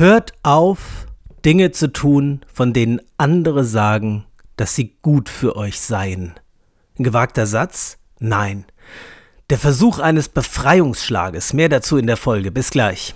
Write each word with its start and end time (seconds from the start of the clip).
Hört 0.00 0.32
auf, 0.42 1.06
Dinge 1.44 1.72
zu 1.72 1.92
tun, 1.92 2.40
von 2.50 2.72
denen 2.72 3.02
andere 3.18 3.64
sagen, 3.64 4.24
dass 4.56 4.74
sie 4.74 4.96
gut 5.02 5.28
für 5.28 5.56
euch 5.56 5.78
seien. 5.78 6.40
Ein 6.98 7.04
gewagter 7.04 7.44
Satz? 7.46 7.98
Nein. 8.18 8.64
Der 9.50 9.58
Versuch 9.58 9.98
eines 9.98 10.30
Befreiungsschlages. 10.30 11.52
Mehr 11.52 11.68
dazu 11.68 11.98
in 11.98 12.06
der 12.06 12.16
Folge. 12.16 12.50
Bis 12.50 12.70
gleich. 12.70 13.14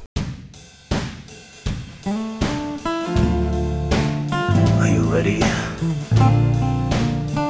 Are 4.78 4.86
you 4.86 5.10
ready? 5.10 5.40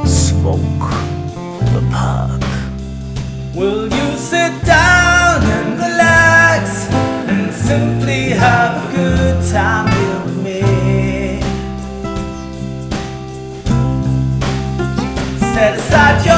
Smoke 0.07 0.61
the 1.75 1.83
park. 1.91 2.41
Will 3.53 3.93
you 3.93 4.17
sit 4.17 4.53
down 4.65 5.43
and 5.43 5.81
relax 5.81 6.89
and 7.27 7.53
simply 7.53 8.31
have 8.31 8.77
a 8.77 8.84
good 8.95 9.51
time 9.51 9.91
here 9.91 10.21
with 10.25 10.37
me? 10.45 10.61
Set 15.55 15.79
aside 15.79 16.27
your 16.27 16.34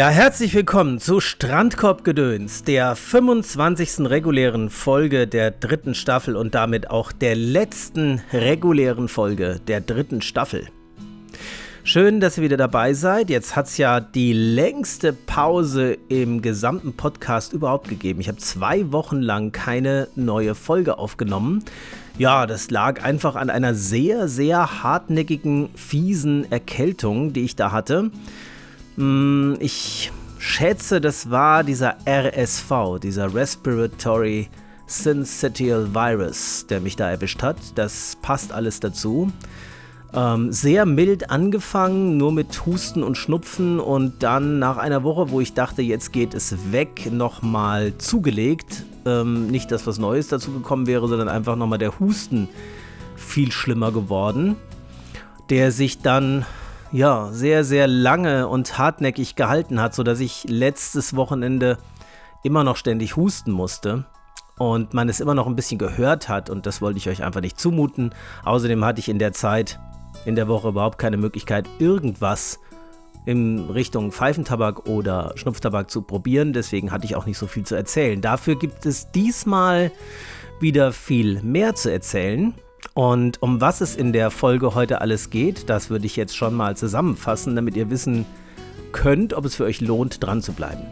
Ja, 0.00 0.08
herzlich 0.08 0.54
willkommen 0.54 0.98
zu 0.98 1.20
Strandkorbgedöns, 1.20 2.64
der 2.64 2.96
25. 2.96 4.08
regulären 4.08 4.70
Folge 4.70 5.26
der 5.26 5.50
dritten 5.50 5.94
Staffel 5.94 6.36
und 6.36 6.54
damit 6.54 6.88
auch 6.88 7.12
der 7.12 7.36
letzten 7.36 8.22
regulären 8.32 9.08
Folge 9.08 9.60
der 9.68 9.82
dritten 9.82 10.22
Staffel. 10.22 10.68
Schön, 11.84 12.18
dass 12.18 12.38
ihr 12.38 12.44
wieder 12.44 12.56
dabei 12.56 12.94
seid. 12.94 13.28
Jetzt 13.28 13.56
hat 13.56 13.66
es 13.66 13.76
ja 13.76 14.00
die 14.00 14.32
längste 14.32 15.12
Pause 15.12 15.98
im 16.08 16.40
gesamten 16.40 16.94
Podcast 16.94 17.52
überhaupt 17.52 17.90
gegeben. 17.90 18.22
Ich 18.22 18.28
habe 18.28 18.38
zwei 18.38 18.90
Wochen 18.92 19.20
lang 19.20 19.52
keine 19.52 20.08
neue 20.16 20.54
Folge 20.54 20.96
aufgenommen. 20.96 21.62
Ja, 22.16 22.46
das 22.46 22.70
lag 22.70 23.04
einfach 23.04 23.36
an 23.36 23.50
einer 23.50 23.74
sehr, 23.74 24.28
sehr 24.28 24.82
hartnäckigen, 24.82 25.68
fiesen 25.74 26.50
Erkältung, 26.50 27.34
die 27.34 27.42
ich 27.42 27.54
da 27.54 27.70
hatte. 27.70 28.10
Hm, 28.96 29.56
Ich 29.60 30.10
schätze, 30.38 31.00
das 31.00 31.30
war 31.30 31.64
dieser 31.64 31.96
RSV, 32.06 32.98
dieser 33.02 33.34
Respiratory 33.34 34.48
Syncytial 34.86 35.94
Virus, 35.94 36.66
der 36.68 36.80
mich 36.80 36.96
da 36.96 37.10
erwischt 37.10 37.42
hat. 37.42 37.56
Das 37.76 38.16
passt 38.22 38.52
alles 38.52 38.80
dazu. 38.80 39.30
Ähm, 40.12 40.52
sehr 40.52 40.86
mild 40.86 41.30
angefangen, 41.30 42.16
nur 42.16 42.32
mit 42.32 42.66
Husten 42.66 43.04
und 43.04 43.16
Schnupfen 43.16 43.78
und 43.78 44.24
dann 44.24 44.58
nach 44.58 44.76
einer 44.76 45.04
Woche, 45.04 45.30
wo 45.30 45.40
ich 45.40 45.54
dachte, 45.54 45.82
jetzt 45.82 46.12
geht 46.12 46.34
es 46.34 46.72
weg, 46.72 47.12
nochmal 47.12 47.96
zugelegt. 47.98 48.84
Ähm, 49.06 49.46
nicht, 49.46 49.70
dass 49.70 49.86
was 49.86 49.98
Neues 49.98 50.26
dazu 50.26 50.50
gekommen 50.50 50.88
wäre, 50.88 51.06
sondern 51.06 51.28
einfach 51.28 51.54
nochmal 51.54 51.78
der 51.78 52.00
Husten 52.00 52.48
viel 53.14 53.52
schlimmer 53.52 53.92
geworden, 53.92 54.56
der 55.48 55.70
sich 55.70 56.00
dann 56.00 56.44
ja 56.92 57.30
sehr, 57.32 57.64
sehr 57.64 57.86
lange 57.86 58.48
und 58.48 58.78
hartnäckig 58.78 59.36
gehalten 59.36 59.80
hat, 59.80 59.94
sodass 59.94 60.20
ich 60.20 60.44
letztes 60.48 61.14
Wochenende 61.16 61.78
immer 62.42 62.64
noch 62.64 62.76
ständig 62.76 63.16
husten 63.16 63.52
musste 63.52 64.04
und 64.58 64.94
man 64.94 65.08
es 65.08 65.20
immer 65.20 65.34
noch 65.34 65.46
ein 65.46 65.56
bisschen 65.56 65.78
gehört 65.78 66.28
hat 66.28 66.50
und 66.50 66.66
das 66.66 66.82
wollte 66.82 66.98
ich 66.98 67.08
euch 67.08 67.22
einfach 67.22 67.40
nicht 67.40 67.60
zumuten. 67.60 68.14
Außerdem 68.44 68.84
hatte 68.84 69.00
ich 69.00 69.08
in 69.08 69.18
der 69.18 69.32
Zeit, 69.32 69.78
in 70.24 70.34
der 70.34 70.48
Woche 70.48 70.68
überhaupt 70.68 70.98
keine 70.98 71.16
Möglichkeit, 71.16 71.68
irgendwas 71.78 72.58
in 73.26 73.70
Richtung 73.70 74.12
Pfeifentabak 74.12 74.86
oder 74.86 75.32
Schnupftabak 75.36 75.90
zu 75.90 76.02
probieren. 76.02 76.52
Deswegen 76.52 76.90
hatte 76.90 77.04
ich 77.04 77.16
auch 77.16 77.26
nicht 77.26 77.38
so 77.38 77.46
viel 77.46 77.64
zu 77.64 77.74
erzählen. 77.74 78.20
Dafür 78.20 78.58
gibt 78.58 78.86
es 78.86 79.10
diesmal 79.12 79.92
wieder 80.58 80.92
viel 80.92 81.42
mehr 81.42 81.74
zu 81.74 81.92
erzählen. 81.92 82.54
Und 82.94 83.42
um 83.42 83.60
was 83.60 83.80
es 83.80 83.96
in 83.96 84.12
der 84.12 84.30
Folge 84.30 84.74
heute 84.74 85.00
alles 85.00 85.30
geht, 85.30 85.68
das 85.68 85.90
würde 85.90 86.06
ich 86.06 86.16
jetzt 86.16 86.36
schon 86.36 86.54
mal 86.54 86.76
zusammenfassen, 86.76 87.56
damit 87.56 87.76
ihr 87.76 87.90
wissen 87.90 88.26
könnt, 88.92 89.34
ob 89.34 89.44
es 89.44 89.54
für 89.54 89.64
euch 89.64 89.80
lohnt, 89.80 90.22
dran 90.22 90.42
zu 90.42 90.52
bleiben. 90.52 90.82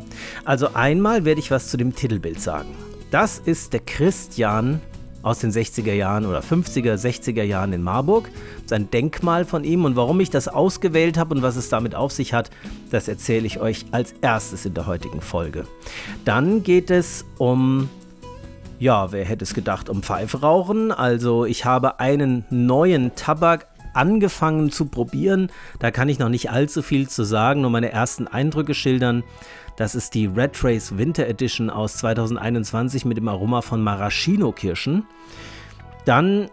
Also 0.44 0.74
einmal 0.74 1.24
werde 1.24 1.40
ich 1.40 1.50
was 1.50 1.68
zu 1.68 1.76
dem 1.76 1.94
Titelbild 1.94 2.40
sagen. 2.40 2.74
Das 3.10 3.38
ist 3.38 3.72
der 3.72 3.80
Christian 3.80 4.80
aus 5.22 5.40
den 5.40 5.50
60er 5.50 5.92
Jahren 5.92 6.26
oder 6.26 6.40
50er, 6.40 6.94
60er 6.94 7.42
Jahren 7.42 7.72
in 7.72 7.82
Marburg. 7.82 8.30
Das 8.56 8.64
ist 8.66 8.72
ein 8.72 8.90
Denkmal 8.90 9.44
von 9.44 9.64
ihm 9.64 9.84
und 9.84 9.96
warum 9.96 10.20
ich 10.20 10.30
das 10.30 10.48
ausgewählt 10.48 11.18
habe 11.18 11.34
und 11.34 11.42
was 11.42 11.56
es 11.56 11.68
damit 11.68 11.94
auf 11.94 12.12
sich 12.12 12.32
hat, 12.32 12.50
das 12.90 13.08
erzähle 13.08 13.46
ich 13.46 13.60
euch 13.60 13.86
als 13.90 14.14
erstes 14.20 14.64
in 14.64 14.74
der 14.74 14.86
heutigen 14.86 15.20
Folge. 15.20 15.64
Dann 16.24 16.62
geht 16.62 16.90
es 16.90 17.24
um 17.38 17.90
ja, 18.78 19.12
wer 19.12 19.24
hätte 19.24 19.44
es 19.44 19.54
gedacht, 19.54 19.88
um 19.88 20.02
Pfeife 20.02 20.40
rauchen. 20.40 20.92
Also 20.92 21.44
ich 21.44 21.64
habe 21.64 22.00
einen 22.00 22.44
neuen 22.50 23.14
Tabak 23.14 23.66
angefangen 23.94 24.70
zu 24.70 24.86
probieren. 24.86 25.50
Da 25.80 25.90
kann 25.90 26.08
ich 26.08 26.18
noch 26.18 26.28
nicht 26.28 26.50
allzu 26.50 26.82
viel 26.82 27.08
zu 27.08 27.24
sagen, 27.24 27.62
nur 27.62 27.70
meine 27.70 27.90
ersten 27.90 28.28
Eindrücke 28.28 28.74
schildern. 28.74 29.24
Das 29.76 29.94
ist 29.94 30.14
die 30.14 30.26
Red 30.26 30.54
Trace 30.54 30.96
Winter 30.96 31.26
Edition 31.26 31.70
aus 31.70 31.96
2021 31.98 33.04
mit 33.04 33.16
dem 33.16 33.28
Aroma 33.28 33.62
von 33.62 33.82
Maraschino-Kirschen. 33.82 35.06
Dann 36.04 36.48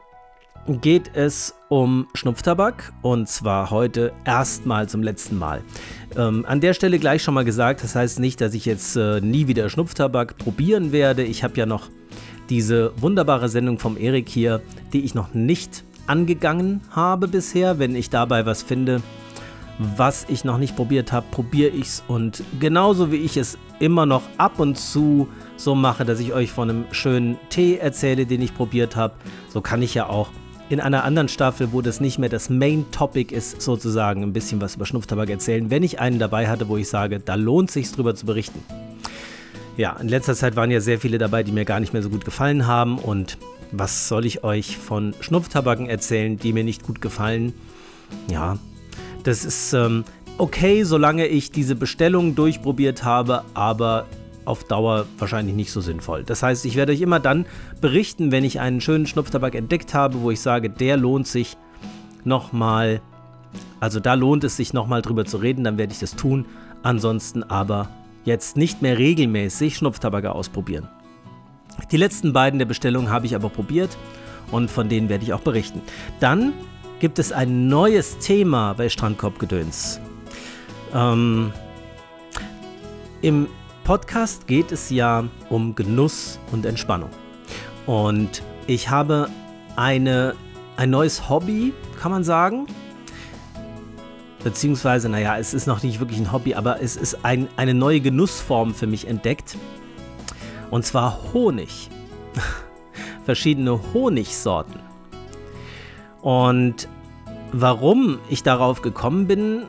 geht 0.68 1.12
es 1.14 1.54
um 1.70 2.08
Schnupftabak 2.14 2.92
und 3.02 3.30
zwar 3.30 3.70
heute 3.70 4.14
erstmal 4.26 4.90
zum 4.90 5.04
letzten 5.04 5.38
Mal. 5.38 5.62
Ähm, 6.18 6.46
an 6.48 6.60
der 6.60 6.74
Stelle 6.74 6.98
gleich 7.00 7.22
schon 7.22 7.34
mal 7.34 7.46
gesagt, 7.46 7.84
das 7.84 7.96
heißt 7.96 8.20
nicht, 8.20 8.42
dass 8.42 8.54
ich 8.54 8.66
jetzt 8.66 8.96
äh, 8.96 9.22
nie 9.22 9.48
wieder 9.48 9.70
Schnupftabak 9.70 10.38
probieren 10.38 10.92
werde. 10.92 11.24
Ich 11.24 11.44
habe 11.44 11.56
ja 11.58 11.66
noch 11.66 11.90
diese 12.50 12.94
wunderbare 13.00 13.50
Sendung 13.50 13.80
vom 13.80 13.98
Erik 13.98 14.30
hier, 14.30 14.62
die 14.94 15.04
ich 15.04 15.14
noch 15.14 15.34
nicht 15.34 15.84
angegangen 16.08 16.82
habe 16.90 17.28
bisher. 17.28 17.80
Wenn 17.80 17.96
ich 17.96 18.10
dabei 18.10 18.46
was 18.46 18.64
finde, 18.64 19.02
was 19.78 20.26
ich 20.30 20.46
noch 20.46 20.58
nicht 20.58 20.76
probiert 20.76 21.12
habe, 21.12 21.26
probiere 21.32 21.70
ich 21.70 21.88
es. 21.88 22.04
Und 22.08 22.44
genauso 22.60 23.12
wie 23.12 23.18
ich 23.18 23.38
es 23.38 23.58
immer 23.80 24.06
noch 24.06 24.24
ab 24.38 24.60
und 24.60 24.78
zu 24.78 25.28
so 25.58 25.76
mache, 25.76 26.06
dass 26.06 26.20
ich 26.20 26.34
euch 26.34 26.52
von 26.52 26.70
einem 26.70 26.86
schönen 26.92 27.38
Tee 27.50 27.78
erzähle, 27.78 28.26
den 28.26 28.42
ich 28.42 28.56
probiert 28.56 28.96
habe, 28.96 29.16
so 29.50 29.62
kann 29.62 29.82
ich 29.82 29.94
ja 29.94 30.08
auch 30.08 30.30
in 30.70 30.80
einer 30.80 31.04
anderen 31.04 31.28
Staffel, 31.28 31.72
wo 31.72 31.82
das 31.82 32.00
nicht 32.00 32.18
mehr 32.18 32.30
das 32.30 32.50
Main 32.50 32.86
Topic 32.92 33.34
ist, 33.34 33.62
sozusagen 33.62 34.24
ein 34.24 34.34
bisschen 34.34 34.62
was 34.62 34.76
über 34.76 34.86
Schnupftabak 34.86 35.30
erzählen, 35.30 35.70
wenn 35.70 35.84
ich 35.84 36.00
einen 36.00 36.18
dabei 36.18 36.48
hatte, 36.48 36.68
wo 36.68 36.78
ich 36.78 36.90
sage, 36.90 37.20
da 37.20 37.36
lohnt 37.36 37.70
sich 37.70 37.92
drüber 37.92 38.16
zu 38.16 38.26
berichten. 38.26 38.64
Ja, 39.78 39.96
in 40.00 40.08
letzter 40.08 40.36
Zeit 40.36 40.56
waren 40.56 40.72
ja 40.72 40.80
sehr 40.80 41.00
viele 41.00 41.18
dabei, 41.18 41.44
die 41.44 41.52
mir 41.52 41.66
gar 41.66 41.80
nicht 41.80 41.94
mehr 41.94 42.02
so 42.02 42.10
gut 42.10 42.26
gefallen 42.26 42.66
haben. 42.66 42.98
Und 42.98 43.38
was 43.72 44.08
soll 44.08 44.26
ich 44.26 44.44
euch 44.44 44.78
von 44.78 45.14
Schnupftabaken 45.20 45.88
erzählen, 45.88 46.38
die 46.38 46.54
mir 46.54 46.64
nicht 46.64 46.84
gut 46.84 47.02
gefallen? 47.02 47.54
Ja, 48.32 48.58
das 49.24 49.44
ist 49.44 49.74
ähm, 49.74 50.06
okay, 50.38 50.84
solange 50.84 51.28
ich 51.28 51.52
diese 51.52 51.76
Bestellung 51.76 52.36
durchprobiert 52.36 53.04
habe, 53.04 53.44
aber 53.54 54.06
auf 54.46 54.64
Dauer 54.64 55.06
wahrscheinlich 55.18 55.56
nicht 55.56 55.72
so 55.72 55.82
sinnvoll. 55.82 56.24
Das 56.24 56.44
heißt, 56.44 56.66
ich 56.66 56.76
werde 56.76 56.94
euch 56.94 57.02
immer 57.02 57.20
dann 57.20 57.46
berichten, 57.82 58.32
wenn 58.32 58.44
ich 58.44 58.60
einen 58.60 58.82
schönen 58.82 59.08
Schnupftabak 59.08 59.56
entdeckt 59.56 59.94
habe, 59.94 60.22
wo 60.22 60.32
ich 60.32 60.40
sage, 60.40 60.70
der 60.70 60.98
lohnt 60.98 61.28
sich 61.28 61.58
nochmal, 62.24 63.02
also 63.80 64.00
da 64.00 64.14
lohnt 64.14 64.44
es 64.44 64.58
sich 64.58 64.74
nochmal 64.74 65.02
drüber 65.02 65.26
zu 65.26 65.38
reden, 65.38 65.64
dann 65.64 65.78
werde 65.78 65.94
ich 65.94 66.00
das 66.00 66.16
tun. 66.16 66.46
Ansonsten 66.84 67.44
aber 67.44 67.90
jetzt 68.24 68.58
nicht 68.58 68.82
mehr 68.82 68.98
regelmäßig 68.98 69.78
Schnupftabak 69.78 70.26
ausprobieren. 70.26 70.88
Die 71.92 71.98
letzten 71.98 72.34
beiden 72.34 72.60
der 72.60 72.66
Bestellung 72.66 73.10
habe 73.10 73.26
ich 73.26 73.36
aber 73.36 73.50
probiert 73.50 73.98
und 74.52 74.72
von 74.72 74.90
denen 74.90 75.10
werde 75.10 75.24
ich 75.24 75.34
auch 75.34 75.42
berichten. 75.42 75.82
Dann 76.20 76.54
gibt 77.00 77.20
es 77.20 77.32
ein 77.32 77.68
neues 77.68 78.18
Thema 78.20 78.74
bei 78.74 78.90
Strandkorbgedöns. 78.90 80.00
Ähm, 80.94 81.52
Im 83.22 83.48
Podcast 83.86 84.48
geht 84.48 84.72
es 84.72 84.90
ja 84.90 85.26
um 85.48 85.76
Genuss 85.76 86.40
und 86.52 86.66
Entspannung. 86.66 87.12
Und 87.86 88.42
ich 88.66 88.90
habe 88.90 89.30
eine, 89.76 90.34
ein 90.76 90.90
neues 90.90 91.30
Hobby, 91.30 91.72
kann 92.02 92.12
man 92.12 92.24
sagen. 92.24 92.66
Beziehungsweise, 94.44 95.08
naja, 95.08 95.38
es 95.38 95.54
ist 95.54 95.68
noch 95.68 95.84
nicht 95.84 96.00
wirklich 96.00 96.20
ein 96.20 96.32
Hobby, 96.32 96.56
aber 96.56 96.82
es 96.82 96.96
ist 96.96 97.24
ein, 97.24 97.48
eine 97.58 97.76
neue 97.76 98.02
Genussform 98.02 98.74
für 98.74 98.88
mich 98.88 99.08
entdeckt. 99.08 99.56
Und 100.72 100.84
zwar 100.84 101.20
Honig. 101.32 101.92
Verschiedene 103.24 103.80
Honigsorten. 103.94 104.80
Und 106.24 106.88
warum 107.52 108.18
ich 108.32 108.42
darauf 108.42 108.82
gekommen 108.82 109.28
bin, 109.28 109.68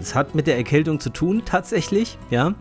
Es 0.00 0.14
hat 0.14 0.36
mit 0.36 0.46
der 0.46 0.56
Erkältung 0.56 1.00
zu 1.00 1.10
tun, 1.10 1.42
tatsächlich, 1.44 2.18
ja. 2.30 2.54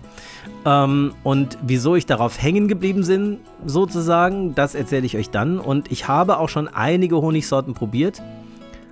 Ähm, 0.66 1.14
und 1.24 1.58
wieso 1.62 1.96
ich 1.96 2.06
darauf 2.06 2.42
hängen 2.42 2.68
geblieben 2.68 3.06
bin, 3.06 3.40
sozusagen, 3.66 4.56
das 4.56 4.76
erzähle 4.76 5.06
ich 5.06 5.16
euch 5.16 5.30
dann. 5.30 5.60
Und 5.60 5.92
ich 5.92 6.08
habe 6.08 6.40
auch 6.40 6.50
schon 6.50 6.68
einige 6.68 7.22
Honigsorten 7.22 7.74
probiert. 7.74 8.22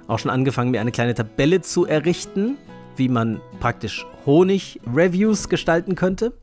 Auch 0.08 0.20
schon 0.20 0.31
angefangen, 0.31 0.72
mir 0.72 0.81
eine 0.81 0.92
kleine 0.92 1.16
Tabelle 1.16 1.62
zu 1.62 1.86
errichten, 1.86 2.58
wie 2.96 3.10
man 3.10 3.42
praktisch 3.60 4.06
Honig-Reviews 4.25 5.50
gestalten 5.50 5.96
könnte. 5.96 6.34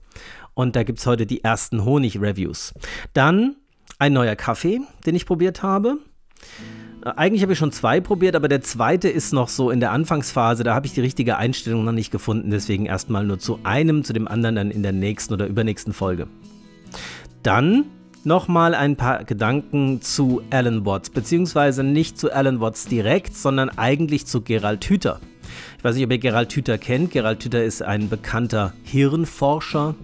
Und 0.55 0.75
da 0.75 0.83
gibt 0.83 0.99
es 0.99 1.07
heute 1.07 1.27
die 1.27 1.45
ersten 1.45 1.85
Honig-Reviews. 1.85 2.75
Dann 3.15 3.57
ein 3.99 4.13
neuer 4.13 4.35
Kaffee, 4.35 4.81
den 5.07 5.15
ich 5.15 5.27
probiert 5.27 5.63
habe. 5.63 5.99
Äh, 7.05 7.13
eigentlich 7.17 7.43
habe 7.43 7.53
ich 7.53 7.59
schon 7.59 7.73
zwei 7.73 8.01
probiert, 8.01 8.37
aber 8.37 8.49
der 8.49 8.63
zweite 8.63 9.09
ist 9.09 9.33
noch 9.33 9.49
so 9.49 9.71
in 9.71 9.81
der 9.81 9.93
Anfangsphase. 9.93 10.65
Da 10.65 10.75
habe 10.75 10.87
ich 10.87 10.93
die 10.93 11.01
richtige 11.01 11.37
Einstellung 11.37 11.85
noch 11.85 11.93
nicht 11.93 12.11
gefunden. 12.11 12.51
Deswegen 12.51 12.87
erstmal 12.87 13.25
nur 13.25 13.39
zu 13.39 13.61
einem, 13.63 14.05
zu 14.05 14.13
dem 14.13 14.29
anderen 14.29 14.57
dann 14.57 14.71
in 14.71 14.83
der 14.83 14.93
nächsten 14.93 15.35
oder 15.35 15.47
übernächsten 15.47 15.93
Folge. 15.93 16.27
Dann 17.43 17.87
nochmal 18.25 18.75
ein 18.75 18.97
paar 18.97 19.25
Gedanken 19.25 20.03
zu 20.03 20.43
Alan 20.51 20.85
Watts, 20.85 21.11
beziehungsweise 21.11 21.83
nicht 21.83 22.19
zu 22.19 22.33
Alan 22.33 22.61
Watts 22.61 22.87
direkt, 22.87 23.35
sondern 23.35 23.71
eigentlich 23.71 24.27
zu 24.27 24.43
Gerald 24.43 24.85
Hüther. 24.85 25.21
Ich 25.79 25.85
weiß 25.85 25.95
nicht, 25.95 26.05
ob 26.05 26.13
ihr 26.13 26.19
Gerald 26.19 26.53
Hüther 26.53 26.79
kennt. 26.79 27.11
Gerald 27.11 27.43
Hüther 27.43 27.65
ist 27.65 27.83
ein 27.83 28.09
bekannter 28.09 28.75
Hirnforscher, 28.85 29.95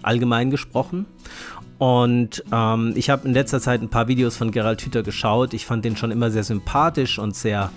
allgemein 0.00 0.50
gesprochen. 0.50 1.06
Und 1.82 2.44
ähm, 2.52 2.92
ich 2.94 3.10
habe 3.10 3.26
in 3.26 3.34
letzter 3.34 3.60
Zeit 3.60 3.82
ein 3.82 3.88
paar 3.88 4.06
Videos 4.06 4.36
von 4.36 4.52
Gerald 4.52 4.80
Hüther 4.82 5.02
geschaut. 5.02 5.52
Ich 5.52 5.66
fand 5.66 5.84
den 5.84 5.96
schon 5.96 6.12
immer 6.12 6.30
sehr 6.30 6.44
sympathisch 6.44 7.18
und 7.18 7.34
sehr, 7.34 7.72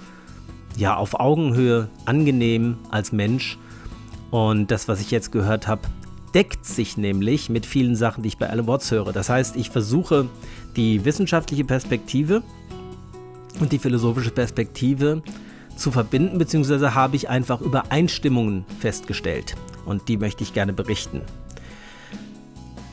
ja, 0.78 0.96
auf 0.96 1.19
Augenhöhe 1.19 1.90
angenehm 2.06 2.78
als 2.92 3.12
Mensch. 3.12 3.57
Und 4.30 4.69
das, 4.69 4.88
was 4.88 5.02
ich 5.02 5.10
jetzt 5.10 5.31
gehört 5.31 5.68
habe, 5.68 5.81
deckt 6.36 6.68
sich 6.68 6.98
nämlich 6.98 7.50
mit 7.50 7.66
vielen 7.66 7.96
Sachen, 7.96 8.22
die 8.22 8.28
ich 8.28 8.38
bei 8.38 8.48
Alan 8.48 8.68
Watts 8.68 8.92
höre. 8.92 9.12
Das 9.12 9.30
heißt, 9.30 9.56
ich 9.56 9.72
versuche 9.72 10.30
die 10.75 11.04
wissenschaftliche 11.04 11.63
Perspektive 11.66 12.44
und 13.60 13.72
die 13.72 13.80
philosophische 13.80 14.30
Perspektive 14.30 15.24
zu 15.78 15.90
verbinden, 15.90 16.38
beziehungsweise 16.38 16.94
habe 16.94 17.16
ich 17.16 17.28
einfach 17.28 17.60
Übereinstimmungen 17.60 18.66
festgestellt. 18.78 19.56
Und 19.84 20.10
die 20.10 20.18
möchte 20.18 20.44
ich 20.44 20.54
gerne 20.54 20.74
berichten. 20.74 21.22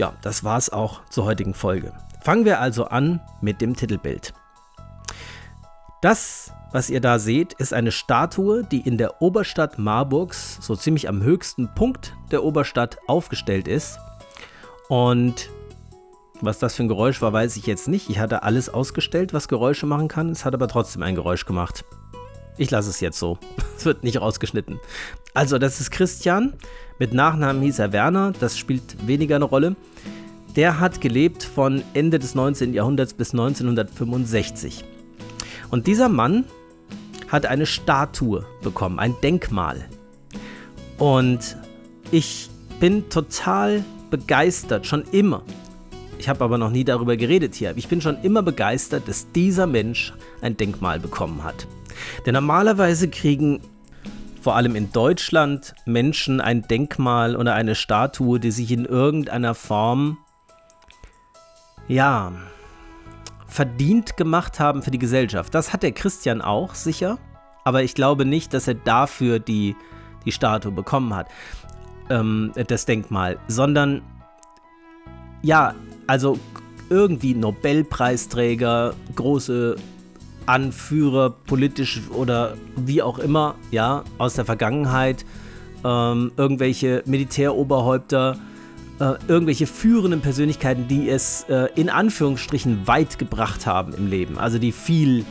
Ja, 0.03 0.15
das 0.21 0.43
war's 0.43 0.69
auch 0.69 1.03
zur 1.11 1.27
heutigen 1.27 1.55
Folge. 1.55 1.93
Fangen 2.23 2.45
wir 2.45 2.59
also 2.59 2.87
an 2.87 3.21
mit 3.41 3.61
dem 3.61 3.77
Titelbild. 3.77 4.35
Das, 6.01 6.51
was 6.73 6.91
ihr 6.91 7.01
da 7.01 7.21
seht, 7.21 7.53
ist 7.53 7.73
eine 7.73 7.93
Statue, 7.93 8.65
die 8.65 8.81
in 8.81 8.99
der 8.99 9.23
Oberstadt 9.23 9.79
Marburgs, 9.79 10.59
so 10.61 10.75
ziemlich 10.75 11.09
am 11.09 11.23
höchsten 11.23 11.73
Punkt 11.77 12.17
der 12.33 12.43
Oberstadt, 12.43 12.99
aufgestellt 13.07 13.69
ist. 13.69 14.01
Und 14.89 15.51
was 16.41 16.59
das 16.59 16.75
für 16.75 16.83
ein 16.83 16.89
Geräusch 16.89 17.23
war, 17.23 17.33
weiß 17.33 17.55
ich 17.55 17.67
jetzt 17.67 17.87
nicht. 17.87 18.11
Ich 18.11 18.19
hatte 18.19 18.43
alles 18.43 18.69
ausgestellt, 18.69 19.33
was 19.33 19.47
Geräusche 19.47 19.87
machen 19.87 20.09
kann. 20.09 20.31
Es 20.31 20.45
hat 20.45 20.53
aber 20.53 20.67
trotzdem 20.67 21.05
ein 21.05 21.15
Geräusch 21.15 21.47
gemacht. 21.47 21.85
Ich 22.59 22.71
lasse 22.71 22.91
es 22.91 23.01
jetzt 23.01 23.19
so. 23.19 23.39
Es 23.77 23.87
wird 23.87 24.05
nicht 24.05 24.21
rausgeschnitten. 24.21 24.79
Also, 25.35 25.59
das 25.59 25.81
ist 25.81 25.91
Christian. 25.91 26.53
Mit 27.01 27.13
Nachnamen 27.13 27.63
hieß 27.63 27.81
er 27.81 27.93
Werner. 27.93 28.33
Das 28.39 28.57
spielt 28.57 29.07
weniger 29.09 29.37
eine 29.37 29.45
Rolle. 29.45 29.75
Der 30.55 30.79
hat 30.79 31.01
gelebt 31.01 31.43
von 31.43 31.83
Ende 31.95 32.19
des 32.19 32.35
19. 32.37 32.75
Jahrhunderts 32.75 33.15
bis 33.15 33.33
1965. 33.33 34.85
Und 35.71 35.87
dieser 35.87 36.09
Mann 36.09 36.45
hat 37.29 37.47
eine 37.47 37.67
Statue 37.67 38.45
bekommen, 38.63 38.99
ein 38.99 39.17
Denkmal. 39.23 39.89
Und 40.99 41.57
ich 42.11 42.51
bin 42.79 43.09
total 43.09 43.83
begeistert, 44.11 44.87
schon 44.87 45.03
immer. 45.11 45.43
Ich 46.19 46.29
habe 46.29 46.45
aber 46.45 46.59
noch 46.59 46.71
nie 46.71 46.85
darüber 46.85 47.17
geredet 47.17 47.55
hier. 47.55 47.73
Ich 47.77 47.89
bin 47.89 48.01
schon 48.01 48.23
immer 48.23 48.43
begeistert, 48.43 49.09
dass 49.09 49.33
dieser 49.33 49.67
Mensch 49.67 50.13
ein 50.43 50.57
Denkmal 50.57 51.01
bekommen 51.01 51.43
hat. 51.43 51.67
Denn 52.27 52.35
normalerweise 52.35 53.09
kriegen 53.09 53.61
vor 54.43 54.57
allem 54.57 54.75
in 54.75 54.91
Deutschland 54.93 55.75
Menschen 55.87 56.41
ein 56.41 56.63
Denkmal 56.63 57.37
oder 57.37 57.55
eine 57.55 57.75
Statue, 57.75 58.41
die 58.41 58.51
sich 58.51 58.73
in 58.73 58.85
irgendeiner 58.85 59.55
Form, 59.55 60.19
ja, 61.87 62.33
verdient 63.47 64.17
gemacht 64.17 64.59
haben 64.59 64.83
für 64.83 64.91
die 64.91 64.99
Gesellschaft. 64.99 65.55
Das 65.55 65.73
hat 65.73 65.83
der 65.83 65.93
Christian 65.93 66.41
auch 66.41 66.75
sicher, 66.75 67.19
aber 67.65 67.83
ich 67.83 67.95
glaube 67.95 68.25
nicht, 68.25 68.53
dass 68.53 68.67
er 68.67 68.75
dafür 68.75 69.39
die, 69.39 69.77
die 70.25 70.33
Statue 70.33 70.73
bekommen 70.73 71.15
hat, 71.15 71.29
ähm, 72.11 72.53
das 72.67 72.85
Denkmal, 72.87 73.39
sondern 73.47 74.03
ja, 75.43 75.75
also 76.07 76.39
irgendwie 76.89 77.35
Nobelpreisträger, 77.35 78.95
große 79.15 79.77
Anführer, 80.47 81.31
politisch 81.31 82.01
oder 82.11 82.55
wie 82.77 83.03
auch 83.03 83.19
immer, 83.19 83.55
ja, 83.71 84.05
aus 84.19 84.35
der 84.35 84.45
Vergangenheit, 84.45 85.25
ähm, 85.85 86.33
irgendwelche 86.37 87.03
Militäroberhäupter, 87.07 88.37
äh, 89.01 89.15
irgendwelche 89.29 89.67
führenden 89.67 90.21
Persönlichkeiten, 90.21 90.89
die 90.89 91.09
es 91.09 91.45
äh, 91.49 91.69
in 91.75 91.91
Anführungsstrichen 91.91 92.87
weit 92.87 93.19
gebracht 93.19 93.67
haben 93.67 93.95
im 93.95 94.07
Leben, 94.07 94.39
also 94.39 94.59
die 94.59 94.73
viel 94.73 95.25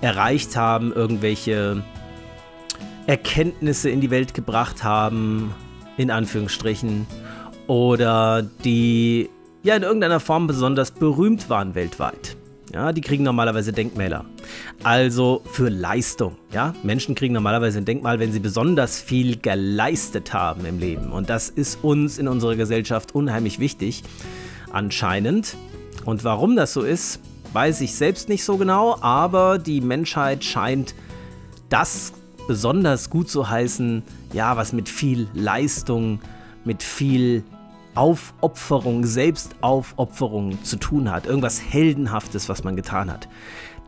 erreicht 0.00 0.56
haben, 0.56 0.92
irgendwelche 0.92 1.82
Erkenntnisse 3.06 3.90
in 3.90 4.00
die 4.00 4.10
Welt 4.10 4.34
gebracht 4.34 4.84
haben, 4.84 5.52
in 5.96 6.10
Anführungsstrichen, 6.10 7.06
oder 7.66 8.42
die 8.64 9.28
ja 9.62 9.76
in 9.76 9.82
irgendeiner 9.82 10.20
Form 10.20 10.46
besonders 10.46 10.90
berühmt 10.90 11.50
waren 11.50 11.74
weltweit. 11.74 12.36
Ja, 12.72 12.92
die 12.92 13.00
kriegen 13.00 13.24
normalerweise 13.24 13.72
Denkmäler. 13.72 14.24
Also 14.84 15.42
für 15.44 15.68
Leistung. 15.68 16.36
Ja, 16.52 16.74
Menschen 16.84 17.16
kriegen 17.16 17.34
normalerweise 17.34 17.78
ein 17.78 17.84
Denkmal, 17.84 18.20
wenn 18.20 18.32
sie 18.32 18.38
besonders 18.38 19.00
viel 19.00 19.36
geleistet 19.38 20.32
haben 20.32 20.64
im 20.64 20.78
Leben. 20.78 21.10
Und 21.10 21.30
das 21.30 21.48
ist 21.48 21.82
uns 21.82 22.18
in 22.18 22.28
unserer 22.28 22.54
Gesellschaft 22.54 23.14
unheimlich 23.14 23.58
wichtig, 23.58 24.04
anscheinend. 24.72 25.56
Und 26.04 26.22
warum 26.22 26.54
das 26.54 26.72
so 26.72 26.82
ist, 26.82 27.20
weiß 27.52 27.80
ich 27.80 27.94
selbst 27.94 28.28
nicht 28.28 28.44
so 28.44 28.56
genau, 28.56 28.96
aber 29.00 29.58
die 29.58 29.80
Menschheit 29.80 30.44
scheint 30.44 30.94
das 31.68 32.12
besonders 32.46 33.10
gut 33.10 33.28
zu 33.28 33.48
heißen, 33.48 34.02
ja, 34.32 34.56
was 34.56 34.72
mit 34.72 34.88
viel 34.88 35.28
Leistung, 35.34 36.20
mit 36.64 36.82
viel 36.82 37.42
Aufopferung, 37.94 39.04
Selbstaufopferung 39.04 40.62
zu 40.64 40.76
tun 40.76 41.10
hat. 41.10 41.26
Irgendwas 41.26 41.60
Heldenhaftes, 41.60 42.48
was 42.48 42.64
man 42.64 42.76
getan 42.76 43.10
hat. 43.10 43.28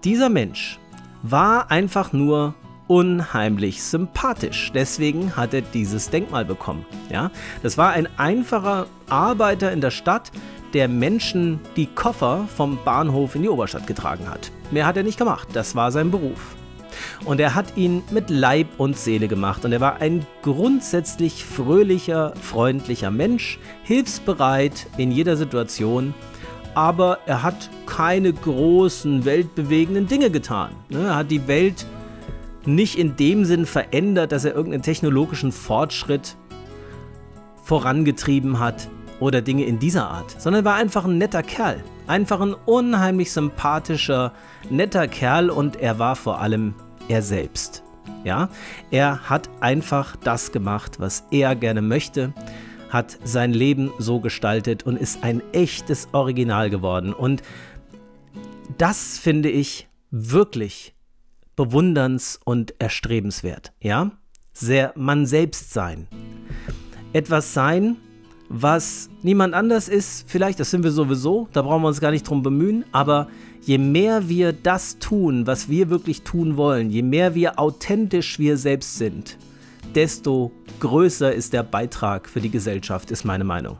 Dieser 0.04 0.28
Mensch 0.28 0.78
war 1.22 1.70
einfach 1.70 2.12
nur 2.12 2.54
unheimlich 2.88 3.82
sympathisch. 3.82 4.72
Deswegen 4.74 5.36
hat 5.36 5.54
er 5.54 5.62
dieses 5.62 6.10
Denkmal 6.10 6.44
bekommen. 6.44 6.84
Ja? 7.10 7.30
Das 7.62 7.78
war 7.78 7.92
ein 7.92 8.08
einfacher 8.18 8.86
Arbeiter 9.08 9.72
in 9.72 9.80
der 9.80 9.90
Stadt, 9.90 10.30
der 10.74 10.88
Menschen 10.88 11.60
die 11.76 11.86
Koffer 11.86 12.46
vom 12.54 12.78
Bahnhof 12.84 13.34
in 13.34 13.42
die 13.42 13.48
Oberstadt 13.48 13.86
getragen 13.86 14.28
hat. 14.28 14.50
Mehr 14.70 14.86
hat 14.86 14.96
er 14.96 15.02
nicht 15.02 15.18
gemacht. 15.18 15.48
Das 15.52 15.76
war 15.76 15.92
sein 15.92 16.10
Beruf. 16.10 16.56
Und 17.24 17.40
er 17.40 17.54
hat 17.54 17.76
ihn 17.76 18.02
mit 18.10 18.30
Leib 18.30 18.68
und 18.78 18.96
Seele 18.96 19.28
gemacht. 19.28 19.64
Und 19.64 19.72
er 19.72 19.80
war 19.80 20.00
ein 20.00 20.26
grundsätzlich 20.42 21.44
fröhlicher, 21.44 22.34
freundlicher 22.40 23.10
Mensch, 23.10 23.58
hilfsbereit 23.82 24.86
in 24.96 25.10
jeder 25.10 25.36
Situation. 25.36 26.14
Aber 26.74 27.18
er 27.26 27.42
hat 27.42 27.70
keine 27.86 28.32
großen, 28.32 29.24
weltbewegenden 29.24 30.06
Dinge 30.06 30.30
getan. 30.30 30.70
Ne, 30.88 31.00
er 31.00 31.16
hat 31.16 31.30
die 31.30 31.46
Welt 31.46 31.86
nicht 32.64 32.98
in 32.98 33.16
dem 33.16 33.44
Sinn 33.44 33.66
verändert, 33.66 34.32
dass 34.32 34.44
er 34.44 34.54
irgendeinen 34.54 34.82
technologischen 34.82 35.52
Fortschritt 35.52 36.36
vorangetrieben 37.64 38.58
hat 38.58 38.88
oder 39.20 39.40
Dinge 39.40 39.64
in 39.64 39.78
dieser 39.78 40.08
Art, 40.08 40.40
sondern 40.40 40.64
er 40.64 40.70
war 40.70 40.74
einfach 40.76 41.04
ein 41.04 41.18
netter 41.18 41.42
Kerl. 41.42 41.82
Einfach 42.06 42.40
ein 42.40 42.54
unheimlich 42.54 43.32
sympathischer, 43.32 44.32
netter 44.70 45.06
Kerl 45.08 45.50
und 45.50 45.76
er 45.76 45.98
war 45.98 46.16
vor 46.16 46.40
allem 46.40 46.74
er 47.08 47.22
selbst. 47.22 47.82
Ja, 48.24 48.48
er 48.90 49.28
hat 49.28 49.48
einfach 49.60 50.16
das 50.16 50.52
gemacht, 50.52 51.00
was 51.00 51.24
er 51.30 51.54
gerne 51.54 51.82
möchte, 51.82 52.32
hat 52.90 53.18
sein 53.24 53.52
Leben 53.52 53.90
so 53.98 54.20
gestaltet 54.20 54.84
und 54.84 54.96
ist 54.96 55.22
ein 55.22 55.42
echtes 55.52 56.08
Original 56.12 56.70
geworden. 56.70 57.12
Und 57.12 57.42
das 58.78 59.18
finde 59.18 59.50
ich 59.50 59.88
wirklich 60.10 60.94
bewunderns- 61.56 62.38
und 62.44 62.74
erstrebenswert. 62.78 63.72
Ja, 63.80 64.12
sehr 64.52 64.92
man 64.96 65.26
selbst 65.26 65.72
sein. 65.72 66.08
Etwas 67.12 67.54
sein, 67.54 67.96
was 68.52 69.08
niemand 69.22 69.54
anders 69.54 69.88
ist, 69.88 70.24
vielleicht, 70.28 70.60
das 70.60 70.70
sind 70.70 70.84
wir 70.84 70.90
sowieso, 70.90 71.48
da 71.52 71.62
brauchen 71.62 71.82
wir 71.82 71.88
uns 71.88 72.00
gar 72.00 72.10
nicht 72.10 72.28
drum 72.28 72.42
bemühen, 72.42 72.84
aber 72.92 73.28
je 73.62 73.78
mehr 73.78 74.28
wir 74.28 74.52
das 74.52 74.98
tun, 74.98 75.46
was 75.46 75.70
wir 75.70 75.88
wirklich 75.88 76.22
tun 76.22 76.58
wollen, 76.58 76.90
je 76.90 77.02
mehr 77.02 77.34
wir 77.34 77.58
authentisch 77.58 78.38
wir 78.38 78.58
selbst 78.58 78.98
sind, 78.98 79.38
desto 79.94 80.52
größer 80.80 81.32
ist 81.32 81.54
der 81.54 81.62
Beitrag 81.62 82.28
für 82.28 82.40
die 82.40 82.50
Gesellschaft, 82.50 83.10
ist 83.10 83.24
meine 83.24 83.44
Meinung. 83.44 83.78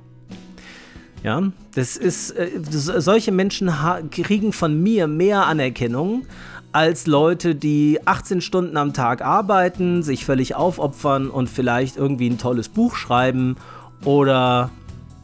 Ja, 1.23 1.53
das 1.75 1.97
ist, 1.97 2.31
äh, 2.33 2.51
solche 2.63 3.31
Menschen 3.31 3.71
kriegen 4.11 4.53
von 4.53 4.83
mir 4.83 5.07
mehr 5.07 5.47
Anerkennung 5.47 6.27
als 6.73 7.07
Leute, 7.07 7.55
die 7.55 8.01
18 8.07 8.41
Stunden 8.41 8.77
am 8.79 8.95
Tag 8.95 9.23
arbeiten, 9.23 10.03
sich 10.03 10.25
völlig 10.25 10.55
aufopfern 10.55 11.29
und 11.29 11.51
vielleicht 11.51 11.97
irgendwie 11.97 12.31
ein 12.31 12.39
tolles 12.39 12.71
Buch 12.71 12.97
schreiben 12.97 13.57
oder 14.05 14.71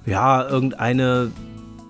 ja, 0.06 0.48
irgendeine 0.48 1.30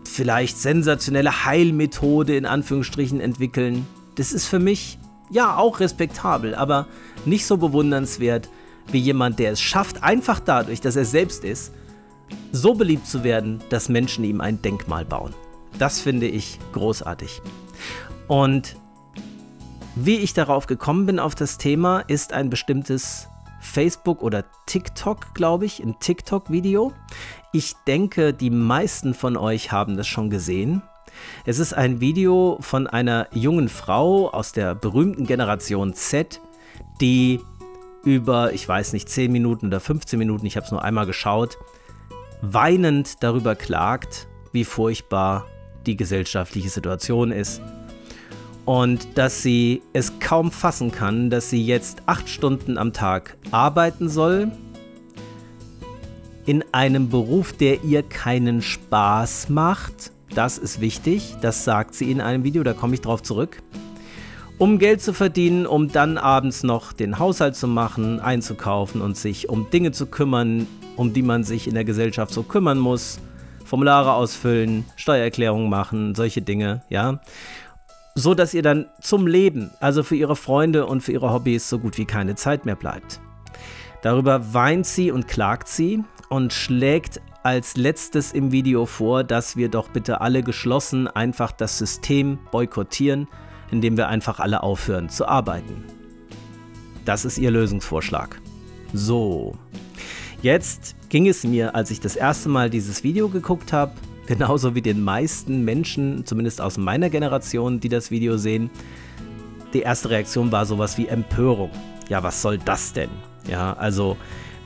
vielleicht 0.05 0.59
sensationelle 0.59 1.45
Heilmethode 1.45 2.37
in 2.37 2.47
Anführungsstrichen 2.47 3.21
entwickeln. 3.21 3.87
Das 4.17 4.33
ist 4.33 4.47
für 4.47 4.59
mich 4.59 4.99
ja 5.31 5.57
auch 5.57 5.81
respektabel, 5.81 6.55
aber 6.55 6.87
nicht 7.25 7.47
so 7.47 7.57
bewundernswert 7.57 8.49
wie 8.91 8.99
jemand, 8.99 9.39
der 9.39 9.53
es 9.53 9.61
schafft, 9.61 10.03
einfach 10.03 10.41
dadurch, 10.41 10.81
dass 10.81 10.97
er 10.97 11.05
selbst 11.05 11.45
ist, 11.45 11.73
so 12.53 12.75
beliebt 12.75 13.07
zu 13.07 13.23
werden, 13.23 13.61
dass 13.69 13.89
Menschen 13.89 14.25
ihm 14.25 14.41
ein 14.41 14.61
Denkmal 14.63 15.05
bauen. 15.05 15.35
Das 15.79 16.01
finde 16.01 16.27
ich 16.27 16.59
großartig. 16.73 17.43
Und 18.27 18.77
wie 19.95 20.17
ich 20.17 20.35
darauf 20.35 20.67
gekommen 20.67 21.07
bin 21.07 21.19
auf 21.19 21.35
das 21.35 21.59
Thema, 21.59 22.01
ist 22.01 22.33
ein 22.33 22.51
bestimmtes 22.51 23.28
Facebook 23.61 24.23
oder 24.23 24.45
TikTok, 24.67 25.35
glaube 25.35 25.67
ich, 25.67 25.81
ein 25.81 25.99
TikTok-Video. 25.99 26.93
Ich 27.53 27.75
denke, 27.87 28.33
die 28.33 28.51
meisten 28.51 29.15
von 29.15 29.37
euch 29.37 29.73
haben 29.73 29.97
das 29.97 30.07
schon 30.07 30.31
gesehen. 30.31 30.83
Es 31.45 31.59
ist 31.59 31.73
ein 31.73 32.01
Video 32.01 32.59
von 32.61 32.87
einer 32.87 33.29
jungen 33.33 33.69
Frau 33.69 34.31
aus 34.31 34.53
der 34.53 34.75
berühmten 34.75 35.27
Generation 35.27 35.95
Z, 35.95 36.41
die 37.01 37.41
über, 38.05 38.53
ich 38.53 38.69
weiß 38.69 38.93
nicht, 38.93 39.09
10 39.09 39.33
Minuten 39.33 39.67
oder 39.67 39.81
15 39.81 40.19
Minuten, 40.19 40.47
ich 40.47 40.57
habe 40.57 40.65
es 40.65 40.73
nur 40.73 40.85
einmal 40.85 41.07
geschaut, 41.07 41.59
weinend 42.41 43.23
darüber 43.23 43.55
klagt, 43.55 44.29
wie 44.53 44.65
furchtbar 44.65 45.47
die 45.87 45.97
gesellschaftliche 45.97 46.69
Situation 46.69 47.33
ist. 47.33 47.61
Und 48.69 49.17
dass 49.17 49.43
sie 49.43 49.81
es 49.95 50.21
kaum 50.21 50.53
fassen 50.53 50.93
kann, 50.93 51.31
dass 51.31 51.49
sie 51.49 51.65
jetzt 51.65 52.03
acht 52.05 52.29
Stunden 52.29 52.77
am 52.77 52.93
Tag 52.93 53.39
arbeiten 53.51 54.11
soll, 54.11 54.53
in 56.45 56.63
einem 56.73 57.09
Beruf, 57.09 57.55
der 57.55 57.83
ihr 57.83 58.03
keinen 58.03 58.61
Spaß 58.61 59.49
macht. 59.49 60.13
Das 60.35 60.59
ist 60.59 60.83
wichtig, 60.83 61.37
das 61.41 61.65
sagt 61.65 61.95
sie 61.95 62.11
in 62.11 62.21
einem 62.21 62.45
Video, 62.45 62.63
da 62.63 62.75
komme 62.75 62.93
ich 62.93 63.01
drauf 63.01 63.23
zurück. 63.23 63.63
Um 64.59 64.79
Geld 64.79 65.01
zu 65.01 65.15
verdienen, 65.15 65.67
um 65.67 65.91
dann 65.91 66.19
abends 66.19 66.63
noch 66.63 66.93
den 66.93 67.19
Haushalt 67.19 67.57
zu 67.57 67.69
machen, 67.69 68.21
einzukaufen 68.21 69.01
und 69.01 69.17
sich 69.17 69.49
um 69.49 69.71
Dinge 69.71 69.93
zu 69.93 70.05
kümmern, 70.05 70.67
um 70.95 71.15
die 71.15 71.23
man 71.23 71.43
sich 71.43 71.69
in 71.69 71.73
der 71.73 71.85
Gesellschaft 71.87 72.35
so 72.35 72.43
kümmern 72.43 72.79
muss. 72.79 73.19
Formulare 73.65 74.13
ausfüllen, 74.13 74.85
Steuererklärungen 74.97 75.71
machen, 75.71 76.15
solche 76.15 76.43
Dinge, 76.43 76.83
ja. 76.91 77.21
So 78.19 78.35
dass 78.35 78.53
ihr 78.53 78.63
dann 78.63 78.87
zum 79.01 79.29
Leben, 79.29 79.71
also 79.79 80.03
für 80.03 80.17
ihre 80.17 80.35
Freunde 80.35 80.87
und 80.87 81.03
für 81.03 81.13
ihre 81.13 81.33
Hobbys, 81.33 81.69
so 81.69 81.79
gut 81.79 81.99
wie 81.99 82.05
keine 82.05 82.35
Zeit 82.35 82.67
mehr 82.67 82.75
bleibt. 82.75 83.21
Darüber 84.03 84.53
weint 84.53 84.87
sie 84.87 85.13
und 85.13 85.29
klagt 85.29 85.69
sie 85.69 86.03
und 86.29 86.53
schlägt 86.53 87.21
als 87.45 87.77
letztes 87.77 88.33
im 88.33 88.51
Video 88.51 88.87
vor, 88.87 89.23
dass 89.23 89.57
wir 89.57 89.69
doch 89.69 89.89
bitte 89.91 90.21
alle 90.21 90.43
geschlossen 90.43 91.07
einfach 91.07 91.53
das 91.53 91.79
System 91.79 92.41
boykottieren, 92.51 93.29
indem 93.71 93.97
wir 93.97 94.09
einfach 94.09 94.41
alle 94.41 94.65
aufhören 94.65 95.09
zu 95.09 95.29
arbeiten. 95.29 95.85
Das 97.05 97.25
ist 97.25 97.39
ihr 97.39 97.53
Lösungsvorschlag. 97.53 98.41
So. 98.93 99.57
Jetzt 100.43 100.97
ging 101.09 101.29
es 101.29 101.45
mir, 101.45 101.77
als 101.77 101.93
ich 101.93 102.01
das 102.01 102.17
erste 102.17 102.49
Mal 102.49 102.69
dieses 102.69 103.05
Video 103.05 103.29
geguckt 103.29 103.73
habe, 103.73 103.93
genauso 104.29 104.75
wie 104.75 104.83
den 104.83 105.03
meisten 105.03 105.65
Menschen, 105.65 106.27
zumindest 106.27 106.61
aus 106.61 106.77
meiner 106.77 107.09
Generation, 107.09 107.81
die 107.81 107.89
das 107.89 108.11
Video 108.11 108.37
sehen. 108.37 108.71
Die 109.73 109.81
erste 109.81 110.11
Reaktion 110.11 110.53
war 110.53 110.67
sowas 110.67 110.99
wie 110.99 111.09
Empörung. 111.09 111.71
Ja, 112.11 112.23
was 112.23 112.43
soll 112.43 112.59
das 112.59 112.93
denn? 112.93 113.09
Ja, 113.49 113.73
also, 113.73 114.19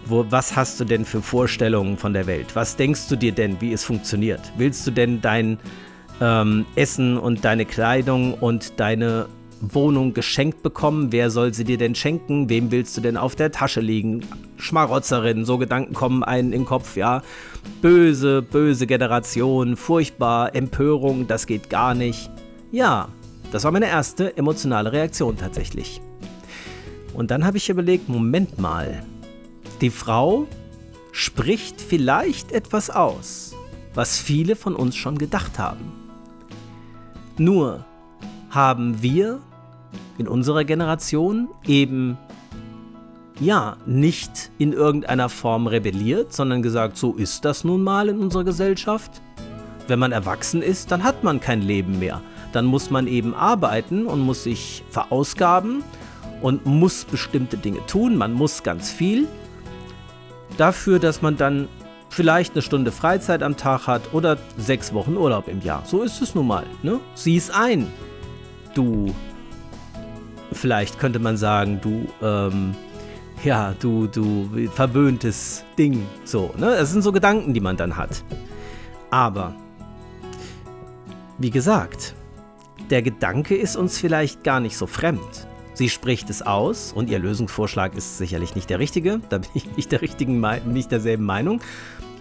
wo, 0.04 0.26
was 0.28 0.57
hast 0.57 0.81
du 0.81 0.85
denn 0.85 1.04
für 1.04 1.23
Vorstellungen 1.23 1.97
von 1.97 2.12
der 2.12 2.26
Welt? 2.26 2.57
Was 2.57 2.75
denkst 2.75 3.07
du 3.09 3.14
dir 3.14 3.31
denn, 3.31 3.61
wie 3.61 3.73
es 3.73 3.85
funktioniert? 3.85 4.40
Willst 4.57 4.85
du 4.85 4.90
denn 4.90 5.21
dein 5.21 5.59
ähm, 6.21 6.66
Essen 6.75 7.16
und 7.16 7.45
deine 7.45 7.64
Kleidung 7.64 8.35
und 8.35 8.81
deine 8.81 9.28
Wohnung 9.61 10.12
geschenkt 10.12 10.64
bekommen? 10.64 11.12
Wer 11.12 11.31
soll 11.31 11.54
sie 11.54 11.64
dir 11.64 11.78
denn 11.78 11.95
schenken? 11.95 12.49
Wem 12.49 12.73
willst 12.73 12.97
du 12.97 13.00
denn 13.00 13.16
auf 13.16 13.37
der 13.37 13.52
Tasche 13.52 13.81
liegen? 13.81 14.26
Schmarotzerin, 14.57 15.45
so 15.45 15.59
Gedanken 15.59 15.95
kommen 15.95 16.25
einen 16.25 16.52
in 16.52 16.62
den 16.62 16.66
Kopf, 16.66 16.97
ja. 16.97 17.23
Böse, 17.81 18.42
böse 18.42 18.87
Generation, 18.87 19.76
furchtbar, 19.76 20.54
Empörung, 20.54 21.26
das 21.26 21.47
geht 21.47 21.69
gar 21.69 21.95
nicht. 21.95 22.31
Ja, 22.71 23.09
das 23.50 23.64
war 23.64 23.73
meine 23.73 23.88
erste 23.88 24.37
emotionale 24.37 24.92
Reaktion 24.92 25.37
tatsächlich. 25.37 26.00
Und 27.12 27.31
dann 27.31 27.45
habe 27.45 27.59
ich 27.59 27.69
überlegt, 27.69 28.09
Moment 28.09 28.59
mal, 28.59 29.02
die 29.81 29.90
Frau 29.90 30.47
spricht 31.12 31.81
vielleicht 31.81 32.52
etwas 32.52 32.88
aus, 32.88 33.54
was 33.95 34.19
viele 34.19 34.57
von 34.57 34.75
uns 34.75 34.97
schon 34.97 35.19
gedacht 35.19 35.59
haben. 35.59 35.92
Nur 37.37 37.85
haben 38.50 39.02
wir 39.02 39.40
in 40.19 40.28
unserer 40.28 40.64
Generation 40.64 41.49
eben 41.66 42.16
ja 43.41 43.77
nicht 43.87 44.51
in 44.59 44.73
irgendeiner 44.73 45.29
Form 45.29 45.67
rebelliert, 45.67 46.33
sondern 46.33 46.62
gesagt, 46.62 46.97
so 46.97 47.15
ist 47.15 47.45
das 47.45 47.65
nun 47.65 47.83
mal 47.83 48.09
in 48.09 48.19
unserer 48.19 48.45
Gesellschaft. 48.45 49.23
Wenn 49.89 49.99
man 49.99 50.12
erwachsen 50.12 50.62
ist, 50.62 50.93
dann 50.93 51.03
hat 51.03 51.25
man 51.25 51.41
kein 51.41 51.61
Leben 51.62 51.99
mehr. 51.99 52.21
Dann 52.53 52.67
muss 52.67 52.91
man 52.91 53.07
eben 53.07 53.35
arbeiten 53.35 54.07
und 54.07 54.21
muss 54.21 54.45
sich 54.45 54.85
verausgaben 54.91 55.83
und 56.41 56.67
muss 56.67 57.05
bestimmte 57.05 57.57
Dinge 57.57 57.85
tun. 57.87 58.17
Man 58.17 58.33
muss 58.33 58.62
ganz 58.62 58.91
viel 58.91 59.27
dafür, 60.59 60.99
dass 60.99 61.23
man 61.23 61.37
dann 61.37 61.69
vielleicht 62.11 62.53
eine 62.53 62.62
Stunde 62.62 62.93
Freizeit 62.93 63.43
am 63.43 63.57
Tag 63.57 63.87
hat 63.87 64.12
oder 64.12 64.37
sechs 64.59 64.93
Wochen 64.93 65.17
Urlaub 65.17 65.49
im 65.49 65.62
Jahr. 65.62 65.83
So 65.87 66.03
ist 66.03 66.21
es 66.21 66.35
nun 66.35 66.47
mal. 66.47 66.65
Ne? 66.83 67.01
Sieh 67.15 67.37
es 67.37 67.51
ein, 67.51 67.87
du. 68.75 69.15
Vielleicht 70.53 70.99
könnte 70.99 71.19
man 71.19 71.39
sagen, 71.39 71.81
du, 71.81 72.07
ähm, 72.21 72.75
ja, 73.45 73.75
du, 73.79 74.07
du 74.07 74.49
verwöhntes 74.73 75.65
Ding. 75.79 76.07
So, 76.25 76.55
ne? 76.57 76.77
Das 76.79 76.93
sind 76.93 77.03
so 77.03 77.13
Gedanken, 77.13 77.55
die 77.55 77.61
man 77.61 77.77
dann 77.77 77.97
hat. 77.97 78.25
Aber, 79.11 79.55
wie 81.39 81.51
gesagt, 81.51 82.15
der 82.91 83.03
Gedanke 83.03 83.57
ist 83.57 83.77
uns 83.77 83.99
vielleicht 83.99 84.45
gar 84.45 84.61
nicht 84.61 84.77
so 84.77 84.87
fremd. 84.87 85.47
Sie 85.75 85.89
spricht 85.89 86.29
es 86.31 86.43
aus 86.43 86.93
und 86.93 87.09
ihr 87.09 87.19
Lösungsvorschlag 87.19 87.97
ist 87.97 88.19
sicherlich 88.19 88.55
nicht 88.55 88.69
der 88.69 88.79
richtige, 88.79 89.21
da 89.31 89.39
bin 89.39 89.51
ich 89.55 89.77
nicht, 89.77 89.91
der 89.91 90.03
richtigen, 90.03 90.45
nicht 90.67 90.93
derselben 90.93 91.25
Meinung. 91.25 91.61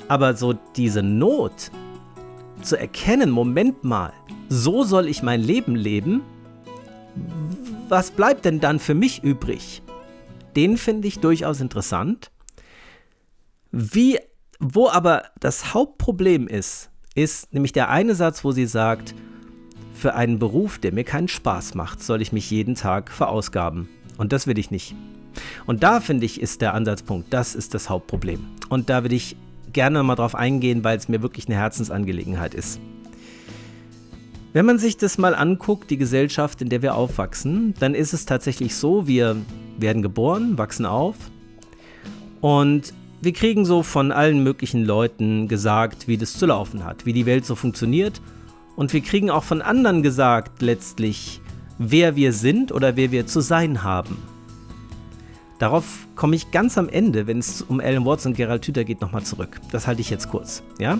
Aber 0.08 0.36
so 0.36 0.54
diese 0.75 1.04
Not 1.04 1.72
zu 2.62 2.78
erkennen, 2.78 3.30
Moment 3.30 3.84
mal, 3.84 4.13
so 4.50 4.84
soll 4.84 5.08
ich 5.08 5.24
mein 5.24 5.42
Leben 5.42 5.75
leben, 5.75 6.22
was 7.90 8.12
bleibt 8.12 8.46
denn 8.46 8.60
dann 8.60 8.80
für 8.80 8.94
mich 8.94 9.24
übrig? 9.24 9.82
Den 10.55 10.77
finde 10.77 11.08
ich 11.08 11.20
durchaus 11.20 11.62
interessant. 11.62 12.31
Wie, 13.72 14.20
wo 14.60 14.89
aber 14.89 15.24
das 15.39 15.74
Hauptproblem 15.74 16.48
ist, 16.48 16.89
ist 17.15 17.53
nämlich 17.53 17.74
der 17.74 17.89
eine 17.89 18.15
Satz, 18.15 18.43
wo 18.43 18.51
sie 18.51 18.65
sagt, 18.65 19.15
für 19.93 20.15
einen 20.15 20.39
Beruf, 20.39 20.79
der 20.79 20.93
mir 20.93 21.03
keinen 21.03 21.27
Spaß 21.27 21.75
macht, 21.75 22.01
soll 22.01 22.22
ich 22.22 22.31
mich 22.31 22.50
jeden 22.50 22.75
Tag 22.75 23.12
verausgaben. 23.12 23.88
Und 24.17 24.34
das 24.34 24.48
will 24.48 24.58
ich 24.58 24.72
nicht. 24.72 24.96
Und 25.65 25.84
da 25.84 26.01
finde 26.01 26.25
ich, 26.25 26.41
ist 26.41 26.62
der 26.62 26.74
Ansatzpunkt, 26.74 27.31
das 27.31 27.55
ist 27.55 27.74
das 27.74 27.89
Hauptproblem. 27.89 28.46
Und 28.70 28.89
da 28.89 29.03
will 29.03 29.13
ich 29.13 29.38
gerne 29.72 30.03
mal 30.03 30.15
drauf 30.15 30.36
eingehen, 30.36 30.84
weil 30.84 30.98
es 30.98 31.08
mir 31.08 31.22
wirklich 31.22 31.48
eine 31.48 31.55
Herzensangelegenheit 31.55 32.53
ist. 32.53 32.79
Wenn 34.53 34.65
man 34.65 34.79
sich 34.79 34.98
das 34.98 35.17
mal 35.17 35.34
anguckt, 35.34 35.89
die 35.89 35.98
Gesellschaft, 35.98 36.62
in 36.62 36.67
der 36.67 36.81
wir 36.81 36.96
aufwachsen, 36.96 37.74
dann 37.79 37.96
ist 37.96 38.12
es 38.12 38.25
tatsächlich 38.25 38.75
so, 38.75 39.08
wir 39.08 39.38
werden 39.78 40.01
geboren, 40.01 40.58
wachsen 40.58 40.86
auf 40.86 41.16
und 42.42 42.94
wir 43.22 43.34
kriegen 43.34 43.66
so 43.66 43.84
von 43.84 44.12
allen 44.12 44.44
möglichen 44.44 44.84
Leuten 44.84 45.48
gesagt, 45.48 46.08
wie 46.08 46.18
das 46.18 46.34
zu 46.34 46.48
laufen 46.48 46.84
hat, 46.84 47.06
wie 47.06 47.13
die 47.13 47.25
Welt 47.25 47.46
so 47.46 47.56
funktioniert 47.56 48.22
und 48.75 48.94
wir 48.94 49.01
kriegen 49.01 49.30
auch 49.30 49.44
von 49.44 49.62
anderen 49.62 50.01
gesagt 50.04 50.62
letztlich, 50.62 51.42
wer 51.78 52.16
wir 52.16 52.34
sind 52.34 52.72
oder 52.72 52.96
wer 52.96 53.12
wir 53.12 53.28
zu 53.28 53.42
sein 53.42 53.84
haben. 53.84 54.18
Darauf 55.62 56.08
komme 56.16 56.36
ich 56.36 56.50
ganz 56.50 56.78
am 56.80 56.90
Ende, 56.90 57.28
wenn 57.28 57.38
es 57.38 57.62
um 57.62 57.80
Alan 57.80 58.04
Watts 58.04 58.25
und 58.25 58.36
Gerald 58.36 58.66
Hüther 58.66 58.84
geht, 58.84 59.00
nochmal 59.00 59.22
zurück. 59.22 59.62
Das 59.72 59.86
halte 59.86 60.01
ich 60.01 60.10
jetzt 60.10 60.30
kurz. 60.30 60.63
Ja? 60.80 61.00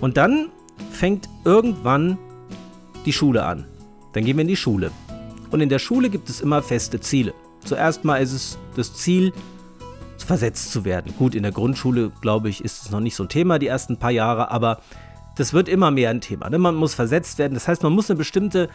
Und 0.00 0.16
dann 0.16 0.48
fängt 0.90 1.28
irgendwann 1.44 2.18
die 3.06 3.12
Schule 3.12 3.44
an. 3.44 3.66
Dann 4.14 4.24
gehen 4.24 4.36
wir 4.36 4.42
in 4.42 4.48
die 4.48 4.56
Schule. 4.56 4.90
Und 5.52 5.60
in 5.60 5.68
der 5.68 5.78
Schule 5.78 6.10
gibt 6.10 6.28
es 6.28 6.40
immer 6.40 6.60
feste 6.60 6.98
Ziele. 6.98 7.34
Zuerst 7.64 8.04
mal 8.04 8.16
ist 8.16 8.32
es 8.32 8.58
das 8.76 8.94
Ziel, 8.94 9.32
versetzt 10.28 10.72
zu 10.72 10.84
werden. 10.84 11.14
Gut, 11.18 11.34
in 11.34 11.42
der 11.42 11.52
Grundschule, 11.52 12.12
glaube 12.20 12.50
ich, 12.50 12.62
ist 12.62 12.82
es 12.82 12.90
noch 12.90 13.00
nicht 13.00 13.16
so 13.16 13.24
ein 13.24 13.28
Thema, 13.30 13.58
die 13.58 13.66
ersten 13.66 13.96
paar 13.96 14.10
Jahre, 14.10 14.50
aber 14.50 14.80
das 15.36 15.54
wird 15.54 15.68
immer 15.68 15.90
mehr 15.90 16.10
ein 16.10 16.20
Thema. 16.20 16.50
Ne? 16.50 16.58
Man 16.58 16.74
muss 16.74 16.94
versetzt 16.94 17.38
werden. 17.38 17.54
Das 17.54 17.66
heißt, 17.66 17.82
man 17.82 17.92
muss 17.92 18.10
eine 18.10 18.18
bestimmte 18.18 18.68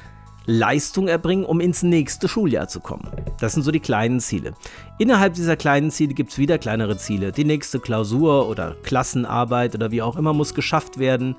Leistung 0.45 1.07
erbringen, 1.07 1.45
um 1.45 1.59
ins 1.59 1.83
nächste 1.83 2.27
Schuljahr 2.27 2.67
zu 2.67 2.79
kommen. 2.79 3.07
Das 3.39 3.53
sind 3.53 3.63
so 3.63 3.71
die 3.71 3.79
kleinen 3.79 4.19
Ziele. 4.19 4.53
Innerhalb 4.97 5.35
dieser 5.35 5.55
kleinen 5.55 5.91
Ziele 5.91 6.13
gibt 6.13 6.31
es 6.31 6.37
wieder 6.37 6.57
kleinere 6.57 6.97
Ziele. 6.97 7.31
Die 7.31 7.45
nächste 7.45 7.79
Klausur 7.79 8.49
oder 8.49 8.75
Klassenarbeit 8.83 9.75
oder 9.75 9.91
wie 9.91 10.01
auch 10.01 10.17
immer 10.17 10.33
muss 10.33 10.53
geschafft 10.53 10.97
werden. 10.97 11.35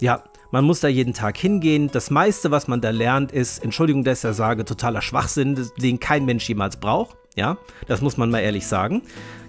Ja, 0.00 0.22
man 0.52 0.64
muss 0.64 0.80
da 0.80 0.88
jeden 0.88 1.14
Tag 1.14 1.36
hingehen. 1.38 1.90
Das 1.90 2.10
meiste, 2.10 2.50
was 2.50 2.68
man 2.68 2.80
da 2.80 2.90
lernt, 2.90 3.32
ist, 3.32 3.64
Entschuldigung, 3.64 4.04
dass 4.04 4.18
ich 4.18 4.22
das 4.22 4.36
sage, 4.36 4.64
totaler 4.64 5.02
Schwachsinn, 5.02 5.58
den 5.78 5.98
kein 5.98 6.24
Mensch 6.24 6.48
jemals 6.48 6.76
braucht. 6.76 7.16
Ja, 7.34 7.56
das 7.88 8.02
muss 8.02 8.18
man 8.18 8.30
mal 8.30 8.40
ehrlich 8.40 8.66
sagen. 8.66 9.00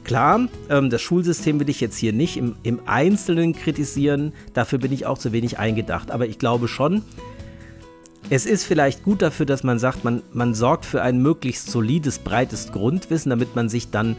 Klar, 0.06 0.48
ähm, 0.70 0.90
das 0.90 1.02
Schulsystem 1.02 1.60
will 1.60 1.70
ich 1.70 1.82
jetzt 1.82 1.98
hier 1.98 2.14
nicht 2.14 2.38
im, 2.38 2.56
im 2.64 2.80
Einzelnen 2.86 3.54
kritisieren. 3.54 4.34
Dafür 4.54 4.80
bin 4.80 4.94
ich 4.94 5.06
auch 5.06 5.18
zu 5.18 5.34
wenig 5.34 5.60
eingedacht. 5.60 6.10
Aber 6.10 6.26
ich 6.26 6.40
glaube 6.40 6.70
schon, 6.70 7.04
es 8.30 8.46
ist 8.46 8.64
vielleicht 8.64 9.04
gut 9.04 9.22
dafür, 9.22 9.46
dass 9.46 9.64
man 9.64 9.80
sagt, 9.80 10.06
man, 10.06 10.24
man 10.32 10.54
sorgt 10.54 10.86
für 10.86 11.02
ein 11.02 11.22
möglichst 11.22 11.70
solides, 11.70 12.20
breites 12.20 12.72
Grundwissen, 12.72 13.30
damit 13.30 13.56
man 13.56 13.68
sich 13.68 13.92
dann 13.92 14.16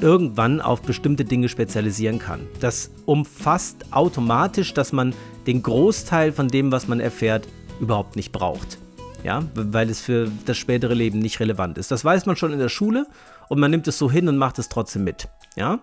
irgendwann 0.00 0.60
auf 0.60 0.82
bestimmte 0.82 1.24
Dinge 1.24 1.48
spezialisieren 1.48 2.18
kann. 2.18 2.46
Das 2.60 2.90
umfasst 3.06 3.86
automatisch, 3.92 4.74
dass 4.74 4.92
man 4.92 5.14
den 5.46 5.62
Großteil 5.62 6.32
von 6.32 6.48
dem, 6.48 6.72
was 6.72 6.88
man 6.88 7.00
erfährt, 7.00 7.48
überhaupt 7.80 8.16
nicht 8.16 8.32
braucht. 8.32 8.78
Ja, 9.22 9.42
weil 9.54 9.90
es 9.90 10.00
für 10.00 10.30
das 10.46 10.56
spätere 10.56 10.94
Leben 10.94 11.18
nicht 11.18 11.40
relevant 11.40 11.76
ist. 11.76 11.90
Das 11.90 12.04
weiß 12.04 12.24
man 12.24 12.36
schon 12.36 12.52
in 12.52 12.58
der 12.58 12.70
Schule 12.70 13.06
und 13.48 13.60
man 13.60 13.70
nimmt 13.70 13.86
es 13.86 13.98
so 13.98 14.10
hin 14.10 14.28
und 14.28 14.38
macht 14.38 14.58
es 14.58 14.68
trotzdem 14.68 15.04
mit. 15.04 15.28
Ja. 15.56 15.80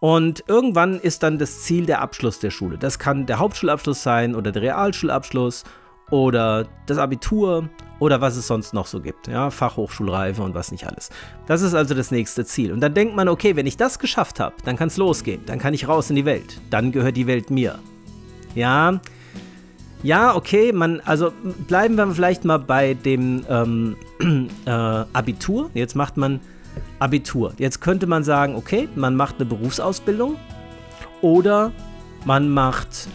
Und 0.00 0.44
irgendwann 0.48 0.98
ist 0.98 1.22
dann 1.22 1.38
das 1.38 1.62
Ziel 1.62 1.86
der 1.86 2.00
Abschluss 2.00 2.40
der 2.40 2.50
Schule. 2.50 2.78
Das 2.78 2.98
kann 2.98 3.26
der 3.26 3.38
Hauptschulabschluss 3.38 4.02
sein 4.02 4.34
oder 4.34 4.52
der 4.52 4.62
Realschulabschluss 4.62 5.64
oder 6.10 6.66
das 6.86 6.98
Abitur 6.98 7.68
oder 7.98 8.20
was 8.20 8.36
es 8.36 8.46
sonst 8.46 8.74
noch 8.74 8.86
so 8.86 9.00
gibt. 9.00 9.28
Ja, 9.28 9.50
Fachhochschulreife 9.50 10.42
und 10.42 10.54
was 10.54 10.70
nicht 10.70 10.86
alles. 10.86 11.10
Das 11.46 11.62
ist 11.62 11.74
also 11.74 11.94
das 11.94 12.10
nächste 12.10 12.44
Ziel. 12.44 12.72
Und 12.72 12.80
dann 12.80 12.94
denkt 12.94 13.16
man, 13.16 13.28
okay, 13.28 13.56
wenn 13.56 13.66
ich 13.66 13.76
das 13.76 13.98
geschafft 13.98 14.40
habe, 14.40 14.54
dann 14.64 14.76
kann 14.76 14.88
es 14.88 14.96
losgehen. 14.96 15.44
Dann 15.46 15.58
kann 15.58 15.74
ich 15.74 15.88
raus 15.88 16.10
in 16.10 16.16
die 16.16 16.24
Welt. 16.24 16.60
Dann 16.70 16.92
gehört 16.92 17.16
die 17.16 17.26
Welt 17.26 17.50
mir. 17.50 17.78
Ja, 18.54 19.00
ja, 20.02 20.36
okay, 20.36 20.72
man, 20.72 21.00
also 21.00 21.32
bleiben 21.66 21.96
wir 21.96 22.06
vielleicht 22.12 22.44
mal 22.44 22.58
bei 22.58 22.94
dem 22.94 23.44
ähm, 23.48 23.96
äh, 24.64 24.70
Abitur. 24.70 25.70
Jetzt 25.74 25.96
macht 25.96 26.16
man 26.16 26.40
Abitur. 27.00 27.52
Jetzt 27.58 27.80
könnte 27.80 28.06
man 28.06 28.22
sagen, 28.22 28.54
okay, 28.54 28.88
man 28.94 29.16
macht 29.16 29.36
eine 29.36 29.46
Berufsausbildung 29.46 30.36
oder 31.20 31.72
man 32.24 32.48
macht 32.48 33.08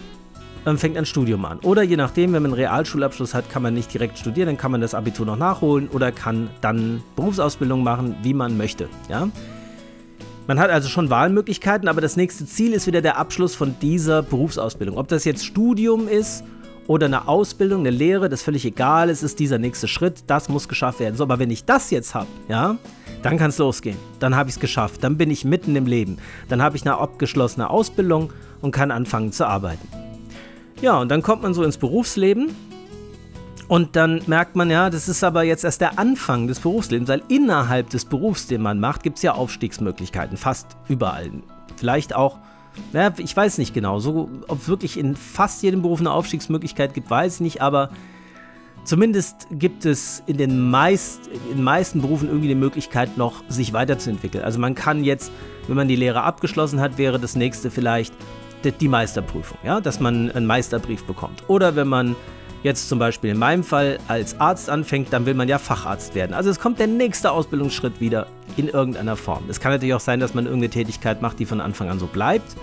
fängt 0.78 0.98
ein 0.98 1.06
Studium 1.06 1.44
an. 1.46 1.60
Oder 1.60 1.84
je 1.84 1.98
nachdem, 1.98 2.34
wenn 2.34 2.42
man 2.42 2.52
einen 2.52 2.60
Realschulabschluss 2.60 3.34
hat, 3.34 3.50
kann 3.50 3.64
man 3.64 3.74
nicht 3.74 3.94
direkt 3.94 4.18
studieren, 4.18 4.48
dann 4.48 4.58
kann 4.58 4.72
man 4.72 4.82
das 4.82 4.94
Abitur 4.94 5.26
noch 5.26 5.38
nachholen 5.38 5.90
oder 5.90 6.12
kann 6.12 6.50
dann 6.62 7.04
Berufsausbildung 7.16 7.84
machen, 7.84 8.16
wie 8.24 8.34
man 8.34 8.58
möchte. 8.58 8.88
Ja? 9.10 9.28
Man 10.48 10.60
hat 10.60 10.70
also 10.70 10.90
schon 10.90 11.10
Wahlmöglichkeiten, 11.10 11.88
aber 11.88 12.02
das 12.02 12.18
nächste 12.18 12.46
Ziel 12.46 12.74
ist 12.74 12.88
wieder 12.88 13.02
der 13.02 13.18
Abschluss 13.18 13.56
von 13.56 13.76
dieser 13.82 14.22
Berufsausbildung. 14.22 14.98
Ob 14.98 15.08
das 15.08 15.24
jetzt 15.24 15.46
Studium 15.46 16.08
ist 16.08 16.44
oder 16.88 17.06
eine 17.06 17.28
Ausbildung, 17.28 17.82
eine 17.82 17.92
Lehre, 17.92 18.28
das 18.28 18.42
ist 18.42 18.46
völlig 18.46 18.66
egal. 18.66 19.10
Es 19.10 19.24
ist 19.24 19.40
dieser 19.40 19.58
nächste 19.58 19.88
Schritt, 19.88 20.24
das 20.28 20.50
muss 20.50 20.68
geschafft 20.68 21.00
werden. 21.00 21.16
So, 21.16 21.24
aber 21.24 21.40
wenn 21.40 21.50
ich 21.50 21.64
das 21.64 21.92
jetzt 21.92 22.14
habe, 22.14 22.28
ja, 22.50 22.78
dann 23.22 23.38
kann 23.38 23.50
es 23.50 23.58
losgehen. 23.58 23.98
Dann 24.20 24.36
habe 24.36 24.50
ich 24.50 24.56
es 24.56 24.60
geschafft. 24.60 25.02
Dann 25.04 25.18
bin 25.18 25.32
ich 25.32 25.46
mitten 25.46 25.78
im 25.78 25.86
Leben. 25.86 26.18
Dann 26.50 26.62
habe 26.62 26.76
ich 26.76 26.86
eine 26.86 26.98
abgeschlossene 26.98 27.70
Ausbildung 27.70 28.34
und 28.62 28.72
kann 28.72 28.92
anfangen 28.92 29.32
zu 29.32 29.48
arbeiten. 29.48 30.03
Ja, 30.84 31.00
und 31.00 31.08
dann 31.08 31.22
kommt 31.22 31.44
man 31.44 31.54
so 31.54 31.64
ins 31.64 31.78
Berufsleben 31.78 32.54
und 33.70 33.96
dann 33.96 34.22
merkt 34.28 34.58
man 34.58 34.70
ja, 34.70 34.90
das 34.90 35.08
ist 35.08 35.24
aber 35.24 35.44
jetzt 35.44 35.64
erst 35.64 35.80
der 35.80 35.98
Anfang 35.98 36.48
des 36.48 36.60
Berufslebens, 36.60 37.08
weil 37.08 37.22
innerhalb 37.30 37.90
des 37.90 38.04
Berufs, 38.04 38.48
den 38.48 38.62
man 38.62 38.82
macht, 38.82 39.02
gibt 39.02 39.16
es 39.16 39.24
ja 39.24 39.32
Aufstiegsmöglichkeiten, 39.32 40.36
fast 40.36 40.76
überall. 40.90 41.32
Vielleicht 41.78 42.14
auch, 42.14 42.38
ja, 42.92 43.14
ich 43.18 43.34
weiß 43.34 43.60
nicht 43.60 43.74
genau, 43.74 44.00
so, 44.00 44.30
ob 44.50 44.60
es 44.60 44.68
wirklich 44.68 45.00
in 45.00 45.16
fast 45.16 45.64
jedem 45.64 45.84
Beruf 45.84 46.02
eine 46.02 46.12
Aufstiegsmöglichkeit 46.12 46.94
gibt, 46.94 47.10
weiß 47.10 47.36
ich 47.36 47.40
nicht, 47.40 47.62
aber 47.62 47.90
zumindest 48.84 49.48
gibt 49.52 49.86
es 49.86 50.22
in 50.26 50.36
den, 50.36 50.70
meist, 50.70 51.30
in 51.50 51.60
den 51.60 51.64
meisten 51.64 52.02
Berufen 52.02 52.28
irgendwie 52.28 52.50
die 52.50 52.56
Möglichkeit, 52.56 53.16
noch 53.16 53.42
sich 53.48 53.72
weiterzuentwickeln. 53.72 54.44
Also 54.44 54.60
man 54.60 54.76
kann 54.76 55.06
jetzt, 55.06 55.32
wenn 55.68 55.78
man 55.78 55.88
die 55.88 55.96
Lehre 55.96 56.24
abgeschlossen 56.24 56.82
hat, 56.82 56.98
wäre 56.98 57.22
das 57.22 57.38
nächste 57.38 57.72
vielleicht 57.72 58.14
die 58.72 58.88
Meisterprüfung, 58.88 59.58
ja, 59.64 59.82
dass 59.82 60.00
man 60.00 60.32
einen 60.32 60.46
Meisterbrief 60.46 61.04
bekommt. 61.06 61.44
Oder 61.48 61.76
wenn 61.76 61.88
man 61.88 62.16
jetzt 62.64 62.88
zum 62.90 62.98
Beispiel 62.98 63.32
in 63.32 63.38
meinem 63.38 63.64
Fall 63.64 64.00
als 64.08 64.40
Arzt 64.40 64.70
anfängt, 64.70 65.12
dann 65.12 65.26
will 65.26 65.34
man 65.34 65.50
ja 65.50 65.60
Facharzt 65.60 66.16
werden. 66.16 66.34
Also 66.34 66.50
es 66.50 66.60
kommt 66.60 66.80
der 66.80 66.88
nächste 66.88 67.32
Ausbildungsschritt 67.32 68.00
wieder 68.00 68.28
in 68.56 68.70
irgendeiner 68.70 69.16
Form. 69.16 69.44
Es 69.50 69.60
kann 69.60 69.72
natürlich 69.72 69.94
auch 69.94 70.00
sein, 70.00 70.20
dass 70.20 70.34
man 70.34 70.46
irgendeine 70.46 70.70
Tätigkeit 70.70 71.22
macht, 71.22 71.40
die 71.40 71.46
von 71.46 71.62
Anfang 71.62 71.90
an 71.90 72.00
so 72.00 72.08
bleibt. 72.08 72.56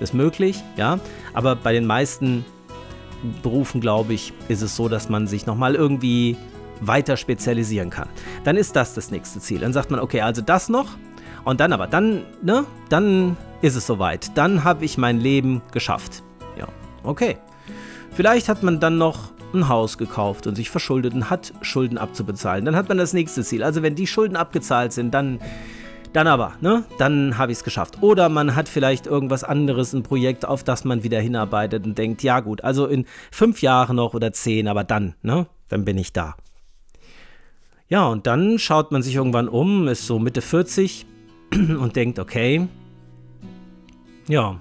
Ist 0.00 0.12
möglich, 0.12 0.62
ja. 0.76 0.98
Aber 1.34 1.54
bei 1.54 1.72
den 1.72 1.86
meisten 1.86 2.44
Berufen, 3.42 3.80
glaube 3.80 4.12
ich, 4.12 4.32
ist 4.48 4.60
es 4.60 4.74
so, 4.74 4.88
dass 4.88 5.08
man 5.08 5.28
sich 5.28 5.46
nochmal 5.46 5.76
irgendwie 5.76 6.36
weiter 6.80 7.16
spezialisieren 7.16 7.90
kann. 7.90 8.08
Dann 8.42 8.56
ist 8.56 8.74
das 8.74 8.94
das 8.94 9.12
nächste 9.12 9.38
Ziel. 9.38 9.60
Dann 9.60 9.72
sagt 9.72 9.90
man, 9.90 10.00
okay, 10.00 10.20
also 10.20 10.42
das 10.42 10.68
noch. 10.68 10.88
Und 11.44 11.60
dann 11.60 11.72
aber, 11.72 11.86
dann, 11.86 12.22
ne, 12.42 12.64
dann 12.88 13.36
ist 13.64 13.76
es 13.76 13.86
soweit. 13.86 14.36
Dann 14.36 14.62
habe 14.62 14.84
ich 14.84 14.98
mein 14.98 15.18
Leben 15.18 15.62
geschafft. 15.72 16.22
Ja, 16.58 16.68
okay. 17.02 17.38
Vielleicht 18.12 18.50
hat 18.50 18.62
man 18.62 18.78
dann 18.78 18.98
noch 18.98 19.32
ein 19.54 19.68
Haus 19.68 19.96
gekauft 19.96 20.46
und 20.46 20.54
sich 20.54 20.68
verschuldet 20.68 21.14
und 21.14 21.30
hat 21.30 21.54
Schulden 21.62 21.96
abzubezahlen. 21.96 22.66
Dann 22.66 22.76
hat 22.76 22.88
man 22.88 22.98
das 22.98 23.14
nächste 23.14 23.42
Ziel. 23.42 23.62
Also 23.62 23.82
wenn 23.82 23.94
die 23.94 24.06
Schulden 24.06 24.36
abgezahlt 24.36 24.92
sind, 24.92 25.14
dann, 25.14 25.40
dann 26.12 26.26
aber, 26.26 26.52
ne? 26.60 26.84
Dann 26.98 27.38
habe 27.38 27.52
ich 27.52 27.58
es 27.58 27.64
geschafft. 27.64 28.02
Oder 28.02 28.28
man 28.28 28.54
hat 28.54 28.68
vielleicht 28.68 29.06
irgendwas 29.06 29.44
anderes, 29.44 29.94
ein 29.94 30.02
Projekt, 30.02 30.44
auf 30.44 30.62
das 30.62 30.84
man 30.84 31.02
wieder 31.02 31.20
hinarbeitet 31.20 31.86
und 31.86 31.96
denkt, 31.96 32.22
ja 32.22 32.40
gut, 32.40 32.62
also 32.62 32.86
in 32.86 33.06
fünf 33.30 33.62
Jahren 33.62 33.96
noch 33.96 34.12
oder 34.12 34.32
zehn, 34.32 34.68
aber 34.68 34.84
dann, 34.84 35.14
ne? 35.22 35.46
Dann 35.70 35.86
bin 35.86 35.96
ich 35.96 36.12
da. 36.12 36.36
Ja, 37.88 38.06
und 38.08 38.26
dann 38.26 38.58
schaut 38.58 38.92
man 38.92 39.02
sich 39.02 39.14
irgendwann 39.14 39.48
um, 39.48 39.88
ist 39.88 40.06
so 40.06 40.18
Mitte 40.18 40.42
40 40.42 41.06
und 41.54 41.96
denkt, 41.96 42.18
okay, 42.18 42.68
ja. 44.28 44.60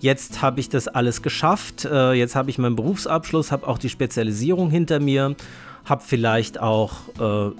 Jetzt 0.00 0.42
habe 0.42 0.58
ich 0.58 0.68
das 0.68 0.88
alles 0.88 1.22
geschafft. 1.22 1.84
Äh, 1.84 2.14
jetzt 2.14 2.34
habe 2.34 2.50
ich 2.50 2.58
meinen 2.58 2.74
Berufsabschluss, 2.74 3.52
habe 3.52 3.68
auch 3.68 3.78
die 3.78 3.88
Spezialisierung 3.88 4.70
hinter 4.70 4.98
mir, 4.98 5.36
habe 5.84 6.02
vielleicht 6.04 6.58
auch 6.58 6.92
äh, 7.20 7.52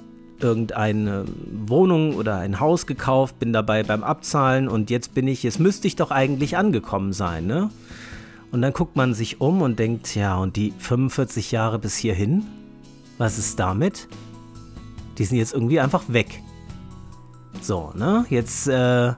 irgendeine 0.43 1.25
Wohnung 1.67 2.17
oder 2.17 2.39
ein 2.39 2.59
Haus 2.59 2.87
gekauft, 2.87 3.39
bin 3.39 3.53
dabei 3.53 3.85
beim 3.85 4.03
Abzahlen 4.03 4.69
und 4.69 4.91
jetzt 4.91 5.15
bin 5.15 5.29
ich, 5.29 5.45
jetzt 5.45 5.61
müsste 5.61 5.87
ich 5.87 5.95
doch 5.95 6.11
eigentlich 6.11 6.57
angekommen 6.57 7.13
sein, 7.13 7.47
ne? 7.47 7.71
Und 8.51 8.61
dann 8.61 8.75
guckt 8.75 8.97
man 8.97 9.15
sich 9.15 9.41
um 9.41 9.63
und 9.63 9.79
denkt, 9.79 10.15
ja, 10.15 10.37
und 10.37 10.57
die 10.57 10.75
45 10.79 11.53
Jahre 11.53 11.79
bis 11.79 11.97
hierhin, 11.97 12.45
was 13.17 13.39
ist 13.39 13.59
damit? 13.59 14.09
Die 15.17 15.25
sind 15.25 15.39
jetzt 15.39 15.55
irgendwie 15.55 15.81
einfach 15.81 16.03
weg. 16.09 16.43
So, 17.63 17.93
ne? 17.97 18.27
Jetzt, 18.29 18.69
äh, 18.69 19.13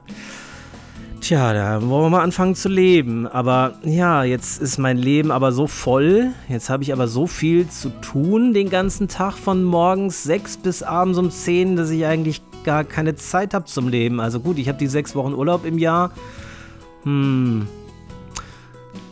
Tja, 1.25 1.53
da 1.53 1.81
wollen 1.81 2.03
wir 2.03 2.09
mal 2.11 2.21
anfangen 2.21 2.53
zu 2.53 2.69
leben. 2.69 3.25
Aber 3.25 3.73
ja, 3.83 4.23
jetzt 4.23 4.61
ist 4.61 4.77
mein 4.77 4.95
Leben 4.95 5.31
aber 5.31 5.51
so 5.51 5.65
voll. 5.65 6.33
Jetzt 6.47 6.69
habe 6.69 6.83
ich 6.83 6.93
aber 6.93 7.07
so 7.07 7.25
viel 7.25 7.67
zu 7.67 7.89
tun 7.99 8.53
den 8.53 8.69
ganzen 8.69 9.07
Tag 9.07 9.33
von 9.33 9.63
morgens 9.63 10.21
sechs 10.21 10.55
bis 10.55 10.83
abends 10.83 11.17
um 11.17 11.31
zehn, 11.31 11.77
dass 11.77 11.89
ich 11.89 12.05
eigentlich 12.05 12.43
gar 12.63 12.83
keine 12.83 13.15
Zeit 13.15 13.55
habe 13.55 13.65
zum 13.65 13.87
Leben. 13.87 14.19
Also 14.19 14.39
gut, 14.39 14.59
ich 14.59 14.67
habe 14.67 14.77
die 14.77 14.85
sechs 14.85 15.15
Wochen 15.15 15.33
Urlaub 15.33 15.65
im 15.65 15.79
Jahr. 15.79 16.11
Hm. 17.05 17.67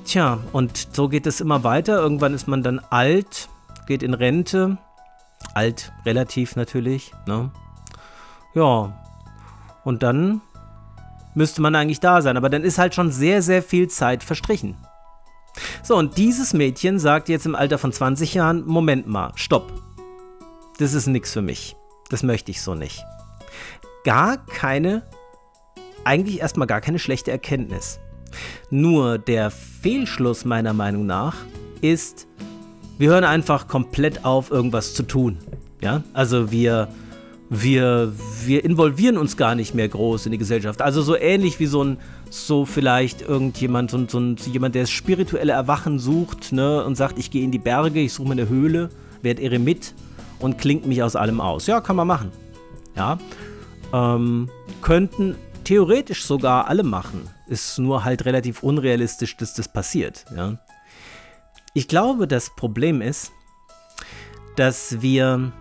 Tja, 0.06 0.38
und 0.52 0.90
so 0.92 1.10
geht 1.10 1.26
es 1.26 1.42
immer 1.42 1.64
weiter. 1.64 1.98
Irgendwann 1.98 2.36
ist 2.36 2.48
man 2.48 2.62
dann 2.62 2.80
alt, 2.92 3.50
geht 3.88 4.04
in 4.04 4.14
Rente. 4.14 4.78
Alt, 5.56 5.92
relativ 6.06 6.56
natürlich. 6.56 7.12
Ne? 7.26 7.50
Ja. 8.54 8.94
Und 9.84 10.04
dann 10.04 10.42
müsste 11.36 11.62
man 11.62 11.76
eigentlich 11.76 12.00
da 12.00 12.22
sein, 12.22 12.38
aber 12.38 12.50
dann 12.50 12.64
ist 12.64 12.78
halt 12.78 12.96
schon 12.96 13.12
sehr, 13.12 13.42
sehr 13.42 13.64
viel 13.64 13.88
Zeit 13.88 14.24
verstrichen. 14.24 14.76
So, 15.84 15.96
und 15.96 16.18
dieses 16.18 16.54
Mädchen 16.54 17.00
sagt 17.00 17.30
jetzt 17.30 17.46
im 17.46 17.56
Alter 17.56 17.78
von 17.78 17.92
20 17.92 18.34
Jahren, 18.34 18.66
Moment 18.66 19.08
mal, 19.08 19.32
stopp. 19.36 19.72
Das 20.80 20.94
ist 20.94 21.08
nichts 21.08 21.32
für 21.32 21.42
mich. 21.42 21.76
Das 22.10 22.24
möchte 22.24 22.52
ich 22.52 22.62
so 22.62 22.76
nicht. 22.76 23.04
Gar 24.04 24.38
keine, 24.46 25.04
eigentlich 26.04 26.40
erstmal 26.40 26.68
gar 26.68 26.82
keine 26.82 27.00
schlechte 27.00 27.32
Erkenntnis. 27.32 28.00
Nur 28.70 29.20
der 29.20 29.52
Fehlschluss 29.52 30.46
meiner 30.46 30.74
Meinung 30.74 31.06
nach 31.06 31.36
ist, 31.82 32.28
wir 32.98 33.10
hören 33.10 33.24
einfach 33.24 33.68
komplett 33.68 34.26
auf, 34.26 34.52
irgendwas 34.52 34.94
zu 34.94 35.04
tun. 35.04 35.38
Ja, 35.82 36.04
also 36.14 36.52
wir 36.52 36.88
wir, 37.62 38.12
wir 38.46 38.66
involvieren 38.66 39.18
uns 39.18 39.38
gar 39.38 39.54
nicht 39.54 39.76
mehr 39.76 39.88
groß 39.88 40.26
in 40.26 40.32
die 40.32 40.40
Gesellschaft. 40.40 40.82
Also 40.82 41.04
so 41.04 41.16
ähnlich 41.16 41.60
wie 41.60 41.68
so 41.68 41.84
ein, 41.84 41.98
so 42.32 42.66
vielleicht 42.66 43.22
irgendjemand, 43.22 43.92
so, 43.92 44.04
so 44.08 44.20
jemand, 44.50 44.74
der 44.74 44.84
das 44.84 44.92
spirituelle 44.92 45.54
Erwachen 45.54 46.00
sucht 46.00 46.52
ne, 46.52 46.84
und 46.84 46.96
sagt, 46.96 47.20
ich 47.20 47.30
gehe 47.30 47.44
in 47.44 47.52
die 47.52 47.60
Berge, 47.60 48.00
ich 48.00 48.14
suche 48.14 48.30
mir 48.30 48.34
eine 48.34 48.50
Höhle, 48.50 48.90
werde 49.22 49.44
Eremit 49.44 49.94
und 50.40 50.58
klingt 50.58 50.88
mich 50.88 51.04
aus 51.04 51.16
allem 51.16 51.40
aus. 51.40 51.68
Ja, 51.68 51.80
kann 51.80 51.96
man 51.96 52.08
machen. 52.08 52.32
Ja, 52.96 53.20
ähm, 53.94 54.50
könnten 54.82 55.36
theoretisch 55.64 56.26
sogar 56.26 56.68
alle 56.68 56.84
machen. 56.84 57.30
Ist 57.48 57.78
nur 57.78 58.04
halt 58.04 58.26
relativ 58.26 58.64
unrealistisch, 58.64 59.38
dass 59.38 59.54
das 59.54 59.72
passiert. 59.72 60.26
Ja. 60.36 60.58
Ich 61.76 61.88
glaube, 61.88 62.28
das 62.28 62.56
Problem 62.56 63.02
ist, 63.02 63.32
dass 64.56 65.02
wir 65.02 65.52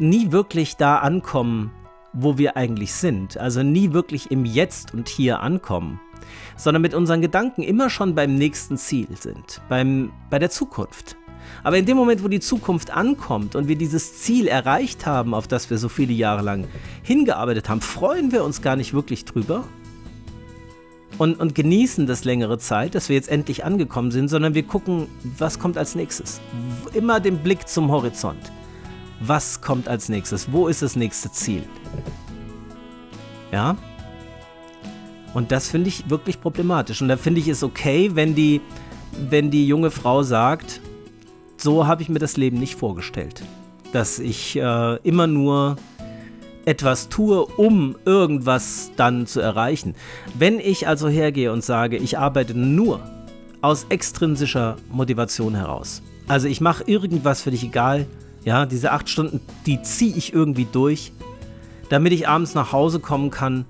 nie 0.00 0.32
wirklich 0.32 0.76
da 0.76 0.98
ankommen, 0.98 1.72
wo 2.12 2.38
wir 2.38 2.56
eigentlich 2.56 2.94
sind. 2.94 3.36
Also 3.36 3.62
nie 3.62 3.92
wirklich 3.92 4.30
im 4.30 4.44
Jetzt 4.44 4.94
und 4.94 5.08
Hier 5.08 5.40
ankommen, 5.40 6.00
sondern 6.56 6.82
mit 6.82 6.94
unseren 6.94 7.20
Gedanken 7.20 7.62
immer 7.62 7.90
schon 7.90 8.14
beim 8.14 8.34
nächsten 8.34 8.76
Ziel 8.76 9.08
sind, 9.18 9.60
beim, 9.68 10.12
bei 10.28 10.38
der 10.38 10.50
Zukunft. 10.50 11.16
Aber 11.62 11.78
in 11.78 11.86
dem 11.86 11.96
Moment, 11.96 12.22
wo 12.22 12.28
die 12.28 12.40
Zukunft 12.40 12.90
ankommt 12.90 13.56
und 13.56 13.68
wir 13.68 13.76
dieses 13.76 14.22
Ziel 14.22 14.46
erreicht 14.46 15.06
haben, 15.06 15.34
auf 15.34 15.48
das 15.48 15.70
wir 15.70 15.78
so 15.78 15.88
viele 15.88 16.12
Jahre 16.12 16.42
lang 16.42 16.66
hingearbeitet 17.02 17.68
haben, 17.68 17.80
freuen 17.80 18.32
wir 18.32 18.44
uns 18.44 18.62
gar 18.62 18.76
nicht 18.76 18.94
wirklich 18.94 19.24
drüber 19.24 19.64
und, 21.18 21.38
und 21.40 21.54
genießen 21.54 22.06
das 22.06 22.24
längere 22.24 22.58
Zeit, 22.58 22.94
dass 22.94 23.08
wir 23.08 23.16
jetzt 23.16 23.28
endlich 23.28 23.64
angekommen 23.64 24.10
sind, 24.10 24.28
sondern 24.28 24.54
wir 24.54 24.62
gucken, 24.62 25.06
was 25.38 25.58
kommt 25.58 25.76
als 25.76 25.94
nächstes. 25.94 26.40
Immer 26.94 27.20
den 27.20 27.38
Blick 27.38 27.68
zum 27.68 27.90
Horizont. 27.90 28.52
Was 29.20 29.60
kommt 29.60 29.86
als 29.86 30.08
nächstes? 30.08 30.50
Wo 30.50 30.68
ist 30.68 30.82
das 30.82 30.96
nächste 30.96 31.30
Ziel? 31.30 31.62
Ja? 33.52 33.76
Und 35.34 35.52
das 35.52 35.68
finde 35.68 35.88
ich 35.88 36.08
wirklich 36.10 36.40
problematisch. 36.40 37.02
Und 37.02 37.08
da 37.08 37.16
finde 37.16 37.40
ich 37.40 37.48
es 37.48 37.62
okay, 37.62 38.10
wenn 38.14 38.34
die, 38.34 38.60
wenn 39.28 39.50
die 39.50 39.66
junge 39.66 39.90
Frau 39.90 40.22
sagt, 40.22 40.80
so 41.56 41.86
habe 41.86 42.02
ich 42.02 42.08
mir 42.08 42.18
das 42.18 42.36
Leben 42.36 42.58
nicht 42.58 42.76
vorgestellt. 42.76 43.42
Dass 43.92 44.18
ich 44.18 44.56
äh, 44.56 44.96
immer 45.02 45.26
nur 45.26 45.76
etwas 46.64 47.08
tue, 47.08 47.44
um 47.44 47.96
irgendwas 48.04 48.90
dann 48.96 49.26
zu 49.26 49.40
erreichen. 49.40 49.94
Wenn 50.38 50.58
ich 50.58 50.88
also 50.88 51.08
hergehe 51.08 51.52
und 51.52 51.64
sage, 51.64 51.96
ich 51.96 52.18
arbeite 52.18 52.54
nur 52.54 53.00
aus 53.60 53.86
extrinsischer 53.88 54.76
Motivation 54.90 55.54
heraus. 55.54 56.02
Also 56.28 56.48
ich 56.48 56.60
mache 56.60 56.84
irgendwas 56.86 57.42
für 57.42 57.50
dich 57.50 57.64
egal. 57.64 58.06
Ja, 58.44 58.66
diese 58.66 58.92
acht 58.92 59.08
Stunden, 59.08 59.40
die 59.66 59.82
ziehe 59.82 60.16
ich 60.16 60.32
irgendwie 60.32 60.66
durch, 60.70 61.12
damit 61.90 62.12
ich 62.12 62.28
abends 62.28 62.54
nach 62.54 62.72
Hause 62.72 63.00
kommen 63.00 63.30
kann 63.30 63.66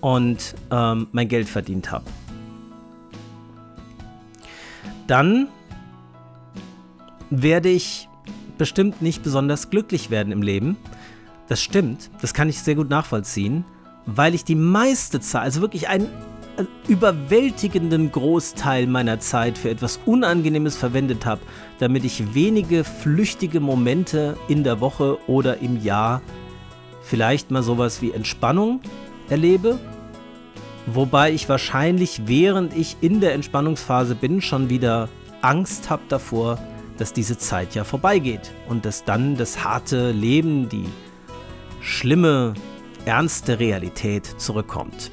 und 0.00 0.54
ähm, 0.70 1.06
mein 1.12 1.28
Geld 1.28 1.48
verdient 1.48 1.90
habe. 1.90 2.04
Dann 5.06 5.48
werde 7.30 7.70
ich 7.70 8.08
bestimmt 8.58 9.00
nicht 9.00 9.22
besonders 9.22 9.70
glücklich 9.70 10.10
werden 10.10 10.32
im 10.32 10.42
Leben. 10.42 10.76
Das 11.48 11.62
stimmt, 11.62 12.10
das 12.20 12.34
kann 12.34 12.48
ich 12.48 12.60
sehr 12.60 12.74
gut 12.74 12.90
nachvollziehen, 12.90 13.64
weil 14.06 14.34
ich 14.34 14.44
die 14.44 14.54
meiste 14.54 15.20
Zeit, 15.20 15.42
also 15.42 15.60
wirklich 15.60 15.88
einen 15.88 16.08
überwältigenden 16.88 18.12
Großteil 18.12 18.86
meiner 18.86 19.20
Zeit 19.20 19.56
für 19.56 19.70
etwas 19.70 19.98
Unangenehmes 20.04 20.76
verwendet 20.76 21.24
habe, 21.24 21.40
damit 21.82 22.04
ich 22.04 22.32
wenige 22.32 22.84
flüchtige 22.84 23.58
Momente 23.58 24.36
in 24.46 24.62
der 24.62 24.80
Woche 24.80 25.18
oder 25.28 25.58
im 25.58 25.82
Jahr 25.82 26.22
vielleicht 27.02 27.50
mal 27.50 27.64
sowas 27.64 28.00
wie 28.00 28.12
Entspannung 28.12 28.80
erlebe. 29.28 29.80
Wobei 30.86 31.32
ich 31.32 31.48
wahrscheinlich, 31.48 32.22
während 32.26 32.72
ich 32.76 32.98
in 33.00 33.20
der 33.20 33.34
Entspannungsphase 33.34 34.14
bin, 34.14 34.40
schon 34.40 34.70
wieder 34.70 35.08
Angst 35.40 35.90
habe 35.90 36.02
davor, 36.08 36.60
dass 36.98 37.12
diese 37.12 37.36
Zeit 37.36 37.74
ja 37.74 37.82
vorbeigeht 37.82 38.52
und 38.68 38.84
dass 38.84 39.02
dann 39.02 39.36
das 39.36 39.64
harte 39.64 40.12
Leben, 40.12 40.68
die 40.68 40.86
schlimme, 41.80 42.54
ernste 43.06 43.58
Realität 43.58 44.26
zurückkommt. 44.38 45.10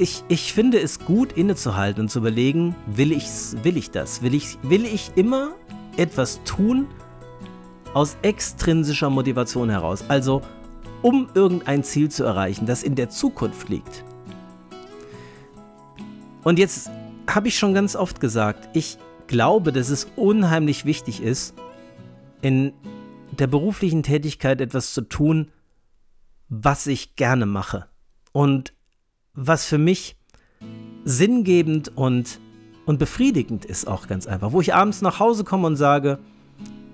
Ich, 0.00 0.22
ich 0.28 0.52
finde 0.52 0.78
es 0.78 1.00
gut 1.00 1.32
innezuhalten 1.32 2.02
und 2.02 2.08
zu 2.08 2.20
überlegen, 2.20 2.76
will, 2.86 3.10
ich's, 3.10 3.56
will 3.62 3.76
ich 3.76 3.90
das? 3.90 4.22
Will 4.22 4.32
ich, 4.32 4.56
will 4.62 4.84
ich 4.84 5.10
immer 5.16 5.56
etwas 5.96 6.40
tun 6.44 6.86
aus 7.94 8.16
extrinsischer 8.22 9.10
Motivation 9.10 9.68
heraus? 9.68 10.04
Also 10.06 10.42
um 11.02 11.28
irgendein 11.34 11.82
Ziel 11.82 12.10
zu 12.10 12.22
erreichen, 12.22 12.64
das 12.64 12.84
in 12.84 12.94
der 12.94 13.08
Zukunft 13.08 13.68
liegt. 13.68 14.04
Und 16.44 16.60
jetzt 16.60 16.90
habe 17.28 17.48
ich 17.48 17.58
schon 17.58 17.74
ganz 17.74 17.96
oft 17.96 18.20
gesagt, 18.20 18.68
ich 18.74 18.98
glaube, 19.26 19.72
dass 19.72 19.90
es 19.90 20.06
unheimlich 20.14 20.84
wichtig 20.84 21.22
ist, 21.22 21.54
in 22.40 22.72
der 23.32 23.48
beruflichen 23.48 24.04
Tätigkeit 24.04 24.60
etwas 24.60 24.94
zu 24.94 25.02
tun, 25.02 25.50
was 26.48 26.86
ich 26.86 27.16
gerne 27.16 27.46
mache 27.46 27.86
und 28.32 28.72
was 29.38 29.64
für 29.64 29.78
mich 29.78 30.16
sinngebend 31.04 31.96
und, 31.96 32.40
und 32.86 32.98
befriedigend 32.98 33.64
ist 33.64 33.86
auch 33.86 34.08
ganz 34.08 34.26
einfach, 34.26 34.52
wo 34.52 34.60
ich 34.60 34.74
abends 34.74 35.00
nach 35.00 35.20
Hause 35.20 35.44
komme 35.44 35.66
und 35.68 35.76
sage, 35.76 36.18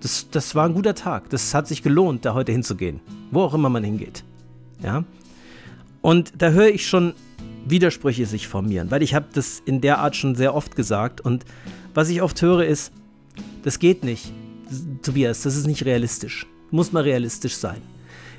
das, 0.00 0.28
das 0.30 0.54
war 0.54 0.66
ein 0.66 0.74
guter 0.74 0.94
Tag, 0.94 1.30
das 1.30 1.54
hat 1.54 1.66
sich 1.66 1.82
gelohnt, 1.82 2.26
da 2.26 2.34
heute 2.34 2.52
hinzugehen, 2.52 3.00
wo 3.30 3.40
auch 3.40 3.54
immer 3.54 3.70
man 3.70 3.82
hingeht. 3.82 4.24
Ja? 4.82 5.04
Und 6.02 6.34
da 6.36 6.50
höre 6.50 6.68
ich 6.68 6.86
schon 6.86 7.14
Widersprüche 7.66 8.26
sich 8.26 8.46
formieren, 8.46 8.90
weil 8.90 9.02
ich 9.02 9.14
habe 9.14 9.26
das 9.32 9.62
in 9.64 9.80
der 9.80 10.00
Art 10.00 10.14
schon 10.14 10.34
sehr 10.34 10.54
oft 10.54 10.76
gesagt 10.76 11.22
und 11.22 11.46
was 11.94 12.10
ich 12.10 12.20
oft 12.20 12.42
höre 12.42 12.66
ist, 12.66 12.92
das 13.62 13.78
geht 13.78 14.04
nicht. 14.04 14.30
Tobias, 15.02 15.42
das 15.42 15.56
ist 15.56 15.66
nicht 15.66 15.84
realistisch. 15.86 16.46
Muss 16.70 16.92
mal 16.92 17.04
realistisch 17.04 17.56
sein. 17.56 17.80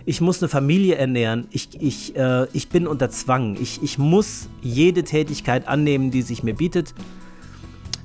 Ich 0.08 0.22
muss 0.22 0.42
eine 0.42 0.50
Familie 0.50 0.96
ernähren. 0.96 1.48
Ich, 1.50 1.70
ich, 1.82 2.16
äh, 2.16 2.46
ich 2.54 2.70
bin 2.70 2.86
unter 2.86 3.10
Zwang. 3.10 3.58
Ich, 3.60 3.82
ich 3.82 3.98
muss 3.98 4.50
jede 4.62 5.04
Tätigkeit 5.04 5.68
annehmen, 5.68 6.12
die 6.12 6.22
sich 6.22 6.44
mir 6.44 6.54
bietet. 6.54 6.94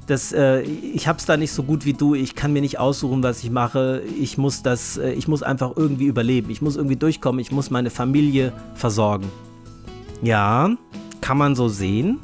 Das, 0.06 0.32
äh, 0.32 0.62
ich 0.62 1.06
habe 1.08 1.18
es 1.18 1.26
da 1.26 1.36
nicht 1.36 1.52
so 1.52 1.62
gut 1.62 1.84
wie 1.84 1.92
du. 1.92 2.14
Ich 2.14 2.34
kann 2.34 2.54
mir 2.54 2.62
nicht 2.62 2.78
aussuchen, 2.78 3.22
was 3.22 3.44
ich 3.44 3.50
mache. 3.50 4.02
Ich 4.18 4.38
muss 4.38 4.62
das, 4.62 4.96
äh, 4.96 5.12
ich 5.12 5.28
muss 5.28 5.42
einfach 5.42 5.76
irgendwie 5.76 6.06
überleben. 6.06 6.50
Ich 6.50 6.62
muss 6.62 6.76
irgendwie 6.76 6.96
durchkommen. 6.96 7.38
Ich 7.38 7.52
muss 7.52 7.70
meine 7.70 7.90
Familie 7.90 8.54
versorgen. 8.74 9.30
Ja, 10.22 10.70
kann 11.20 11.36
man 11.36 11.54
so 11.54 11.68
sehen. 11.68 12.18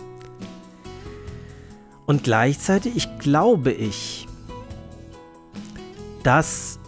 Und 2.07 2.25
gleichzeitig 2.25 3.09
glaube 3.19 3.73
ich, 3.73 4.27
dass 6.23 6.79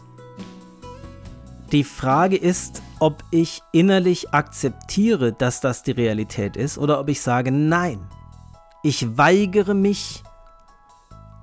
die 1.72 1.85
Frage 1.85 2.37
ist, 2.37 2.83
ob 2.98 3.22
ich 3.31 3.62
innerlich 3.72 4.33
akzeptiere, 4.33 5.33
dass 5.33 5.61
das 5.61 5.83
die 5.83 5.92
Realität 5.92 6.57
ist, 6.57 6.78
oder 6.78 6.98
ob 7.00 7.09
ich 7.09 7.20
sage, 7.20 7.52
nein, 7.52 8.00
ich 8.83 9.18
weigere 9.18 9.74
mich 9.74 10.22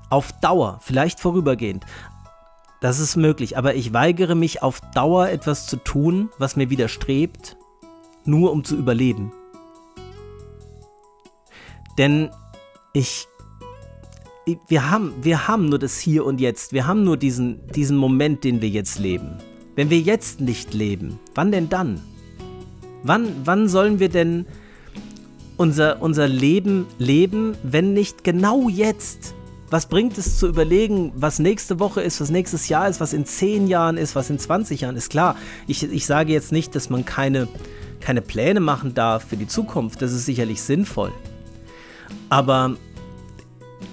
auf 0.09 0.31
Dauer, 0.41 0.79
vielleicht 0.81 1.19
vorübergehend, 1.19 1.85
das 2.81 2.99
ist 2.99 3.15
möglich, 3.15 3.57
aber 3.57 3.75
ich 3.75 3.93
weigere 3.93 4.35
mich 4.35 4.61
auf 4.61 4.81
Dauer 4.93 5.29
etwas 5.29 5.67
zu 5.67 5.77
tun, 5.77 6.29
was 6.37 6.55
mir 6.55 6.69
widerstrebt, 6.69 7.57
nur 8.25 8.51
um 8.51 8.63
zu 8.63 8.75
überleben. 8.75 9.31
Denn 11.97 12.29
ich 12.93 13.27
wir 14.67 14.91
haben, 14.91 15.13
wir 15.23 15.47
haben 15.47 15.69
nur 15.69 15.79
das 15.79 15.97
Hier 15.97 16.23
und 16.23 16.39
Jetzt. 16.39 16.71
Wir 16.71 16.85
haben 16.85 17.03
nur 17.03 17.17
diesen, 17.17 17.65
diesen 17.69 17.97
Moment, 17.97 18.43
den 18.43 18.61
wir 18.61 18.69
jetzt 18.69 18.99
leben. 18.99 19.39
Wenn 19.75 19.89
wir 19.89 19.99
jetzt 19.99 20.39
nicht 20.39 20.73
leben, 20.73 21.19
wann 21.33 21.51
denn 21.51 21.69
dann? 21.69 22.01
Wann, 23.03 23.27
wann 23.43 23.67
sollen 23.67 23.99
wir 23.99 24.09
denn 24.09 24.45
unser, 25.57 26.01
unser 26.01 26.27
Leben 26.27 26.87
leben, 26.97 27.55
wenn 27.61 27.93
nicht 27.93 28.23
genau 28.23 28.69
jetzt? 28.69 29.35
Was 29.69 29.87
bringt 29.87 30.17
es 30.17 30.37
zu 30.37 30.47
überlegen, 30.47 31.11
was 31.15 31.39
nächste 31.39 31.79
Woche 31.79 32.01
ist, 32.01 32.21
was 32.21 32.29
nächstes 32.29 32.69
Jahr 32.69 32.87
ist, 32.87 33.01
was 33.01 33.13
in 33.13 33.25
10 33.25 33.67
Jahren 33.67 33.97
ist, 33.97 34.15
was 34.15 34.29
in 34.29 34.39
20 34.39 34.81
Jahren 34.81 34.95
ist? 34.95 35.09
Klar, 35.09 35.35
ich, 35.67 35.83
ich 35.83 36.05
sage 36.05 36.31
jetzt 36.31 36.51
nicht, 36.51 36.75
dass 36.75 36.89
man 36.89 37.03
keine, 37.03 37.47
keine 37.99 38.21
Pläne 38.21 38.61
machen 38.61 38.93
darf 38.93 39.27
für 39.27 39.37
die 39.37 39.47
Zukunft. 39.47 40.01
Das 40.01 40.13
ist 40.13 40.25
sicherlich 40.25 40.61
sinnvoll. 40.61 41.11
Aber 42.29 42.77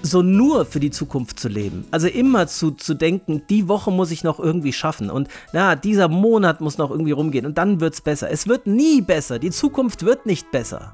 so 0.03 0.21
nur 0.21 0.65
für 0.65 0.81
die 0.81 0.91
Zukunft 0.91 1.39
zu 1.39 1.47
leben. 1.47 1.85
Also 1.89 2.07
immer 2.07 2.47
zu, 2.47 2.71
zu 2.71 2.93
denken, 2.93 3.41
die 3.49 3.69
Woche 3.69 3.89
muss 3.89 4.11
ich 4.11 4.23
noch 4.23 4.37
irgendwie 4.37 4.73
schaffen 4.73 5.09
und 5.09 5.29
na, 5.53 5.75
dieser 5.75 6.09
Monat 6.09 6.59
muss 6.61 6.77
noch 6.77 6.91
irgendwie 6.91 7.13
rumgehen 7.13 7.45
und 7.45 7.57
dann 7.57 7.79
wird 7.79 7.93
es 7.93 8.01
besser. 8.01 8.29
Es 8.29 8.47
wird 8.47 8.67
nie 8.67 9.01
besser. 9.01 9.39
Die 9.39 9.49
Zukunft 9.49 10.03
wird 10.03 10.25
nicht 10.25 10.51
besser. 10.51 10.93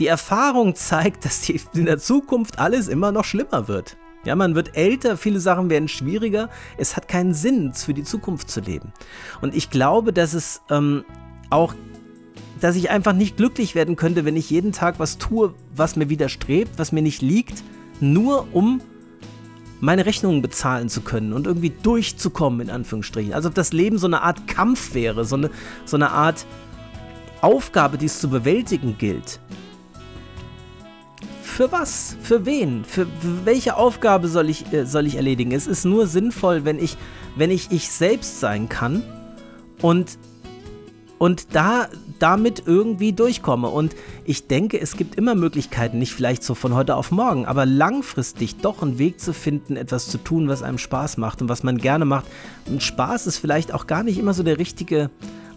Die 0.00 0.08
Erfahrung 0.08 0.74
zeigt, 0.74 1.24
dass 1.24 1.42
die, 1.42 1.60
in 1.74 1.86
der 1.86 1.98
Zukunft 1.98 2.58
alles 2.58 2.88
immer 2.88 3.12
noch 3.12 3.24
schlimmer 3.24 3.68
wird. 3.68 3.96
Ja, 4.24 4.34
man 4.34 4.54
wird 4.54 4.76
älter, 4.76 5.16
viele 5.16 5.40
Sachen 5.40 5.70
werden 5.70 5.88
schwieriger. 5.88 6.50
Es 6.76 6.96
hat 6.96 7.08
keinen 7.08 7.32
Sinn, 7.32 7.72
für 7.72 7.94
die 7.94 8.04
Zukunft 8.04 8.50
zu 8.50 8.60
leben. 8.60 8.92
Und 9.40 9.54
ich 9.54 9.70
glaube, 9.70 10.12
dass 10.12 10.34
es 10.34 10.60
ähm, 10.68 11.04
auch, 11.48 11.74
dass 12.60 12.76
ich 12.76 12.90
einfach 12.90 13.14
nicht 13.14 13.38
glücklich 13.38 13.74
werden 13.74 13.96
könnte, 13.96 14.26
wenn 14.26 14.36
ich 14.36 14.50
jeden 14.50 14.72
Tag 14.72 14.98
was 14.98 15.16
tue, 15.16 15.54
was 15.74 15.96
mir 15.96 16.10
widerstrebt, 16.10 16.72
was 16.78 16.92
mir 16.92 17.00
nicht 17.00 17.22
liegt, 17.22 17.62
nur 18.00 18.48
um 18.52 18.80
meine 19.80 20.04
Rechnungen 20.04 20.42
bezahlen 20.42 20.88
zu 20.88 21.00
können 21.00 21.32
und 21.32 21.46
irgendwie 21.46 21.70
durchzukommen, 21.70 22.60
in 22.60 22.70
Anführungsstrichen. 22.70 23.32
Also 23.32 23.48
ob 23.48 23.54
das 23.54 23.72
Leben 23.72 23.98
so 23.98 24.06
eine 24.06 24.22
Art 24.22 24.46
Kampf 24.46 24.94
wäre, 24.94 25.24
so 25.24 25.36
eine, 25.36 25.50
so 25.86 25.96
eine 25.96 26.10
Art 26.10 26.46
Aufgabe, 27.40 27.96
die 27.96 28.06
es 28.06 28.20
zu 28.20 28.28
bewältigen 28.28 28.96
gilt. 28.98 29.40
Für 31.42 31.72
was? 31.72 32.16
Für 32.22 32.46
wen? 32.46 32.84
Für, 32.84 33.06
welche 33.44 33.76
Aufgabe 33.76 34.28
soll 34.28 34.50
ich, 34.50 34.72
äh, 34.72 34.86
soll 34.86 35.06
ich 35.06 35.16
erledigen? 35.16 35.52
Es 35.52 35.66
ist 35.66 35.84
nur 35.84 36.06
sinnvoll, 36.06 36.64
wenn 36.64 36.78
ich, 36.78 36.96
wenn 37.36 37.50
ich 37.50 37.70
ich 37.70 37.90
selbst 37.90 38.40
sein 38.40 38.68
kann 38.68 39.02
und, 39.82 40.18
und 41.20 41.54
da 41.54 41.88
damit 42.18 42.62
irgendwie 42.64 43.12
durchkomme. 43.12 43.68
Und 43.68 43.94
ich 44.24 44.46
denke, 44.46 44.80
es 44.80 44.96
gibt 44.96 45.16
immer 45.16 45.34
Möglichkeiten, 45.34 45.98
nicht 45.98 46.14
vielleicht 46.14 46.42
so 46.42 46.54
von 46.54 46.74
heute 46.74 46.96
auf 46.96 47.10
morgen, 47.10 47.44
aber 47.44 47.66
langfristig 47.66 48.56
doch 48.56 48.80
einen 48.80 48.98
Weg 48.98 49.20
zu 49.20 49.34
finden, 49.34 49.76
etwas 49.76 50.08
zu 50.08 50.16
tun, 50.16 50.48
was 50.48 50.62
einem 50.62 50.78
Spaß 50.78 51.18
macht 51.18 51.42
und 51.42 51.50
was 51.50 51.62
man 51.62 51.76
gerne 51.76 52.06
macht. 52.06 52.24
Und 52.64 52.82
Spaß 52.82 53.26
ist 53.26 53.36
vielleicht 53.36 53.74
auch 53.74 53.86
gar 53.86 54.02
nicht 54.02 54.18
immer 54.18 54.32
so 54.32 54.42
der 54.42 54.56
richtige 54.56 55.10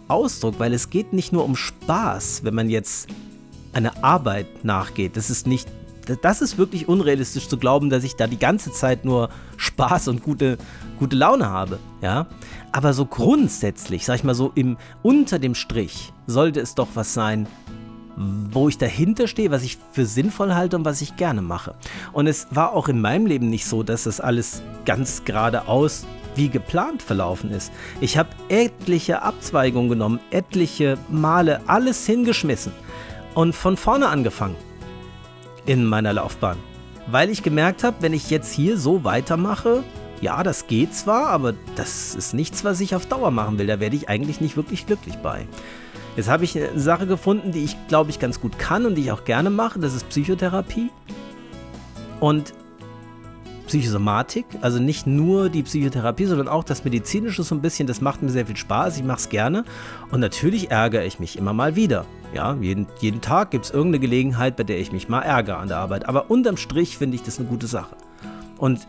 Ausdruck, 0.06 0.58
weil 0.58 0.74
es 0.74 0.90
geht 0.90 1.14
nicht 1.14 1.32
nur 1.32 1.46
um 1.46 1.56
Spaß, 1.56 2.44
wenn 2.44 2.54
man 2.54 2.68
jetzt 2.68 3.08
einer 3.72 4.04
Arbeit 4.04 4.66
nachgeht. 4.66 5.16
Das 5.16 5.30
ist 5.30 5.46
nicht 5.46 5.66
das 6.22 6.42
ist 6.42 6.58
wirklich 6.58 6.88
unrealistisch 6.88 7.48
zu 7.48 7.56
glauben, 7.56 7.90
dass 7.90 8.04
ich 8.04 8.14
da 8.14 8.26
die 8.26 8.38
ganze 8.38 8.70
Zeit 8.72 9.06
nur 9.06 9.30
Spaß 9.56 10.08
und 10.08 10.22
gute, 10.22 10.58
gute 10.98 11.16
Laune 11.16 11.48
habe, 11.48 11.78
ja. 12.02 12.26
Aber 12.74 12.92
so 12.92 13.06
grundsätzlich, 13.06 14.04
sag 14.04 14.16
ich 14.16 14.24
mal 14.24 14.34
so, 14.34 14.50
im, 14.56 14.76
unter 15.00 15.38
dem 15.38 15.54
Strich 15.54 16.12
sollte 16.26 16.58
es 16.58 16.74
doch 16.74 16.88
was 16.94 17.14
sein, 17.14 17.46
wo 18.16 18.68
ich 18.68 18.78
dahinter 18.78 19.28
stehe, 19.28 19.52
was 19.52 19.62
ich 19.62 19.78
für 19.92 20.04
sinnvoll 20.06 20.56
halte 20.56 20.76
und 20.76 20.84
was 20.84 21.00
ich 21.00 21.14
gerne 21.14 21.40
mache. 21.40 21.76
Und 22.12 22.26
es 22.26 22.48
war 22.50 22.72
auch 22.72 22.88
in 22.88 23.00
meinem 23.00 23.26
Leben 23.26 23.48
nicht 23.48 23.64
so, 23.64 23.84
dass 23.84 24.04
das 24.04 24.20
alles 24.20 24.60
ganz 24.86 25.24
geradeaus 25.24 26.04
wie 26.34 26.48
geplant 26.48 27.00
verlaufen 27.00 27.52
ist. 27.52 27.70
Ich 28.00 28.18
habe 28.18 28.30
etliche 28.48 29.22
Abzweigungen 29.22 29.88
genommen, 29.88 30.18
etliche 30.32 30.98
Male 31.08 31.60
alles 31.68 32.04
hingeschmissen 32.06 32.72
und 33.34 33.54
von 33.54 33.76
vorne 33.76 34.08
angefangen 34.08 34.56
in 35.64 35.84
meiner 35.84 36.12
Laufbahn. 36.12 36.58
Weil 37.06 37.30
ich 37.30 37.44
gemerkt 37.44 37.84
habe, 37.84 37.98
wenn 38.00 38.14
ich 38.14 38.30
jetzt 38.30 38.52
hier 38.52 38.78
so 38.78 39.04
weitermache, 39.04 39.84
ja, 40.24 40.42
das 40.42 40.66
geht 40.66 40.94
zwar, 40.94 41.26
aber 41.26 41.52
das 41.76 42.14
ist 42.14 42.32
nichts, 42.32 42.64
was 42.64 42.80
ich 42.80 42.94
auf 42.94 43.04
Dauer 43.04 43.30
machen 43.30 43.58
will. 43.58 43.66
Da 43.66 43.78
werde 43.78 43.94
ich 43.94 44.08
eigentlich 44.08 44.40
nicht 44.40 44.56
wirklich 44.56 44.86
glücklich 44.86 45.16
bei. 45.16 45.46
Jetzt 46.16 46.30
habe 46.30 46.44
ich 46.44 46.56
eine 46.56 46.80
Sache 46.80 47.06
gefunden, 47.06 47.52
die 47.52 47.62
ich, 47.62 47.76
glaube 47.88 48.08
ich, 48.08 48.18
ganz 48.18 48.40
gut 48.40 48.58
kann 48.58 48.86
und 48.86 48.94
die 48.94 49.02
ich 49.02 49.12
auch 49.12 49.24
gerne 49.24 49.50
mache. 49.50 49.78
Das 49.80 49.94
ist 49.94 50.08
Psychotherapie. 50.08 50.88
Und 52.20 52.54
Psychosomatik, 53.66 54.46
also 54.62 54.78
nicht 54.78 55.06
nur 55.06 55.50
die 55.50 55.62
Psychotherapie, 55.62 56.24
sondern 56.24 56.48
auch 56.48 56.64
das 56.64 56.84
Medizinische 56.84 57.42
so 57.42 57.54
ein 57.54 57.60
bisschen, 57.60 57.86
das 57.86 58.00
macht 58.00 58.22
mir 58.22 58.30
sehr 58.30 58.46
viel 58.46 58.56
Spaß, 58.56 58.96
ich 58.96 59.04
mache 59.04 59.18
es 59.18 59.28
gerne 59.30 59.64
und 60.10 60.20
natürlich 60.20 60.70
ärgere 60.70 61.04
ich 61.04 61.18
mich 61.18 61.38
immer 61.38 61.54
mal 61.54 61.74
wieder. 61.74 62.04
Ja, 62.34 62.54
jeden, 62.60 62.86
jeden 63.00 63.22
Tag 63.22 63.50
gibt 63.50 63.64
es 63.64 63.70
irgendeine 63.70 64.00
Gelegenheit, 64.00 64.56
bei 64.56 64.64
der 64.64 64.78
ich 64.78 64.92
mich 64.92 65.08
mal 65.08 65.22
ärgere 65.22 65.56
an 65.56 65.68
der 65.68 65.78
Arbeit, 65.78 66.06
aber 66.06 66.30
unterm 66.30 66.58
Strich 66.58 66.98
finde 66.98 67.16
ich 67.16 67.22
das 67.22 67.38
eine 67.38 67.48
gute 67.48 67.66
Sache. 67.66 67.96
Und 68.58 68.86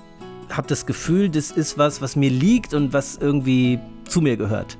habe 0.49 0.67
das 0.67 0.85
Gefühl, 0.85 1.29
das 1.29 1.51
ist 1.51 1.77
was, 1.77 2.01
was 2.01 2.15
mir 2.15 2.29
liegt 2.29 2.73
und 2.73 2.93
was 2.93 3.17
irgendwie 3.17 3.79
zu 4.07 4.21
mir 4.21 4.37
gehört. 4.37 4.77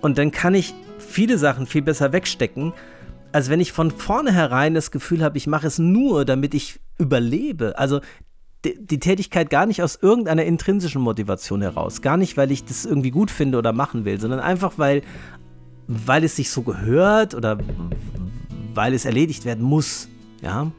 Und 0.00 0.18
dann 0.18 0.30
kann 0.30 0.54
ich 0.54 0.74
viele 0.98 1.38
Sachen 1.38 1.66
viel 1.66 1.82
besser 1.82 2.12
wegstecken, 2.12 2.72
als 3.32 3.48
wenn 3.48 3.60
ich 3.60 3.72
von 3.72 3.90
vornherein 3.90 4.74
das 4.74 4.90
Gefühl 4.90 5.22
habe, 5.22 5.38
ich 5.38 5.46
mache 5.46 5.66
es 5.66 5.78
nur, 5.78 6.24
damit 6.24 6.54
ich 6.54 6.80
überlebe. 6.98 7.78
Also 7.78 8.00
die 8.64 9.00
Tätigkeit 9.00 9.48
gar 9.48 9.64
nicht 9.64 9.82
aus 9.82 9.98
irgendeiner 10.00 10.44
intrinsischen 10.44 11.00
Motivation 11.00 11.62
heraus. 11.62 12.02
Gar 12.02 12.18
nicht, 12.18 12.36
weil 12.36 12.50
ich 12.50 12.64
das 12.64 12.84
irgendwie 12.84 13.10
gut 13.10 13.30
finde 13.30 13.56
oder 13.56 13.72
machen 13.72 14.04
will, 14.04 14.20
sondern 14.20 14.40
einfach, 14.40 14.74
weil, 14.76 15.02
weil 15.86 16.24
es 16.24 16.36
sich 16.36 16.50
so 16.50 16.62
gehört 16.62 17.34
oder 17.34 17.58
weil 18.74 18.92
es 18.92 19.06
erledigt 19.06 19.46
werden 19.46 19.64
muss. 19.64 20.08
Ja. 20.42 20.70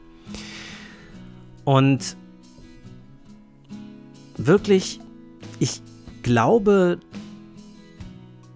Und 1.64 2.16
wirklich, 4.36 5.00
ich 5.58 5.82
glaube, 6.22 6.98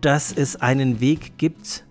dass 0.00 0.32
es 0.32 0.56
einen 0.56 1.00
Weg 1.00 1.38
gibt, 1.38 1.84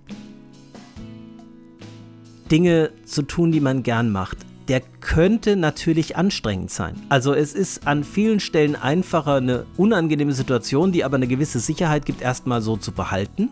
Dinge 2.52 2.92
zu 3.06 3.24
tun, 3.24 3.52
die 3.52 3.60
man 3.60 3.84
gern 3.84 4.12
macht 4.12 4.46
der 4.68 4.82
könnte 5.00 5.56
natürlich 5.56 6.16
anstrengend 6.16 6.72
sein. 6.72 6.96
Also 7.10 7.34
es 7.34 7.54
ist 7.54 7.88
an 7.88 8.04
vielen 8.04 8.40
Stellen 8.40 8.76
einfacher, 8.76 9.36
eine 9.36 9.66
unangenehme 9.78 10.34
Situation, 10.34 10.92
die 10.92 11.04
aber 11.04 11.16
eine 11.16 11.28
gewisse 11.28 11.60
Sicherheit 11.60 12.06
gibt, 12.06 12.22
erstmal 12.22 12.62
so 12.62 12.78
zu 12.78 12.92
behalten. 12.92 13.52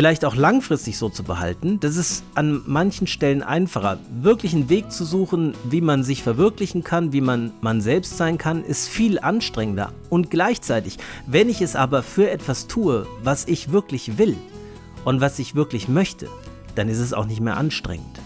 Vielleicht 0.00 0.24
auch 0.24 0.34
langfristig 0.34 0.96
so 0.96 1.10
zu 1.10 1.24
behalten. 1.24 1.78
Das 1.78 1.96
ist 1.96 2.24
an 2.34 2.62
manchen 2.64 3.06
Stellen 3.06 3.42
einfacher. 3.42 3.98
Wirklich 4.22 4.54
einen 4.54 4.70
Weg 4.70 4.90
zu 4.90 5.04
suchen, 5.04 5.52
wie 5.64 5.82
man 5.82 6.04
sich 6.04 6.22
verwirklichen 6.22 6.82
kann, 6.82 7.12
wie 7.12 7.20
man 7.20 7.52
man 7.60 7.82
selbst 7.82 8.16
sein 8.16 8.38
kann, 8.38 8.64
ist 8.64 8.88
viel 8.88 9.18
anstrengender. 9.18 9.92
Und 10.08 10.30
gleichzeitig, 10.30 10.96
wenn 11.26 11.50
ich 11.50 11.60
es 11.60 11.76
aber 11.76 12.02
für 12.02 12.30
etwas 12.30 12.66
tue, 12.66 13.06
was 13.22 13.46
ich 13.46 13.72
wirklich 13.72 14.16
will 14.16 14.38
und 15.04 15.20
was 15.20 15.38
ich 15.38 15.54
wirklich 15.54 15.86
möchte, 15.86 16.28
dann 16.76 16.88
ist 16.88 16.98
es 16.98 17.12
auch 17.12 17.26
nicht 17.26 17.42
mehr 17.42 17.58
anstrengend. 17.58 18.22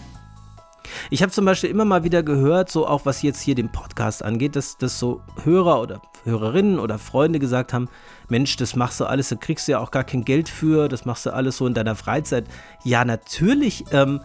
Ich 1.09 1.21
habe 1.21 1.31
zum 1.31 1.45
Beispiel 1.45 1.69
immer 1.69 1.85
mal 1.85 2.03
wieder 2.03 2.23
gehört, 2.23 2.71
so 2.71 2.87
auch 2.87 3.05
was 3.05 3.21
jetzt 3.21 3.41
hier 3.41 3.55
den 3.55 3.71
Podcast 3.71 4.23
angeht, 4.23 4.55
dass, 4.55 4.77
dass 4.77 4.99
so 4.99 5.21
Hörer 5.43 5.81
oder 5.81 6.01
Hörerinnen 6.23 6.79
oder 6.79 6.99
Freunde 6.99 7.39
gesagt 7.39 7.73
haben, 7.73 7.89
Mensch, 8.29 8.57
das 8.57 8.75
machst 8.75 8.99
du 8.99 9.05
alles, 9.05 9.29
da 9.29 9.35
kriegst 9.35 9.67
du 9.67 9.73
ja 9.73 9.79
auch 9.79 9.91
gar 9.91 10.03
kein 10.03 10.25
Geld 10.25 10.49
für, 10.49 10.87
das 10.87 11.05
machst 11.05 11.25
du 11.25 11.33
alles 11.33 11.57
so 11.57 11.67
in 11.67 11.73
deiner 11.73 11.95
Freizeit. 11.95 12.45
Ja, 12.83 13.05
natürlich, 13.05 13.85
ähm, 13.91 14.21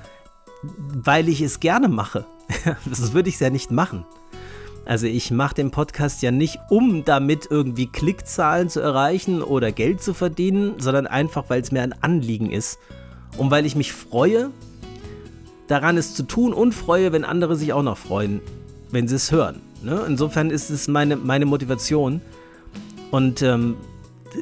weil 0.63 1.29
ich 1.29 1.41
es 1.41 1.61
gerne 1.61 1.89
mache. 1.89 2.25
das 2.85 3.13
würde 3.13 3.29
ich 3.29 3.39
ja 3.41 3.51
nicht 3.51 3.71
machen. 3.71 4.05
Also 4.87 5.07
ich 5.07 5.31
mache 5.31 5.55
den 5.55 5.71
Podcast 5.71 6.23
ja 6.23 6.31
nicht, 6.31 6.59
um 6.69 7.05
damit 7.05 7.47
irgendwie 7.49 7.87
Klickzahlen 7.87 8.69
zu 8.69 8.81
erreichen 8.81 9.43
oder 9.43 9.73
Geld 9.73 10.03
zu 10.03 10.15
verdienen, 10.15 10.75
sondern 10.79 11.07
einfach, 11.07 11.45
weil 11.49 11.61
es 11.61 11.71
mir 11.71 11.83
ein 11.83 11.95
Anliegen 12.03 12.51
ist 12.51 12.79
und 13.37 13.51
weil 13.51 13.67
ich 13.67 13.77
mich 13.77 13.93
freue, 13.93 14.51
daran 15.71 15.97
es 15.97 16.15
zu 16.15 16.25
tun 16.25 16.53
und 16.53 16.73
freue, 16.73 17.13
wenn 17.13 17.25
andere 17.25 17.55
sich 17.57 17.73
auch 17.73 17.83
noch 17.83 17.97
freuen, 17.97 18.41
wenn 18.91 19.07
sie 19.07 19.15
es 19.15 19.31
hören. 19.31 19.61
Ne? 19.83 20.05
Insofern 20.07 20.51
ist 20.51 20.69
es 20.69 20.89
meine, 20.89 21.17
meine 21.17 21.47
Motivation. 21.47 22.21
Und 23.13 23.41
ähm, 23.43 23.77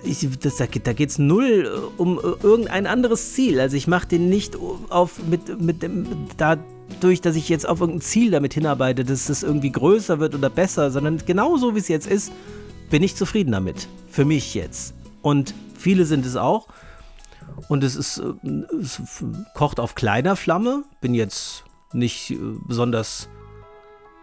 ich, 0.05 0.27
das, 0.41 0.57
da 0.57 0.67
geht 0.67 1.11
es 1.11 1.19
null 1.19 1.67
äh, 1.67 2.01
um 2.01 2.19
äh, 2.19 2.23
irgendein 2.43 2.87
anderes 2.87 3.35
Ziel. 3.35 3.61
Also 3.61 3.77
ich 3.77 3.87
mache 3.87 4.09
den 4.09 4.31
nicht 4.31 4.57
auf 4.89 5.21
mit, 5.29 5.61
mit 5.61 5.83
dem, 5.83 6.07
dadurch, 6.39 7.21
dass 7.21 7.37
ich 7.37 7.49
jetzt 7.51 7.69
auf 7.69 7.81
irgendein 7.81 8.01
Ziel 8.01 8.31
damit 8.31 8.55
hinarbeite, 8.55 9.05
dass 9.05 9.29
es 9.29 9.43
irgendwie 9.43 9.71
größer 9.71 10.21
wird 10.21 10.35
oder 10.35 10.49
besser, 10.49 10.91
sondern 10.91 11.19
genauso 11.27 11.75
wie 11.75 11.79
es 11.79 11.89
jetzt 11.89 12.07
ist, 12.07 12.33
bin 12.91 13.03
ich 13.03 13.17
zufrieden 13.17 13.53
damit. 13.53 13.87
Für 14.11 14.25
mich 14.25 14.55
jetzt. 14.55 14.95
Und 15.21 15.55
viele 15.77 16.07
sind 16.07 16.25
es 16.25 16.37
auch. 16.37 16.69
Und 17.69 17.83
es 17.83 17.97
ist, 17.97 18.19
äh, 18.19 18.49
es 18.81 19.01
kocht 19.55 19.81
auf 19.81 19.95
kleiner 19.95 20.37
Flamme. 20.37 20.85
Bin 21.01 21.15
jetzt 21.15 21.65
nicht 21.93 22.31
äh, 22.31 22.39
besonders, 22.67 23.29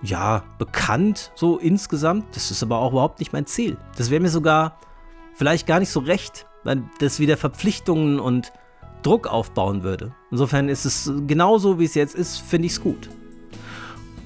ja, 0.02 0.44
bekannt 0.58 1.32
so 1.36 1.58
insgesamt. 1.58 2.36
Das 2.36 2.52
ist 2.52 2.64
aber 2.64 2.80
auch 2.80 2.92
überhaupt 2.92 3.20
nicht 3.20 3.34
mein 3.34 3.46
Ziel. 3.46 3.78
Das 3.98 4.10
wäre 4.10 4.22
mir 4.22 4.30
sogar 4.30 4.80
vielleicht 5.34 5.68
gar 5.68 5.80
nicht 5.80 5.90
so 5.90 6.00
recht, 6.00 6.48
weil 6.64 6.84
das 7.00 7.20
wieder 7.20 7.38
Verpflichtungen 7.38 8.20
und 8.20 8.54
Druck 9.04 9.28
aufbauen 9.28 9.84
würde. 9.84 10.16
Insofern 10.32 10.70
ist 10.70 10.86
es 10.86 11.12
genauso, 11.28 11.80
wie 11.80 11.86
es 11.86 11.94
jetzt 11.94 12.16
ist, 12.16 12.38
finde 12.38 12.66
ich 12.68 12.74
es 12.74 12.82
gut. 12.82 13.10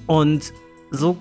Und 0.07 0.53
so, 0.91 1.17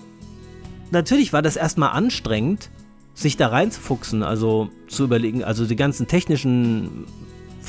natürlich 0.91 1.33
war 1.33 1.41
das 1.41 1.57
erstmal 1.57 1.91
anstrengend, 1.91 2.69
sich 3.13 3.35
da 3.35 3.47
reinzufuchsen, 3.49 4.23
also 4.23 4.69
zu 4.87 5.03
überlegen, 5.03 5.43
also 5.43 5.65
die 5.65 5.75
ganzen 5.75 6.07
technischen 6.07 7.05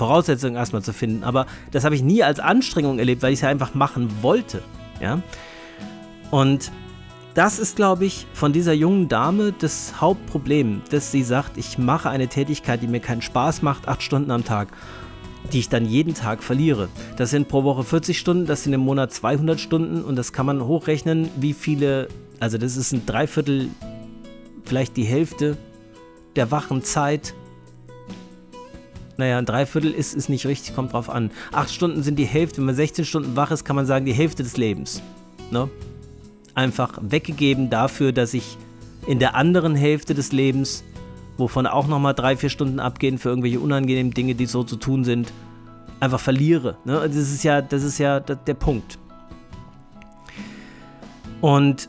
Voraussetzungen 0.01 0.57
erstmal 0.57 0.81
zu 0.81 0.95
finden. 0.95 1.25
Aber 1.25 1.45
das 1.73 1.85
habe 1.85 1.95
ich 1.95 2.03
nie 2.03 2.23
als 2.23 2.41
Anstrengung 2.41 2.99
erlebt, 2.99 3.23
weil 3.23 3.35
ich 3.35 3.41
es 3.41 3.43
ja 3.43 3.51
einfach 3.51 3.75
machen 3.75 4.09
wollte. 4.23 4.63
Ja? 4.99 5.21
Und 6.31 6.73
das 7.35 7.59
ist, 7.59 7.77
glaube 7.77 8.07
ich, 8.07 8.27
von 8.33 8.55
dieser 8.55 8.73
jungen 8.73 9.09
Dame 9.09 9.53
das 9.53 10.01
Hauptproblem, 10.01 10.81
dass 10.91 11.13
sie 11.13 11.23
sagt, 11.23 11.59
ich 11.59 11.77
mache 11.77 12.09
eine 12.09 12.29
Tätigkeit, 12.29 12.81
die 12.81 12.87
mir 12.87 13.01
keinen 13.01 13.21
Spaß 13.21 13.61
macht, 13.61 13.89
acht 13.89 14.03
Stunden 14.03 14.31
am 14.31 14.43
Tag. 14.43 14.69
die 15.53 15.59
ich 15.59 15.69
dann 15.69 15.85
jeden 15.85 16.15
Tag 16.15 16.43
verliere. 16.43 16.89
Das 17.17 17.31
sind 17.31 17.49
pro 17.49 17.65
Woche 17.65 17.85
40 17.85 18.19
Stunden, 18.19 18.47
das 18.47 18.63
sind 18.63 18.73
im 18.73 18.81
Monat 18.81 19.13
200 19.13 19.59
Stunden 19.59 20.03
und 20.03 20.17
das 20.17 20.33
kann 20.33 20.47
man 20.47 20.65
hochrechnen, 20.65 21.29
wie 21.37 21.53
viele, 21.55 22.09
also 22.39 22.59
das 22.59 22.77
ist 22.77 22.93
ein 22.93 23.05
Dreiviertel, 23.07 23.69
vielleicht 24.65 24.97
die 24.97 25.05
Hälfte 25.05 25.57
der 26.37 26.51
wachen 26.51 26.83
Zeit. 26.83 27.35
Naja, 29.21 29.39
ein 29.39 29.47
Dreiviertel 29.47 29.93
ist, 29.93 30.15
ist 30.15 30.29
nicht 30.29 30.47
richtig, 30.47 30.75
kommt 30.75 30.93
drauf 30.93 31.09
an. 31.09 31.31
Acht 31.53 31.71
Stunden 31.71 32.03
sind 32.03 32.19
die 32.19 32.25
Hälfte, 32.25 32.59
wenn 32.59 32.67
man 32.67 32.75
16 32.75 33.05
Stunden 33.05 33.37
wach 33.37 33.51
ist, 33.51 33.65
kann 33.65 33.77
man 33.77 33.87
sagen, 33.87 34.07
die 34.07 34.13
Hälfte 34.13 34.43
des 34.43 34.57
Lebens. 34.57 35.03
Ne? 35.51 35.69
Einfach 36.55 36.99
weggegeben 37.01 37.71
dafür, 37.71 38.13
dass 38.13 38.35
ich 38.35 38.57
in 39.07 39.19
der 39.19 39.35
anderen 39.35 39.77
Hälfte 39.77 40.15
des 40.15 40.33
Lebens 40.33 40.85
wovon 41.41 41.67
auch 41.67 41.89
nochmal 41.89 42.15
drei, 42.15 42.37
vier 42.37 42.51
Stunden 42.51 42.79
abgehen 42.79 43.19
für 43.19 43.31
irgendwelche 43.31 43.59
unangenehmen 43.59 44.13
Dinge, 44.13 44.35
die 44.35 44.47
so 44.47 44.63
zu 44.63 44.77
tun 44.77 45.05
sind, 45.05 45.33
einfach 45.99 46.21
verliere. 46.21 46.77
Ne? 46.85 47.01
Das 47.01 47.17
ist 47.17 47.43
ja, 47.43 47.61
das 47.63 47.83
ist 47.83 47.99
ja 47.99 48.21
der 48.21 48.55
Punkt. 48.55 48.99
Und 51.41 51.89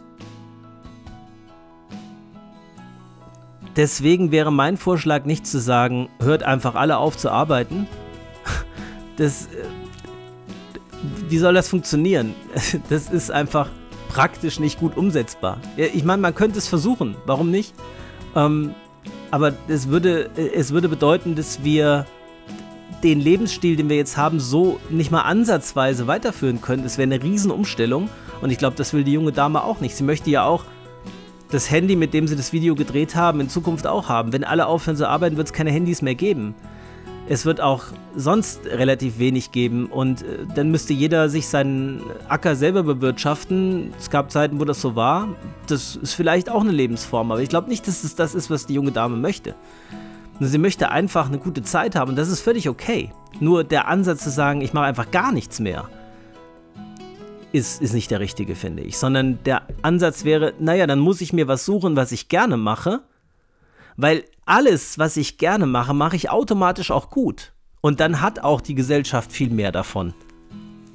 deswegen 3.76 4.32
wäre 4.32 4.52
mein 4.52 4.78
Vorschlag 4.78 5.26
nicht 5.26 5.46
zu 5.48 5.60
sagen, 5.60 6.10
hört 6.22 6.44
einfach 6.44 6.76
alle 6.76 6.98
auf 6.98 7.18
zu 7.18 7.30
arbeiten. 7.30 7.88
Das, 9.18 9.48
äh, 9.48 9.66
wie 11.30 11.38
soll 11.38 11.54
das 11.54 11.68
funktionieren? 11.68 12.34
Das 12.90 13.10
ist 13.10 13.30
einfach 13.30 13.70
praktisch 14.08 14.60
nicht 14.60 14.80
gut 14.80 14.98
umsetzbar. 14.98 15.60
Ich 15.78 16.04
meine, 16.04 16.22
man 16.22 16.34
könnte 16.34 16.58
es 16.58 16.68
versuchen, 16.68 17.16
warum 17.26 17.52
nicht? 17.52 17.74
Ähm, 18.36 18.74
aber 19.32 19.54
es 19.68 19.90
würde, 19.90 20.30
es 20.36 20.72
würde 20.72 20.90
bedeuten, 20.90 21.36
dass 21.36 21.64
wir 21.64 22.06
den 23.04 23.20
Lebensstil, 23.20 23.76
den 23.76 23.90
wir 23.90 23.96
jetzt 23.96 24.18
haben, 24.18 24.40
so 24.40 24.80
nicht 24.90 25.12
mal 25.12 25.22
ansatzweise 25.22 26.08
weiterführen 26.08 26.62
können. 26.62 26.84
Das 26.84 26.98
wäre 26.98 27.12
eine 27.12 27.24
Riesenumstellung. 27.24 28.10
Und 28.42 28.50
ich 28.50 28.58
glaube, 28.58 28.76
das 28.76 28.94
will 28.94 29.04
die 29.04 29.14
junge 29.14 29.32
Dame 29.32 29.64
auch 29.64 29.80
nicht. 29.80 29.96
Sie 29.96 30.04
möchte 30.04 30.30
ja 30.30 30.44
auch 30.44 30.66
das 31.52 31.70
Handy, 31.70 31.96
mit 31.96 32.14
dem 32.14 32.28
sie 32.28 32.36
das 32.36 32.54
Video 32.54 32.76
gedreht 32.76 33.16
haben, 33.16 33.40
in 33.40 33.50
Zukunft 33.50 33.86
auch 33.86 34.10
haben. 34.10 34.34
Wenn 34.34 34.44
alle 34.44 34.68
aufhören 34.68 34.96
zu 34.96 35.08
arbeiten, 35.08 35.38
wird 35.38 35.48
es 35.48 35.54
keine 35.54 35.72
Handys 35.72 36.02
mehr 36.02 36.16
geben 36.16 36.56
es 37.32 37.46
wird 37.46 37.62
auch 37.62 37.86
sonst 38.14 38.66
relativ 38.66 39.18
wenig 39.18 39.54
geben 39.54 39.86
und 39.86 40.24
äh, 40.24 40.46
dann 40.54 40.70
müsste 40.70 40.92
jeder 40.92 41.30
sich 41.30 41.48
seinen 41.48 42.02
Acker 42.28 42.58
selber 42.58 42.84
bewirtschaften. 42.84 43.94
Es 43.98 44.10
gab 44.10 44.32
Zeiten, 44.32 44.60
wo 44.60 44.66
das 44.66 44.82
so 44.82 44.98
war. 44.98 45.30
Das 45.68 45.96
ist 45.96 46.14
vielleicht 46.14 46.50
auch 46.50 46.60
eine 46.60 46.72
Lebensform, 46.72 47.32
aber 47.32 47.42
ich 47.42 47.48
glaube 47.48 47.70
nicht, 47.70 47.88
dass 47.88 48.04
es 48.04 48.16
das 48.16 48.36
ist, 48.36 48.50
was 48.50 48.66
die 48.66 48.74
junge 48.74 48.92
Dame 48.92 49.16
möchte. 49.16 49.56
Sie 50.42 50.58
möchte 50.58 50.90
einfach 50.90 51.28
eine 51.28 51.38
gute 51.38 51.62
Zeit 51.62 51.96
haben 51.96 52.10
und 52.10 52.16
das 52.18 52.28
ist 52.28 52.42
völlig 52.42 52.68
okay. 52.68 53.12
Nur 53.40 53.64
der 53.64 53.88
Ansatz 53.88 54.24
zu 54.24 54.30
sagen, 54.30 54.60
ich 54.60 54.74
mache 54.74 54.86
einfach 54.86 55.10
gar 55.12 55.32
nichts 55.32 55.60
mehr, 55.62 55.88
ist, 57.52 57.82
ist 57.82 57.94
nicht 57.94 58.12
der 58.12 58.20
richtige, 58.20 58.56
finde 58.56 58.84
ich. 58.84 58.98
Sondern 58.98 59.40
der 59.44 59.64
Ansatz 59.82 60.24
wäre, 60.24 60.54
naja, 60.60 60.88
dann 60.88 61.00
muss 61.00 61.22
ich 61.22 61.34
mir 61.34 61.48
was 61.48 61.66
suchen, 61.66 61.96
was 61.96 62.12
ich 62.12 62.30
gerne 62.30 62.58
mache, 62.58 63.02
weil 63.98 64.24
alles, 64.46 64.98
was 64.98 65.18
ich 65.18 65.38
gerne 65.38 65.66
mache, 65.66 65.94
mache 65.94 66.16
ich 66.16 66.30
automatisch 66.30 66.92
auch 66.92 67.10
gut. 67.10 67.54
Und 67.82 68.00
dann 68.00 68.22
hat 68.22 68.40
auch 68.40 68.62
die 68.62 68.76
Gesellschaft 68.76 69.32
viel 69.32 69.50
mehr 69.50 69.72
davon. 69.72 70.14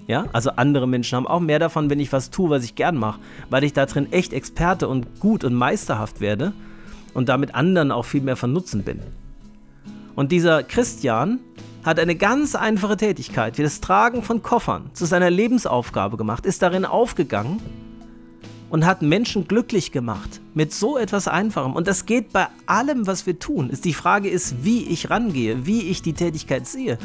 Ja, 0.07 0.27
also 0.33 0.51
andere 0.51 0.87
Menschen 0.87 1.17
haben 1.17 1.27
auch 1.27 1.41
mehr 1.41 1.59
davon, 1.59 1.91
wenn 1.91 1.99
ich 1.99 2.13
was 2.13 2.31
tue, 2.31 2.49
was 2.49 2.63
ich 2.63 2.77
gern 2.77 2.97
mache, 2.97 3.19
weil 3.51 3.65
ich 3.65 3.73
da 3.73 3.87
drin 3.87 4.13
echt 4.13 4.33
Experte 4.33 4.87
und 4.87 5.19
gut 5.19 5.43
und 5.43 5.53
meisterhaft 5.53 6.21
werde 6.21 6.53
und 7.13 7.29
damit 7.29 7.57
anderen 7.57 7.91
auch 7.91 8.05
viel 8.05 8.21
mehr 8.21 8.37
von 8.37 8.53
Nutzen 8.53 8.85
bin. 8.85 9.01
Und 10.15 10.31
dieser 10.31 10.63
Christian 10.63 11.41
hat 11.87 12.01
eine 12.01 12.17
ganz 12.17 12.57
einfache 12.57 12.97
Tätigkeit, 12.97 13.59
wie 13.59 13.63
das 13.63 13.81
Tragen 13.81 14.23
von 14.23 14.43
Koffern, 14.43 14.91
zu 14.93 15.07
seiner 15.07 15.31
Lebensaufgabe 15.31 16.17
gemacht, 16.17 16.45
ist 16.45 16.61
darin 16.61 16.85
aufgegangen 16.85 17.63
und 18.71 18.85
hat 18.85 19.03
Menschen 19.03 19.47
glücklich 19.47 19.93
gemacht 19.93 20.41
mit 20.53 20.75
so 20.75 20.99
etwas 20.99 21.29
Einfachem. 21.29 21.75
Und 21.75 21.87
das 21.87 22.05
geht 22.05 22.33
bei 22.33 22.49
allem, 22.67 23.07
was 23.07 23.25
wir 23.25 23.39
tun. 23.39 23.71
Die 23.85 23.95
Frage 23.95 24.29
ist, 24.29 24.65
wie 24.65 24.83
ich 24.85 25.11
rangehe, 25.11 25.65
wie 25.65 25.83
ich 25.83 26.03
die 26.03 26.13
Tätigkeit 26.13 26.67
sehe. 26.67 26.99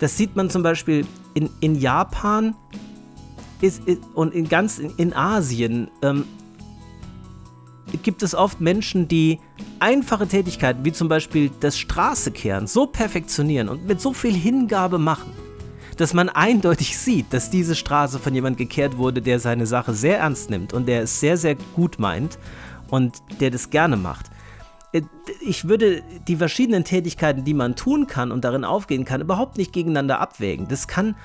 Das 0.00 0.16
sieht 0.16 0.34
man 0.34 0.48
zum 0.48 0.62
Beispiel 0.62 1.06
in, 1.34 1.50
in 1.60 1.74
Japan 1.74 2.54
ist, 3.60 3.86
ist, 3.86 4.00
und 4.14 4.34
in 4.34 4.48
ganz 4.48 4.78
in, 4.78 4.94
in 4.96 5.12
Asien. 5.14 5.88
Ähm, 6.00 6.24
gibt 8.02 8.22
es 8.22 8.34
oft 8.34 8.60
Menschen, 8.60 9.08
die 9.08 9.38
einfache 9.78 10.26
Tätigkeiten 10.26 10.84
wie 10.84 10.92
zum 10.92 11.08
Beispiel 11.08 11.50
das 11.60 11.78
Straßekehren 11.78 12.66
so 12.66 12.86
perfektionieren 12.86 13.68
und 13.68 13.86
mit 13.86 14.00
so 14.00 14.12
viel 14.12 14.34
Hingabe 14.34 14.98
machen 14.98 15.32
dass 15.96 16.12
man 16.12 16.28
eindeutig 16.28 16.98
sieht, 16.98 17.32
dass 17.32 17.50
diese 17.50 17.74
Straße 17.74 18.18
von 18.18 18.34
jemand 18.34 18.58
gekehrt 18.58 18.98
wurde, 18.98 19.22
der 19.22 19.40
seine 19.40 19.66
Sache 19.66 19.94
sehr 19.94 20.18
ernst 20.18 20.50
nimmt 20.50 20.72
und 20.72 20.86
der 20.86 21.02
es 21.02 21.20
sehr, 21.20 21.36
sehr 21.36 21.56
gut 21.74 21.98
meint 21.98 22.38
und 22.90 23.16
der 23.40 23.50
das 23.50 23.70
gerne 23.70 23.96
macht. 23.96 24.26
Äh, 24.92 25.02
ich 25.40 25.68
würde 25.68 26.02
die 26.28 26.36
verschiedenen 26.36 26.84
Tätigkeiten, 26.84 27.44
die 27.44 27.54
man 27.54 27.76
tun 27.76 28.06
kann 28.06 28.30
und 28.30 28.44
darin 28.44 28.64
aufgehen 28.64 29.04
kann, 29.04 29.20
überhaupt 29.20 29.56
nicht 29.56 29.72
gegeneinander 29.72 30.20
abwägen. 30.20 30.68
Das 30.68 30.86
kann 30.86 31.16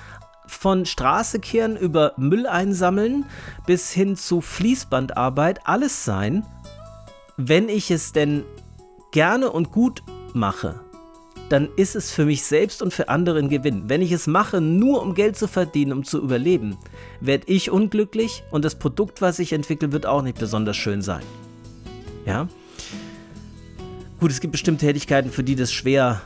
von 0.46 0.86
Straße 0.86 1.38
kehren 1.40 1.76
über 1.76 2.12
Müll 2.16 2.46
einsammeln 2.46 3.24
bis 3.66 3.92
hin 3.92 4.16
zu 4.16 4.40
Fließbandarbeit 4.40 5.66
alles 5.66 6.04
sein, 6.04 6.44
wenn 7.36 7.68
ich 7.68 7.90
es 7.90 8.12
denn 8.12 8.44
gerne 9.12 9.50
und 9.50 9.72
gut 9.72 10.02
mache 10.34 10.80
dann 11.52 11.68
ist 11.76 11.96
es 11.96 12.10
für 12.10 12.24
mich 12.24 12.44
selbst 12.44 12.80
und 12.80 12.94
für 12.94 13.10
andere 13.10 13.38
ein 13.38 13.50
Gewinn. 13.50 13.82
Wenn 13.86 14.00
ich 14.00 14.10
es 14.10 14.26
mache, 14.26 14.62
nur 14.62 15.02
um 15.02 15.14
Geld 15.14 15.36
zu 15.36 15.46
verdienen, 15.46 15.92
um 15.92 16.02
zu 16.02 16.18
überleben, 16.18 16.78
werde 17.20 17.44
ich 17.46 17.70
unglücklich 17.70 18.42
und 18.50 18.64
das 18.64 18.74
Produkt, 18.74 19.20
was 19.20 19.38
ich 19.38 19.52
entwickle, 19.52 19.92
wird 19.92 20.06
auch 20.06 20.22
nicht 20.22 20.38
besonders 20.38 20.78
schön 20.78 21.02
sein. 21.02 21.22
Ja? 22.24 22.48
Gut, 24.18 24.30
es 24.30 24.40
gibt 24.40 24.52
bestimmte 24.52 24.86
Tätigkeiten, 24.86 25.30
für 25.30 25.44
die 25.44 25.54
das 25.54 25.70
schwer 25.70 26.22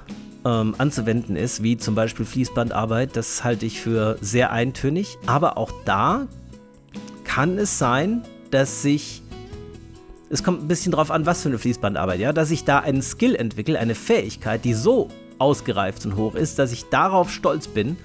ähm, 0.47 0.75
anzuwenden 0.79 1.35
ist, 1.35 1.63
wie 1.63 1.77
zum 1.77 1.95
Beispiel 1.95 2.25
Fließbandarbeit. 2.25 3.17
Das 3.17 3.43
halte 3.43 3.67
ich 3.67 3.81
für 3.81 4.17
sehr 4.21 4.53
eintönig. 4.53 5.19
Aber 5.27 5.59
auch 5.59 5.73
da 5.85 6.29
kann 7.25 7.59
es 7.59 7.79
sein, 7.79 8.23
dass 8.51 8.83
sich 8.83 9.23
es 10.29 10.43
kommt 10.43 10.63
ein 10.63 10.69
bisschen 10.69 10.91
drauf 10.91 11.13
an, 11.13 11.25
was 11.25 11.43
für 11.43 11.49
eine 11.49 11.59
Fließbandarbeit, 11.59 12.19
ja, 12.19 12.33
dass 12.33 12.51
ich 12.51 12.65
da 12.65 12.81
einen 12.81 13.01
Skill 13.01 13.37
entwickle, 13.37 13.79
eine 13.79 13.95
Fähigkeit, 13.95 14.65
die 14.65 14.75
so 14.75 15.09
ausgereift 15.39 16.05
und 16.05 16.17
hoch 16.17 16.35
ist, 16.35 16.59
dass 16.59 16.73
ich 16.73 16.87
darauf 16.87 17.31
stolz 17.31 17.69
bin 17.69 17.97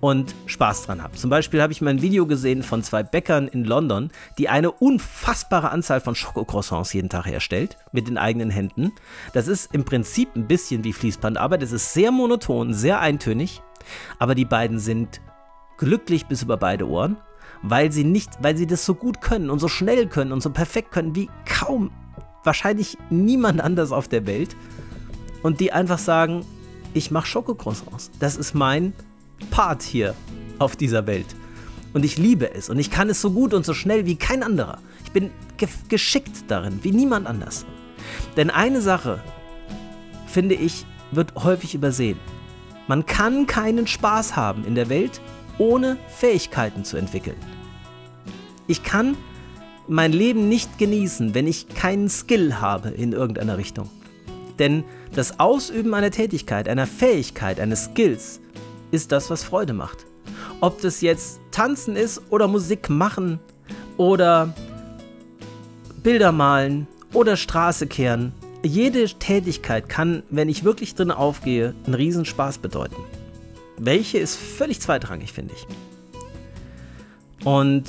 und 0.00 0.34
Spaß 0.46 0.86
dran 0.86 1.02
habe. 1.02 1.16
Zum 1.16 1.30
Beispiel 1.30 1.60
habe 1.60 1.72
ich 1.72 1.80
mal 1.80 1.90
ein 1.90 2.02
Video 2.02 2.26
gesehen 2.26 2.62
von 2.62 2.82
zwei 2.82 3.02
Bäckern 3.02 3.48
in 3.48 3.64
London, 3.64 4.10
die 4.38 4.48
eine 4.48 4.70
unfassbare 4.70 5.70
Anzahl 5.70 6.00
von 6.00 6.14
Schokocroissants 6.14 6.92
jeden 6.92 7.08
Tag 7.08 7.26
herstellt, 7.26 7.76
mit 7.92 8.06
den 8.06 8.18
eigenen 8.18 8.50
Händen. 8.50 8.92
Das 9.32 9.48
ist 9.48 9.74
im 9.74 9.84
Prinzip 9.84 10.36
ein 10.36 10.46
bisschen 10.46 10.84
wie 10.84 10.92
Fließbandarbeit. 10.92 11.62
Es 11.62 11.72
ist 11.72 11.92
sehr 11.92 12.12
monoton, 12.12 12.72
sehr 12.74 13.00
eintönig, 13.00 13.60
aber 14.18 14.34
die 14.34 14.44
beiden 14.44 14.78
sind 14.78 15.20
glücklich 15.78 16.26
bis 16.26 16.42
über 16.42 16.56
beide 16.56 16.88
Ohren 16.88 17.16
weil 17.62 17.90
sie 17.92 18.04
nicht, 18.04 18.30
weil 18.40 18.56
sie 18.56 18.66
das 18.66 18.84
so 18.84 18.94
gut 18.94 19.20
können 19.20 19.50
und 19.50 19.58
so 19.58 19.68
schnell 19.68 20.06
können 20.06 20.32
und 20.32 20.42
so 20.42 20.50
perfekt 20.50 20.92
können 20.92 21.14
wie 21.16 21.28
kaum 21.44 21.90
wahrscheinlich 22.44 22.96
niemand 23.10 23.60
anders 23.60 23.92
auf 23.92 24.08
der 24.08 24.26
Welt 24.26 24.56
und 25.42 25.60
die 25.60 25.72
einfach 25.72 25.98
sagen, 25.98 26.44
ich 26.94 27.10
mache 27.10 27.26
Schokocroissants. 27.26 28.10
Das 28.18 28.36
ist 28.36 28.54
mein 28.54 28.92
Part 29.50 29.82
hier 29.82 30.14
auf 30.58 30.76
dieser 30.76 31.06
Welt. 31.06 31.26
Und 31.94 32.04
ich 32.04 32.18
liebe 32.18 32.52
es 32.52 32.68
und 32.68 32.78
ich 32.78 32.90
kann 32.90 33.08
es 33.08 33.20
so 33.20 33.30
gut 33.30 33.54
und 33.54 33.64
so 33.64 33.74
schnell 33.74 34.06
wie 34.06 34.16
kein 34.16 34.42
anderer. 34.42 34.78
Ich 35.04 35.12
bin 35.12 35.30
ge 35.56 35.68
geschickt 35.88 36.44
darin, 36.48 36.80
wie 36.82 36.92
niemand 36.92 37.26
anders. 37.26 37.64
Denn 38.36 38.50
eine 38.50 38.80
Sache, 38.80 39.22
finde 40.26 40.54
ich, 40.54 40.84
wird 41.10 41.34
häufig 41.36 41.74
übersehen. 41.74 42.18
Man 42.86 43.06
kann 43.06 43.46
keinen 43.46 43.86
Spaß 43.86 44.36
haben 44.36 44.64
in 44.64 44.74
der 44.74 44.88
Welt, 44.88 45.20
ohne 45.58 45.96
Fähigkeiten 46.08 46.84
zu 46.84 46.96
entwickeln. 46.96 47.36
Ich 48.66 48.82
kann 48.82 49.16
mein 49.88 50.12
Leben 50.12 50.48
nicht 50.48 50.78
genießen, 50.78 51.34
wenn 51.34 51.46
ich 51.46 51.68
keinen 51.68 52.08
Skill 52.08 52.60
habe 52.60 52.90
in 52.90 53.12
irgendeiner 53.12 53.56
Richtung. 53.56 53.88
Denn 54.58 54.84
das 55.14 55.40
Ausüben 55.40 55.94
einer 55.94 56.10
Tätigkeit, 56.10 56.68
einer 56.68 56.86
Fähigkeit, 56.86 57.60
eines 57.60 57.86
Skills 57.86 58.40
ist 58.90 59.12
das, 59.12 59.30
was 59.30 59.44
Freude 59.44 59.72
macht. 59.72 60.06
Ob 60.60 60.80
das 60.80 61.00
jetzt 61.00 61.40
Tanzen 61.50 61.96
ist 61.96 62.22
oder 62.30 62.48
Musik 62.48 62.90
machen 62.90 63.38
oder 63.96 64.52
Bilder 66.02 66.32
malen 66.32 66.86
oder 67.12 67.36
Straße 67.36 67.86
kehren. 67.86 68.32
Jede 68.62 69.04
Tätigkeit 69.06 69.88
kann, 69.88 70.22
wenn 70.30 70.48
ich 70.48 70.64
wirklich 70.64 70.94
drin 70.94 71.10
aufgehe, 71.10 71.74
einen 71.86 71.94
Riesenspaß 71.94 72.58
bedeuten. 72.58 72.96
Welche 73.78 74.18
ist 74.18 74.36
völlig 74.36 74.80
zweitrangig, 74.80 75.32
finde 75.32 75.54
ich. 75.54 75.66
Und 77.46 77.84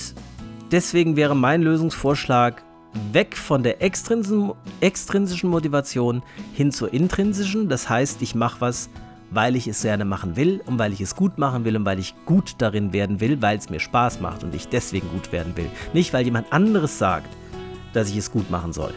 deswegen 0.71 1.15
wäre 1.15 1.35
mein 1.35 1.63
Lösungsvorschlag 1.63 2.63
weg 3.11 3.35
von 3.35 3.63
der 3.63 3.81
extrinsischen 3.81 5.49
Motivation 5.49 6.21
hin 6.53 6.71
zur 6.71 6.93
intrinsischen. 6.93 7.69
Das 7.69 7.89
heißt, 7.89 8.21
ich 8.21 8.35
mache 8.35 8.61
was, 8.61 8.89
weil 9.31 9.55
ich 9.55 9.67
es 9.67 9.81
gerne 9.81 10.05
machen 10.05 10.35
will 10.35 10.61
und 10.65 10.79
weil 10.79 10.93
ich 10.93 11.01
es 11.01 11.15
gut 11.15 11.37
machen 11.37 11.65
will 11.65 11.75
und 11.75 11.85
weil 11.85 11.99
ich 11.99 12.15
gut 12.25 12.55
darin 12.57 12.93
werden 12.93 13.19
will, 13.19 13.41
weil 13.41 13.57
es 13.57 13.69
mir 13.69 13.79
Spaß 13.79 14.21
macht 14.21 14.43
und 14.43 14.55
ich 14.55 14.67
deswegen 14.67 15.09
gut 15.09 15.31
werden 15.31 15.55
will. 15.55 15.69
Nicht, 15.93 16.13
weil 16.13 16.25
jemand 16.25 16.51
anderes 16.51 16.97
sagt, 16.97 17.29
dass 17.93 18.09
ich 18.09 18.17
es 18.17 18.31
gut 18.31 18.49
machen 18.49 18.73
soll. 18.73 18.93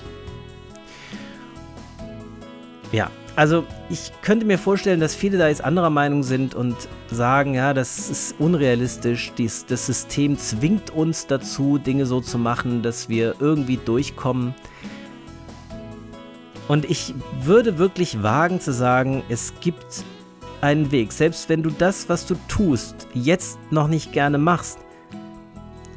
Ja, 2.93 3.11
also 3.37 3.65
ich 3.89 4.13
könnte 4.21 4.45
mir 4.45 4.59
vorstellen, 4.59 5.01
dass 5.01 5.15
viele 5.15 5.39
da 5.39 5.49
jetzt 5.49 5.65
anderer 5.65 5.89
Meinung 5.89 6.23
sind 6.23 6.55
und 6.55 6.77
sagen, 7.11 7.55
ja, 7.55 7.73
das 7.73 8.11
ist 8.11 8.35
unrealistisch, 8.39 9.33
Dies, 9.39 9.65
das 9.65 9.87
System 9.87 10.37
zwingt 10.37 10.91
uns 10.91 11.27
dazu, 11.27 11.79
Dinge 11.79 12.05
so 12.05 12.21
zu 12.21 12.37
machen, 12.37 12.83
dass 12.83 13.09
wir 13.09 13.37
irgendwie 13.41 13.79
durchkommen. 13.79 14.55
Und 16.69 16.85
ich 16.85 17.15
würde 17.41 17.79
wirklich 17.79 18.23
wagen 18.23 18.61
zu 18.61 18.73
sagen, 18.73 19.23
es 19.31 19.55
gibt 19.61 20.05
einen 20.63 20.91
Weg. 20.91 21.13
Selbst 21.13 21.49
wenn 21.49 21.63
du 21.63 21.71
das, 21.71 22.09
was 22.09 22.27
du 22.27 22.37
tust, 22.49 23.07
jetzt 23.13 23.59
noch 23.71 23.89
nicht 23.89 24.13
gerne 24.13 24.39
machst 24.39 24.79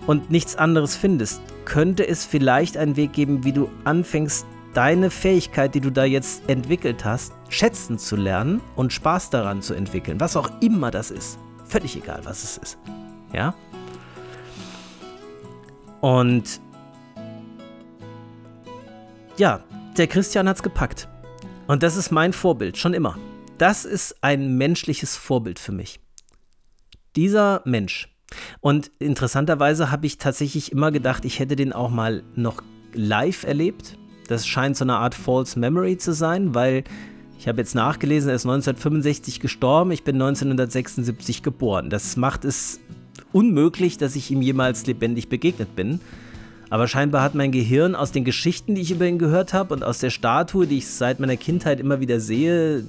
und 0.07 0.29
nichts 0.29 0.55
anderes 0.57 0.95
findest, 0.95 1.41
könnte 1.63 2.05
es 2.07 2.25
vielleicht 2.25 2.75
einen 2.75 2.95
Weg 2.97 3.13
geben, 3.13 3.43
wie 3.43 3.53
du 3.53 3.69
anfängst, 3.85 4.45
deine 4.73 5.09
Fähigkeit, 5.09 5.73
die 5.73 5.79
du 5.79 5.89
da 5.89 6.03
jetzt 6.03 6.49
entwickelt 6.49 7.05
hast, 7.05 7.33
schätzen 7.47 7.97
zu 7.97 8.17
lernen 8.17 8.61
und 8.75 8.91
Spaß 8.91 9.29
daran 9.29 9.61
zu 9.61 9.73
entwickeln. 9.73 10.19
Was 10.19 10.35
auch 10.35 10.49
immer 10.61 10.91
das 10.91 11.11
ist. 11.11 11.39
Völlig 11.65 11.95
egal, 11.95 12.19
was 12.25 12.43
es 12.43 12.57
ist. 12.57 12.77
Ja? 13.33 13.55
Und 16.01 16.59
ja, 19.37 19.61
der 19.97 20.07
Christian 20.07 20.49
hat 20.49 20.57
es 20.57 20.63
gepackt. 20.63 21.07
Und 21.67 21.81
das 21.81 21.95
ist 21.95 22.11
mein 22.11 22.33
Vorbild, 22.33 22.77
schon 22.77 22.93
immer. 22.93 23.17
Das 23.57 23.85
ist 23.85 24.17
ein 24.21 24.57
menschliches 24.57 25.15
Vorbild 25.15 25.59
für 25.59 25.71
mich. 25.71 25.99
Dieser 27.15 27.61
Mensch. 27.63 28.13
Und 28.59 28.91
interessanterweise 28.99 29.91
habe 29.91 30.05
ich 30.07 30.17
tatsächlich 30.17 30.73
immer 30.73 30.91
gedacht, 30.91 31.23
ich 31.23 31.39
hätte 31.39 31.55
den 31.55 31.71
auch 31.71 31.89
mal 31.89 32.23
noch 32.35 32.61
live 32.93 33.43
erlebt. 33.43 33.97
Das 34.27 34.45
scheint 34.45 34.75
so 34.75 34.83
eine 34.83 34.97
Art 34.97 35.15
False 35.15 35.57
Memory 35.57 35.97
zu 35.97 36.13
sein, 36.13 36.53
weil 36.53 36.83
ich 37.39 37.47
habe 37.47 37.59
jetzt 37.59 37.75
nachgelesen, 37.75 38.29
er 38.29 38.35
ist 38.35 38.45
1965 38.45 39.39
gestorben, 39.39 39.91
ich 39.91 40.03
bin 40.03 40.15
1976 40.15 41.41
geboren. 41.41 41.89
Das 41.89 42.17
macht 42.17 42.43
es 42.43 42.81
unmöglich, 43.31 43.97
dass 43.97 44.17
ich 44.17 44.31
ihm 44.31 44.41
jemals 44.41 44.85
lebendig 44.85 45.29
begegnet 45.29 45.75
bin. 45.77 46.01
Aber 46.69 46.87
scheinbar 46.89 47.21
hat 47.21 47.35
mein 47.35 47.51
Gehirn 47.51 47.95
aus 47.95 48.11
den 48.11 48.25
Geschichten, 48.25 48.75
die 48.75 48.81
ich 48.81 48.91
über 48.91 49.05
ihn 49.05 49.19
gehört 49.19 49.53
habe 49.53 49.73
und 49.73 49.83
aus 49.83 49.99
der 49.99 50.09
Statue, 50.09 50.67
die 50.67 50.79
ich 50.79 50.87
seit 50.87 51.21
meiner 51.21 51.37
Kindheit 51.37 51.79
immer 51.79 52.01
wieder 52.01 52.19
sehe, 52.19 52.83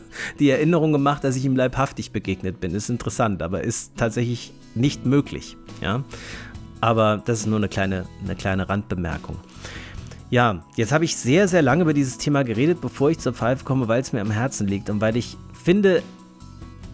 die 0.38 0.50
Erinnerung 0.50 0.92
gemacht, 0.92 1.24
dass 1.24 1.36
ich 1.36 1.44
ihm 1.44 1.56
leibhaftig 1.56 2.12
begegnet 2.12 2.60
bin. 2.60 2.74
Ist 2.74 2.90
interessant, 2.90 3.42
aber 3.42 3.62
ist 3.62 3.92
tatsächlich 3.96 4.52
nicht 4.74 5.06
möglich. 5.06 5.56
Ja? 5.80 6.04
Aber 6.80 7.22
das 7.24 7.40
ist 7.40 7.46
nur 7.46 7.58
eine 7.58 7.68
kleine, 7.68 8.06
eine 8.24 8.34
kleine 8.34 8.68
Randbemerkung. 8.68 9.36
Ja, 10.30 10.64
jetzt 10.76 10.92
habe 10.92 11.04
ich 11.04 11.16
sehr, 11.16 11.48
sehr 11.48 11.62
lange 11.62 11.82
über 11.82 11.94
dieses 11.94 12.18
Thema 12.18 12.42
geredet, 12.42 12.80
bevor 12.80 13.10
ich 13.10 13.18
zur 13.18 13.34
Pfeife 13.34 13.64
komme, 13.64 13.88
weil 13.88 14.00
es 14.00 14.12
mir 14.12 14.20
am 14.20 14.30
Herzen 14.30 14.66
liegt 14.66 14.90
und 14.90 15.00
weil 15.00 15.16
ich 15.16 15.36
finde, 15.52 16.02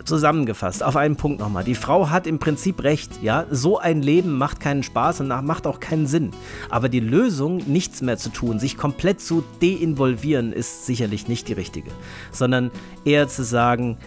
zusammengefasst, 0.05 0.83
auf 0.83 0.97
einen 0.97 1.17
Punkt 1.17 1.41
nochmal. 1.41 1.65
Die 1.65 1.75
Frau 1.75 2.11
hat 2.11 2.27
im 2.27 2.39
Prinzip 2.39 2.83
recht, 2.83 3.23
ja. 3.23 3.47
So 3.51 3.79
ein 3.79 4.03
Leben 4.03 4.37
macht 4.37 4.61
keinen 4.61 4.83
Spaß 4.83 5.21
und 5.21 5.29
macht 5.29 5.67
auch 5.67 5.81
keinen 5.81 6.07
Sinn. 6.07 6.31
Aber 6.69 6.89
die 6.89 7.01
Lösung, 7.01 7.59
nichts 7.67 8.03
mehr 8.03 8.17
zu 8.17 8.31
tun, 8.31 8.59
sich 8.59 8.77
komplett 8.77 9.21
zu 9.21 9.45
deinvolvieren, 9.61 10.53
ist 10.53 10.87
sicherlich 10.87 11.29
nicht 11.29 11.49
die 11.49 11.55
richtige. 11.55 11.91
Sondern 12.33 12.71
eher 13.05 13.29
zu 13.29 13.45
sagen, 13.45 13.99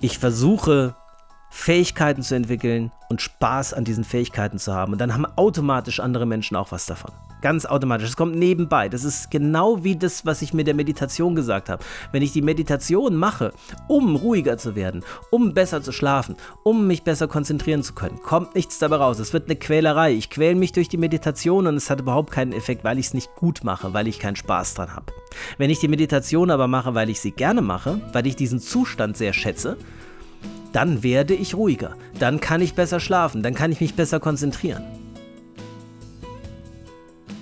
ich 0.00 0.18
versuche 0.18 0.96
Fähigkeiten 1.54 2.22
zu 2.22 2.34
entwickeln 2.34 2.90
und 3.10 3.20
Spaß 3.20 3.74
an 3.74 3.84
diesen 3.84 4.04
Fähigkeiten 4.04 4.58
zu 4.58 4.72
haben. 4.72 4.92
Und 4.92 5.00
dann 5.02 5.12
haben 5.12 5.26
automatisch 5.36 6.00
andere 6.00 6.24
Menschen 6.24 6.56
auch 6.56 6.72
was 6.72 6.86
davon. 6.86 7.12
Ganz 7.42 7.66
automatisch. 7.66 8.08
Es 8.08 8.16
kommt 8.16 8.36
nebenbei. 8.36 8.88
Das 8.88 9.04
ist 9.04 9.30
genau 9.30 9.84
wie 9.84 9.94
das, 9.94 10.24
was 10.24 10.40
ich 10.40 10.54
mit 10.54 10.66
der 10.66 10.74
Meditation 10.74 11.36
gesagt 11.36 11.68
habe. 11.68 11.84
Wenn 12.10 12.22
ich 12.22 12.32
die 12.32 12.40
Meditation 12.40 13.16
mache, 13.16 13.52
um 13.86 14.16
ruhiger 14.16 14.56
zu 14.56 14.74
werden, 14.76 15.04
um 15.30 15.52
besser 15.52 15.82
zu 15.82 15.92
schlafen, 15.92 16.36
um 16.64 16.86
mich 16.86 17.02
besser 17.02 17.28
konzentrieren 17.28 17.82
zu 17.82 17.92
können, 17.92 18.22
kommt 18.22 18.54
nichts 18.54 18.78
dabei 18.78 18.96
raus. 18.96 19.18
Es 19.18 19.34
wird 19.34 19.44
eine 19.44 19.56
Quälerei. 19.56 20.14
Ich 20.14 20.30
quäle 20.30 20.54
mich 20.54 20.72
durch 20.72 20.88
die 20.88 20.96
Meditation 20.96 21.66
und 21.66 21.76
es 21.76 21.90
hat 21.90 22.00
überhaupt 22.00 22.30
keinen 22.30 22.52
Effekt, 22.52 22.82
weil 22.82 22.98
ich 22.98 23.06
es 23.06 23.14
nicht 23.14 23.34
gut 23.36 23.62
mache, 23.62 23.92
weil 23.92 24.08
ich 24.08 24.18
keinen 24.18 24.36
Spaß 24.36 24.72
dran 24.72 24.94
habe. 24.94 25.12
Wenn 25.58 25.68
ich 25.68 25.80
die 25.80 25.88
Meditation 25.88 26.50
aber 26.50 26.66
mache, 26.66 26.94
weil 26.94 27.10
ich 27.10 27.20
sie 27.20 27.32
gerne 27.32 27.60
mache, 27.60 28.00
weil 28.12 28.26
ich 28.26 28.36
diesen 28.36 28.58
Zustand 28.58 29.18
sehr 29.18 29.34
schätze, 29.34 29.76
dann 30.72 31.02
werde 31.02 31.34
ich 31.34 31.54
ruhiger. 31.54 31.96
Dann 32.18 32.40
kann 32.40 32.60
ich 32.60 32.74
besser 32.74 33.00
schlafen. 33.00 33.42
Dann 33.42 33.54
kann 33.54 33.72
ich 33.72 33.80
mich 33.80 33.94
besser 33.94 34.20
konzentrieren. 34.20 34.82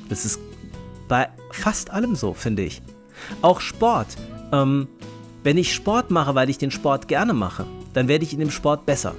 Das 0.08 0.24
ist 0.24 0.40
bei 1.08 1.28
fast 1.52 1.90
allem 1.90 2.14
so, 2.14 2.34
finde 2.34 2.64
ich. 2.64 2.82
Auch 3.42 3.60
Sport. 3.60 4.08
Ähm, 4.52 4.88
wenn 5.42 5.56
ich 5.56 5.72
Sport 5.74 6.10
mache, 6.10 6.34
weil 6.34 6.50
ich 6.50 6.58
den 6.58 6.70
Sport 6.70 7.08
gerne 7.08 7.32
mache, 7.32 7.66
dann 7.94 8.08
werde 8.08 8.24
ich 8.24 8.32
in 8.32 8.40
dem 8.40 8.50
Sport 8.50 8.86
besser. 8.86 9.14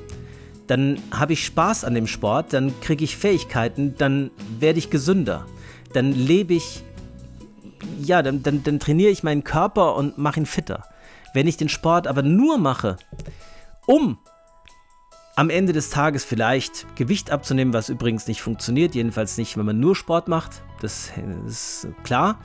Dann 0.68 1.00
habe 1.12 1.34
ich 1.34 1.46
Spaß 1.46 1.84
an 1.84 1.96
dem 1.96 2.08
Sport, 2.08 2.54
dann 2.54 2.80
kriege 2.82 3.04
ich 3.04 3.18
Fähigkeiten, 3.18 3.96
dann 3.98 4.32
werde 4.60 4.80
ich 4.80 4.90
gesünder. 4.90 5.46
Dann 5.94 6.14
lebe 6.14 6.54
ich, 6.54 6.84
ja, 8.02 8.22
dann, 8.22 8.44
dann, 8.44 8.64
dann 8.64 8.80
trainiere 8.80 9.12
ich 9.12 9.24
meinen 9.24 9.44
Körper 9.44 9.96
und 9.96 10.18
mache 10.18 10.40
ihn 10.40 10.46
fitter. 10.46 10.84
Wenn 11.34 11.48
ich 11.48 11.58
den 11.58 11.70
Sport 11.70 12.08
aber 12.08 12.22
nur 12.22 12.58
mache, 12.58 12.98
um 13.86 14.18
am 15.36 15.50
Ende 15.50 15.74
des 15.74 15.90
Tages 15.90 16.24
vielleicht 16.24 16.96
Gewicht 16.96 17.32
abzunehmen, 17.32 17.74
was 17.74 17.90
übrigens 17.90 18.28
nicht 18.28 18.42
funktioniert, 18.42 18.96
jedenfalls 18.96 19.38
nicht, 19.38 19.58
wenn 19.58 19.66
man 19.66 19.80
nur 19.80 19.96
Sport 19.96 20.28
macht, 20.28 20.62
das 20.82 21.12
ist 21.48 21.88
klar. 22.04 22.40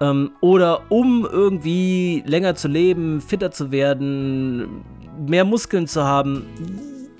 Ähm, 0.00 0.32
oder 0.40 0.90
um 0.90 1.26
irgendwie 1.30 2.22
länger 2.26 2.54
zu 2.54 2.68
leben, 2.68 3.20
fitter 3.20 3.50
zu 3.50 3.70
werden, 3.70 4.84
mehr 5.26 5.44
Muskeln 5.44 5.86
zu 5.86 6.04
haben, 6.04 6.46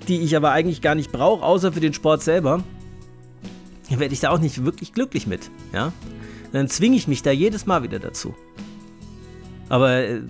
die 0.07 0.21
ich 0.21 0.35
aber 0.35 0.51
eigentlich 0.51 0.81
gar 0.81 0.95
nicht 0.95 1.11
brauche, 1.11 1.45
außer 1.45 1.71
für 1.71 1.79
den 1.79 1.93
Sport 1.93 2.23
selber, 2.23 2.63
werde 3.89 4.13
ich 4.13 4.21
da 4.21 4.31
auch 4.31 4.39
nicht 4.39 4.65
wirklich 4.65 4.93
glücklich 4.93 5.27
mit. 5.27 5.51
Ja? 5.73 5.93
Dann 6.51 6.67
zwinge 6.67 6.97
ich 6.97 7.07
mich 7.07 7.21
da 7.21 7.31
jedes 7.31 7.65
Mal 7.65 7.83
wieder 7.83 7.99
dazu. 7.99 8.33
Aber 9.69 9.91
äh, 9.91 10.21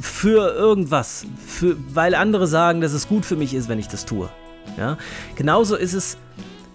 für 0.00 0.54
irgendwas, 0.54 1.26
für, 1.46 1.76
weil 1.94 2.14
andere 2.14 2.46
sagen, 2.46 2.80
dass 2.80 2.92
es 2.92 3.08
gut 3.08 3.24
für 3.24 3.36
mich 3.36 3.54
ist, 3.54 3.68
wenn 3.68 3.78
ich 3.78 3.88
das 3.88 4.04
tue. 4.04 4.28
Ja? 4.76 4.98
Genauso 5.36 5.76
ist 5.76 5.94
es 5.94 6.18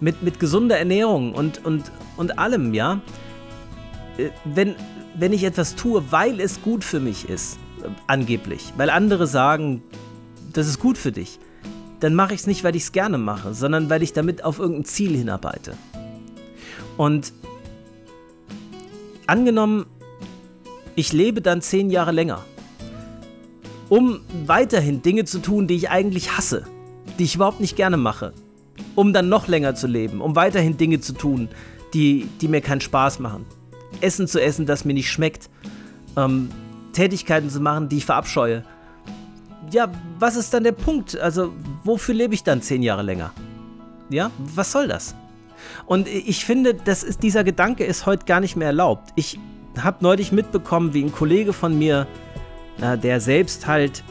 mit, 0.00 0.22
mit 0.22 0.40
gesunder 0.40 0.78
Ernährung 0.78 1.34
und, 1.34 1.64
und, 1.64 1.90
und 2.16 2.38
allem, 2.38 2.74
ja. 2.74 3.00
Äh, 4.16 4.30
wenn, 4.44 4.74
wenn 5.14 5.32
ich 5.32 5.44
etwas 5.44 5.76
tue, 5.76 6.02
weil 6.10 6.40
es 6.40 6.62
gut 6.62 6.84
für 6.84 7.00
mich 7.00 7.28
ist, 7.28 7.58
angeblich, 8.06 8.72
weil 8.76 8.90
andere 8.90 9.26
sagen, 9.26 9.82
das 10.52 10.66
ist 10.66 10.78
gut 10.78 10.98
für 10.98 11.12
dich, 11.12 11.38
dann 12.00 12.14
mache 12.14 12.34
ich 12.34 12.40
es 12.40 12.46
nicht, 12.46 12.64
weil 12.64 12.76
ich 12.76 12.84
es 12.84 12.92
gerne 12.92 13.18
mache, 13.18 13.54
sondern 13.54 13.90
weil 13.90 14.02
ich 14.02 14.12
damit 14.12 14.44
auf 14.44 14.58
irgendein 14.58 14.84
Ziel 14.84 15.16
hinarbeite. 15.16 15.74
Und 16.96 17.32
angenommen, 19.26 19.86
ich 20.96 21.12
lebe 21.12 21.40
dann 21.40 21.62
zehn 21.62 21.90
Jahre 21.90 22.12
länger 22.12 22.44
um 23.90 24.20
weiterhin 24.46 25.02
Dinge 25.02 25.26
zu 25.26 25.40
tun, 25.40 25.66
die 25.66 25.74
ich 25.74 25.90
eigentlich 25.90 26.36
hasse, 26.36 26.64
die 27.18 27.24
ich 27.24 27.34
überhaupt 27.34 27.60
nicht 27.60 27.76
gerne 27.76 27.98
mache, 27.98 28.32
um 28.94 29.12
dann 29.12 29.28
noch 29.28 29.48
länger 29.48 29.74
zu 29.74 29.86
leben, 29.86 30.22
um 30.22 30.36
weiterhin 30.36 30.78
Dinge 30.78 31.00
zu 31.00 31.12
tun, 31.12 31.48
die, 31.92 32.26
die 32.40 32.48
mir 32.48 32.62
keinen 32.62 32.80
Spaß 32.80 33.18
machen. 33.18 33.44
Essen 34.00 34.28
zu 34.28 34.40
essen, 34.40 34.64
das 34.64 34.84
mir 34.84 34.94
nicht 34.94 35.10
schmeckt, 35.10 35.50
ähm, 36.16 36.48
Tätigkeiten 36.92 37.50
zu 37.50 37.60
machen, 37.60 37.88
die 37.88 37.98
ich 37.98 38.06
verabscheue. 38.06 38.64
Ja, 39.72 39.90
was 40.18 40.36
ist 40.36 40.54
dann 40.54 40.64
der 40.64 40.72
Punkt? 40.72 41.18
Also, 41.18 41.52
wofür 41.84 42.14
lebe 42.14 42.32
ich 42.34 42.44
dann 42.44 42.62
zehn 42.62 42.82
Jahre 42.82 43.02
länger? 43.02 43.32
Ja, 44.08 44.30
was 44.38 44.72
soll 44.72 44.88
das? 44.88 45.14
Und 45.86 46.08
ich 46.08 46.44
finde, 46.44 46.74
das 46.74 47.02
ist, 47.02 47.22
dieser 47.22 47.44
Gedanke 47.44 47.84
ist 47.84 48.06
heute 48.06 48.24
gar 48.24 48.40
nicht 48.40 48.56
mehr 48.56 48.68
erlaubt. 48.68 49.10
Ich 49.16 49.38
habe 49.78 49.98
neulich 50.00 50.32
mitbekommen, 50.32 50.94
wie 50.94 51.02
ein 51.02 51.12
Kollege 51.12 51.52
von 51.52 51.78
mir 51.78 52.06
der 52.80 53.20
selbst 53.20 53.66
halt 53.66 54.02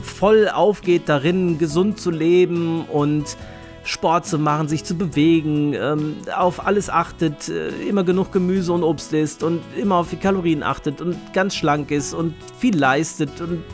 voll 0.00 0.48
aufgeht 0.48 1.08
darin, 1.08 1.58
gesund 1.58 2.00
zu 2.00 2.10
leben 2.10 2.84
und 2.86 3.36
Sport 3.84 4.26
zu 4.26 4.38
machen, 4.38 4.68
sich 4.68 4.84
zu 4.84 4.94
bewegen, 4.94 5.74
ähm, 5.74 6.16
auf 6.36 6.64
alles 6.64 6.88
achtet, 6.88 7.48
äh, 7.48 7.70
immer 7.88 8.04
genug 8.04 8.30
Gemüse 8.30 8.72
und 8.72 8.84
Obst 8.84 9.12
isst 9.12 9.42
und 9.42 9.60
immer 9.76 9.96
auf 9.96 10.10
die 10.10 10.16
Kalorien 10.16 10.62
achtet 10.62 11.00
und 11.00 11.16
ganz 11.32 11.56
schlank 11.56 11.90
ist 11.90 12.14
und 12.14 12.34
viel 12.58 12.78
leistet 12.78 13.40
und 13.40 13.64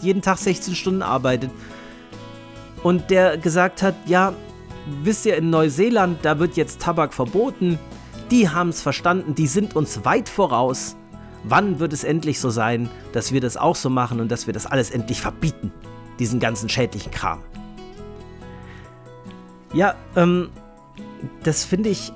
jeden 0.00 0.22
Tag 0.22 0.38
16 0.38 0.74
Stunden 0.74 1.02
arbeitet. 1.02 1.50
Und 2.82 3.10
der 3.10 3.36
gesagt 3.36 3.82
hat, 3.82 3.94
ja, 4.06 4.32
wisst 5.02 5.26
ihr, 5.26 5.36
in 5.36 5.50
Neuseeland, 5.50 6.20
da 6.22 6.38
wird 6.38 6.56
jetzt 6.56 6.80
Tabak 6.80 7.12
verboten. 7.12 7.78
Die 8.30 8.48
haben 8.48 8.70
es 8.70 8.80
verstanden, 8.80 9.34
die 9.34 9.46
sind 9.46 9.76
uns 9.76 10.04
weit 10.04 10.28
voraus 10.28 10.96
Wann 11.50 11.78
wird 11.78 11.94
es 11.94 12.04
endlich 12.04 12.40
so 12.40 12.50
sein, 12.50 12.90
dass 13.12 13.32
wir 13.32 13.40
das 13.40 13.56
auch 13.56 13.74
so 13.74 13.88
machen 13.88 14.20
und 14.20 14.30
dass 14.30 14.46
wir 14.46 14.52
das 14.52 14.66
alles 14.66 14.90
endlich 14.90 15.22
verbieten? 15.22 15.72
Diesen 16.18 16.40
ganzen 16.40 16.68
schädlichen 16.68 17.10
Kram. 17.10 17.40
Ja, 19.72 19.94
ähm, 20.14 20.50
das 21.44 21.64
finde 21.64 21.88
ich 21.88 22.12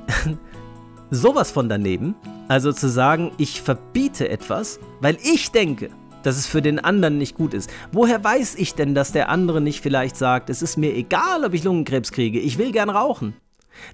sowas 1.10 1.50
von 1.50 1.70
daneben. 1.70 2.14
Also 2.48 2.72
zu 2.72 2.90
sagen, 2.90 3.32
ich 3.38 3.62
verbiete 3.62 4.28
etwas, 4.28 4.78
weil 5.00 5.16
ich 5.22 5.50
denke, 5.50 5.88
dass 6.24 6.36
es 6.36 6.46
für 6.46 6.60
den 6.60 6.78
anderen 6.78 7.16
nicht 7.16 7.34
gut 7.34 7.54
ist. 7.54 7.70
Woher 7.90 8.22
weiß 8.22 8.56
ich 8.56 8.74
denn, 8.74 8.94
dass 8.94 9.12
der 9.12 9.30
andere 9.30 9.62
nicht 9.62 9.80
vielleicht 9.80 10.16
sagt, 10.16 10.50
es 10.50 10.60
ist 10.60 10.76
mir 10.76 10.94
egal, 10.94 11.44
ob 11.44 11.54
ich 11.54 11.64
Lungenkrebs 11.64 12.12
kriege, 12.12 12.38
ich 12.38 12.58
will 12.58 12.70
gern 12.70 12.90
rauchen. 12.90 13.34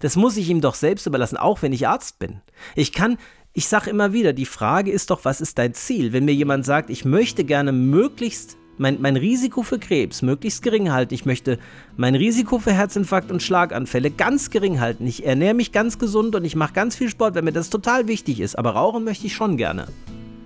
Das 0.01 0.17
muss 0.17 0.37
ich 0.37 0.49
ihm 0.51 0.61
doch 0.61 0.75
selbst 0.75 1.07
überlassen, 1.07 1.37
auch 1.37 1.63
wenn 1.63 1.73
ich 1.73 1.87
Arzt 1.87 2.19
bin. 2.19 2.41
Ich 2.75 2.93
kann, 2.93 3.19
ich 3.53 3.69
sage 3.69 3.91
immer 3.91 4.13
wieder, 4.13 4.33
die 4.33 4.47
Frage 4.47 4.91
ist 4.91 5.11
doch, 5.11 5.25
was 5.25 5.41
ist 5.41 5.59
dein 5.59 5.75
Ziel? 5.75 6.13
Wenn 6.13 6.25
mir 6.25 6.35
jemand 6.35 6.65
sagt, 6.65 6.91
ich 6.91 7.05
möchte 7.05 7.45
gerne 7.45 7.73
möglichst 7.73 8.57
mein, 8.77 9.01
mein 9.01 9.17
Risiko 9.17 9.63
für 9.63 9.79
Krebs 9.79 10.23
möglichst 10.23 10.63
gering 10.63 10.93
halten, 10.93 11.13
ich 11.13 11.27
möchte 11.27 11.59
mein 11.97 12.15
Risiko 12.15 12.59
für 12.59 12.73
Herzinfarkt 12.73 13.33
und 13.33 13.43
Schlaganfälle 13.43 14.11
ganz 14.11 14.51
gering 14.51 14.81
halten, 14.81 15.07
ich 15.07 15.27
ernähre 15.27 15.55
mich 15.55 15.73
ganz 15.73 15.99
gesund 15.99 16.37
und 16.37 16.45
ich 16.45 16.55
mache 16.55 16.73
ganz 16.75 16.95
viel 16.95 17.09
Sport, 17.09 17.35
wenn 17.35 17.45
mir 17.45 17.53
das 17.53 17.71
total 17.71 18.07
wichtig 18.07 18.39
ist, 18.41 18.57
aber 18.57 18.71
rauchen 18.71 19.05
möchte 19.05 19.27
ich 19.27 19.35
schon 19.35 19.57
gerne. 19.57 19.89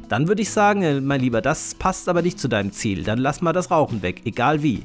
Dann 0.08 0.28
würde 0.28 0.42
ich 0.42 0.50
sagen, 0.50 0.82
äh, 0.82 1.00
mein 1.00 1.20
Lieber, 1.20 1.42
das 1.42 1.74
passt 1.74 2.08
aber 2.08 2.22
nicht 2.22 2.38
zu 2.38 2.48
deinem 2.48 2.72
Ziel, 2.72 3.02
dann 3.02 3.18
lass 3.18 3.42
mal 3.42 3.52
das 3.52 3.70
Rauchen 3.70 4.02
weg, 4.02 4.22
egal 4.24 4.62
wie. 4.62 4.84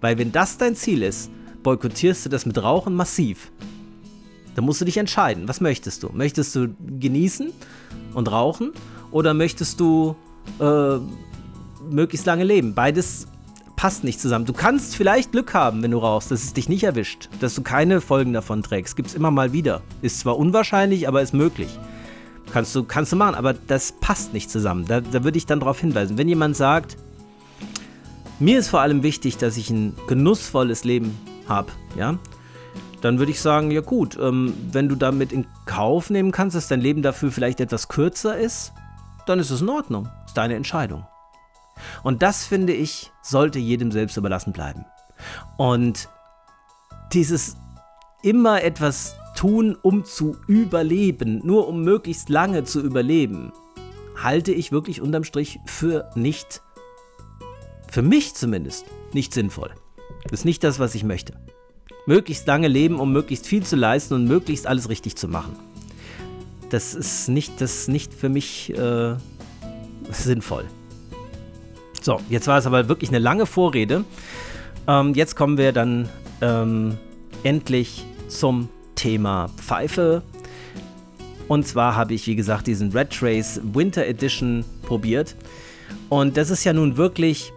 Weil 0.00 0.18
wenn 0.18 0.32
das 0.32 0.58
dein 0.58 0.74
Ziel 0.74 1.02
ist, 1.02 1.30
boykottierst 1.62 2.24
du 2.24 2.28
das 2.28 2.46
mit 2.46 2.60
Rauchen 2.60 2.94
massiv. 2.94 3.52
Da 4.60 4.66
musst 4.66 4.78
du 4.78 4.84
dich 4.84 4.98
entscheiden. 4.98 5.48
Was 5.48 5.62
möchtest 5.62 6.02
du? 6.02 6.10
Möchtest 6.12 6.54
du 6.54 6.68
genießen 6.98 7.50
und 8.12 8.30
rauchen 8.30 8.72
oder 9.10 9.32
möchtest 9.32 9.80
du 9.80 10.16
äh, 10.60 10.98
möglichst 11.90 12.26
lange 12.26 12.44
leben? 12.44 12.74
Beides 12.74 13.26
passt 13.74 14.04
nicht 14.04 14.20
zusammen. 14.20 14.44
Du 14.44 14.52
kannst 14.52 14.96
vielleicht 14.96 15.32
Glück 15.32 15.54
haben, 15.54 15.82
wenn 15.82 15.92
du 15.92 15.96
rauchst, 15.96 16.30
dass 16.30 16.42
es 16.42 16.52
dich 16.52 16.68
nicht 16.68 16.82
erwischt, 16.82 17.30
dass 17.40 17.54
du 17.54 17.62
keine 17.62 18.02
Folgen 18.02 18.34
davon 18.34 18.62
trägst. 18.62 18.96
Gibt 18.96 19.08
es 19.08 19.14
immer 19.14 19.30
mal 19.30 19.54
wieder. 19.54 19.80
Ist 20.02 20.20
zwar 20.20 20.36
unwahrscheinlich, 20.36 21.08
aber 21.08 21.22
ist 21.22 21.32
möglich. 21.32 21.78
Kannst 22.52 22.76
du, 22.76 22.84
kannst 22.84 23.12
du 23.12 23.16
machen, 23.16 23.36
aber 23.36 23.54
das 23.54 23.92
passt 23.92 24.34
nicht 24.34 24.50
zusammen. 24.50 24.84
Da, 24.86 25.00
da 25.00 25.24
würde 25.24 25.38
ich 25.38 25.46
dann 25.46 25.60
darauf 25.60 25.80
hinweisen. 25.80 26.18
Wenn 26.18 26.28
jemand 26.28 26.54
sagt, 26.54 26.98
mir 28.38 28.58
ist 28.58 28.68
vor 28.68 28.82
allem 28.82 29.02
wichtig, 29.02 29.38
dass 29.38 29.56
ich 29.56 29.70
ein 29.70 29.94
genussvolles 30.06 30.84
Leben 30.84 31.16
habe, 31.48 31.72
ja, 31.96 32.18
dann 33.00 33.18
würde 33.18 33.32
ich 33.32 33.40
sagen, 33.40 33.70
ja 33.70 33.80
gut, 33.80 34.18
ähm, 34.20 34.54
wenn 34.72 34.88
du 34.88 34.94
damit 34.94 35.32
in 35.32 35.46
Kauf 35.66 36.10
nehmen 36.10 36.32
kannst, 36.32 36.56
dass 36.56 36.68
dein 36.68 36.80
Leben 36.80 37.02
dafür 37.02 37.30
vielleicht 37.30 37.60
etwas 37.60 37.88
kürzer 37.88 38.36
ist, 38.36 38.72
dann 39.26 39.38
ist 39.38 39.50
es 39.50 39.62
in 39.62 39.68
Ordnung. 39.68 40.08
Ist 40.26 40.36
deine 40.36 40.54
Entscheidung. 40.54 41.06
Und 42.02 42.22
das 42.22 42.44
finde 42.44 42.72
ich, 42.72 43.10
sollte 43.22 43.58
jedem 43.58 43.90
selbst 43.90 44.16
überlassen 44.16 44.52
bleiben. 44.52 44.84
Und 45.56 46.08
dieses 47.12 47.56
immer 48.22 48.62
etwas 48.62 49.16
tun, 49.34 49.76
um 49.80 50.04
zu 50.04 50.36
überleben, 50.46 51.40
nur 51.44 51.68
um 51.68 51.82
möglichst 51.82 52.28
lange 52.28 52.64
zu 52.64 52.80
überleben, 52.80 53.52
halte 54.22 54.52
ich 54.52 54.72
wirklich 54.72 55.00
unterm 55.00 55.24
Strich 55.24 55.58
für 55.64 56.10
nicht, 56.14 56.60
für 57.88 58.02
mich 58.02 58.34
zumindest, 58.34 58.84
nicht 59.14 59.32
sinnvoll. 59.32 59.70
Das 60.24 60.40
ist 60.40 60.44
nicht 60.44 60.62
das, 60.62 60.78
was 60.78 60.94
ich 60.94 61.04
möchte 61.04 61.34
möglichst 62.06 62.46
lange 62.46 62.68
leben, 62.68 63.00
um 63.00 63.12
möglichst 63.12 63.46
viel 63.46 63.62
zu 63.62 63.76
leisten 63.76 64.14
und 64.14 64.26
möglichst 64.26 64.66
alles 64.66 64.88
richtig 64.88 65.16
zu 65.16 65.28
machen. 65.28 65.56
Das 66.70 66.94
ist 66.94 67.28
nicht, 67.28 67.60
das 67.60 67.80
ist 67.80 67.88
nicht 67.88 68.14
für 68.14 68.28
mich 68.28 68.72
äh, 68.76 69.14
sinnvoll. 70.10 70.64
So, 72.00 72.20
jetzt 72.28 72.46
war 72.46 72.58
es 72.58 72.66
aber 72.66 72.88
wirklich 72.88 73.10
eine 73.10 73.18
lange 73.18 73.46
Vorrede. 73.46 74.04
Ähm, 74.86 75.14
jetzt 75.14 75.36
kommen 75.36 75.58
wir 75.58 75.72
dann 75.72 76.08
ähm, 76.40 76.96
endlich 77.42 78.04
zum 78.28 78.68
Thema 78.94 79.48
Pfeife. 79.56 80.22
Und 81.48 81.66
zwar 81.66 81.96
habe 81.96 82.14
ich, 82.14 82.26
wie 82.26 82.36
gesagt, 82.36 82.68
diesen 82.68 82.92
Red 82.92 83.10
Trace 83.10 83.60
Winter 83.64 84.06
Edition 84.06 84.64
probiert. 84.82 85.34
Und 86.08 86.36
das 86.36 86.50
ist 86.50 86.64
ja 86.64 86.72
nun 86.72 86.96
wirklich. 86.96 87.52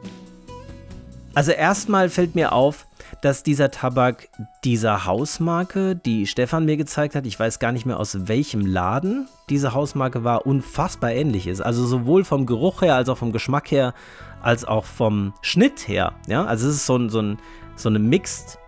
Also 1.36 1.52
erstmal 1.52 2.10
fällt 2.10 2.36
mir 2.36 2.52
auf, 2.52 2.86
dass 3.24 3.42
dieser 3.42 3.72
Tabak 3.72 4.28
dieser 4.66 5.06
Hausmarke, 5.06 5.96
die 5.96 6.28
Stefan 6.28 6.66
mir 6.66 6.76
gezeigt 6.76 7.16
hat, 7.16 7.26
ich 7.26 7.40
weiß 7.40 7.60
gar 7.60 7.72
nicht 7.72 7.86
mehr 7.86 7.98
aus 7.98 8.28
welchem 8.28 8.66
Laden 8.66 9.30
diese 9.50 9.74
Hausmarke 9.74 10.26
war, 10.26 10.46
unfassbar 10.46 11.14
ähnlich 11.14 11.48
ist. 11.48 11.62
Also 11.62 11.86
sowohl 11.86 12.26
vom 12.26 12.46
Geruch 12.46 12.82
her, 12.82 12.96
als 12.96 13.08
auch 13.08 13.18
vom 13.18 13.32
Geschmack 13.32 13.72
her, 13.72 13.94
als 14.42 14.66
auch 14.66 14.84
vom 14.84 15.34
Schnitt 15.42 15.88
her. 15.88 16.12
Ja, 16.28 16.44
also 16.44 16.68
es 16.68 16.76
ist 16.76 16.86
so, 16.86 16.98
ein, 16.98 17.10
so, 17.10 17.22
ein, 17.22 17.38
so 17.78 17.88
eine 17.88 18.00
Mixed, 18.00 18.60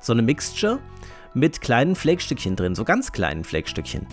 so 0.00 0.12
eine 0.12 0.22
Mixture 0.22 0.78
mit 1.34 1.60
kleinen 1.60 1.96
Flakestückchen 1.96 2.54
drin, 2.54 2.76
so 2.76 2.84
ganz 2.84 3.10
kleinen 3.10 3.42
Flakestückchen. 3.42 4.06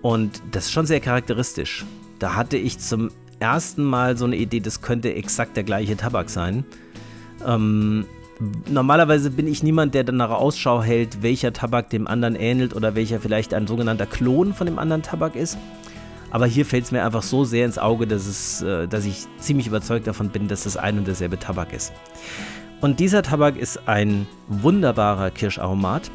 Und 0.00 0.40
das 0.52 0.64
ist 0.64 0.72
schon 0.72 0.86
sehr 0.86 1.00
charakteristisch. 1.00 1.84
Da 2.18 2.34
hatte 2.34 2.56
ich 2.56 2.78
zum 2.78 3.10
ersten 3.40 3.84
Mal 3.84 4.16
so 4.16 4.24
eine 4.24 4.36
Idee, 4.36 4.60
das 4.60 4.80
könnte 4.80 5.12
exakt 5.12 5.54
der 5.58 5.64
gleiche 5.64 5.98
Tabak 5.98 6.30
sein. 6.30 6.64
Ähm, 7.46 8.06
Normalerweise 8.68 9.30
bin 9.30 9.48
ich 9.48 9.62
niemand, 9.62 9.94
der 9.94 10.04
danach 10.04 10.30
Ausschau 10.30 10.82
hält, 10.82 11.22
welcher 11.22 11.52
Tabak 11.52 11.90
dem 11.90 12.06
anderen 12.06 12.36
ähnelt 12.36 12.74
oder 12.74 12.94
welcher 12.94 13.20
vielleicht 13.20 13.52
ein 13.52 13.66
sogenannter 13.66 14.06
Klon 14.06 14.54
von 14.54 14.66
dem 14.66 14.78
anderen 14.78 15.02
Tabak 15.02 15.34
ist. 15.34 15.58
Aber 16.30 16.46
hier 16.46 16.64
fällt 16.66 16.84
es 16.84 16.92
mir 16.92 17.04
einfach 17.04 17.22
so 17.22 17.44
sehr 17.44 17.64
ins 17.64 17.78
Auge, 17.78 18.06
dass, 18.06 18.26
es, 18.26 18.62
äh, 18.62 18.86
dass 18.86 19.06
ich 19.06 19.26
ziemlich 19.38 19.66
überzeugt 19.66 20.06
davon 20.06 20.28
bin, 20.28 20.46
dass 20.46 20.64
das 20.64 20.76
ein 20.76 20.98
und 20.98 21.06
derselbe 21.06 21.38
Tabak 21.38 21.72
ist. 21.72 21.92
Und 22.80 23.00
dieser 23.00 23.22
Tabak 23.22 23.56
ist 23.56 23.88
ein 23.88 24.26
wunderbarer 24.46 25.30
Kirscharomat. 25.30 26.10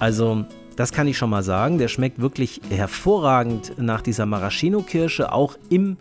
Also, 0.00 0.44
das 0.74 0.92
kann 0.92 1.06
ich 1.06 1.18
schon 1.18 1.30
mal 1.30 1.42
sagen. 1.42 1.78
Der 1.78 1.88
schmeckt 1.88 2.20
wirklich 2.20 2.60
hervorragend 2.70 3.74
nach 3.76 4.00
dieser 4.00 4.26
Maraschino-Kirsche, 4.26 5.32
auch 5.32 5.56
im 5.68 5.96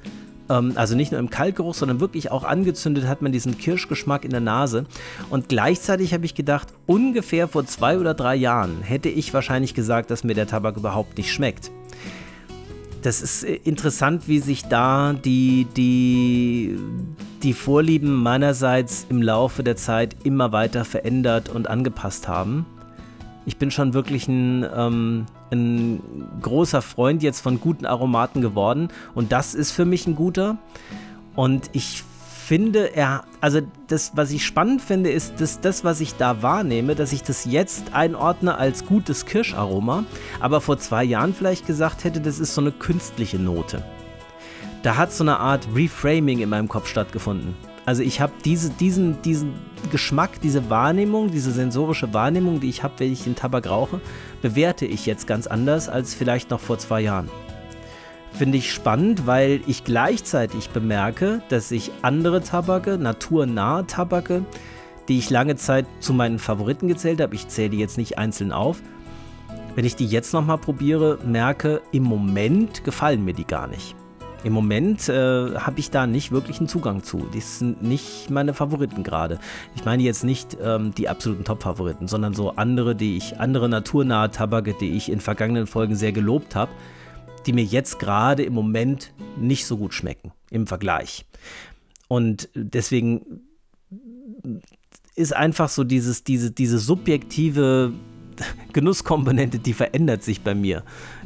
ähm, 0.50 0.74
also 0.76 0.96
nicht 0.96 1.12
nur 1.12 1.20
im 1.20 1.30
Kaltgeruch, 1.30 1.74
sondern 1.74 2.00
wirklich 2.00 2.32
auch 2.32 2.44
angezündet 2.44 3.08
hat 3.08 3.22
man 3.22 3.32
diesen 3.32 3.58
Kirschgeschmack 3.58 4.26
in 4.26 4.32
der 4.32 4.40
Nase. 4.40 4.86
Und 5.30 5.50
gleichzeitig 5.50 6.14
habe 6.14 6.26
ich 6.26 6.36
gedacht, 6.36 6.70
ungefähr 6.86 7.48
vor 7.48 7.66
zwei 7.66 7.98
oder 7.98 8.14
drei 8.14 8.36
Jahren 8.36 8.82
hätte 8.82 9.10
ich 9.10 9.34
wahrscheinlich 9.34 9.74
gesagt, 9.74 10.12
dass 10.12 10.24
mir 10.24 10.34
der 10.34 10.48
Tabak 10.48 10.78
überhaupt 10.78 11.18
nicht 11.18 11.32
schmeckt. 11.32 11.72
Das 13.02 13.22
ist 13.22 13.44
äh, 13.44 13.56
interessant, 13.64 14.28
wie 14.28 14.40
sich 14.40 14.66
da 14.66 15.14
die, 15.14 15.68
die, 15.76 16.78
die 17.44 17.54
Vorlieben 17.54 18.14
meinerseits 18.16 19.06
im 19.10 19.22
Laufe 19.22 19.64
der 19.64 19.76
Zeit 19.76 20.16
immer 20.24 20.52
weiter 20.52 20.86
verändert 20.86 21.50
und 21.50 21.70
angepasst 21.70 22.28
haben. 22.28 22.66
Ich 23.48 23.56
bin 23.56 23.72
schon 23.72 23.94
wirklich 23.94 24.28
ein, 24.28 24.66
ähm, 24.76 25.26
ein 25.52 26.02
großer 26.42 26.82
Freund 26.82 27.24
jetzt 27.24 27.40
von 27.40 27.62
guten 27.62 27.86
Aromaten 27.86 28.42
geworden 28.42 28.90
und 29.16 29.32
das 29.32 29.56
ist 29.56 29.72
für 29.72 29.86
mich 29.86 30.06
ein 30.06 30.16
guter. 30.16 30.58
Und 31.34 31.70
ich 31.72 32.04
finde, 32.48 32.94
er, 32.94 33.24
also 33.40 33.62
das, 33.88 34.12
was 34.16 34.32
ich 34.32 34.46
spannend 34.46 34.82
finde, 34.82 35.12
ist, 35.12 35.40
dass 35.40 35.62
das, 35.62 35.86
was 35.86 36.02
ich 36.02 36.16
da 36.16 36.42
wahrnehme, 36.42 36.94
dass 36.94 37.14
ich 37.14 37.24
das 37.24 37.46
jetzt 37.46 37.94
einordne 37.94 38.58
als 38.58 38.86
gutes 38.86 39.26
Kirscharoma, 39.26 40.04
aber 40.42 40.60
vor 40.60 40.78
zwei 40.78 41.06
Jahren 41.06 41.34
vielleicht 41.34 41.66
gesagt 41.66 42.04
hätte, 42.04 42.20
das 42.20 42.40
ist 42.40 42.54
so 42.54 42.60
eine 42.60 42.74
künstliche 42.74 43.40
Note. 43.40 43.82
Da 44.84 44.98
hat 44.98 45.14
so 45.14 45.24
eine 45.24 45.40
Art 45.40 45.70
Reframing 45.74 46.40
in 46.40 46.50
meinem 46.50 46.68
Kopf 46.68 46.90
stattgefunden. 46.90 47.56
Also 47.88 48.04
ich 48.04 48.20
habe 48.20 48.34
diese, 48.44 48.70
diesen, 48.70 49.22
diesen 49.22 49.54
Geschmack, 49.94 50.42
diese 50.42 50.70
Wahrnehmung, 50.70 51.32
diese 51.32 51.54
sensorische 51.54 52.14
Wahrnehmung, 52.14 52.60
die 52.60 52.68
ich 52.68 52.84
habe, 52.84 52.96
wenn 52.98 53.14
ich 53.14 53.24
den 53.24 53.38
Tabak 53.38 53.70
rauche, 53.70 54.02
bewerte 54.42 54.86
ich 54.86 55.06
jetzt 55.06 55.26
ganz 55.26 55.48
anders 55.48 55.88
als 55.88 56.14
vielleicht 56.14 56.50
noch 56.50 56.60
vor 56.60 56.78
zwei 56.80 57.00
Jahren. 57.00 57.30
Finde 58.34 58.58
ich 58.58 58.74
spannend, 58.74 59.26
weil 59.26 59.62
ich 59.68 59.86
gleichzeitig 59.86 60.72
bemerke, 60.72 61.42
dass 61.48 61.72
ich 61.72 61.92
andere 62.02 62.42
Tabake, 62.42 62.98
naturnahe 62.98 63.88
Tabake, 63.88 64.44
die 65.08 65.18
ich 65.18 65.30
lange 65.30 65.56
Zeit 65.56 65.86
zu 66.02 66.12
meinen 66.12 66.40
Favoriten 66.40 66.90
gezählt 66.90 67.22
habe, 67.22 67.36
ich 67.36 67.48
zähle 67.48 67.70
die 67.70 67.80
jetzt 67.80 67.98
nicht 67.98 68.18
einzeln 68.18 68.52
auf, 68.52 68.82
wenn 69.76 69.86
ich 69.86 69.96
die 69.96 70.08
jetzt 70.08 70.34
nochmal 70.34 70.58
probiere, 70.58 71.20
merke, 71.26 71.82
im 71.94 72.04
Moment 72.04 72.84
gefallen 72.84 73.24
mir 73.24 73.34
die 73.34 73.48
gar 73.48 73.68
nicht. 73.68 73.96
Im 74.44 74.54
Moment 74.54 75.10
äh, 75.10 75.56
habe 75.56 75.80
ich 75.80 75.90
da 75.90 76.06
nicht 76.06 76.32
wirklich 76.32 76.60
einen 76.60 76.68
Zugang 76.68 77.04
zu. 77.04 77.28
Die 77.34 77.40
sind 77.40 77.82
nicht 77.82 78.30
meine 78.30 78.54
Favoriten 78.54 79.04
gerade. 79.04 79.40
Ich 79.76 79.84
meine 79.84 80.04
jetzt 80.04 80.24
nicht 80.24 80.58
ähm, 80.62 80.94
die 80.94 81.10
absoluten 81.10 81.44
Top-Favoriten, 81.44 82.08
sondern 82.08 82.34
so 82.34 82.52
andere, 82.52 82.96
die 82.96 83.18
ich, 83.18 83.40
andere 83.40 83.68
naturnahe 83.68 84.30
Tabake, 84.30 84.76
die 84.80 84.92
ich 84.92 85.12
in 85.12 85.20
vergangenen 85.20 85.68
Folgen 85.68 85.96
sehr 85.96 86.12
gelobt 86.12 86.56
habe, 86.56 86.72
die 87.46 87.54
mir 87.54 87.64
jetzt 87.64 88.00
gerade 88.00 88.44
im 88.44 88.54
Moment 88.54 89.12
nicht 89.38 89.66
so 89.66 89.78
gut 89.78 89.94
schmecken 89.94 90.32
im 90.52 90.68
Vergleich. 90.68 91.26
Und 92.08 92.50
deswegen 92.54 93.42
ist 95.16 95.36
einfach 95.36 95.70
so 95.70 95.84
dieses, 95.84 96.24
diese, 96.24 96.52
diese 96.52 96.78
subjektive 96.78 97.92
Genusskomponente, 98.74 99.60
die 99.60 99.74
verändert 99.74 100.24
sich 100.24 100.42
bei 100.42 100.54
mir 100.54 100.84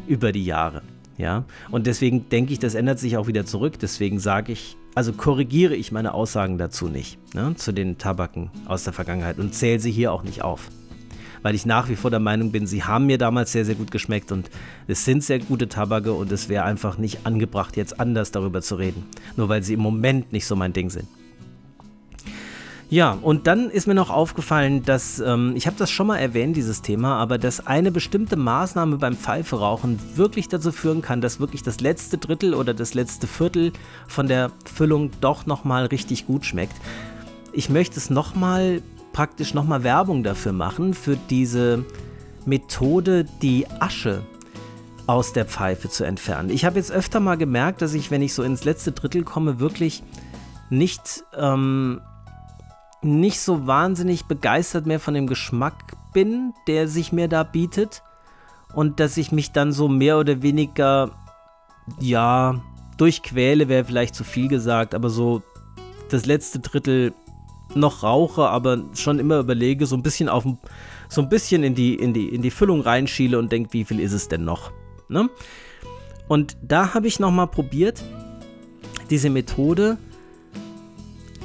über 0.07 0.31
die 0.31 0.45
Jahre. 0.45 0.81
Ja, 1.17 1.45
und 1.69 1.87
deswegen 1.87 2.29
denke 2.29 2.53
ich, 2.53 2.59
das 2.59 2.73
ändert 2.73 2.99
sich 2.99 3.17
auch 3.17 3.27
wieder 3.27 3.45
zurück. 3.45 3.77
Deswegen 3.79 4.19
sage 4.19 4.53
ich, 4.53 4.77
also 4.95 5.13
korrigiere 5.13 5.75
ich 5.75 5.91
meine 5.91 6.13
Aussagen 6.13 6.57
dazu 6.57 6.87
nicht, 6.87 7.17
ne, 7.33 7.53
zu 7.55 7.71
den 7.71 7.97
Tabaken 7.97 8.49
aus 8.65 8.83
der 8.83 8.93
Vergangenheit 8.93 9.39
und 9.39 9.53
zähle 9.53 9.79
sie 9.79 9.91
hier 9.91 10.11
auch 10.11 10.23
nicht 10.23 10.41
auf. 10.41 10.69
Weil 11.43 11.55
ich 11.55 11.65
nach 11.65 11.89
wie 11.89 11.95
vor 11.95 12.11
der 12.11 12.19
Meinung 12.19 12.51
bin, 12.51 12.67
sie 12.67 12.83
haben 12.83 13.07
mir 13.07 13.17
damals 13.17 13.51
sehr, 13.51 13.65
sehr 13.65 13.75
gut 13.75 13.89
geschmeckt 13.89 14.31
und 14.31 14.49
es 14.87 15.05
sind 15.05 15.23
sehr 15.23 15.39
gute 15.39 15.67
Tabake 15.67 16.13
und 16.13 16.31
es 16.31 16.49
wäre 16.49 16.65
einfach 16.65 16.97
nicht 16.97 17.25
angebracht, 17.25 17.77
jetzt 17.77 17.99
anders 17.99 18.31
darüber 18.31 18.61
zu 18.61 18.75
reden. 18.75 19.05
Nur 19.37 19.49
weil 19.49 19.63
sie 19.63 19.73
im 19.73 19.79
Moment 19.79 20.31
nicht 20.31 20.45
so 20.45 20.55
mein 20.55 20.73
Ding 20.73 20.89
sind. 20.89 21.07
Ja, 22.91 23.17
und 23.21 23.47
dann 23.47 23.69
ist 23.69 23.87
mir 23.87 23.93
noch 23.93 24.09
aufgefallen, 24.09 24.83
dass, 24.83 25.21
ähm, 25.21 25.53
ich 25.55 25.65
habe 25.65 25.77
das 25.77 25.89
schon 25.89 26.07
mal 26.07 26.17
erwähnt, 26.17 26.57
dieses 26.57 26.81
Thema, 26.81 27.15
aber 27.19 27.37
dass 27.37 27.65
eine 27.65 27.89
bestimmte 27.89 28.35
Maßnahme 28.35 28.97
beim 28.97 29.15
Pfeiferauchen 29.15 29.97
wirklich 30.17 30.49
dazu 30.49 30.73
führen 30.73 31.01
kann, 31.01 31.21
dass 31.21 31.39
wirklich 31.39 31.63
das 31.63 31.79
letzte 31.79 32.17
Drittel 32.17 32.53
oder 32.53 32.73
das 32.73 32.93
letzte 32.93 33.27
Viertel 33.27 33.71
von 34.09 34.27
der 34.27 34.51
Füllung 34.65 35.09
doch 35.21 35.45
nochmal 35.45 35.85
richtig 35.85 36.27
gut 36.27 36.45
schmeckt. 36.45 36.75
Ich 37.53 37.69
möchte 37.69 37.97
es 37.97 38.09
nochmal, 38.09 38.81
praktisch 39.13 39.53
nochmal 39.53 39.85
Werbung 39.85 40.21
dafür 40.21 40.51
machen, 40.51 40.93
für 40.93 41.15
diese 41.29 41.85
Methode, 42.45 43.25
die 43.41 43.67
Asche 43.79 44.21
aus 45.07 45.31
der 45.31 45.45
Pfeife 45.45 45.87
zu 45.87 46.03
entfernen. 46.03 46.49
Ich 46.49 46.65
habe 46.65 46.75
jetzt 46.75 46.91
öfter 46.91 47.21
mal 47.21 47.37
gemerkt, 47.37 47.81
dass 47.81 47.93
ich, 47.93 48.11
wenn 48.11 48.21
ich 48.21 48.33
so 48.33 48.43
ins 48.43 48.65
letzte 48.65 48.91
Drittel 48.91 49.23
komme, 49.23 49.61
wirklich 49.61 50.03
nicht 50.69 51.23
ähm, 51.37 52.01
nicht 53.01 53.39
so 53.39 53.67
wahnsinnig 53.67 54.25
begeistert 54.25 54.85
mehr 54.85 54.99
von 54.99 55.13
dem 55.13 55.27
Geschmack 55.27 55.97
bin, 56.13 56.53
der 56.67 56.87
sich 56.87 57.11
mir 57.11 57.27
da 57.27 57.43
bietet. 57.43 58.03
Und 58.73 58.99
dass 58.99 59.17
ich 59.17 59.31
mich 59.31 59.51
dann 59.51 59.71
so 59.73 59.87
mehr 59.87 60.17
oder 60.17 60.41
weniger, 60.41 61.11
ja, 61.99 62.61
durchquäle, 62.97 63.67
wäre 63.67 63.85
vielleicht 63.85 64.15
zu 64.15 64.23
viel 64.23 64.47
gesagt, 64.47 64.93
aber 64.93 65.09
so 65.09 65.41
das 66.09 66.25
letzte 66.25 66.59
Drittel 66.59 67.13
noch 67.73 68.03
rauche, 68.03 68.47
aber 68.47 68.83
schon 68.93 69.19
immer 69.19 69.39
überlege, 69.39 69.85
so 69.85 69.95
ein 69.95 70.03
bisschen 70.03 70.29
auf 70.29 70.45
so 71.09 71.21
ein 71.21 71.29
bisschen 71.29 71.63
in 71.63 71.75
die, 71.75 71.95
in 71.95 72.13
die, 72.13 72.29
in 72.29 72.41
die 72.41 72.51
Füllung 72.51 72.81
reinschiele 72.81 73.37
und 73.37 73.51
denke, 73.51 73.73
wie 73.73 73.83
viel 73.83 73.99
ist 73.99 74.13
es 74.13 74.27
denn 74.27 74.45
noch? 74.45 74.71
Ne? 75.09 75.29
Und 76.27 76.55
da 76.61 76.93
habe 76.93 77.07
ich 77.07 77.19
nochmal 77.19 77.47
probiert, 77.47 78.01
diese 79.09 79.29
Methode 79.29 79.97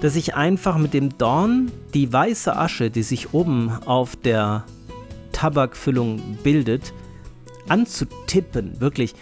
dass 0.01 0.17
ich 0.17 0.35
einfach 0.35 0.77
mit 0.79 0.95
dem 0.95 1.17
Dorn 1.17 1.73
die 1.95 2.13
weiße 2.13 2.55
Asche, 2.57 2.91
die 2.91 3.03
sich 3.03 3.33
oben 3.33 3.71
auf 3.87 4.17
der 4.17 4.65
Tabakfüllung 5.33 6.21
bildet, 6.43 6.93
anzutippen. 7.69 8.81
Wirklich. 8.81 9.15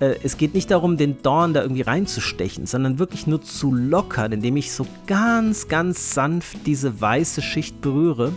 Äh, 0.00 0.16
es 0.22 0.36
geht 0.36 0.54
nicht 0.54 0.70
darum, 0.70 0.96
den 0.96 1.22
Dorn 1.22 1.54
da 1.54 1.62
irgendwie 1.62 1.82
reinzustechen, 1.82 2.66
sondern 2.66 2.98
wirklich 2.98 3.26
nur 3.26 3.42
zu 3.42 3.72
lockern, 3.72 4.32
indem 4.32 4.56
ich 4.56 4.72
so 4.72 4.86
ganz, 5.06 5.68
ganz 5.68 6.14
sanft 6.14 6.66
diese 6.66 7.00
weiße 7.00 7.42
Schicht 7.42 7.80
berühre, 7.80 8.32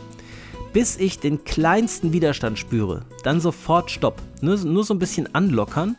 bis 0.73 0.97
ich 0.97 1.19
den 1.19 1.43
kleinsten 1.43 2.13
Widerstand 2.13 2.59
spüre. 2.59 3.01
Dann 3.23 3.41
sofort 3.41 3.91
Stopp. 3.91 4.21
Nur, 4.41 4.57
nur 4.57 4.83
so 4.83 4.93
ein 4.93 4.99
bisschen 4.99 5.33
anlockern. 5.33 5.97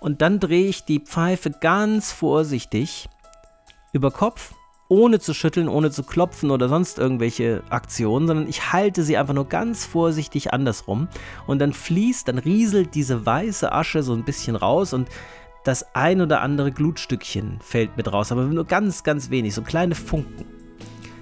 Und 0.00 0.20
dann 0.22 0.38
drehe 0.38 0.66
ich 0.66 0.84
die 0.84 1.00
Pfeife 1.00 1.50
ganz 1.50 2.12
vorsichtig 2.12 3.08
über 3.92 4.10
Kopf 4.10 4.54
ohne 4.88 5.20
zu 5.20 5.34
schütteln, 5.34 5.68
ohne 5.68 5.90
zu 5.90 6.02
klopfen 6.02 6.50
oder 6.50 6.68
sonst 6.68 6.98
irgendwelche 6.98 7.62
Aktionen, 7.68 8.26
sondern 8.26 8.48
ich 8.48 8.72
halte 8.72 9.02
sie 9.02 9.16
einfach 9.18 9.34
nur 9.34 9.46
ganz 9.46 9.84
vorsichtig 9.84 10.52
andersrum 10.52 11.08
und 11.46 11.58
dann 11.58 11.74
fließt, 11.74 12.26
dann 12.26 12.38
rieselt 12.38 12.94
diese 12.94 13.24
weiße 13.24 13.70
Asche 13.70 14.02
so 14.02 14.14
ein 14.14 14.24
bisschen 14.24 14.56
raus 14.56 14.94
und 14.94 15.08
das 15.64 15.94
ein 15.94 16.22
oder 16.22 16.40
andere 16.40 16.72
Glutstückchen 16.72 17.58
fällt 17.60 17.96
mit 17.98 18.10
raus, 18.10 18.32
aber 18.32 18.44
nur 18.44 18.64
ganz, 18.64 19.02
ganz 19.04 19.28
wenig, 19.28 19.54
so 19.54 19.62
kleine 19.62 19.94
Funken. 19.94 20.46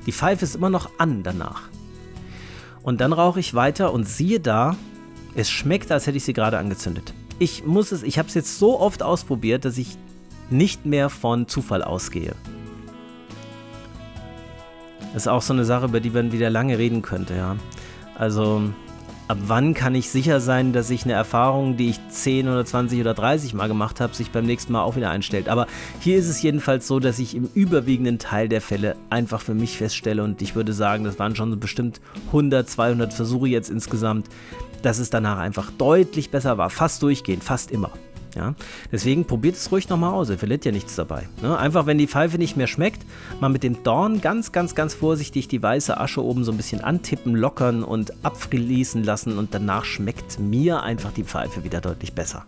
Die 0.06 0.12
Pfeife 0.12 0.44
ist 0.44 0.54
immer 0.54 0.70
noch 0.70 0.90
an 0.98 1.24
danach. 1.24 1.62
Und 2.84 3.00
dann 3.00 3.12
rauche 3.12 3.40
ich 3.40 3.54
weiter 3.54 3.92
und 3.92 4.04
siehe 4.04 4.38
da, 4.38 4.76
es 5.34 5.50
schmeckt, 5.50 5.90
als 5.90 6.06
hätte 6.06 6.16
ich 6.16 6.24
sie 6.24 6.32
gerade 6.32 6.58
angezündet. 6.58 7.12
Ich 7.40 7.66
muss 7.66 7.90
es, 7.90 8.04
ich 8.04 8.18
habe 8.18 8.28
es 8.28 8.34
jetzt 8.34 8.60
so 8.60 8.78
oft 8.78 9.02
ausprobiert, 9.02 9.64
dass 9.64 9.76
ich 9.76 9.98
nicht 10.48 10.86
mehr 10.86 11.10
von 11.10 11.48
Zufall 11.48 11.82
ausgehe. 11.82 12.36
Das 15.16 15.22
ist 15.22 15.28
auch 15.28 15.40
so 15.40 15.54
eine 15.54 15.64
Sache, 15.64 15.86
über 15.86 16.00
die 16.00 16.10
man 16.10 16.30
wieder 16.30 16.50
lange 16.50 16.76
reden 16.76 17.00
könnte, 17.00 17.34
ja. 17.34 17.56
Also, 18.18 18.64
ab 19.28 19.38
wann 19.46 19.72
kann 19.72 19.94
ich 19.94 20.10
sicher 20.10 20.40
sein, 20.40 20.74
dass 20.74 20.90
ich 20.90 21.04
eine 21.04 21.14
Erfahrung, 21.14 21.78
die 21.78 21.88
ich 21.88 22.00
10 22.10 22.50
oder 22.50 22.66
20 22.66 23.00
oder 23.00 23.14
30 23.14 23.54
Mal 23.54 23.66
gemacht 23.66 23.98
habe, 23.98 24.14
sich 24.14 24.30
beim 24.30 24.44
nächsten 24.44 24.74
Mal 24.74 24.82
auch 24.82 24.94
wieder 24.94 25.08
einstellt. 25.08 25.48
Aber 25.48 25.68
hier 26.00 26.18
ist 26.18 26.28
es 26.28 26.42
jedenfalls 26.42 26.86
so, 26.86 27.00
dass 27.00 27.18
ich 27.18 27.34
im 27.34 27.48
überwiegenden 27.54 28.18
Teil 28.18 28.50
der 28.50 28.60
Fälle 28.60 28.94
einfach 29.08 29.40
für 29.40 29.54
mich 29.54 29.78
feststelle 29.78 30.22
und 30.22 30.42
ich 30.42 30.54
würde 30.54 30.74
sagen, 30.74 31.04
das 31.04 31.18
waren 31.18 31.34
schon 31.34 31.58
bestimmt 31.58 32.02
100, 32.26 32.68
200 32.68 33.14
Versuche 33.14 33.48
jetzt 33.48 33.70
insgesamt, 33.70 34.28
dass 34.82 34.98
es 34.98 35.08
danach 35.08 35.38
einfach 35.38 35.70
deutlich 35.78 36.30
besser 36.30 36.58
war. 36.58 36.68
Fast 36.68 37.02
durchgehend, 37.02 37.42
fast 37.42 37.70
immer. 37.70 37.90
Ja? 38.36 38.54
Deswegen 38.92 39.24
probiert 39.24 39.56
es 39.56 39.72
ruhig 39.72 39.88
nochmal 39.88 40.12
aus, 40.12 40.30
ihr 40.30 40.38
verliert 40.38 40.64
ja 40.64 40.72
nichts 40.72 40.94
dabei. 40.94 41.28
Ne? 41.42 41.56
Einfach, 41.56 41.86
wenn 41.86 41.98
die 41.98 42.06
Pfeife 42.06 42.38
nicht 42.38 42.56
mehr 42.56 42.66
schmeckt, 42.66 43.02
mal 43.40 43.48
mit 43.48 43.62
dem 43.62 43.82
Dorn 43.82 44.20
ganz, 44.20 44.52
ganz, 44.52 44.74
ganz 44.74 44.94
vorsichtig 44.94 45.48
die 45.48 45.62
weiße 45.62 45.98
Asche 45.98 46.22
oben 46.22 46.44
so 46.44 46.52
ein 46.52 46.56
bisschen 46.56 46.82
antippen, 46.82 47.34
lockern 47.34 47.82
und 47.82 48.12
abfließen 48.24 49.02
lassen 49.02 49.38
und 49.38 49.54
danach 49.54 49.84
schmeckt 49.84 50.38
mir 50.38 50.82
einfach 50.82 51.12
die 51.12 51.24
Pfeife 51.24 51.64
wieder 51.64 51.80
deutlich 51.80 52.12
besser. 52.12 52.44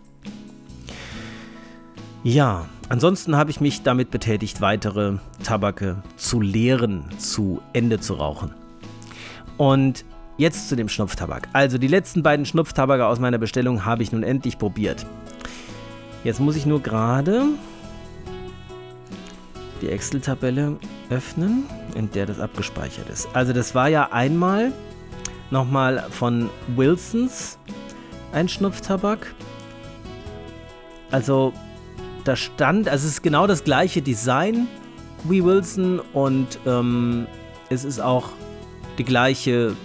Ja, 2.23 2.67
ansonsten 2.89 3.37
habe 3.37 3.49
ich 3.49 3.61
mich 3.61 3.81
damit 3.81 4.11
betätigt, 4.11 4.61
weitere 4.61 5.17
Tabake 5.43 6.03
zu 6.17 6.41
leeren, 6.41 7.05
zu 7.17 7.61
Ende 7.73 7.99
zu 7.99 8.15
rauchen. 8.15 8.53
Und 9.57 10.03
jetzt 10.37 10.69
zu 10.69 10.75
dem 10.75 10.89
Schnupftabak. 10.89 11.47
Also 11.53 11.77
die 11.77 11.87
letzten 11.87 12.23
beiden 12.23 12.45
Schnupftabake 12.45 13.05
aus 13.05 13.19
meiner 13.19 13.37
Bestellung 13.37 13.85
habe 13.85 14.03
ich 14.03 14.11
nun 14.11 14.23
endlich 14.23 14.57
probiert. 14.57 15.05
Jetzt 16.23 16.39
muss 16.39 16.55
ich 16.55 16.65
nur 16.65 16.81
gerade 16.81 17.45
die 19.81 19.89
Excel-Tabelle 19.89 20.77
öffnen, 21.09 21.63
in 21.95 22.11
der 22.11 22.25
das 22.25 22.39
abgespeichert 22.39 23.09
ist. 23.09 23.27
Also 23.33 23.53
das 23.53 23.73
war 23.73 23.87
ja 23.87 24.11
einmal 24.11 24.73
nochmal 25.51 26.05
von 26.09 26.49
Wilsons 26.75 27.57
ein 28.33 28.49
Schnupftabak. 28.49 29.33
Also 31.11 31.53
da 32.25 32.35
stand, 32.35 32.87
also 32.87 33.07
es 33.07 33.13
ist 33.13 33.21
genau 33.23 33.47
das 33.47 33.63
gleiche 33.63 34.01
Design 34.01 34.67
wie 35.23 35.43
Wilson 35.43 35.99
und 36.13 36.59
ähm, 36.65 37.25
es 37.69 37.83
ist 37.83 37.99
auch 37.99 38.29
die 38.97 39.03
gleiche, 39.03 39.75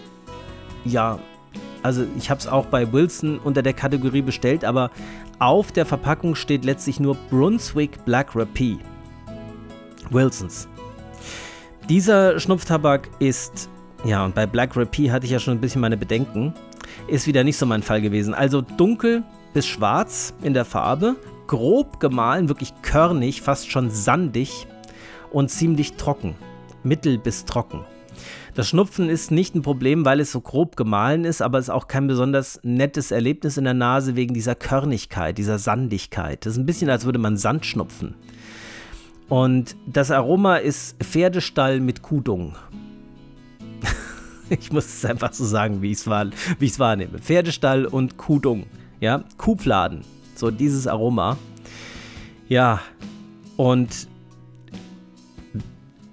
ja, 0.84 1.18
also 1.82 2.04
ich 2.18 2.30
habe 2.30 2.40
es 2.40 2.46
auch 2.46 2.66
bei 2.66 2.92
Wilson 2.92 3.38
unter 3.38 3.62
der 3.62 3.72
Kategorie 3.72 4.22
bestellt, 4.22 4.64
aber 4.64 4.90
auf 5.38 5.72
der 5.72 5.86
Verpackung 5.86 6.34
steht 6.34 6.64
letztlich 6.64 7.00
nur 7.00 7.16
Brunswick 7.30 8.04
Black 8.04 8.34
Rapie. 8.34 8.78
Wilsons. 10.10 10.68
Dieser 11.88 12.38
Schnupftabak 12.40 13.10
ist, 13.18 13.68
ja, 14.04 14.24
und 14.24 14.34
bei 14.34 14.46
Black 14.46 14.76
Rapie 14.76 15.10
hatte 15.10 15.26
ich 15.26 15.32
ja 15.32 15.38
schon 15.38 15.54
ein 15.54 15.60
bisschen 15.60 15.80
meine 15.80 15.96
Bedenken, 15.96 16.54
ist 17.08 17.26
wieder 17.26 17.44
nicht 17.44 17.56
so 17.56 17.66
mein 17.66 17.82
Fall 17.82 18.00
gewesen. 18.00 18.34
Also 18.34 18.60
dunkel 18.60 19.22
bis 19.52 19.66
schwarz 19.66 20.34
in 20.42 20.54
der 20.54 20.64
Farbe, 20.64 21.16
grob 21.46 22.00
gemahlen, 22.00 22.48
wirklich 22.48 22.72
körnig, 22.82 23.42
fast 23.42 23.70
schon 23.70 23.90
sandig 23.90 24.66
und 25.30 25.50
ziemlich 25.50 25.94
trocken. 25.94 26.34
Mittel 26.82 27.18
bis 27.18 27.44
trocken. 27.44 27.84
Das 28.54 28.68
Schnupfen 28.68 29.08
ist 29.08 29.32
nicht 29.32 29.56
ein 29.56 29.62
Problem, 29.62 30.04
weil 30.04 30.20
es 30.20 30.30
so 30.30 30.40
grob 30.40 30.76
gemahlen 30.76 31.24
ist, 31.24 31.42
aber 31.42 31.58
es 31.58 31.64
ist 31.64 31.70
auch 31.70 31.88
kein 31.88 32.06
besonders 32.06 32.60
nettes 32.62 33.10
Erlebnis 33.10 33.56
in 33.56 33.64
der 33.64 33.74
Nase 33.74 34.14
wegen 34.14 34.32
dieser 34.32 34.54
Körnigkeit, 34.54 35.38
dieser 35.38 35.58
Sandigkeit. 35.58 36.46
Das 36.46 36.52
ist 36.52 36.58
ein 36.58 36.66
bisschen, 36.66 36.88
als 36.88 37.04
würde 37.04 37.18
man 37.18 37.36
Sand 37.36 37.66
schnupfen. 37.66 38.14
Und 39.28 39.74
das 39.86 40.12
Aroma 40.12 40.56
ist 40.56 41.02
Pferdestall 41.02 41.80
mit 41.80 42.02
Kudung. 42.02 42.54
ich 44.50 44.70
muss 44.70 44.86
es 44.86 45.04
einfach 45.04 45.32
so 45.32 45.44
sagen, 45.44 45.82
wie 45.82 45.90
ich 45.90 45.98
es 45.98 46.06
wahr, 46.06 46.26
wahrnehme. 46.60 47.18
Pferdestall 47.18 47.86
und 47.86 48.18
Kudung. 48.18 48.66
Ja, 49.00 49.24
Kuhfladen. 49.36 50.02
So 50.36 50.52
dieses 50.52 50.86
Aroma. 50.86 51.38
Ja, 52.48 52.80
und 53.56 54.06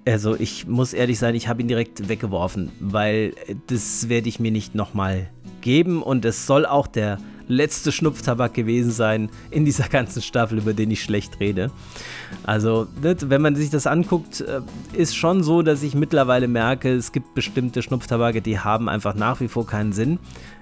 also 0.06 0.36
ich 0.36 0.68
muss 0.68 0.94
ehrlich 0.94 1.20
sein, 1.20 1.36
ich 1.36 1.48
habe 1.48 1.62
ihn 1.62 1.68
direkt 1.68 2.10
weggeworfen, 2.10 2.72
weil 2.80 3.34
das 3.68 4.10
werde 4.10 4.30
ich 4.30 4.40
mir 4.40 4.52
nicht 4.52 4.76
nochmal 4.76 5.30
geben 5.62 6.02
und 6.02 6.26
es 6.26 6.48
soll 6.48 6.66
auch 6.66 6.88
der 6.88 7.20
letzte 7.48 7.92
Schnupftabak 7.92 8.54
gewesen 8.54 8.92
sein 8.92 9.30
in 9.52 9.66
dieser 9.66 9.88
ganzen 9.90 10.22
Staffel, 10.22 10.58
über 10.60 10.74
den 10.74 10.90
ich 10.90 11.04
schlecht 11.04 11.40
rede. 11.40 11.70
Also, 12.44 12.88
wenn 12.96 13.42
man 13.42 13.56
sich 13.56 13.70
das 13.70 13.88
anguckt, 13.88 14.42
äh, 14.42 14.62
ist 14.94 15.16
schon 15.16 15.44
so, 15.44 15.62
dass 15.62 15.84
ich 15.84 15.94
mittlerweile 15.94 16.48
merke, 16.48 16.94
es 16.94 17.12
gibt 17.12 17.36
bestimmte 17.36 17.82
Schnupftabake, 17.82 18.42
die 18.42 18.60
haben 18.60 18.88
einfach 18.90 19.16
nach 19.16 19.42
wie 19.42 19.50
vor 19.50 19.68
keinen 19.68 19.92
Sinn 19.92 20.18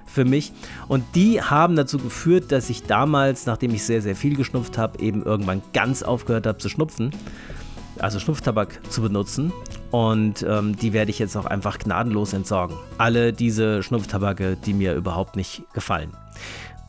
für 0.07 0.25
mich. 0.25 0.51
Und 0.87 1.03
die 1.13 1.41
haben 1.41 1.75
dazu 1.75 1.99
geführt, 1.99 2.51
dass 2.51 2.69
ich 2.71 2.83
damals, 2.83 3.45
nachdem 3.45 3.73
ich 3.75 3.83
sehr, 3.83 4.01
sehr 4.01 4.15
viel 4.15 4.35
geschnupft 4.35 4.77
habe, 4.79 4.99
eben 4.99 5.23
irgendwann 5.23 5.61
ganz 5.73 6.01
aufgehört 6.01 6.47
habe 6.47 6.57
zu 6.57 6.69
schnupfen. 6.69 7.11
Also 7.99 8.19
Schnupftabak 8.19 8.79
zu 8.89 9.01
benutzen. 9.01 9.51
Und 9.91 10.43
ähm, 10.47 10.75
die 10.75 10.93
werde 10.93 11.11
ich 11.11 11.19
jetzt 11.19 11.35
auch 11.35 11.45
einfach 11.45 11.79
gnadenlos 11.79 12.33
entsorgen. 12.33 12.75
Alle 12.97 13.33
diese 13.33 13.83
Schnupftabake, 13.83 14.55
die 14.57 14.73
mir 14.73 14.93
überhaupt 14.95 15.35
nicht 15.35 15.63
gefallen. 15.73 16.11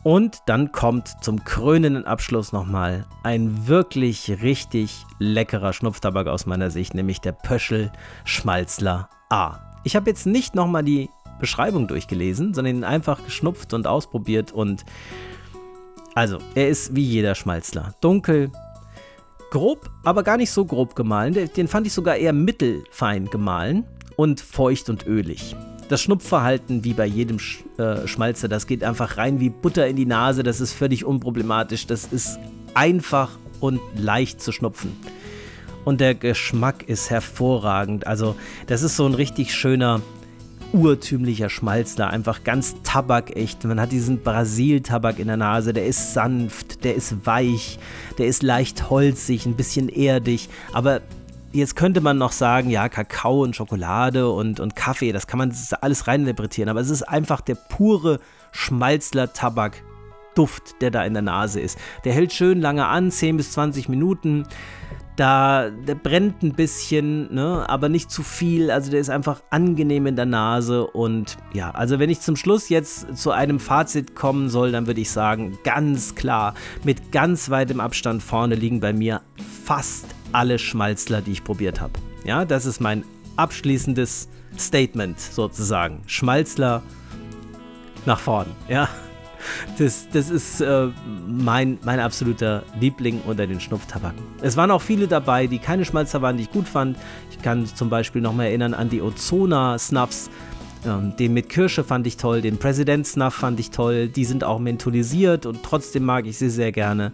Und 0.03 0.39
dann 0.47 0.71
kommt 0.71 1.09
zum 1.21 1.43
krönenden 1.43 2.05
Abschluss 2.05 2.51
nochmal 2.51 3.05
ein 3.23 3.67
wirklich 3.67 4.41
richtig 4.41 5.05
leckerer 5.19 5.73
Schnupftabak 5.73 6.27
aus 6.27 6.45
meiner 6.47 6.71
Sicht, 6.71 6.95
nämlich 6.95 7.21
der 7.21 7.33
Pöschel 7.33 7.91
Schmalzler 8.25 9.09
A. 9.29 9.59
Ich 9.83 9.95
habe 9.95 10.09
jetzt 10.09 10.25
nicht 10.25 10.55
nochmal 10.55 10.83
die 10.83 11.09
Beschreibung 11.39 11.87
durchgelesen, 11.87 12.53
sondern 12.53 12.77
ihn 12.77 12.83
einfach 12.83 13.23
geschnupft 13.23 13.73
und 13.73 13.85
ausprobiert 13.85 14.51
und 14.51 14.85
also, 16.13 16.39
er 16.55 16.67
ist 16.67 16.93
wie 16.93 17.03
jeder 17.03 17.35
Schmalzler. 17.35 17.93
Dunkel, 18.01 18.51
grob, 19.51 19.91
aber 20.03 20.23
gar 20.23 20.37
nicht 20.37 20.49
so 20.49 20.65
grob 20.65 20.95
gemahlen. 20.95 21.37
Den 21.55 21.67
fand 21.67 21.85
ich 21.85 21.93
sogar 21.93 22.15
eher 22.15 22.33
mittelfein 22.33 23.29
gemahlen 23.29 23.85
und 24.15 24.41
feucht 24.41 24.89
und 24.89 25.05
ölig. 25.05 25.55
Das 25.89 26.01
Schnupfverhalten, 26.01 26.83
wie 26.83 26.93
bei 26.93 27.05
jedem 27.05 27.37
Sch 27.37 27.63
äh, 27.77 28.07
Schmalzer, 28.07 28.47
das 28.47 28.65
geht 28.65 28.83
einfach 28.83 29.17
rein 29.17 29.39
wie 29.39 29.49
Butter 29.49 29.87
in 29.87 29.97
die 29.97 30.05
Nase. 30.05 30.41
Das 30.41 30.61
ist 30.61 30.73
völlig 30.73 31.05
unproblematisch. 31.05 31.85
Das 31.85 32.05
ist 32.05 32.39
einfach 32.73 33.37
und 33.59 33.79
leicht 33.95 34.41
zu 34.41 34.51
schnupfen. 34.51 34.97
Und 35.83 35.99
der 35.99 36.15
Geschmack 36.15 36.87
ist 36.87 37.09
hervorragend. 37.09 38.07
Also, 38.07 38.35
das 38.67 38.83
ist 38.83 38.95
so 38.95 39.05
ein 39.05 39.13
richtig 39.13 39.53
schöner 39.53 40.01
urtümlicher 40.73 41.49
Schmalzler, 41.49 42.09
einfach 42.09 42.43
ganz 42.43 42.75
tabakecht. 42.83 43.63
Man 43.65 43.79
hat 43.79 43.91
diesen 43.91 44.21
Brasil-Tabak 44.21 45.19
in 45.19 45.27
der 45.27 45.37
Nase, 45.37 45.73
der 45.73 45.85
ist 45.85 46.13
sanft, 46.13 46.83
der 46.83 46.95
ist 46.95 47.25
weich, 47.25 47.79
der 48.17 48.27
ist 48.27 48.43
leicht 48.43 48.89
holzig, 48.89 49.45
ein 49.45 49.55
bisschen 49.55 49.89
erdig, 49.89 50.49
aber 50.73 51.01
jetzt 51.51 51.75
könnte 51.75 52.01
man 52.01 52.17
noch 52.17 52.31
sagen, 52.31 52.69
ja, 52.69 52.89
Kakao 52.89 53.43
und 53.43 53.55
Schokolade 53.55 54.29
und, 54.29 54.59
und 54.59 54.75
Kaffee, 54.75 55.11
das 55.11 55.27
kann 55.27 55.37
man 55.37 55.53
alles 55.81 56.07
reininterpretieren, 56.07 56.69
aber 56.69 56.79
es 56.79 56.89
ist 56.89 57.03
einfach 57.03 57.41
der 57.41 57.55
pure 57.55 58.19
Schmalzler-Tabak. 58.51 59.83
Duft, 60.33 60.81
der 60.81 60.91
da 60.91 61.03
in 61.03 61.11
der 61.11 61.23
Nase 61.23 61.59
ist. 61.59 61.77
Der 62.05 62.13
hält 62.13 62.31
schön 62.31 62.61
lange 62.61 62.85
an, 62.87 63.11
10 63.11 63.35
bis 63.35 63.51
20 63.51 63.89
Minuten 63.89 64.45
da, 65.21 65.69
der 65.69 65.93
brennt 65.93 66.41
ein 66.41 66.53
bisschen, 66.53 67.31
ne, 67.31 67.63
aber 67.69 67.89
nicht 67.89 68.09
zu 68.09 68.23
viel. 68.23 68.71
Also 68.71 68.89
der 68.89 68.99
ist 68.99 69.11
einfach 69.11 69.43
angenehm 69.51 70.07
in 70.07 70.15
der 70.15 70.25
Nase. 70.25 70.87
Und 70.87 71.37
ja, 71.53 71.69
also 71.69 71.99
wenn 71.99 72.09
ich 72.09 72.21
zum 72.21 72.35
Schluss 72.35 72.69
jetzt 72.69 73.15
zu 73.15 73.29
einem 73.29 73.59
Fazit 73.59 74.15
kommen 74.15 74.49
soll, 74.49 74.71
dann 74.71 74.87
würde 74.87 74.99
ich 74.99 75.11
sagen, 75.11 75.59
ganz 75.63 76.15
klar, 76.15 76.55
mit 76.83 77.11
ganz 77.11 77.51
weitem 77.51 77.79
Abstand 77.79 78.23
vorne 78.23 78.55
liegen 78.55 78.79
bei 78.79 78.93
mir 78.93 79.21
fast 79.63 80.07
alle 80.31 80.57
Schmalzler, 80.57 81.21
die 81.21 81.33
ich 81.33 81.43
probiert 81.43 81.81
habe. 81.81 81.93
Ja, 82.25 82.43
das 82.43 82.65
ist 82.65 82.79
mein 82.79 83.03
abschließendes 83.35 84.27
Statement 84.57 85.19
sozusagen. 85.19 86.01
Schmalzler 86.07 86.81
nach 88.07 88.19
vorn, 88.19 88.47
ja. 88.67 88.89
Das, 89.77 90.07
das 90.11 90.29
ist 90.29 90.61
äh, 90.61 90.87
mein, 91.27 91.77
mein 91.83 91.99
absoluter 91.99 92.63
Liebling 92.79 93.21
unter 93.25 93.47
den 93.47 93.59
Schnupftabaken. 93.59 94.21
Es 94.41 94.57
waren 94.57 94.71
auch 94.71 94.81
viele 94.81 95.07
dabei, 95.07 95.47
die 95.47 95.59
keine 95.59 95.85
Schmalzer 95.85 96.21
waren, 96.21 96.37
die 96.37 96.43
ich 96.43 96.51
gut 96.51 96.67
fand. 96.67 96.97
Ich 97.31 97.41
kann 97.41 97.65
zum 97.65 97.89
Beispiel 97.89 98.21
noch 98.21 98.33
mal 98.33 98.45
erinnern 98.45 98.73
an 98.73 98.89
die 98.89 99.01
Ozona 99.01 99.77
Snuffs. 99.77 100.29
Ähm, 100.85 101.13
den 101.17 101.33
mit 101.33 101.49
Kirsche 101.49 101.83
fand 101.83 102.07
ich 102.07 102.17
toll, 102.17 102.41
den 102.41 102.57
President 102.57 103.05
Snuff 103.05 103.35
fand 103.35 103.59
ich 103.59 103.71
toll. 103.71 104.07
Die 104.07 104.25
sind 104.25 104.43
auch 104.43 104.59
mentholisiert 104.59 105.45
und 105.45 105.63
trotzdem 105.63 106.03
mag 106.03 106.25
ich 106.25 106.37
sie 106.37 106.49
sehr 106.49 106.71
gerne. 106.71 107.11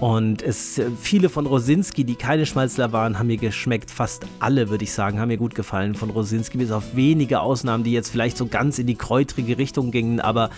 Und 0.00 0.42
es, 0.42 0.80
viele 1.00 1.28
von 1.28 1.46
Rosinski, 1.46 2.04
die 2.04 2.14
keine 2.14 2.46
Schmalzler 2.46 2.92
waren, 2.92 3.18
haben 3.18 3.26
mir 3.26 3.36
geschmeckt. 3.36 3.90
Fast 3.90 4.26
alle, 4.38 4.68
würde 4.68 4.84
ich 4.84 4.92
sagen, 4.92 5.18
haben 5.18 5.28
mir 5.28 5.38
gut 5.38 5.56
gefallen 5.56 5.96
von 5.96 6.10
Rosinski, 6.10 6.56
bis 6.58 6.70
auf 6.70 6.94
wenige 6.94 7.40
Ausnahmen, 7.40 7.82
die 7.82 7.92
jetzt 7.92 8.10
vielleicht 8.10 8.36
so 8.36 8.46
ganz 8.46 8.78
in 8.78 8.86
die 8.86 8.94
kräutrige 8.94 9.58
Richtung 9.58 9.90
gingen. 9.90 10.20
Aber 10.20 10.50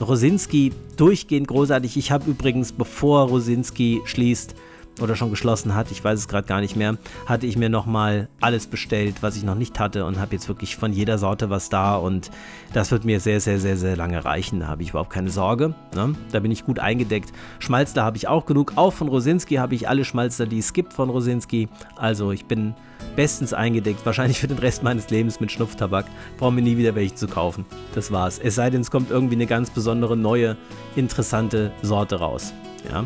Rosinski 0.00 0.72
durchgehend 0.96 1.48
großartig. 1.48 1.96
Ich 1.96 2.10
habe 2.10 2.30
übrigens, 2.30 2.72
bevor 2.72 3.28
Rosinski 3.28 4.02
schließt, 4.04 4.54
oder 5.00 5.16
schon 5.16 5.30
geschlossen 5.30 5.74
hat, 5.74 5.90
ich 5.90 6.02
weiß 6.02 6.18
es 6.18 6.28
gerade 6.28 6.46
gar 6.46 6.60
nicht 6.60 6.76
mehr, 6.76 6.96
hatte 7.26 7.46
ich 7.46 7.56
mir 7.56 7.68
nochmal 7.68 8.28
alles 8.40 8.66
bestellt, 8.66 9.16
was 9.22 9.36
ich 9.36 9.42
noch 9.42 9.54
nicht 9.54 9.78
hatte 9.80 10.04
und 10.04 10.18
habe 10.18 10.34
jetzt 10.34 10.48
wirklich 10.48 10.76
von 10.76 10.92
jeder 10.92 11.18
Sorte 11.18 11.50
was 11.50 11.68
da 11.68 11.96
und 11.96 12.30
das 12.72 12.90
wird 12.90 13.04
mir 13.04 13.20
sehr, 13.20 13.40
sehr, 13.40 13.58
sehr, 13.58 13.76
sehr 13.76 13.96
lange 13.96 14.24
reichen. 14.24 14.60
Da 14.60 14.68
habe 14.68 14.82
ich 14.82 14.90
überhaupt 14.90 15.10
keine 15.10 15.30
Sorge. 15.30 15.74
Ne? 15.94 16.14
Da 16.32 16.40
bin 16.40 16.50
ich 16.50 16.64
gut 16.64 16.78
eingedeckt. 16.78 17.32
Schmalzler 17.58 18.04
habe 18.04 18.16
ich 18.16 18.28
auch 18.28 18.46
genug. 18.46 18.72
Auch 18.76 18.92
von 18.92 19.08
Rosinski 19.08 19.56
habe 19.56 19.74
ich 19.74 19.88
alle 19.88 20.04
Schmalzler, 20.04 20.46
die 20.46 20.58
es 20.58 20.72
gibt 20.72 20.92
von 20.92 21.10
Rosinski. 21.10 21.68
Also 21.96 22.30
ich 22.32 22.46
bin 22.46 22.74
bestens 23.16 23.52
eingedeckt, 23.52 24.04
wahrscheinlich 24.04 24.38
für 24.38 24.48
den 24.48 24.58
Rest 24.58 24.82
meines 24.82 25.10
Lebens 25.10 25.40
mit 25.40 25.52
Schnupftabak. 25.52 26.06
Brauchen 26.38 26.56
wir 26.56 26.62
nie 26.62 26.76
wieder 26.76 26.94
welche 26.94 27.14
zu 27.14 27.28
kaufen. 27.28 27.64
Das 27.94 28.10
war's. 28.10 28.38
Es 28.38 28.54
sei 28.54 28.70
denn, 28.70 28.80
es 28.80 28.90
kommt 28.90 29.10
irgendwie 29.10 29.34
eine 29.34 29.46
ganz 29.46 29.70
besondere, 29.70 30.16
neue, 30.16 30.56
interessante 30.96 31.72
Sorte 31.82 32.16
raus. 32.16 32.52
Ja. 32.90 33.04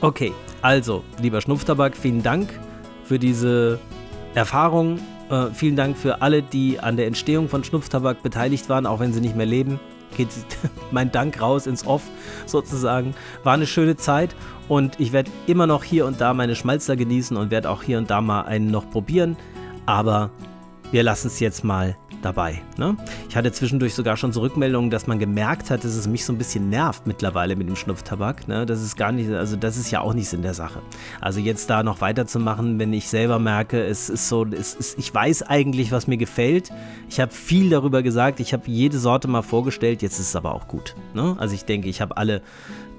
Okay, 0.00 0.32
also, 0.62 1.04
lieber 1.20 1.40
Schnupftabak, 1.40 1.96
vielen 1.96 2.22
Dank 2.22 2.48
für 3.04 3.18
diese 3.18 3.78
Erfahrung. 4.34 4.98
Äh, 5.30 5.46
vielen 5.52 5.76
Dank 5.76 5.96
für 5.96 6.22
alle, 6.22 6.42
die 6.42 6.78
an 6.80 6.96
der 6.96 7.06
Entstehung 7.06 7.48
von 7.48 7.64
Schnupftabak 7.64 8.22
beteiligt 8.22 8.68
waren, 8.68 8.86
auch 8.86 9.00
wenn 9.00 9.12
sie 9.12 9.20
nicht 9.20 9.36
mehr 9.36 9.46
leben. 9.46 9.80
Geht 10.16 10.28
mein 10.90 11.10
Dank 11.10 11.40
raus 11.40 11.66
ins 11.66 11.86
Off 11.86 12.02
sozusagen. 12.46 13.14
War 13.42 13.54
eine 13.54 13.66
schöne 13.66 13.96
Zeit 13.96 14.34
und 14.68 14.98
ich 15.00 15.12
werde 15.12 15.30
immer 15.46 15.66
noch 15.66 15.84
hier 15.84 16.06
und 16.06 16.20
da 16.20 16.34
meine 16.34 16.56
Schmalzer 16.56 16.96
genießen 16.96 17.36
und 17.36 17.50
werde 17.50 17.70
auch 17.70 17.82
hier 17.82 17.98
und 17.98 18.10
da 18.10 18.20
mal 18.20 18.42
einen 18.42 18.70
noch 18.70 18.88
probieren. 18.90 19.36
Aber 19.86 20.30
wir 20.90 21.02
lassen 21.02 21.26
es 21.28 21.40
jetzt 21.40 21.64
mal 21.64 21.96
dabei. 22.24 22.62
Ne? 22.76 22.96
Ich 23.28 23.36
hatte 23.36 23.52
zwischendurch 23.52 23.94
sogar 23.94 24.16
schon 24.16 24.32
so 24.32 24.40
Rückmeldungen, 24.40 24.90
dass 24.90 25.06
man 25.06 25.18
gemerkt 25.18 25.70
hat, 25.70 25.84
dass 25.84 25.94
es 25.94 26.06
mich 26.06 26.24
so 26.24 26.32
ein 26.32 26.38
bisschen 26.38 26.68
nervt 26.68 27.06
mittlerweile 27.06 27.56
mit 27.56 27.68
dem 27.68 27.76
Schnupftabak. 27.76 28.48
Ne? 28.48 28.66
Das 28.66 28.82
ist 28.82 28.96
gar 28.96 29.12
nicht, 29.12 29.30
also 29.30 29.56
das 29.56 29.76
ist 29.76 29.90
ja 29.90 30.00
auch 30.00 30.14
nichts 30.14 30.32
in 30.32 30.42
der 30.42 30.54
Sache. 30.54 30.80
Also 31.20 31.40
jetzt 31.40 31.70
da 31.70 31.82
noch 31.82 32.00
weiterzumachen, 32.00 32.78
wenn 32.78 32.92
ich 32.92 33.08
selber 33.08 33.38
merke, 33.38 33.82
es 33.84 34.08
ist 34.08 34.28
so, 34.28 34.44
es 34.44 34.74
ist, 34.74 34.98
ich 34.98 35.12
weiß 35.12 35.42
eigentlich, 35.42 35.92
was 35.92 36.06
mir 36.06 36.16
gefällt. 36.16 36.70
Ich 37.08 37.20
habe 37.20 37.32
viel 37.32 37.70
darüber 37.70 38.02
gesagt, 38.02 38.40
ich 38.40 38.52
habe 38.52 38.64
jede 38.66 38.98
Sorte 38.98 39.28
mal 39.28 39.42
vorgestellt, 39.42 40.02
jetzt 40.02 40.18
ist 40.18 40.28
es 40.28 40.36
aber 40.36 40.54
auch 40.54 40.68
gut. 40.68 40.94
Ne? 41.14 41.36
Also 41.38 41.54
ich 41.54 41.64
denke, 41.64 41.88
ich 41.88 42.00
habe 42.00 42.16
alle 42.16 42.42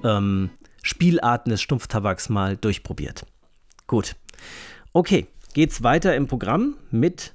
ähm, 0.03 0.49
Spielarten 0.81 1.49
des 1.49 1.61
Stumpftabaks 1.61 2.29
mal 2.29 2.57
durchprobiert. 2.57 3.25
Gut. 3.87 4.15
Okay, 4.93 5.27
geht's 5.53 5.83
weiter 5.83 6.15
im 6.15 6.27
Programm 6.27 6.75
mit 6.91 7.33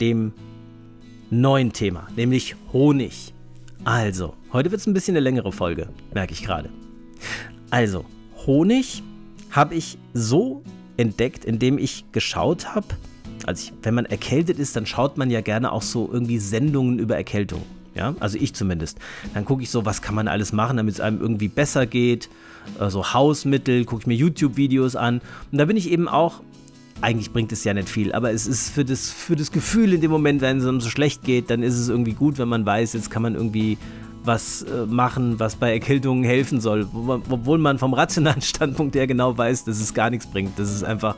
dem 0.00 0.34
neuen 1.32 1.72
Thema, 1.72 2.06
nämlich 2.14 2.56
Honig. 2.74 3.32
Also, 3.84 4.34
heute 4.52 4.70
wird 4.70 4.82
es 4.82 4.86
ein 4.86 4.92
bisschen 4.92 5.16
eine 5.16 5.24
längere 5.24 5.50
Folge, 5.50 5.88
merke 6.12 6.34
ich 6.34 6.44
gerade. 6.44 6.68
Also, 7.70 8.04
Honig 8.46 9.02
habe 9.50 9.74
ich 9.74 9.96
so 10.12 10.62
entdeckt, 10.98 11.46
indem 11.46 11.78
ich 11.78 12.04
geschaut 12.12 12.74
habe. 12.74 12.86
Also, 13.46 13.72
wenn 13.82 13.94
man 13.94 14.04
erkältet 14.04 14.58
ist, 14.58 14.76
dann 14.76 14.84
schaut 14.84 15.16
man 15.16 15.30
ja 15.30 15.40
gerne 15.40 15.72
auch 15.72 15.80
so 15.80 16.08
irgendwie 16.12 16.38
Sendungen 16.38 16.98
über 16.98 17.16
Erkältung. 17.16 17.62
Ja, 17.94 18.14
also 18.20 18.38
ich 18.38 18.54
zumindest. 18.54 18.98
Dann 19.34 19.44
gucke 19.44 19.62
ich 19.62 19.70
so, 19.70 19.84
was 19.84 20.00
kann 20.00 20.14
man 20.14 20.28
alles 20.28 20.52
machen, 20.52 20.76
damit 20.78 20.94
es 20.94 21.00
einem 21.00 21.20
irgendwie 21.20 21.48
besser 21.48 21.86
geht. 21.86 22.28
So 22.78 22.84
also 22.84 23.12
Hausmittel, 23.14 23.84
gucke 23.84 24.02
ich 24.02 24.06
mir 24.06 24.14
YouTube-Videos 24.14 24.96
an. 24.96 25.20
Und 25.50 25.58
da 25.58 25.64
bin 25.64 25.76
ich 25.76 25.90
eben 25.90 26.08
auch 26.08 26.40
eigentlich 27.02 27.32
bringt 27.32 27.52
es 27.52 27.64
ja 27.64 27.74
nicht 27.74 27.88
viel, 27.88 28.12
aber 28.12 28.32
es 28.32 28.46
ist 28.46 28.70
für 28.70 28.84
das, 28.84 29.10
für 29.10 29.36
das 29.36 29.52
Gefühl 29.52 29.92
in 29.92 30.00
dem 30.00 30.10
Moment, 30.10 30.40
wenn 30.40 30.58
es 30.58 30.66
einem 30.66 30.80
so 30.80 30.88
schlecht 30.88 31.22
geht, 31.22 31.50
dann 31.50 31.62
ist 31.62 31.78
es 31.78 31.88
irgendwie 31.88 32.12
gut, 32.14 32.38
wenn 32.38 32.48
man 32.48 32.64
weiß, 32.64 32.94
jetzt 32.94 33.10
kann 33.10 33.22
man 33.22 33.34
irgendwie 33.34 33.76
was 34.24 34.62
äh, 34.62 34.86
machen, 34.86 35.40
was 35.40 35.56
bei 35.56 35.72
Erkältungen 35.72 36.24
helfen 36.24 36.60
soll, 36.60 36.86
obwohl 37.28 37.58
man 37.58 37.78
vom 37.78 37.94
rationalen 37.94 38.40
Standpunkt 38.42 38.94
her 38.94 39.06
genau 39.06 39.36
weiß, 39.36 39.64
dass 39.64 39.80
es 39.80 39.94
gar 39.94 40.10
nichts 40.10 40.26
bringt. 40.26 40.58
Das 40.58 40.70
ist 40.70 40.84
einfach 40.84 41.16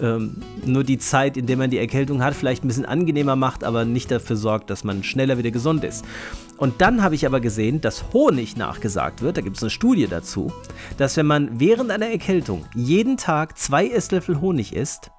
ähm, 0.00 0.36
nur 0.64 0.84
die 0.84 0.98
Zeit, 0.98 1.36
in 1.36 1.46
der 1.46 1.56
man 1.56 1.70
die 1.70 1.78
Erkältung 1.78 2.22
hat, 2.22 2.34
vielleicht 2.34 2.64
ein 2.64 2.68
bisschen 2.68 2.86
angenehmer 2.86 3.36
macht, 3.36 3.64
aber 3.64 3.84
nicht 3.84 4.10
dafür 4.10 4.36
sorgt, 4.36 4.70
dass 4.70 4.84
man 4.84 5.02
schneller 5.02 5.38
wieder 5.38 5.50
gesund 5.50 5.84
ist. 5.84 6.04
Und 6.56 6.80
dann 6.80 7.02
habe 7.02 7.14
ich 7.14 7.26
aber 7.26 7.40
gesehen, 7.40 7.80
dass 7.80 8.12
Honig 8.12 8.56
nachgesagt 8.56 9.22
wird, 9.22 9.36
da 9.36 9.40
gibt 9.40 9.56
es 9.56 9.62
eine 9.62 9.70
Studie 9.70 10.06
dazu, 10.06 10.52
dass 10.96 11.16
wenn 11.16 11.26
man 11.26 11.60
während 11.60 11.90
einer 11.90 12.06
Erkältung 12.06 12.64
jeden 12.74 13.16
Tag 13.16 13.58
zwei 13.58 13.88
Esslöffel 13.88 14.40
Honig 14.40 14.74
isst, 14.74 15.10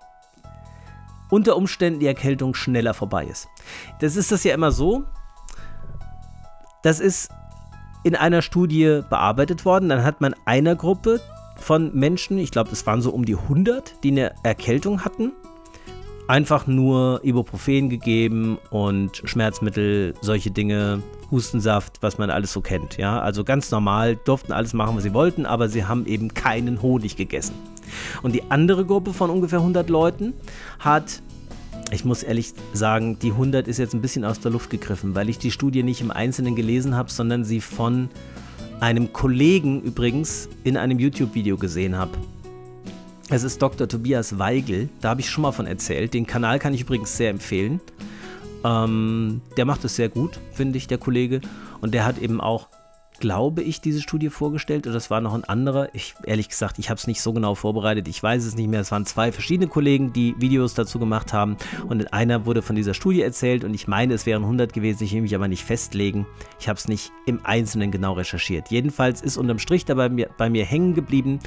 unter 1.29 1.57
Umständen 1.57 1.99
die 1.99 2.07
Erkältung 2.07 2.53
schneller 2.53 2.93
vorbei 2.93 3.25
ist. 3.25 3.47
Das 3.99 4.15
ist 4.15 4.31
das 4.31 4.43
ja 4.43 4.53
immer 4.53 4.71
so. 4.71 5.03
Das 6.83 6.99
ist 6.99 7.29
in 8.03 8.15
einer 8.15 8.41
Studie 8.41 9.01
bearbeitet 9.09 9.65
worden. 9.65 9.89
Dann 9.89 10.03
hat 10.03 10.21
man 10.21 10.35
einer 10.45 10.75
Gruppe 10.75 11.19
von 11.57 11.93
Menschen, 11.93 12.37
ich 12.37 12.51
glaube, 12.51 12.69
das 12.69 12.85
waren 12.85 13.01
so 13.01 13.11
um 13.11 13.25
die 13.25 13.35
100, 13.35 14.03
die 14.03 14.11
eine 14.11 14.35
Erkältung 14.43 15.03
hatten. 15.03 15.31
einfach 16.27 16.67
nur 16.67 17.21
Ibuprofen 17.23 17.89
gegeben 17.89 18.57
und 18.69 19.21
Schmerzmittel, 19.23 20.13
solche 20.21 20.51
Dinge, 20.51 21.01
Hustensaft, 21.31 21.97
was 22.01 22.17
man 22.17 22.29
alles 22.29 22.53
so 22.53 22.61
kennt. 22.61 22.97
Ja, 22.97 23.19
also 23.19 23.43
ganz 23.43 23.71
normal, 23.71 24.15
durften 24.15 24.51
alles 24.51 24.73
machen, 24.73 24.95
was 24.95 25.03
sie 25.03 25.13
wollten, 25.13 25.45
aber 25.45 25.69
sie 25.69 25.85
haben 25.85 26.05
eben 26.05 26.33
keinen 26.33 26.81
Honig 26.81 27.15
gegessen. 27.15 27.55
Und 28.21 28.33
die 28.33 28.43
andere 28.49 28.85
Gruppe 28.85 29.13
von 29.13 29.29
ungefähr 29.29 29.59
100 29.59 29.89
Leuten 29.89 30.33
hat 30.79 31.21
ich 31.91 32.03
muss 32.03 32.21
ehrlich 32.21 32.53
sagen, 32.73 33.17
die 33.19 33.31
100 33.31 33.67
ist 33.67 33.77
jetzt 33.77 33.93
ein 33.93 34.01
bisschen 34.01 34.25
aus 34.25 34.41
der 34.41 34.51
Luft 34.51 34.69
gegriffen, 34.69 35.15
weil 35.15 35.29
ich 35.29 35.37
die 35.37 35.51
Studie 35.51 35.83
nicht 35.83 36.01
im 36.01 36.11
Einzelnen 36.11 36.53
gelesen 36.53 36.95
habe, 36.95 37.09
sondern 37.09 37.45
sie 37.45 37.61
von 37.61 38.09
einem 38.79 39.13
Kollegen 39.13 39.81
übrigens 39.81 40.49
in 40.63 40.75
einem 40.75 40.99
YouTube-Video 40.99 41.57
gesehen 41.57 41.97
habe. 41.97 42.11
Es 43.29 43.43
ist 43.43 43.61
Dr. 43.61 43.87
Tobias 43.87 44.37
Weigel, 44.37 44.89
da 45.01 45.09
habe 45.09 45.21
ich 45.21 45.29
schon 45.29 45.41
mal 45.41 45.51
von 45.51 45.65
erzählt. 45.65 46.13
Den 46.13 46.25
Kanal 46.25 46.59
kann 46.59 46.73
ich 46.73 46.81
übrigens 46.81 47.15
sehr 47.17 47.29
empfehlen. 47.29 47.81
Ähm, 48.63 49.41
der 49.57 49.65
macht 49.65 49.83
es 49.83 49.95
sehr 49.95 50.09
gut, 50.09 50.39
finde 50.53 50.77
ich, 50.77 50.87
der 50.87 50.97
Kollege. 50.97 51.41
Und 51.81 51.93
der 51.93 52.05
hat 52.05 52.19
eben 52.19 52.39
auch, 52.39 52.69
glaube 53.19 53.61
ich, 53.61 53.81
diese 53.81 54.01
Studie 54.01 54.29
vorgestellt. 54.29 54.85
Oder 54.85 54.93
das 54.93 55.09
war 55.09 55.21
noch 55.21 55.33
ein 55.33 55.43
anderer. 55.43 55.89
Ich, 55.93 56.15
ehrlich 56.23 56.49
gesagt, 56.49 56.79
ich 56.79 56.89
habe 56.89 56.97
es 56.97 57.07
nicht 57.07 57.21
so 57.21 57.33
genau 57.33 57.55
vorbereitet. 57.55 58.07
Ich 58.07 58.21
weiß 58.21 58.45
es 58.45 58.55
nicht 58.55 58.67
mehr. 58.67 58.81
Es 58.81 58.91
waren 58.91 59.05
zwei 59.05 59.31
verschiedene 59.31 59.67
Kollegen, 59.67 60.13
die 60.13 60.35
Videos 60.39 60.73
dazu 60.73 60.99
gemacht 60.99 61.33
haben. 61.33 61.57
Und 61.87 62.01
in 62.01 62.07
einer 62.07 62.45
wurde 62.45 62.61
von 62.61 62.75
dieser 62.75 62.93
Studie 62.93 63.21
erzählt. 63.21 63.63
Und 63.63 63.73
ich 63.73 63.87
meine, 63.87 64.13
es 64.13 64.25
wären 64.25 64.43
100 64.43 64.73
gewesen. 64.73 65.03
Ich 65.03 65.13
will 65.13 65.21
mich 65.21 65.35
aber 65.35 65.47
nicht 65.47 65.63
festlegen. 65.63 66.25
Ich 66.59 66.67
habe 66.69 66.77
es 66.77 66.87
nicht 66.87 67.11
im 67.25 67.39
Einzelnen 67.43 67.91
genau 67.91 68.13
recherchiert. 68.13 68.69
Jedenfalls 68.69 69.21
ist 69.21 69.37
unterm 69.37 69.59
Strich 69.59 69.85
dabei 69.85 70.09
mir, 70.09 70.29
bei 70.37 70.49
mir 70.49 70.65
hängen 70.65 70.93
geblieben, 70.93 71.39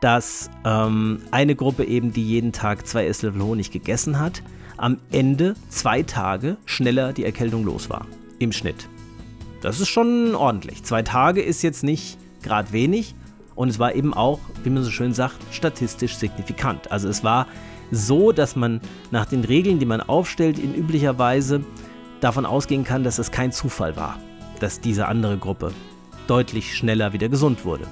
dass 0.00 0.50
ähm, 0.64 1.22
eine 1.30 1.56
Gruppe 1.56 1.84
eben, 1.84 2.12
die 2.12 2.26
jeden 2.26 2.52
Tag 2.52 2.86
zwei 2.86 3.06
Esslöffel 3.06 3.42
Honig 3.42 3.70
gegessen 3.70 4.18
hat, 4.18 4.42
am 4.76 4.98
Ende 5.10 5.54
zwei 5.68 6.02
Tage 6.02 6.56
schneller 6.66 7.12
die 7.12 7.24
Erkältung 7.24 7.64
los 7.64 7.88
war. 7.88 8.06
Im 8.38 8.52
Schnitt. 8.52 8.88
Das 9.64 9.80
ist 9.80 9.88
schon 9.88 10.34
ordentlich. 10.34 10.82
Zwei 10.82 11.00
Tage 11.00 11.40
ist 11.40 11.62
jetzt 11.62 11.84
nicht 11.84 12.18
gerade 12.42 12.70
wenig 12.72 13.14
und 13.54 13.70
es 13.70 13.78
war 13.78 13.94
eben 13.94 14.12
auch, 14.12 14.38
wie 14.62 14.68
man 14.68 14.82
so 14.84 14.90
schön 14.90 15.14
sagt, 15.14 15.36
statistisch 15.52 16.16
signifikant. 16.16 16.92
Also 16.92 17.08
es 17.08 17.24
war 17.24 17.46
so, 17.90 18.30
dass 18.30 18.56
man 18.56 18.82
nach 19.10 19.24
den 19.24 19.42
Regeln, 19.42 19.78
die 19.78 19.86
man 19.86 20.02
aufstellt, 20.02 20.58
in 20.58 20.74
üblicher 20.74 21.18
Weise 21.18 21.64
davon 22.20 22.44
ausgehen 22.44 22.84
kann, 22.84 23.04
dass 23.04 23.18
es 23.18 23.30
kein 23.30 23.52
Zufall 23.52 23.96
war, 23.96 24.18
dass 24.60 24.82
diese 24.82 25.08
andere 25.08 25.38
Gruppe 25.38 25.72
deutlich 26.26 26.76
schneller 26.76 27.14
wieder 27.14 27.30
gesund 27.30 27.64
wurde. 27.64 27.86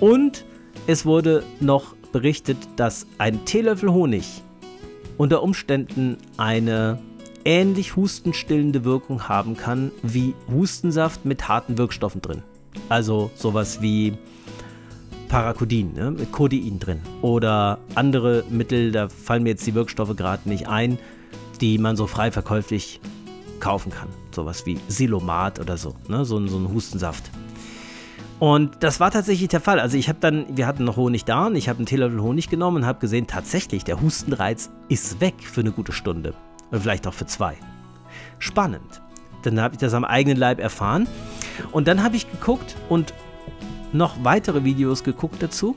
Und 0.00 0.46
es 0.86 1.04
wurde 1.04 1.42
noch 1.60 1.94
berichtet, 2.10 2.56
dass 2.76 3.06
ein 3.18 3.44
Teelöffel 3.44 3.92
Honig 3.92 4.42
unter 5.18 5.42
Umständen 5.42 6.16
eine 6.38 6.98
ähnlich 7.48 7.96
hustenstillende 7.96 8.84
Wirkung 8.84 9.26
haben 9.26 9.56
kann 9.56 9.90
wie 10.02 10.34
Hustensaft 10.52 11.24
mit 11.24 11.48
harten 11.48 11.78
Wirkstoffen 11.78 12.20
drin. 12.20 12.42
Also 12.90 13.30
sowas 13.34 13.80
wie 13.80 14.18
Parakodin 15.28 15.94
ne, 15.94 16.10
mit 16.10 16.30
Codein 16.30 16.78
drin 16.78 17.00
oder 17.22 17.78
andere 17.94 18.44
Mittel, 18.50 18.92
da 18.92 19.08
fallen 19.08 19.44
mir 19.44 19.48
jetzt 19.50 19.66
die 19.66 19.74
Wirkstoffe 19.74 20.14
gerade 20.14 20.46
nicht 20.46 20.68
ein, 20.68 20.98
die 21.62 21.78
man 21.78 21.96
so 21.96 22.06
frei 22.06 22.30
verkäuflich 22.30 23.00
kaufen 23.60 23.92
kann. 23.92 24.08
Sowas 24.30 24.66
wie 24.66 24.78
Silomat 24.88 25.58
oder 25.58 25.78
so, 25.78 25.94
ne, 26.06 26.26
so, 26.26 26.46
so 26.46 26.58
ein 26.58 26.68
Hustensaft. 26.68 27.30
Und 28.40 28.76
das 28.80 29.00
war 29.00 29.10
tatsächlich 29.10 29.48
der 29.48 29.62
Fall. 29.62 29.80
Also 29.80 29.96
ich 29.96 30.10
habe 30.10 30.18
dann, 30.20 30.44
wir 30.54 30.66
hatten 30.66 30.84
noch 30.84 30.96
Honig 30.98 31.24
da 31.24 31.46
und 31.46 31.56
ich 31.56 31.70
habe 31.70 31.78
einen 31.78 31.86
Teelöffel 31.86 32.20
Honig 32.20 32.50
genommen 32.50 32.78
und 32.78 32.86
habe 32.86 33.00
gesehen, 33.00 33.26
tatsächlich, 33.26 33.84
der 33.84 34.02
Hustenreiz 34.02 34.68
ist 34.90 35.22
weg 35.22 35.34
für 35.40 35.62
eine 35.62 35.72
gute 35.72 35.92
Stunde. 35.92 36.34
Oder 36.70 36.80
vielleicht 36.80 37.06
auch 37.06 37.14
für 37.14 37.26
zwei. 37.26 37.56
Spannend. 38.38 39.00
Dann 39.42 39.60
habe 39.60 39.74
ich 39.74 39.80
das 39.80 39.94
am 39.94 40.04
eigenen 40.04 40.36
Leib 40.36 40.60
erfahren. 40.60 41.06
Und 41.72 41.88
dann 41.88 42.02
habe 42.02 42.16
ich 42.16 42.30
geguckt 42.30 42.76
und 42.88 43.14
noch 43.92 44.22
weitere 44.22 44.64
Videos 44.64 45.04
geguckt 45.04 45.42
dazu. 45.42 45.74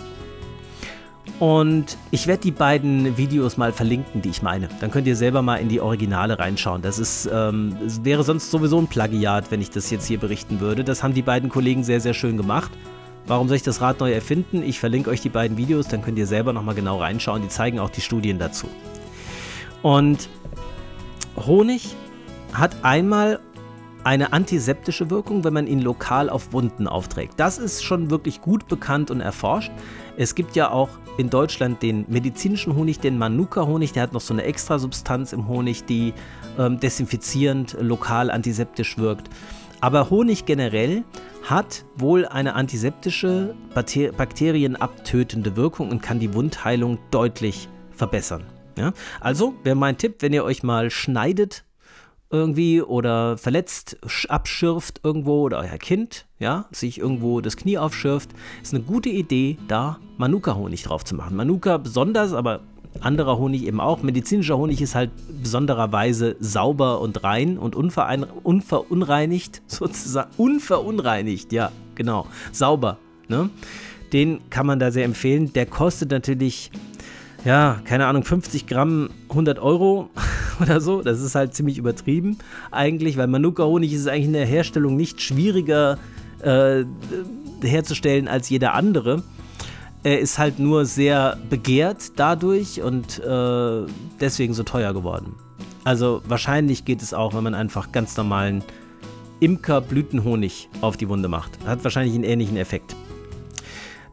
Und 1.39 1.98
ich 2.12 2.28
werde 2.28 2.44
die 2.44 2.52
beiden 2.52 3.18
Videos 3.18 3.58
mal 3.58 3.72
verlinken, 3.72 4.22
die 4.22 4.30
ich 4.30 4.42
meine. 4.42 4.70
Dann 4.80 4.92
könnt 4.92 5.08
ihr 5.08 5.16
selber 5.16 5.42
mal 5.42 5.56
in 5.56 5.70
die 5.70 5.82
Originale 5.82 6.38
reinschauen. 6.38 6.82
Das 6.82 7.00
ist, 7.00 7.30
ähm, 7.32 7.78
es 7.86 8.04
wäre 8.04 8.24
sonst 8.24 8.52
sowieso 8.52 8.78
ein 8.80 8.88
Plagiat, 8.88 9.50
wenn 9.50 9.62
ich 9.62 9.72
das 9.72 9.89
jetzt 9.89 10.06
hier 10.06 10.20
berichten 10.20 10.60
würde. 10.60 10.84
Das 10.84 11.02
haben 11.02 11.14
die 11.14 11.22
beiden 11.24 11.50
Kollegen 11.50 11.84
sehr, 11.84 12.00
sehr 12.00 12.14
schön 12.14 12.38
gemacht. 12.38 12.72
Warum 13.26 13.48
soll 13.48 13.58
ich 13.58 13.64
das 13.64 13.82
Rad 13.82 14.00
neu 14.00 14.12
erfinden? 14.12 14.62
Ich 14.62 14.80
verlinke 14.80 15.10
euch 15.10 15.22
die 15.22 15.30
beiden 15.30 15.58
Videos, 15.58 15.88
dann 15.88 16.02
könnt 16.02 16.18
ihr 16.18 16.28
selber 16.28 16.54
nochmal 16.54 16.76
genau 16.76 17.00
reinschauen. 17.00 17.42
Die 17.42 17.48
zeigen 17.48 17.80
auch 17.80 17.89
die 17.89 18.02
Studien 18.02 18.39
dazu. 18.39 18.68
Und 19.82 20.30
Honig 21.36 21.95
hat 22.53 22.84
einmal 22.84 23.39
eine 24.03 24.34
antiseptische 24.34 25.09
Wirkung, 25.09 25.43
wenn 25.43 25.53
man 25.53 25.67
ihn 25.67 25.79
lokal 25.79 26.29
auf 26.29 26.53
Wunden 26.53 26.88
aufträgt. 26.88 27.34
Das 27.38 27.57
ist 27.57 27.84
schon 27.84 28.09
wirklich 28.09 28.41
gut 28.41 28.67
bekannt 28.67 29.11
und 29.11 29.21
erforscht. 29.21 29.71
Es 30.17 30.36
gibt 30.36 30.55
ja 30.55 30.71
auch 30.71 30.89
in 31.17 31.29
Deutschland 31.29 31.82
den 31.84 32.05
medizinischen 32.07 32.75
Honig, 32.75 32.99
den 32.99 33.17
Manuka-Honig, 33.17 33.93
der 33.93 34.03
hat 34.03 34.13
noch 34.13 34.21
so 34.21 34.34
eine 34.34 34.43
Extrasubstanz 34.43 35.34
im 35.34 35.47
Honig, 35.47 35.86
die 35.86 36.13
ähm, 36.57 36.79
desinfizierend, 36.79 37.77
lokal 37.79 38.32
antiseptisch 38.32 38.97
wirkt. 38.97 39.29
Aber 39.82 40.09
Honig 40.09 40.45
generell 40.45 41.03
hat 41.43 41.86
wohl 41.95 42.25
eine 42.25 42.55
antiseptische, 42.55 43.55
bakterienabtötende 43.73 45.55
Wirkung 45.55 45.89
und 45.89 46.01
kann 46.01 46.19
die 46.19 46.34
Wundheilung 46.34 46.99
deutlich 47.09 47.67
verbessern. 47.91 48.43
Ja? 48.78 48.93
Also 49.19 49.53
wäre 49.63 49.76
mein 49.76 49.97
Tipp, 49.97 50.17
wenn 50.19 50.34
ihr 50.34 50.43
euch 50.43 50.63
mal 50.63 50.89
schneidet 50.89 51.63
irgendwie 52.32 52.82
oder 52.82 53.38
verletzt 53.38 53.97
abschürft 54.30 55.01
irgendwo 55.03 55.41
oder 55.41 55.59
euer 55.59 55.78
Kind, 55.78 56.26
ja, 56.39 56.65
sich 56.72 56.97
irgendwo 56.97 57.41
das 57.41 57.57
Knie 57.57 57.78
aufschürft, 57.78 58.30
ist 58.61 58.74
eine 58.74 58.84
gute 58.84 59.09
Idee, 59.09 59.57
da 59.67 59.99
Manuka-Honig 60.17 60.84
drauf 60.84 61.03
zu 61.03 61.15
machen. 61.15 61.36
Manuka 61.36 61.78
besonders, 61.78 62.32
aber 62.34 62.61
anderer 62.99 63.38
Honig 63.38 63.65
eben 63.65 63.80
auch. 63.80 64.01
Medizinischer 64.03 64.57
Honig 64.57 64.82
ist 64.82 64.95
halt 64.95 65.11
besondererweise 65.41 66.36
sauber 66.39 66.99
und 67.01 67.24
rein 67.24 67.57
und 67.57 67.76
unverunreinigt, 67.76 69.61
sozusagen. 69.67 70.32
Unverunreinigt, 70.38 71.51
ja, 71.53 71.72
genau. 71.95 72.28
Sauber. 72.51 72.97
Ne? 73.28 73.49
Den 74.13 74.41
kann 74.49 74.65
man 74.65 74.80
da 74.80 74.91
sehr 74.91 75.05
empfehlen. 75.05 75.53
Der 75.53 75.65
kostet 75.65 76.11
natürlich 76.11 76.72
ja, 77.46 77.82
keine 77.86 78.06
Ahnung, 78.06 78.24
50 78.24 78.68
Gramm 78.68 79.10
100 79.30 79.60
Euro 79.60 80.10
oder 80.62 80.80
so. 80.82 81.02
Das 81.02 81.22
ist 81.22 81.36
halt 81.36 81.54
ziemlich 81.56 81.78
übertrieben 81.78 82.38
eigentlich, 82.70 83.18
weil 83.18 83.28
Manuka-Honig 83.28 83.94
ist 83.94 84.08
eigentlich 84.08 84.26
in 84.26 84.34
der 84.34 84.46
Herstellung 84.46 84.96
nicht 84.96 85.22
schwieriger 85.22 85.98
äh, 86.42 86.84
herzustellen 87.64 88.28
als 88.28 88.50
jeder 88.50 88.74
andere. 88.74 89.24
Er 90.04 90.20
ist 90.20 90.39
halt 90.39 90.58
nur 90.58 90.86
sehr 90.86 91.38
begehrt 91.50 92.14
dadurch 92.16 92.82
und 92.82 93.20
äh, 93.20 93.86
deswegen 94.20 94.54
so 94.54 94.64
teuer 94.64 94.94
geworden. 94.94 95.36
Also 95.84 96.22
wahrscheinlich 96.28 96.86
geht 96.86 97.02
es 97.02 97.14
auch, 97.14 97.34
wenn 97.34 97.44
man 97.44 97.54
einfach 97.54 97.92
ganz 97.92 98.18
normalen 98.18 98.64
Imker-Blütenhonig 99.39 100.70
auf 100.82 100.98
die 100.98 101.10
Wunde 101.10 101.28
macht. 101.28 101.52
Hat 101.66 101.84
wahrscheinlich 101.84 102.14
einen 102.16 102.24
ähnlichen 102.24 102.58
Effekt. 102.58 102.96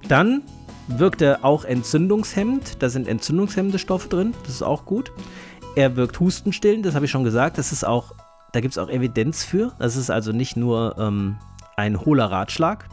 Dann 0.08 0.42
wirkt 0.88 1.22
er 1.22 1.44
auch 1.44 1.64
entzündungshemmend. 1.64 2.82
Da 2.82 2.88
sind 2.88 3.08
entzündungshemmende 3.08 3.78
Stoffe 3.78 4.08
drin. 4.08 4.34
Das 4.42 4.54
ist 4.54 4.62
auch 4.62 4.84
gut. 4.84 5.12
Er 5.76 5.96
wirkt 5.96 6.18
hustenstillend, 6.18 6.84
das 6.84 6.94
habe 6.94 7.04
ich 7.04 7.10
schon 7.10 7.24
gesagt. 7.24 7.58
Das 7.58 7.72
ist 7.72 7.84
auch, 7.84 8.14
da 8.52 8.60
gibt 8.60 8.72
es 8.72 8.78
auch 8.78 8.88
Evidenz 8.88 9.44
für. 9.44 9.72
Das 9.78 9.96
ist 9.96 10.10
also 10.10 10.32
nicht 10.32 10.56
nur 10.56 10.96
ähm, 10.98 11.36
ein 11.76 12.00
hohler 12.04 12.30
Ratschlag. 12.30 12.88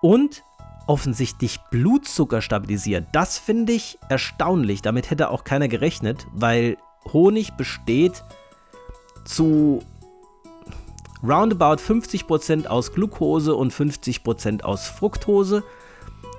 Und 0.00 0.42
offensichtlich 0.86 1.60
Blutzucker 1.70 2.40
stabilisiert. 2.40 3.06
Das 3.12 3.38
finde 3.38 3.74
ich 3.74 3.98
erstaunlich. 4.08 4.80
Damit 4.82 5.10
hätte 5.10 5.30
auch 5.30 5.44
keiner 5.44 5.68
gerechnet, 5.68 6.26
weil 6.32 6.78
Honig 7.12 7.52
besteht 7.52 8.24
zu 9.24 9.82
roundabout 11.22 11.82
50% 11.82 12.66
aus 12.66 12.92
Glucose 12.92 13.54
und 13.54 13.72
50% 13.72 14.62
aus 14.62 14.86
Fructose. 14.88 15.62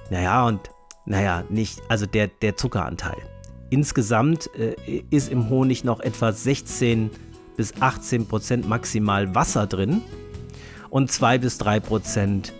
Naja, 0.10 0.48
und 0.48 0.72
naja, 1.10 1.43
nicht, 1.49 1.82
also 1.89 2.05
der, 2.05 2.28
der 2.28 2.55
Zuckeranteil. 2.55 3.18
Insgesamt 3.72 4.49
äh, 4.55 5.03
ist 5.10 5.32
im 5.32 5.49
Honig 5.49 5.84
noch 5.84 5.99
etwa 5.99 6.32
16 6.32 7.10
bis 7.57 7.74
18 7.82 8.28
Prozent 8.28 8.70
maximal 8.70 9.36
Wasser 9.36 9.68
drin 9.68 10.01
und 10.89 11.12
2 11.12 11.39
bis 11.39 11.57
3 11.57 11.80
Prozent 11.80 12.53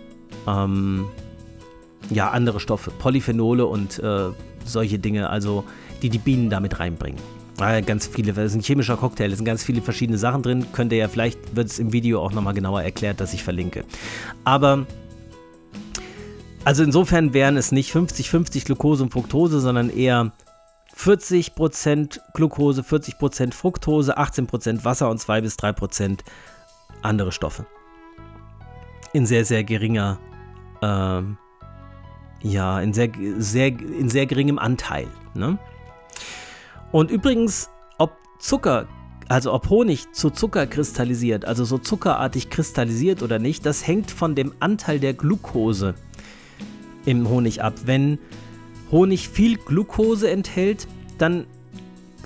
ähm, 0.46 1.06
ja, 2.10 2.30
andere 2.30 2.60
Stoffe, 2.60 2.90
Polyphenole 2.90 3.66
und 3.66 3.98
äh, 4.00 4.30
solche 4.64 4.98
Dinge, 4.98 5.30
also 5.30 5.64
die 6.02 6.10
die 6.10 6.18
Bienen 6.18 6.50
damit 6.50 6.80
reinbringen. 6.80 7.20
Äh, 7.60 7.82
ganz 7.82 8.08
viele, 8.08 8.32
das 8.32 8.46
ist 8.46 8.54
ein 8.56 8.62
chemischer 8.62 8.96
Cocktail, 8.96 9.30
es 9.30 9.36
sind 9.36 9.44
ganz 9.44 9.62
viele 9.62 9.80
verschiedene 9.80 10.18
Sachen 10.18 10.42
drin. 10.42 10.66
Könnt 10.72 10.92
ihr 10.92 10.98
ja, 10.98 11.08
vielleicht 11.08 11.54
wird 11.54 11.68
es 11.68 11.78
im 11.78 11.92
Video 11.92 12.20
auch 12.20 12.32
nochmal 12.32 12.54
genauer 12.54 12.82
erklärt, 12.82 13.20
dass 13.20 13.32
ich 13.32 13.44
verlinke. 13.44 13.84
Aber 14.44 14.86
also 16.64 16.82
insofern 16.82 17.32
wären 17.32 17.56
es 17.56 17.72
nicht 17.72 17.94
50-50 17.94 18.66
Glucose 18.66 19.02
und 19.02 19.12
Fructose, 19.12 19.60
sondern 19.60 19.90
eher 19.90 20.32
40% 20.96 22.20
Glucose, 22.34 22.82
40% 22.82 23.54
Fructose, 23.54 24.18
18% 24.18 24.84
Wasser 24.84 25.08
und 25.08 25.18
2 25.18 25.40
bis 25.40 25.56
3% 25.56 26.20
andere 27.02 27.32
Stoffe. 27.32 27.66
In 29.12 29.24
sehr, 29.24 29.44
sehr 29.44 29.64
geringer, 29.64 30.18
ähm, 30.82 31.38
ja, 32.42 32.80
in 32.80 32.92
sehr, 32.92 33.10
sehr, 33.38 33.68
in 33.68 34.10
sehr 34.10 34.26
geringem 34.26 34.58
Anteil. 34.58 35.08
Ne? 35.34 35.58
Und 36.92 37.10
übrigens, 37.10 37.70
ob 37.98 38.12
Zucker, 38.38 38.86
also 39.28 39.54
ob 39.54 39.70
Honig 39.70 40.12
zu 40.12 40.28
Zucker 40.28 40.66
kristallisiert, 40.66 41.46
also 41.46 41.64
so 41.64 41.78
zuckerartig 41.78 42.50
kristallisiert 42.50 43.22
oder 43.22 43.38
nicht, 43.38 43.64
das 43.64 43.86
hängt 43.86 44.10
von 44.10 44.34
dem 44.34 44.52
Anteil 44.60 45.00
der 45.00 45.14
Glucose 45.14 45.94
im 47.04 47.28
Honig 47.28 47.62
ab. 47.62 47.74
Wenn 47.84 48.18
Honig 48.90 49.28
viel 49.28 49.56
Glucose 49.56 50.30
enthält, 50.30 50.86
dann 51.18 51.46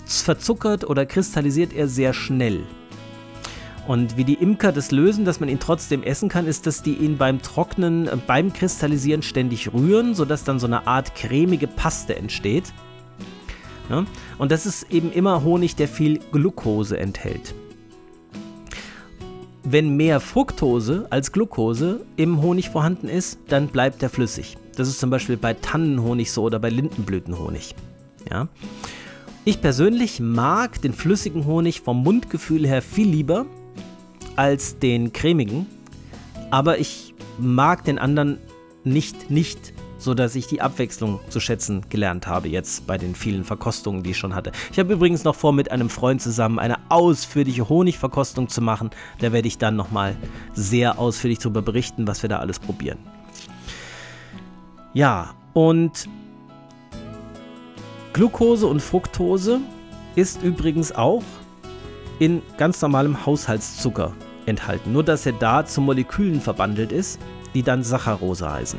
verzuckert 0.07 0.85
oder 0.85 1.07
kristallisiert 1.07 1.73
er 1.73 1.89
sehr 1.89 2.13
schnell. 2.13 2.63
Und 3.87 4.17
wie 4.17 4.25
die 4.25 4.35
Imker 4.35 4.73
das 4.73 4.91
lösen, 4.93 5.27
dass 5.27 5.41
man 5.41 5.49
ihn 5.51 5.61
trotzdem 5.61 6.03
essen 6.03 6.31
kann, 6.31 6.47
ist, 6.47 6.67
dass 6.67 6.83
die 6.83 6.95
ihn 6.95 7.19
beim 7.19 7.43
Trocknen, 7.43 8.09
äh, 8.09 8.17
beim 8.27 8.53
Kristallisieren 8.53 9.23
ständig 9.23 9.73
rühren, 9.75 10.15
sodass 10.15 10.45
dann 10.45 10.59
so 10.59 10.67
eine 10.67 10.87
Art 10.87 11.15
cremige 11.15 11.67
Paste 11.67 12.17
entsteht. 12.17 12.73
Ja? 13.91 14.05
Und 14.39 14.53
das 14.53 14.65
ist 14.65 14.91
eben 14.91 15.13
immer 15.13 15.45
Honig, 15.45 15.77
der 15.77 15.89
viel 15.89 16.19
Glucose 16.33 16.99
enthält. 16.99 17.55
Wenn 19.65 19.97
mehr 19.97 20.21
Fructose 20.21 21.07
als 21.11 21.33
Glucose 21.33 22.05
im 22.17 22.43
Honig 22.43 22.71
vorhanden 22.71 23.09
ist, 23.09 23.39
dann 23.49 23.69
bleibt 23.69 24.03
er 24.03 24.11
flüssig. 24.11 24.57
Das 24.75 24.89
ist 24.89 25.01
zum 25.01 25.11
Beispiel 25.11 25.37
bei 25.37 25.55
Tannenhonig 25.55 26.33
so 26.33 26.43
oder 26.43 26.59
bei 26.59 26.71
Lindenblütenhonig. 26.71 27.75
Ja? 28.31 28.49
Ich 29.45 29.61
persönlich 29.61 30.21
mag 30.21 30.81
den 30.81 30.93
flüssigen 30.93 31.45
Honig 31.45 31.83
vom 31.83 32.03
Mundgefühl 32.03 32.67
her 32.67 32.83
viel 32.83 33.09
lieber 33.09 33.47
als 34.37 34.79
den 34.79 35.13
cremigen, 35.13 35.67
aber 36.51 36.79
ich 36.79 37.15
mag 37.39 37.85
den 37.85 37.99
anderen 37.99 38.39
nicht 38.85 39.31
nicht, 39.31 39.73
so 39.99 40.15
dass 40.15 40.35
ich 40.35 40.47
die 40.47 40.61
Abwechslung 40.61 41.21
zu 41.29 41.41
schätzen 41.41 41.83
gelernt 41.89 42.27
habe 42.27 42.49
jetzt 42.49 42.87
bei 42.87 42.99
den 42.99 43.15
vielen 43.15 43.45
Verkostungen, 43.45 44.03
die 44.03 44.11
ich 44.11 44.19
schon 44.19 44.35
hatte. 44.35 44.53
Ich 44.73 44.79
habe 44.79 44.93
übrigens 44.93 45.25
noch 45.25 45.35
vor, 45.35 45.53
mit 45.53 45.71
einem 45.71 45.89
Freund 45.89 46.21
zusammen 46.21 46.59
eine 46.59 46.77
ausführliche 46.91 47.69
Honigverkostung 47.69 48.49
zu 48.49 48.61
machen. 48.61 48.91
Da 49.21 49.33
werde 49.33 49.49
ich 49.49 49.59
dann 49.59 49.77
nochmal 49.77 50.17
sehr 50.53 50.99
ausführlich 50.99 51.39
darüber 51.39 51.63
berichten, 51.63 52.07
was 52.07 52.23
wir 52.23 52.29
da 52.29 52.39
alles 52.39 52.59
probieren. 52.59 52.99
Ja, 54.95 55.35
und 55.55 56.09
Glucose 58.13 58.69
und 58.69 58.81
Fructose 58.81 59.61
ist 60.15 60.41
übrigens 60.45 60.93
auch 60.93 61.25
in 62.21 62.43
ganz 62.59 62.81
normalem 62.81 63.27
Haushaltszucker 63.27 64.13
enthalten. 64.47 64.93
Nur 64.93 65.03
dass 65.03 65.27
er 65.27 65.33
da 65.33 65.67
zu 65.67 65.81
Molekülen 65.81 66.41
verbandelt 66.41 66.93
ist, 66.93 67.21
die 67.55 67.65
dann 67.65 67.83
Saccharose 67.83 68.49
heißen. 68.49 68.79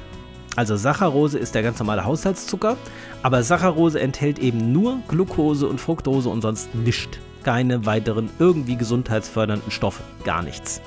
Also 0.55 0.77
Saccharose 0.77 1.37
ist 1.37 1.53
der 1.53 1.63
ganz 1.63 1.79
normale 1.79 2.05
Haushaltszucker, 2.05 2.77
aber 3.21 3.43
Saccharose 3.43 3.99
enthält 3.99 4.39
eben 4.39 4.71
nur 4.71 4.99
Glucose 5.09 5.67
und 5.67 5.81
Fructose 5.81 6.29
und 6.29 6.41
sonst 6.41 6.73
nichts. 6.73 7.17
Keine 7.43 7.85
weiteren 7.85 8.29
irgendwie 8.39 8.77
gesundheitsfördernden 8.77 9.69
Stoffe. 9.69 10.01
Gar 10.23 10.43
nichts. 10.43 10.81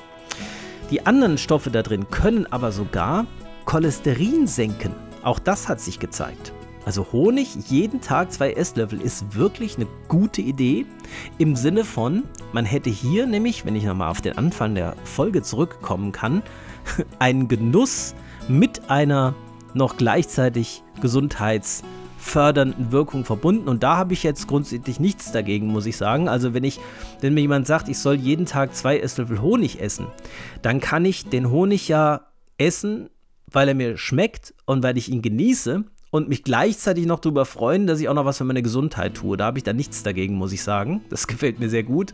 Die 0.91 1.05
anderen 1.05 1.37
Stoffe 1.37 1.71
da 1.71 1.83
drin 1.83 2.09
können 2.11 2.51
aber 2.51 2.73
sogar 2.73 3.27
Cholesterin 3.67 4.47
senken. 4.47 5.08
Auch 5.23 5.39
das 5.39 5.69
hat 5.69 5.81
sich 5.81 5.99
gezeigt. 5.99 6.53
Also 6.89 7.07
Honig 7.13 7.55
jeden 7.69 8.01
Tag 8.01 8.33
zwei 8.33 8.53
Esslöffel 8.53 9.01
ist 9.03 9.35
wirklich 9.35 9.77
eine 9.77 9.87
gute 10.09 10.41
Idee 10.41 10.87
im 11.37 11.55
Sinne 11.55 11.85
von, 11.85 12.23
man 12.53 12.65
hätte 12.65 12.89
hier 12.89 13.27
nämlich, 13.27 13.67
wenn 13.67 13.77
ich 13.77 13.85
nochmal 13.85 14.11
auf 14.11 14.23
den 14.23 14.39
Anfang 14.39 14.75
der 14.75 14.97
Folge 15.05 15.43
zurückkommen 15.43 16.13
kann, 16.13 16.43
einen 17.19 17.47
Genuss 17.47 18.15
mit 18.49 18.89
einer 18.89 19.35
noch 19.75 19.99
gleichzeitig 19.99 20.83
gesundheitsfördernden 21.03 22.91
Wirkung 22.91 23.27
verbunden. 23.27 23.69
Und 23.69 23.83
da 23.83 23.99
habe 23.99 24.15
ich 24.15 24.23
jetzt 24.23 24.47
grundsätzlich 24.47 24.99
nichts 24.99 25.31
dagegen, 25.31 25.67
muss 25.67 25.85
ich 25.85 25.99
sagen. 25.99 26.27
Also 26.27 26.55
wenn 26.55 26.65
ich, 26.65 26.81
wenn 27.21 27.35
mir 27.35 27.43
jemand 27.43 27.67
sagt, 27.67 27.89
ich 27.89 27.99
soll 27.99 28.15
jeden 28.15 28.47
Tag 28.47 28.75
zwei 28.75 28.99
Esslöffel 28.99 29.43
Honig 29.43 29.81
essen, 29.83 30.07
dann 30.63 30.81
kann 30.81 31.05
ich 31.05 31.29
den 31.29 31.51
Honig 31.51 31.87
ja 31.89 32.23
essen, 32.57 33.11
weil 33.51 33.69
er 33.69 33.75
mir 33.75 33.97
schmeckt 33.97 34.55
und 34.67 34.83
weil 34.83 34.97
ich 34.97 35.09
ihn 35.09 35.23
genieße 35.23 35.85
und 36.11 36.29
mich 36.29 36.43
gleichzeitig 36.45 37.07
noch 37.07 37.21
darüber 37.21 37.45
freuen, 37.45 37.87
dass 37.87 38.01
ich 38.01 38.09
auch 38.09 38.15
noch 38.15 38.25
was 38.25 38.39
für 38.39 38.45
meine 38.45 38.63
Gesundheit 38.63 39.15
tue. 39.15 39.37
Da 39.37 39.47
habe 39.47 39.59
ich 39.59 39.65
da 39.65 39.73
nichts 39.73 40.03
dagegen, 40.03 40.35
muss 40.35 40.53
ich 40.53 40.63
sagen. 40.63 41.03
Das 41.11 41.27
gefällt 41.27 41.59
mir 41.61 41.69
sehr 41.69 41.83
gut. 41.83 42.13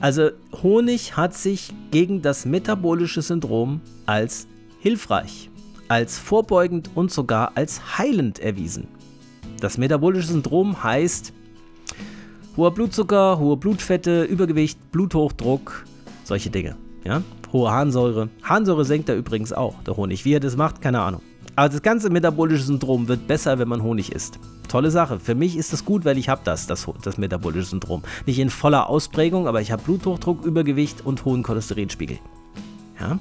Also 0.00 0.30
Honig 0.62 1.16
hat 1.16 1.34
sich 1.34 1.72
gegen 1.90 2.22
das 2.22 2.46
metabolische 2.46 3.20
Syndrom 3.20 3.80
als 4.06 4.46
hilfreich, 4.78 5.50
als 5.88 6.18
vorbeugend 6.18 6.90
und 6.94 7.10
sogar 7.10 7.52
als 7.56 7.98
heilend 7.98 8.38
erwiesen. 8.38 8.86
Das 9.60 9.76
metabolische 9.76 10.28
Syndrom 10.28 10.84
heißt 10.84 11.32
hoher 12.56 12.72
Blutzucker, 12.72 13.40
hohe 13.40 13.56
Blutfette, 13.56 14.22
Übergewicht, 14.22 14.92
Bluthochdruck, 14.92 15.84
solche 16.22 16.50
Dinge. 16.50 16.76
Ja? 17.04 17.22
Hohe 17.52 17.70
Harnsäure. 17.70 18.28
Harnsäure 18.42 18.84
senkt 18.84 19.08
er 19.08 19.16
übrigens 19.16 19.52
auch, 19.52 19.74
der 19.84 19.96
Honig. 19.96 20.24
Wie 20.24 20.34
er 20.34 20.40
das 20.40 20.56
macht, 20.56 20.80
keine 20.80 21.00
Ahnung. 21.00 21.22
Aber 21.56 21.68
das 21.68 21.82
ganze 21.82 22.10
metabolische 22.10 22.64
Syndrom 22.64 23.08
wird 23.08 23.26
besser, 23.26 23.58
wenn 23.58 23.68
man 23.68 23.82
Honig 23.82 24.12
isst. 24.12 24.38
Tolle 24.68 24.90
Sache. 24.90 25.18
Für 25.18 25.34
mich 25.34 25.56
ist 25.56 25.72
das 25.72 25.84
gut, 25.84 26.04
weil 26.04 26.18
ich 26.18 26.28
habe 26.28 26.42
das, 26.44 26.66
das, 26.66 26.86
das 27.02 27.18
metabolische 27.18 27.70
Syndrom. 27.70 28.02
Nicht 28.26 28.38
in 28.38 28.50
voller 28.50 28.88
Ausprägung, 28.88 29.48
aber 29.48 29.60
ich 29.60 29.72
habe 29.72 29.82
Bluthochdruck, 29.82 30.44
Übergewicht 30.44 31.04
und 31.04 31.24
hohen 31.24 31.42
Cholesterinspiegel. 31.42 32.18
Ja? 33.00 33.18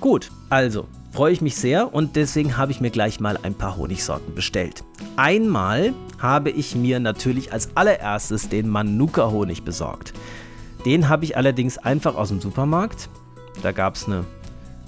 Gut, 0.00 0.30
also 0.50 0.86
freue 1.12 1.32
ich 1.32 1.40
mich 1.40 1.56
sehr 1.56 1.94
und 1.94 2.16
deswegen 2.16 2.58
habe 2.58 2.72
ich 2.72 2.82
mir 2.82 2.90
gleich 2.90 3.20
mal 3.20 3.38
ein 3.42 3.54
paar 3.54 3.78
Honigsorten 3.78 4.34
bestellt. 4.34 4.84
Einmal 5.16 5.94
habe 6.18 6.50
ich 6.50 6.76
mir 6.76 7.00
natürlich 7.00 7.52
als 7.52 7.70
allererstes 7.74 8.50
den 8.50 8.68
Manuka-Honig 8.68 9.62
besorgt. 9.62 10.12
Den 10.86 11.08
habe 11.08 11.24
ich 11.24 11.36
allerdings 11.36 11.78
einfach 11.78 12.14
aus 12.14 12.28
dem 12.28 12.40
Supermarkt. 12.40 13.10
Da 13.60 13.72
gab 13.72 13.96
es 13.96 14.06
eine, 14.06 14.24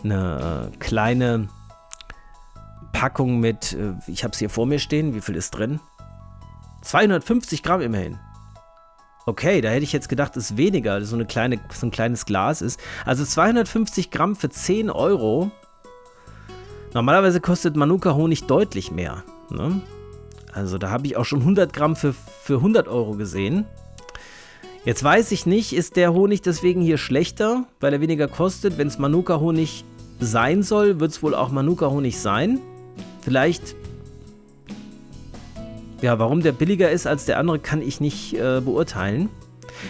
eine 0.05 0.70
äh, 0.72 0.76
kleine 0.78 1.49
Packung 2.92 3.40
mit, 3.40 3.72
äh, 3.72 3.94
ich 4.07 4.22
habe 4.22 4.32
es 4.32 4.38
hier 4.38 4.49
vor 4.49 4.64
mir 4.64 4.78
stehen, 4.78 5.12
wie 5.14 5.20
viel 5.20 5.34
ist 5.34 5.51
drin? 5.51 5.80
250 6.82 7.64
Gramm 7.64 7.80
immerhin. 7.80 8.16
Okay, 9.26 9.61
da 9.61 9.70
hätte 9.70 9.82
ich 9.82 9.92
jetzt 9.92 10.09
gedacht, 10.09 10.36
es 10.36 10.53
ist 10.53 10.57
weniger, 10.57 11.05
so, 11.05 11.16
eine 11.16 11.26
kleine, 11.26 11.59
so 11.74 11.88
ein 11.88 11.90
kleines 11.90 12.26
Glas 12.26 12.62
ist. 12.62 12.78
Also 13.05 13.24
250 13.24 14.12
Gramm 14.12 14.36
für 14.36 14.51
10 14.51 14.90
Euro. 14.90 15.51
Normalerweise 16.94 17.40
kostet 17.40 17.76
Manuka 17.76 18.14
Honig 18.14 18.44
deutlich 18.44 18.92
mehr. 18.92 19.24
Ne? 19.51 19.82
Also 20.53 20.78
da 20.78 20.90
habe 20.90 21.09
ich 21.09 21.16
auch 21.16 21.24
schon 21.24 21.40
100 21.40 21.72
Gramm 21.72 21.96
für, 21.96 22.12
für 22.12 22.59
100 22.59 22.86
Euro 22.86 23.16
gesehen. 23.16 23.66
Jetzt 24.89 25.05
weiß 25.05 25.32
ich 25.32 25.45
nicht, 25.45 25.74
ist 25.74 25.97
der 25.97 26.14
Honig 26.14 26.41
deswegen 26.41 26.80
hier 26.80 26.97
schlechter, 26.97 27.66
weil 27.78 27.93
er 27.93 28.01
weniger 28.01 28.26
kostet? 28.26 28.78
Wenn 28.78 28.89
es 28.89 28.99
Manuka 28.99 29.39
Honig 29.39 29.84
sein 30.18 30.62
soll, 30.62 30.99
wird 30.99 31.11
es 31.11 31.22
wohl 31.22 31.34
auch 31.34 31.51
Manuka 31.51 31.91
Honig 31.91 32.18
sein. 32.18 32.59
Vielleicht, 33.20 33.76
ja, 36.01 36.18
warum 36.18 36.41
der 36.41 36.53
billiger 36.53 36.91
ist 36.91 37.07
als 37.07 37.26
der 37.26 37.39
andere, 37.39 37.59
kann 37.59 37.82
ich 37.82 38.01
nicht 38.01 38.32
äh, 38.32 38.62
beurteilen. 38.64 39.28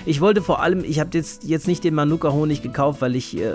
Ich 0.05 0.20
wollte 0.20 0.42
vor 0.42 0.62
allem, 0.62 0.82
ich 0.82 0.99
habe 0.99 1.11
jetzt, 1.12 1.44
jetzt 1.44 1.68
nicht 1.68 1.84
den 1.84 1.94
Manuka-Honig 1.94 2.61
gekauft, 2.61 3.01
weil 3.01 3.14
ich 3.14 3.40
äh, 3.40 3.53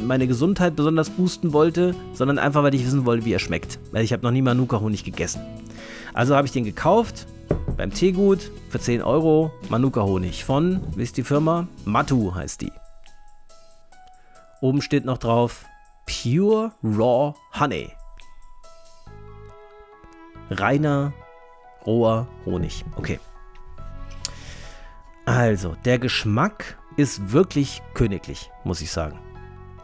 meine 0.00 0.26
Gesundheit 0.26 0.76
besonders 0.76 1.10
boosten 1.10 1.52
wollte, 1.52 1.94
sondern 2.14 2.38
einfach, 2.38 2.62
weil 2.62 2.74
ich 2.74 2.86
wissen 2.86 3.04
wollte, 3.04 3.26
wie 3.26 3.34
er 3.34 3.38
schmeckt. 3.38 3.78
Weil 3.92 4.02
ich 4.02 4.14
habe 4.14 4.22
noch 4.22 4.32
nie 4.32 4.40
Manuka-Honig 4.40 5.04
gegessen. 5.04 5.42
Also 6.14 6.34
habe 6.34 6.46
ich 6.46 6.54
den 6.54 6.64
gekauft 6.64 7.26
beim 7.76 7.92
Teegut 7.92 8.50
für 8.70 8.80
10 8.80 9.02
Euro. 9.02 9.52
Manuka-Honig 9.68 10.44
von, 10.44 10.80
wie 10.96 11.02
ist 11.02 11.16
die 11.16 11.22
Firma? 11.22 11.68
Matu 11.84 12.34
heißt 12.34 12.60
die. 12.62 12.72
Oben 14.60 14.82
steht 14.82 15.04
noch 15.04 15.18
drauf 15.18 15.64
Pure 16.06 16.72
Raw 16.82 17.34
Honey 17.58 17.90
reiner, 20.50 21.12
roher 21.84 22.26
Honig. 22.44 22.84
Okay. 22.96 23.18
Also, 25.24 25.74
der 25.84 25.98
Geschmack 25.98 26.78
ist 26.96 27.32
wirklich 27.32 27.82
königlich, 27.94 28.50
muss 28.64 28.80
ich 28.80 28.90
sagen. 28.90 29.18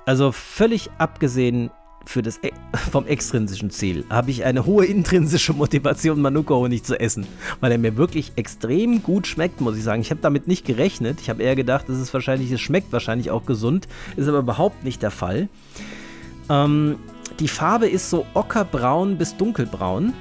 Also 0.07 0.33
völlig 0.33 0.91
abgesehen 0.99 1.71
für 2.05 2.23
das, 2.23 2.39
e- 2.43 2.53
vom 2.91 3.07
extrinsischen 3.07 3.71
Ziel 3.71 4.05
habe 4.11 4.31
ich 4.31 4.45
eine 4.45 4.67
hohe 4.67 4.85
intrinsische 4.85 5.53
Motivation, 5.53 6.21
Manuka-Honig 6.21 6.83
zu 6.83 6.99
essen, 6.99 7.27
weil 7.61 7.73
er 7.73 7.79
mir 7.79 7.97
wirklich 7.97 8.33
extrem 8.37 9.03
gut 9.03 9.27
schmeckt, 9.27 9.61
muss 9.61 9.77
ich 9.77 9.85
sagen. 9.85 10.03
Ich 10.03 10.11
habe 10.11 10.21
damit 10.21 10.49
nicht 10.49 10.65
gerechnet. 10.65 11.21
Ich 11.21 11.31
habe 11.31 11.43
eher 11.43 11.57
gedacht, 11.57 11.89
es 11.89 11.99
ist 11.99 12.13
wahrscheinlich, 12.15 12.51
es 12.51 12.61
schmeckt 12.61 12.93
wahrscheinlich 12.93 13.31
auch 13.31 13.47
gesund, 13.47 13.89
ist 14.17 14.29
aber 14.29 14.39
überhaupt 14.39 14.85
nicht 14.85 15.03
der 15.03 15.11
Fall. 15.11 15.49
Ähm, 16.49 16.97
die 17.41 17.49
Farbe 17.49 17.89
ist 17.89 18.11
so 18.11 18.27
ockerbraun 18.35 19.17
bis 19.17 19.37
dunkelbraun 19.37 20.13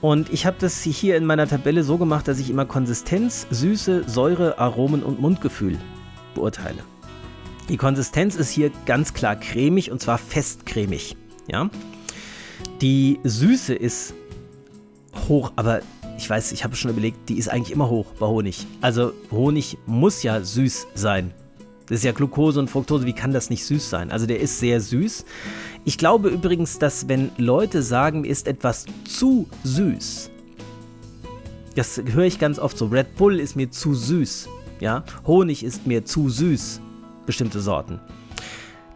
Und 0.00 0.32
ich 0.32 0.46
habe 0.46 0.56
das 0.58 0.82
hier 0.82 1.16
in 1.16 1.24
meiner 1.24 1.48
Tabelle 1.48 1.84
so 1.84 1.96
gemacht, 1.96 2.28
dass 2.28 2.38
ich 2.38 2.50
immer 2.50 2.66
Konsistenz, 2.66 3.46
Süße, 3.50 4.04
Säure, 4.08 4.58
Aromen 4.58 5.02
und 5.02 5.20
Mundgefühl 5.20 5.78
beurteile. 6.34 6.91
Die 7.72 7.78
Konsistenz 7.78 8.36
ist 8.36 8.50
hier 8.50 8.70
ganz 8.84 9.14
klar 9.14 9.34
cremig 9.34 9.90
und 9.90 9.98
zwar 9.98 10.18
festcremig. 10.18 11.16
Ja? 11.50 11.70
Die 12.82 13.18
Süße 13.24 13.72
ist 13.74 14.12
hoch, 15.26 15.52
aber 15.56 15.80
ich 16.18 16.28
weiß, 16.28 16.52
ich 16.52 16.64
habe 16.64 16.76
schon 16.76 16.90
überlegt, 16.90 17.30
die 17.30 17.38
ist 17.38 17.48
eigentlich 17.48 17.72
immer 17.72 17.88
hoch 17.88 18.08
bei 18.18 18.26
Honig. 18.26 18.66
Also 18.82 19.14
Honig 19.30 19.78
muss 19.86 20.22
ja 20.22 20.42
süß 20.42 20.88
sein. 20.94 21.32
Das 21.86 22.00
ist 22.00 22.04
ja 22.04 22.12
Glucose 22.12 22.60
und 22.60 22.68
Fructose, 22.68 23.06
wie 23.06 23.14
kann 23.14 23.32
das 23.32 23.48
nicht 23.48 23.64
süß 23.64 23.88
sein? 23.88 24.12
Also 24.12 24.26
der 24.26 24.40
ist 24.40 24.58
sehr 24.58 24.78
süß. 24.78 25.24
Ich 25.86 25.96
glaube 25.96 26.28
übrigens, 26.28 26.78
dass 26.78 27.08
wenn 27.08 27.30
Leute 27.38 27.82
sagen, 27.82 28.26
ist 28.26 28.48
etwas 28.48 28.84
zu 29.08 29.48
süß, 29.64 30.30
das 31.74 32.02
höre 32.04 32.24
ich 32.24 32.38
ganz 32.38 32.58
oft 32.58 32.76
so, 32.76 32.84
Red 32.88 33.16
Bull 33.16 33.40
ist 33.40 33.56
mir 33.56 33.70
zu 33.70 33.94
süß, 33.94 34.46
ja, 34.80 35.04
Honig 35.26 35.64
ist 35.64 35.86
mir 35.86 36.04
zu 36.04 36.28
süß, 36.28 36.82
bestimmte 37.26 37.60
Sorten, 37.60 38.00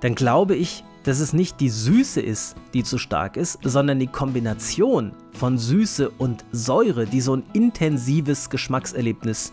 dann 0.01 0.15
glaube 0.15 0.55
ich, 0.55 0.85
dass 1.05 1.21
es 1.21 1.33
nicht 1.33 1.61
die 1.61 1.69
Süße 1.69 2.21
ist, 2.21 2.57
die 2.75 2.83
zu 2.83 2.99
stark 2.99 3.37
ist, 3.37 3.61
sondern 3.63 4.01
die 4.01 4.09
Kombination 4.09 5.13
von 5.33 5.57
Süße 5.57 6.11
und 6.11 6.45
Säure, 6.51 7.07
die 7.07 7.21
so 7.21 7.37
ein 7.37 7.45
intensives 7.53 8.51
Geschmackserlebnis 8.51 9.53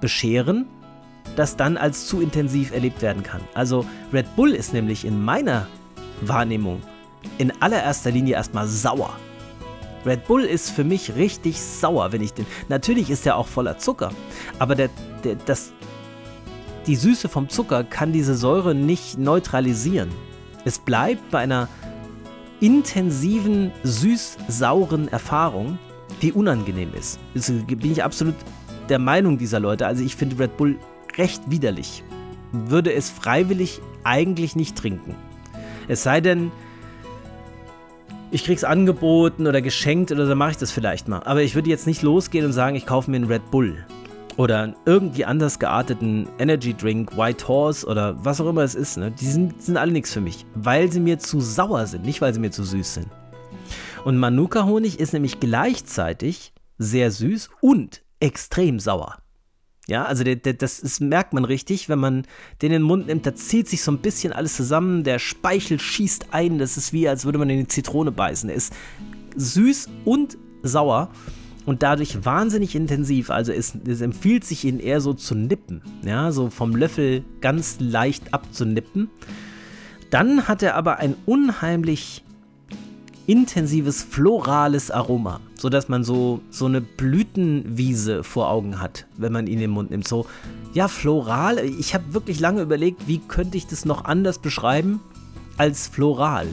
bescheren, 0.00 0.66
das 1.36 1.56
dann 1.56 1.76
als 1.76 2.06
zu 2.06 2.22
intensiv 2.22 2.72
erlebt 2.72 3.02
werden 3.02 3.22
kann. 3.22 3.42
Also 3.52 3.84
Red 4.12 4.34
Bull 4.36 4.52
ist 4.52 4.72
nämlich 4.72 5.04
in 5.04 5.22
meiner 5.22 5.66
Wahrnehmung 6.22 6.80
in 7.36 7.52
allererster 7.60 8.10
Linie 8.10 8.36
erstmal 8.36 8.66
sauer. 8.66 9.14
Red 10.06 10.26
Bull 10.26 10.44
ist 10.44 10.70
für 10.70 10.84
mich 10.84 11.16
richtig 11.16 11.60
sauer, 11.60 12.12
wenn 12.12 12.22
ich 12.22 12.32
den. 12.32 12.46
Natürlich 12.68 13.10
ist 13.10 13.26
er 13.26 13.36
auch 13.36 13.48
voller 13.48 13.76
Zucker, 13.76 14.12
aber 14.58 14.76
der, 14.76 14.88
der, 15.24 15.34
das, 15.34 15.72
die 16.86 16.96
Süße 16.96 17.28
vom 17.28 17.48
Zucker 17.48 17.84
kann 17.84 18.12
diese 18.12 18.34
Säure 18.34 18.74
nicht 18.74 19.18
neutralisieren. 19.18 20.10
Es 20.64 20.78
bleibt 20.78 21.30
bei 21.30 21.40
einer 21.40 21.68
intensiven, 22.60 23.72
süß-sauren 23.82 25.08
Erfahrung, 25.08 25.78
die 26.22 26.32
unangenehm 26.32 26.94
ist. 26.94 27.18
Das 27.34 27.50
bin 27.50 27.92
ich 27.92 28.02
absolut 28.02 28.34
der 28.88 28.98
Meinung 28.98 29.36
dieser 29.38 29.60
Leute. 29.60 29.86
Also 29.86 30.04
ich 30.04 30.16
finde 30.16 30.38
Red 30.38 30.56
Bull 30.56 30.78
recht 31.16 31.42
widerlich. 31.50 32.04
Würde 32.52 32.92
es 32.92 33.10
freiwillig 33.10 33.80
eigentlich 34.04 34.56
nicht 34.56 34.76
trinken. 34.76 35.14
Es 35.88 36.02
sei 36.02 36.20
denn, 36.20 36.52
ich 38.30 38.44
krieg's 38.44 38.64
angeboten 38.64 39.46
oder 39.46 39.60
geschenkt 39.60 40.12
oder 40.12 40.26
dann 40.26 40.38
mache 40.38 40.52
ich 40.52 40.56
das 40.56 40.70
vielleicht 40.70 41.08
mal. 41.08 41.22
Aber 41.24 41.42
ich 41.42 41.54
würde 41.54 41.68
jetzt 41.68 41.86
nicht 41.86 42.02
losgehen 42.02 42.46
und 42.46 42.52
sagen, 42.52 42.76
ich 42.76 42.86
kaufe 42.86 43.10
mir 43.10 43.16
einen 43.16 43.26
Red 43.26 43.50
Bull 43.50 43.84
oder 44.36 44.74
irgendwie 44.84 45.24
anders 45.24 45.58
gearteten 45.58 46.28
Energy 46.38 46.74
Drink, 46.74 47.16
White 47.16 47.48
Horse 47.48 47.86
oder 47.86 48.22
was 48.24 48.40
auch 48.40 48.48
immer 48.48 48.62
es 48.62 48.74
ist, 48.74 48.98
ne? 48.98 49.10
die 49.10 49.26
sind, 49.26 49.62
sind 49.62 49.76
alle 49.76 49.92
nichts 49.92 50.12
für 50.12 50.20
mich, 50.20 50.44
weil 50.54 50.90
sie 50.92 51.00
mir 51.00 51.18
zu 51.18 51.40
sauer 51.40 51.86
sind, 51.86 52.04
nicht 52.04 52.20
weil 52.20 52.34
sie 52.34 52.40
mir 52.40 52.50
zu 52.50 52.64
süß 52.64 52.94
sind. 52.94 53.08
Und 54.04 54.18
Manuka-Honig 54.18 55.00
ist 55.00 55.12
nämlich 55.12 55.40
gleichzeitig 55.40 56.52
sehr 56.78 57.10
süß 57.10 57.50
und 57.60 58.02
extrem 58.20 58.78
sauer. 58.78 59.16
Ja, 59.88 60.04
also 60.04 60.24
der, 60.24 60.36
der, 60.36 60.54
das 60.54 60.80
ist, 60.80 61.00
merkt 61.00 61.32
man 61.32 61.44
richtig, 61.44 61.88
wenn 61.88 62.00
man 62.00 62.26
den 62.60 62.72
in 62.72 62.72
den 62.72 62.82
Mund 62.82 63.06
nimmt, 63.06 63.24
da 63.24 63.34
zieht 63.34 63.68
sich 63.68 63.82
so 63.82 63.92
ein 63.92 63.98
bisschen 63.98 64.32
alles 64.32 64.56
zusammen, 64.56 65.04
der 65.04 65.20
Speichel 65.20 65.78
schießt 65.78 66.26
ein, 66.32 66.58
das 66.58 66.76
ist 66.76 66.92
wie, 66.92 67.08
als 67.08 67.24
würde 67.24 67.38
man 67.38 67.48
in 67.50 67.60
die 67.60 67.68
Zitrone 67.68 68.10
beißen. 68.10 68.50
Er 68.50 68.56
ist 68.56 68.72
süß 69.36 69.88
und 70.04 70.38
sauer 70.62 71.10
und 71.66 71.82
dadurch 71.82 72.24
wahnsinnig 72.24 72.74
intensiv. 72.74 73.30
Also 73.30 73.52
es, 73.52 73.74
es, 73.86 74.00
empfiehlt 74.00 74.44
sich 74.44 74.64
ihn 74.64 74.78
eher 74.78 75.00
so 75.00 75.12
zu 75.12 75.34
nippen, 75.34 75.82
ja, 76.04 76.32
so 76.32 76.48
vom 76.48 76.74
Löffel 76.74 77.24
ganz 77.40 77.76
leicht 77.80 78.32
abzunippen. 78.32 79.10
Dann 80.10 80.48
hat 80.48 80.62
er 80.62 80.76
aber 80.76 80.98
ein 80.98 81.16
unheimlich 81.26 82.22
intensives 83.26 84.04
florales 84.04 84.92
Aroma, 84.92 85.40
sodass 85.58 85.88
man 85.88 86.04
so, 86.04 86.40
so 86.50 86.66
eine 86.66 86.80
Blütenwiese 86.80 88.22
vor 88.22 88.48
Augen 88.48 88.80
hat, 88.80 89.06
wenn 89.16 89.32
man 89.32 89.48
ihn 89.48 89.54
in 89.54 89.60
den 89.60 89.70
Mund 89.70 89.90
nimmt. 89.90 90.06
So, 90.06 90.26
ja, 90.72 90.86
floral. 90.86 91.58
Ich 91.58 91.94
habe 91.94 92.14
wirklich 92.14 92.38
lange 92.38 92.62
überlegt, 92.62 93.08
wie 93.08 93.18
könnte 93.18 93.56
ich 93.56 93.66
das 93.66 93.84
noch 93.84 94.04
anders 94.04 94.38
beschreiben 94.38 95.00
als 95.56 95.88
floral 95.88 96.46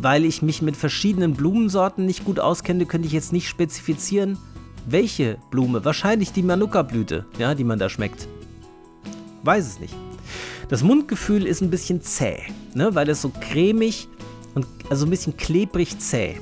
weil 0.00 0.24
ich 0.24 0.42
mich 0.42 0.62
mit 0.62 0.76
verschiedenen 0.76 1.34
Blumensorten 1.34 2.06
nicht 2.06 2.24
gut 2.24 2.40
auskenne, 2.40 2.86
könnte 2.86 3.06
ich 3.06 3.12
jetzt 3.12 3.32
nicht 3.32 3.48
spezifizieren, 3.48 4.38
welche 4.86 5.38
Blume. 5.50 5.84
Wahrscheinlich 5.84 6.32
die 6.32 6.42
Manuka-Blüte, 6.42 7.26
ja, 7.38 7.54
die 7.54 7.64
man 7.64 7.78
da 7.78 7.88
schmeckt. 7.88 8.28
Weiß 9.42 9.66
es 9.66 9.80
nicht. 9.80 9.94
Das 10.68 10.82
Mundgefühl 10.82 11.46
ist 11.46 11.60
ein 11.60 11.70
bisschen 11.70 12.00
zäh, 12.00 12.38
ne, 12.74 12.94
weil 12.94 13.08
es 13.08 13.20
so 13.20 13.30
cremig 13.40 14.08
und 14.54 14.66
also 14.88 15.06
ein 15.06 15.10
bisschen 15.10 15.36
klebrig 15.36 15.98
zäh. 15.98 16.36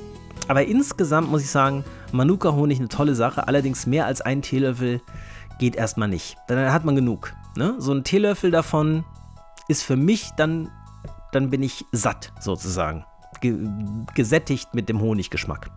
Aber 0.47 0.63
insgesamt 0.65 1.29
muss 1.29 1.41
ich 1.41 1.49
sagen, 1.49 1.83
Manuka-Honig 2.11 2.79
eine 2.79 2.87
tolle 2.87 3.15
Sache. 3.15 3.47
Allerdings 3.47 3.85
mehr 3.85 4.05
als 4.05 4.21
ein 4.21 4.41
Teelöffel 4.41 5.01
geht 5.59 5.75
erstmal 5.75 6.07
nicht. 6.07 6.37
Dann 6.47 6.71
hat 6.71 6.85
man 6.85 6.95
genug. 6.95 7.33
Ne? 7.55 7.75
So 7.77 7.93
ein 7.93 8.03
Teelöffel 8.03 8.51
davon 8.51 9.03
ist 9.67 9.83
für 9.83 9.95
mich 9.95 10.31
dann, 10.37 10.71
dann 11.31 11.49
bin 11.49 11.61
ich 11.61 11.85
satt 11.91 12.33
sozusagen 12.39 13.05
ge 13.41 13.55
gesättigt 14.15 14.73
mit 14.73 14.89
dem 14.89 15.01
Honiggeschmack. 15.01 15.69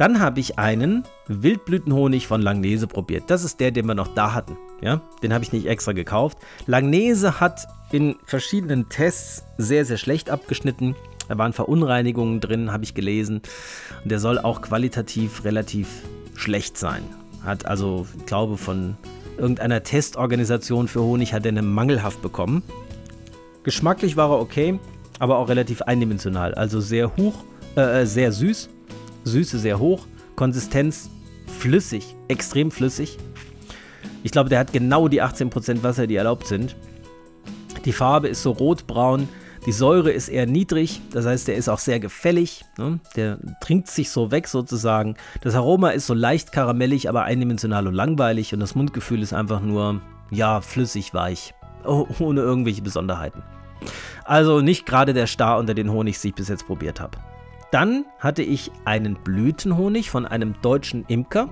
Dann 0.00 0.20
habe 0.20 0.40
ich 0.40 0.58
einen 0.58 1.04
Wildblütenhonig 1.26 2.26
von 2.26 2.40
Langnese 2.40 2.86
probiert. 2.86 3.24
Das 3.28 3.44
ist 3.44 3.60
der, 3.60 3.70
den 3.70 3.86
wir 3.86 3.94
noch 3.94 4.14
da 4.14 4.32
hatten. 4.32 4.56
Ja, 4.80 5.02
den 5.22 5.34
habe 5.34 5.44
ich 5.44 5.52
nicht 5.52 5.66
extra 5.66 5.92
gekauft. 5.92 6.38
Langnese 6.66 7.38
hat 7.38 7.66
in 7.92 8.16
verschiedenen 8.24 8.88
Tests 8.88 9.44
sehr, 9.58 9.84
sehr 9.84 9.98
schlecht 9.98 10.30
abgeschnitten. 10.30 10.96
Da 11.28 11.36
waren 11.36 11.52
Verunreinigungen 11.52 12.40
drin, 12.40 12.72
habe 12.72 12.84
ich 12.84 12.94
gelesen. 12.94 13.42
Und 14.02 14.10
der 14.10 14.20
soll 14.20 14.38
auch 14.38 14.62
qualitativ 14.62 15.44
relativ 15.44 15.88
schlecht 16.34 16.78
sein. 16.78 17.02
Hat 17.44 17.66
also, 17.66 18.06
ich 18.18 18.24
glaube, 18.24 18.56
von 18.56 18.96
irgendeiner 19.36 19.82
Testorganisation 19.82 20.88
für 20.88 21.02
Honig 21.02 21.34
hat 21.34 21.44
er 21.44 21.50
eine 21.50 21.62
mangelhaft 21.62 22.22
bekommen. 22.22 22.62
Geschmacklich 23.64 24.16
war 24.16 24.30
er 24.30 24.40
okay, 24.40 24.78
aber 25.20 25.38
auch 25.38 25.48
relativ 25.48 25.82
eindimensional. 25.82 26.54
Also 26.54 26.80
sehr 26.80 27.16
hoch, 27.16 27.44
äh, 27.76 28.02
äh, 28.02 28.06
sehr 28.06 28.32
süß, 28.32 28.68
Süße 29.22 29.58
sehr 29.60 29.78
hoch, 29.78 30.06
Konsistenz 30.34 31.10
flüssig, 31.46 32.16
extrem 32.26 32.72
flüssig. 32.72 33.18
Ich 34.24 34.32
glaube, 34.32 34.48
der 34.48 34.58
hat 34.58 34.72
genau 34.72 35.06
die 35.06 35.22
18% 35.22 35.82
Wasser, 35.82 36.06
die 36.08 36.16
erlaubt 36.16 36.46
sind. 36.46 36.74
Die 37.84 37.92
Farbe 37.92 38.28
ist 38.28 38.42
so 38.42 38.50
rotbraun, 38.50 39.28
die 39.66 39.72
Säure 39.72 40.10
ist 40.10 40.28
eher 40.28 40.46
niedrig, 40.46 41.02
das 41.12 41.26
heißt, 41.26 41.48
der 41.48 41.56
ist 41.56 41.68
auch 41.68 41.78
sehr 41.78 42.00
gefällig. 42.00 42.64
Ne? 42.78 42.98
Der 43.14 43.38
trinkt 43.60 43.88
sich 43.88 44.10
so 44.10 44.30
weg 44.30 44.48
sozusagen. 44.48 45.16
Das 45.42 45.54
Aroma 45.54 45.90
ist 45.90 46.06
so 46.06 46.14
leicht 46.14 46.50
karamellig, 46.50 47.10
aber 47.10 47.24
eindimensional 47.24 47.86
und 47.86 47.94
langweilig. 47.94 48.54
Und 48.54 48.60
das 48.60 48.74
Mundgefühl 48.74 49.22
ist 49.22 49.34
einfach 49.34 49.60
nur, 49.60 50.00
ja, 50.30 50.62
flüssig 50.62 51.12
weich, 51.12 51.52
ohne 51.84 52.40
irgendwelche 52.40 52.80
Besonderheiten. 52.80 53.42
Also 54.24 54.60
nicht 54.60 54.86
gerade 54.86 55.12
der 55.14 55.26
Star 55.26 55.58
unter 55.58 55.74
den 55.74 55.90
Honigs, 55.90 56.20
die 56.22 56.28
ich 56.28 56.34
bis 56.34 56.48
jetzt 56.48 56.66
probiert 56.66 57.00
habe. 57.00 57.18
Dann 57.70 58.04
hatte 58.18 58.42
ich 58.42 58.70
einen 58.84 59.14
Blütenhonig 59.14 60.10
von 60.10 60.26
einem 60.26 60.54
deutschen 60.62 61.04
Imker. 61.06 61.50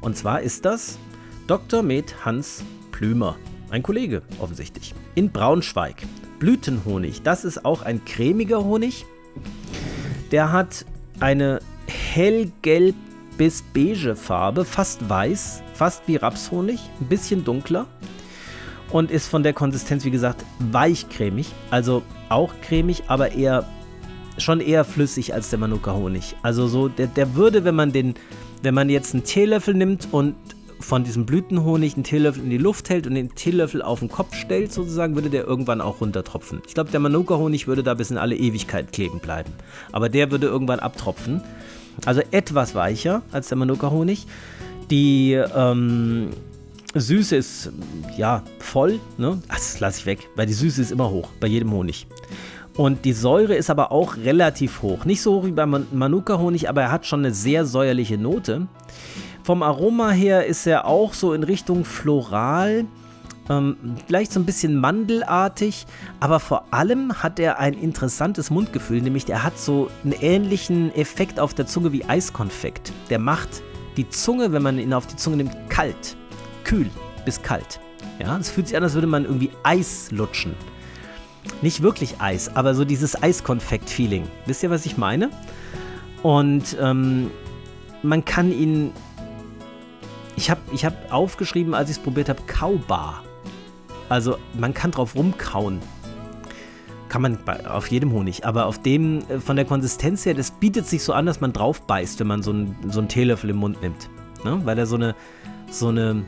Und 0.00 0.16
zwar 0.16 0.42
ist 0.42 0.64
das 0.64 0.98
Dr. 1.46 1.82
Med 1.82 2.24
Hans 2.24 2.64
Plümer. 2.92 3.36
Ein 3.70 3.82
Kollege 3.82 4.22
offensichtlich. 4.38 4.94
In 5.14 5.30
Braunschweig. 5.30 5.96
Blütenhonig. 6.38 7.22
Das 7.22 7.44
ist 7.44 7.64
auch 7.64 7.82
ein 7.82 8.04
cremiger 8.04 8.64
Honig. 8.64 9.06
Der 10.30 10.52
hat 10.52 10.84
eine 11.20 11.60
hellgelb 11.86 12.94
bis 13.36 13.62
beige 13.62 14.16
Farbe, 14.16 14.64
fast 14.64 15.08
weiß, 15.08 15.62
fast 15.72 16.06
wie 16.06 16.16
Rapshonig, 16.16 16.80
ein 17.00 17.06
bisschen 17.06 17.44
dunkler 17.44 17.86
und 18.90 19.10
ist 19.10 19.28
von 19.28 19.42
der 19.42 19.52
Konsistenz, 19.52 20.04
wie 20.04 20.10
gesagt, 20.10 20.44
weichcremig. 20.58 21.48
Also 21.70 22.02
auch 22.28 22.52
cremig, 22.62 23.04
aber 23.08 23.32
eher 23.32 23.66
schon 24.38 24.60
eher 24.60 24.84
flüssig 24.84 25.34
als 25.34 25.50
der 25.50 25.58
Manuka-Honig. 25.58 26.36
Also 26.42 26.66
so, 26.66 26.88
der, 26.88 27.06
der 27.06 27.34
würde, 27.34 27.64
wenn 27.64 27.74
man 27.74 27.92
den, 27.92 28.14
wenn 28.62 28.74
man 28.74 28.88
jetzt 28.88 29.14
einen 29.14 29.24
Teelöffel 29.24 29.74
nimmt 29.74 30.08
und 30.12 30.34
von 30.80 31.04
diesem 31.04 31.26
Blütenhonig 31.26 31.94
einen 31.94 32.04
Teelöffel 32.04 32.42
in 32.42 32.50
die 32.50 32.58
Luft 32.58 32.88
hält 32.88 33.06
und 33.06 33.14
den 33.14 33.34
Teelöffel 33.34 33.82
auf 33.82 34.00
den 34.00 34.08
Kopf 34.08 34.34
stellt, 34.34 34.72
sozusagen, 34.72 35.14
würde 35.14 35.28
der 35.28 35.44
irgendwann 35.44 35.80
auch 35.80 36.00
runtertropfen. 36.00 36.62
Ich 36.66 36.74
glaube, 36.74 36.90
der 36.90 37.00
Manuka-Honig 37.00 37.66
würde 37.66 37.82
da 37.82 37.94
bis 37.94 38.10
in 38.10 38.16
alle 38.16 38.34
Ewigkeit 38.34 38.90
kleben 38.92 39.20
bleiben. 39.20 39.52
Aber 39.92 40.08
der 40.08 40.30
würde 40.30 40.46
irgendwann 40.46 40.80
abtropfen. 40.80 41.42
Also 42.06 42.22
etwas 42.30 42.74
weicher 42.74 43.22
als 43.30 43.48
der 43.48 43.58
Manuka-Honig. 43.58 44.26
Die 44.90 45.32
ähm, 45.32 46.30
Süße 46.94 47.36
ist 47.36 47.72
ja 48.16 48.42
voll, 48.58 48.98
ne? 49.16 49.40
Das 49.48 49.78
lasse 49.78 50.00
ich 50.00 50.06
weg, 50.06 50.28
weil 50.34 50.46
die 50.46 50.52
Süße 50.52 50.82
ist 50.82 50.90
immer 50.90 51.08
hoch, 51.10 51.28
bei 51.38 51.46
jedem 51.46 51.72
Honig. 51.72 52.06
Und 52.76 53.04
die 53.04 53.12
Säure 53.12 53.54
ist 53.54 53.70
aber 53.70 53.92
auch 53.92 54.16
relativ 54.16 54.82
hoch. 54.82 55.04
Nicht 55.04 55.22
so 55.22 55.34
hoch 55.34 55.44
wie 55.44 55.52
beim 55.52 55.86
Manuka-Honig, 55.92 56.68
aber 56.68 56.82
er 56.82 56.92
hat 56.92 57.06
schon 57.06 57.20
eine 57.20 57.34
sehr 57.34 57.64
säuerliche 57.64 58.18
Note. 58.18 58.66
Vom 59.44 59.62
Aroma 59.62 60.10
her 60.10 60.46
ist 60.46 60.66
er 60.66 60.86
auch 60.86 61.14
so 61.14 61.32
in 61.32 61.42
Richtung 61.42 61.84
floral, 61.84 62.86
ähm, 63.48 63.76
vielleicht 64.06 64.32
so 64.32 64.40
ein 64.40 64.46
bisschen 64.46 64.76
mandelartig, 64.76 65.86
aber 66.20 66.40
vor 66.40 66.64
allem 66.72 67.22
hat 67.22 67.38
er 67.38 67.58
ein 67.58 67.74
interessantes 67.74 68.50
Mundgefühl, 68.50 69.00
nämlich 69.00 69.28
er 69.28 69.42
hat 69.42 69.58
so 69.58 69.90
einen 70.04 70.12
ähnlichen 70.12 70.94
Effekt 70.94 71.40
auf 71.40 71.54
der 71.54 71.66
Zunge 71.66 71.92
wie 71.92 72.04
Eiskonfekt. 72.04 72.92
Der 73.10 73.18
macht 73.18 73.62
die 73.96 74.08
Zunge, 74.08 74.52
wenn 74.52 74.62
man 74.62 74.78
ihn 74.78 74.92
auf 74.92 75.06
die 75.06 75.16
Zunge 75.16 75.38
nimmt, 75.38 75.56
kalt, 75.68 76.16
kühl 76.70 76.88
bis 77.24 77.42
kalt. 77.42 77.80
Ja, 78.20 78.36
es 78.38 78.48
fühlt 78.48 78.68
sich 78.68 78.76
an, 78.76 78.84
als 78.84 78.94
würde 78.94 79.08
man 79.08 79.24
irgendwie 79.24 79.50
Eis 79.64 80.12
lutschen. 80.12 80.54
Nicht 81.62 81.82
wirklich 81.82 82.20
Eis, 82.20 82.54
aber 82.54 82.74
so 82.74 82.84
dieses 82.84 83.20
Eiskonfekt-Feeling. 83.20 84.28
Wisst 84.46 84.62
ihr, 84.62 84.70
was 84.70 84.86
ich 84.86 84.96
meine? 84.96 85.30
Und 86.22 86.76
ähm, 86.80 87.30
man 88.02 88.24
kann 88.24 88.52
ihn. 88.52 88.92
Ich 90.36 90.48
habe 90.48 90.60
ich 90.72 90.84
hab 90.84 91.12
aufgeschrieben, 91.12 91.74
als 91.74 91.90
ich 91.90 91.96
es 91.96 92.02
probiert 92.02 92.28
habe, 92.28 92.40
kaubar. 92.46 93.24
Also 94.08 94.38
man 94.58 94.72
kann 94.72 94.92
drauf 94.92 95.16
rumkauen. 95.16 95.80
Kann 97.08 97.22
man 97.22 97.38
bei, 97.44 97.66
auf 97.68 97.88
jedem 97.88 98.12
Honig, 98.12 98.46
aber 98.46 98.66
auf 98.66 98.80
dem 98.80 99.28
äh, 99.28 99.40
von 99.40 99.56
der 99.56 99.64
Konsistenz 99.64 100.24
her, 100.24 100.34
das 100.34 100.52
bietet 100.52 100.86
sich 100.86 101.02
so 101.02 101.14
an, 101.14 101.26
dass 101.26 101.40
man 101.40 101.52
drauf 101.52 101.82
beißt, 101.82 102.20
wenn 102.20 102.28
man 102.28 102.44
so, 102.44 102.52
ein, 102.52 102.76
so 102.88 103.00
einen 103.00 103.08
Teelöffel 103.08 103.50
im 103.50 103.56
Mund 103.56 103.82
nimmt. 103.82 104.08
Ne? 104.44 104.60
Weil 104.64 104.78
er 104.78 104.86
so 104.86 104.94
eine, 104.94 105.16
so 105.68 105.88
eine 105.88 106.24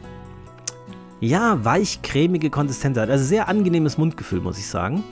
ja, 1.23 1.65
weich-cremige 1.65 2.51
Konsistenz 2.51 2.99
hat. 2.99 3.09
Also 3.09 3.25
sehr 3.25 3.49
angenehmes 3.49 3.97
Mundgefühl, 3.97 4.41
muss 4.41 4.59
ich 4.59 4.67
sagen. 4.67 5.05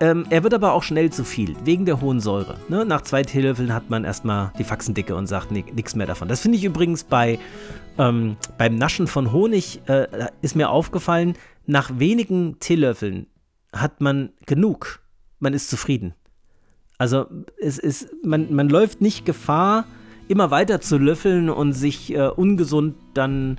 Ähm, 0.00 0.26
er 0.30 0.42
wird 0.42 0.54
aber 0.54 0.72
auch 0.72 0.82
schnell 0.82 1.10
zu 1.10 1.22
viel, 1.22 1.54
wegen 1.64 1.84
der 1.84 2.00
hohen 2.00 2.18
Säure. 2.18 2.56
Ne? 2.68 2.84
Nach 2.86 3.02
zwei 3.02 3.22
Teelöffeln 3.22 3.72
hat 3.72 3.90
man 3.90 4.04
erstmal 4.04 4.52
die 4.58 4.64
Faxendicke 4.64 5.14
und 5.14 5.26
sagt 5.26 5.50
nichts 5.52 5.94
mehr 5.94 6.06
davon. 6.06 6.28
Das 6.28 6.40
finde 6.40 6.56
ich 6.56 6.64
übrigens 6.64 7.04
bei, 7.04 7.38
ähm, 7.98 8.36
beim 8.56 8.76
Naschen 8.76 9.06
von 9.06 9.32
Honig, 9.32 9.82
äh, 9.86 10.06
ist 10.40 10.56
mir 10.56 10.70
aufgefallen, 10.70 11.34
nach 11.66 11.98
wenigen 11.98 12.58
Teelöffeln 12.58 13.26
hat 13.72 14.00
man 14.00 14.30
genug. 14.46 15.00
Man 15.40 15.52
ist 15.52 15.68
zufrieden. 15.68 16.14
Also 16.96 17.26
es 17.60 17.78
ist, 17.78 18.08
man, 18.24 18.54
man 18.54 18.70
läuft 18.70 19.02
nicht 19.02 19.26
Gefahr, 19.26 19.84
immer 20.26 20.50
weiter 20.50 20.80
zu 20.80 20.96
löffeln 20.96 21.50
und 21.50 21.74
sich 21.74 22.14
äh, 22.14 22.28
ungesund 22.28 22.94
dann 23.12 23.58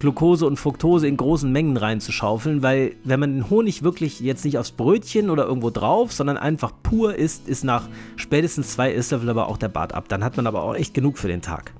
Glucose 0.00 0.46
und 0.46 0.56
Fructose 0.56 1.06
in 1.06 1.18
großen 1.18 1.52
Mengen 1.52 1.76
reinzuschaufeln, 1.76 2.62
weil 2.62 2.96
wenn 3.04 3.20
man 3.20 3.34
den 3.34 3.50
Honig 3.50 3.82
wirklich 3.82 4.20
jetzt 4.20 4.46
nicht 4.46 4.56
aufs 4.56 4.70
Brötchen 4.70 5.28
oder 5.28 5.44
irgendwo 5.44 5.68
drauf, 5.68 6.10
sondern 6.10 6.38
einfach 6.38 6.72
pur 6.82 7.14
isst, 7.14 7.46
ist 7.46 7.64
nach 7.64 7.86
spätestens 8.16 8.72
zwei 8.72 8.94
Esslöffel 8.94 9.28
aber 9.28 9.46
auch 9.48 9.58
der 9.58 9.68
Bart 9.68 9.92
ab. 9.92 10.08
Dann 10.08 10.24
hat 10.24 10.38
man 10.38 10.46
aber 10.46 10.62
auch 10.62 10.74
echt 10.74 10.94
genug 10.94 11.18
für 11.18 11.28
den 11.28 11.42
Tag. 11.42 11.74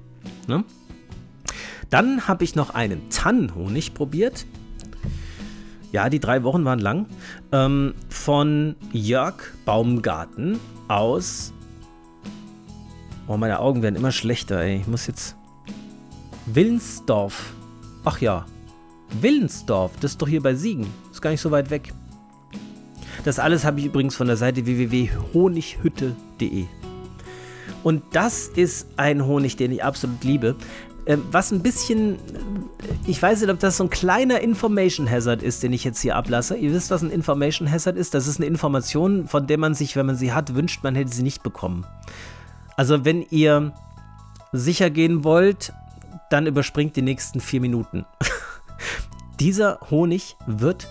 Ne? 0.47 0.65
Dann 1.89 2.29
habe 2.29 2.45
ich 2.45 2.55
noch 2.55 2.75
einen 2.75 3.09
Tannenhonig 3.09 3.95
probiert. 3.95 4.45
Ja, 5.91 6.11
die 6.11 6.21
drei 6.21 6.43
Wochen 6.45 6.67
waren 6.67 6.79
lang. 6.79 7.07
Ähm, 7.53 7.95
von 8.11 8.77
Jörg 8.93 9.37
Baumgarten 9.65 10.61
aus. 10.89 11.55
Oh, 13.27 13.39
meine 13.39 13.61
Augen 13.61 13.81
werden 13.81 13.97
immer 13.97 14.13
schlechter, 14.13 14.61
ey. 14.61 14.77
Ich 14.77 14.87
muss 14.87 15.07
jetzt. 15.07 15.37
Willensdorf 16.45 17.55
Ach 18.05 18.21
ja, 18.21 18.47
Willensdorf, 19.21 19.93
das 20.01 20.13
ist 20.13 20.23
doch 20.23 20.29
hier 20.29 20.43
bei 20.43 20.55
Siegen. 20.55 20.87
Ist 21.11 21.21
gar 21.21 21.31
nicht 21.31 21.41
so 21.41 21.51
weit 21.51 21.71
weg. 21.71 21.93
Das 23.25 23.39
alles 23.39 23.65
habe 23.65 23.81
ich 23.81 23.87
übrigens 23.87 24.17
von 24.17 24.27
der 24.27 24.37
Seite 24.37 24.65
www.honighütte.de. 24.65 26.67
Und 27.83 28.03
das 28.13 28.49
ist 28.49 28.87
ein 28.97 29.27
Honig, 29.27 29.57
den 29.57 29.73
ich 29.73 29.85
absolut 29.85 30.23
liebe. 30.25 30.57
Ähm, 31.07 31.25
was 31.31 31.51
ein 31.51 31.63
bisschen, 31.63 32.17
ich 33.07 33.21
weiß 33.21 33.41
nicht, 33.41 33.51
ob 33.51 33.59
das 33.59 33.79
so 33.79 33.85
ein 33.85 33.91
kleiner 33.91 34.41
Information 34.41 35.11
Hazard 35.11 35.43
ist, 35.43 35.63
den 35.63 35.73
ich 35.73 35.85
jetzt 35.85 36.01
hier 36.01 36.17
ablasse. 36.17 36.57
Ihr 36.57 36.73
wisst, 36.73 36.91
was 36.91 37.03
ein 37.03 37.11
Information 37.11 37.71
Hazard 37.71 37.97
ist? 37.97 38.15
Das 38.15 38.27
ist 38.27 38.39
eine 38.39 38.47
Information, 38.47 39.27
von 39.27 39.47
der 39.47 39.59
man 39.59 39.75
sich, 39.75 39.97
wenn 39.97 40.07
man 40.07 40.17
sie 40.17 40.33
hat, 40.33 40.55
wünscht, 40.55 40.83
man 40.83 40.95
hätte 40.95 41.13
sie 41.13 41.23
nicht 41.23 41.43
bekommen. 41.43 41.87
Also 42.77 43.05
wenn 43.05 43.23
ihr 43.31 43.73
sicher 44.53 44.91
gehen 44.91 45.25
wollt, 45.25 45.73
dann 46.31 46.47
überspringt 46.47 46.97
die 46.97 47.03
nächsten 47.03 47.41
vier 47.41 47.61
Minuten. 47.61 48.07
Dieser 49.41 49.79
Honig 49.91 50.37
wird 50.47 50.89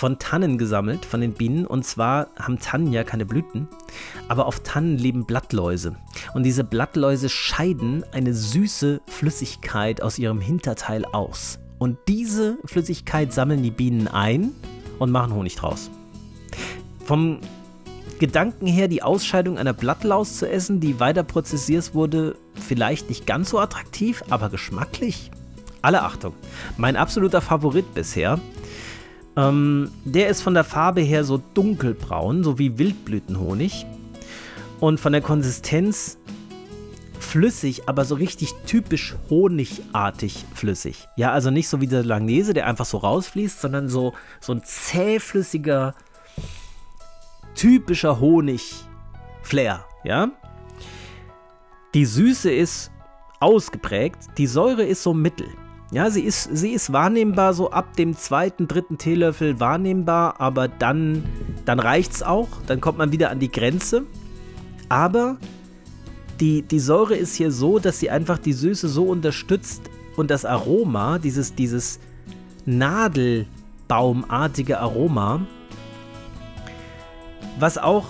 von 0.00 0.18
Tannen 0.18 0.56
gesammelt, 0.56 1.04
von 1.04 1.20
den 1.20 1.34
Bienen. 1.34 1.66
Und 1.66 1.84
zwar 1.84 2.28
haben 2.38 2.58
Tannen 2.58 2.90
ja 2.90 3.04
keine 3.04 3.26
Blüten, 3.26 3.68
aber 4.28 4.46
auf 4.46 4.60
Tannen 4.60 4.96
leben 4.96 5.26
Blattläuse. 5.26 5.94
Und 6.32 6.44
diese 6.44 6.64
Blattläuse 6.64 7.28
scheiden 7.28 8.04
eine 8.12 8.32
süße 8.32 9.02
Flüssigkeit 9.06 10.02
aus 10.02 10.18
ihrem 10.18 10.40
Hinterteil 10.40 11.04
aus. 11.04 11.58
Und 11.78 11.98
diese 12.08 12.56
Flüssigkeit 12.64 13.32
sammeln 13.32 13.62
die 13.62 13.70
Bienen 13.70 14.08
ein 14.08 14.52
und 14.98 15.10
machen 15.10 15.34
Honig 15.34 15.56
draus. 15.56 15.90
Vom 17.04 17.40
Gedanken 18.20 18.66
her, 18.66 18.86
die 18.86 19.02
Ausscheidung 19.02 19.56
einer 19.56 19.72
Blattlaus 19.72 20.36
zu 20.36 20.48
essen, 20.48 20.78
die 20.78 21.00
weiter 21.00 21.22
prozessiert 21.22 21.94
wurde, 21.94 22.36
vielleicht 22.54 23.08
nicht 23.08 23.26
ganz 23.26 23.48
so 23.48 23.58
attraktiv, 23.58 24.22
aber 24.28 24.50
geschmacklich. 24.50 25.30
Alle 25.80 26.02
Achtung. 26.02 26.34
Mein 26.76 26.96
absoluter 26.96 27.40
Favorit 27.40 27.94
bisher. 27.94 28.38
Ähm, 29.36 29.90
der 30.04 30.28
ist 30.28 30.42
von 30.42 30.52
der 30.52 30.64
Farbe 30.64 31.00
her 31.00 31.24
so 31.24 31.42
dunkelbraun, 31.54 32.44
so 32.44 32.58
wie 32.58 32.78
Wildblütenhonig. 32.78 33.86
Und 34.80 35.00
von 35.00 35.12
der 35.12 35.22
Konsistenz 35.22 36.18
flüssig, 37.18 37.88
aber 37.88 38.04
so 38.04 38.16
richtig 38.16 38.52
typisch 38.66 39.16
honigartig 39.30 40.44
flüssig. 40.54 41.08
Ja, 41.16 41.32
also 41.32 41.50
nicht 41.50 41.68
so 41.68 41.80
wie 41.80 41.86
der 41.86 42.04
Langnese, 42.04 42.52
der 42.52 42.66
einfach 42.66 42.84
so 42.84 42.98
rausfließt, 42.98 43.62
sondern 43.62 43.88
so, 43.88 44.12
so 44.40 44.52
ein 44.52 44.62
zähflüssiger, 44.62 45.94
typischer 47.60 48.20
Honig-Flair, 48.20 49.84
ja. 50.04 50.30
Die 51.92 52.06
Süße 52.06 52.50
ist 52.50 52.90
ausgeprägt, 53.38 54.16
die 54.38 54.46
Säure 54.46 54.84
ist 54.84 55.02
so 55.02 55.12
mittel. 55.12 55.46
Ja, 55.92 56.08
sie 56.08 56.22
ist, 56.22 56.56
sie 56.56 56.70
ist 56.70 56.90
wahrnehmbar 56.90 57.52
so 57.52 57.70
ab 57.70 57.96
dem 57.96 58.16
zweiten, 58.16 58.66
dritten 58.66 58.96
Teelöffel 58.96 59.60
wahrnehmbar, 59.60 60.40
aber 60.40 60.68
dann, 60.68 61.22
dann 61.66 61.80
es 61.80 62.22
auch, 62.22 62.48
dann 62.66 62.80
kommt 62.80 62.96
man 62.96 63.12
wieder 63.12 63.30
an 63.30 63.40
die 63.40 63.50
Grenze. 63.50 64.04
Aber 64.88 65.36
die, 66.40 66.62
die 66.62 66.80
Säure 66.80 67.16
ist 67.16 67.34
hier 67.34 67.50
so, 67.50 67.78
dass 67.78 68.00
sie 68.00 68.08
einfach 68.08 68.38
die 68.38 68.54
Süße 68.54 68.88
so 68.88 69.04
unterstützt 69.04 69.82
und 70.16 70.30
das 70.30 70.46
Aroma, 70.46 71.18
dieses, 71.18 71.54
dieses 71.54 72.00
Nadelbaumartige 72.64 74.80
Aroma, 74.80 75.42
was 77.60 77.78
auch 77.78 78.06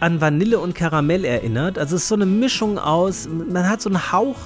an 0.00 0.20
Vanille 0.20 0.58
und 0.58 0.74
Karamell 0.74 1.24
erinnert. 1.24 1.78
Also 1.78 1.96
es 1.96 2.02
ist 2.02 2.08
so 2.08 2.14
eine 2.14 2.26
Mischung 2.26 2.78
aus, 2.78 3.28
man 3.28 3.68
hat 3.68 3.80
so 3.80 3.88
einen 3.88 4.12
Hauch 4.12 4.36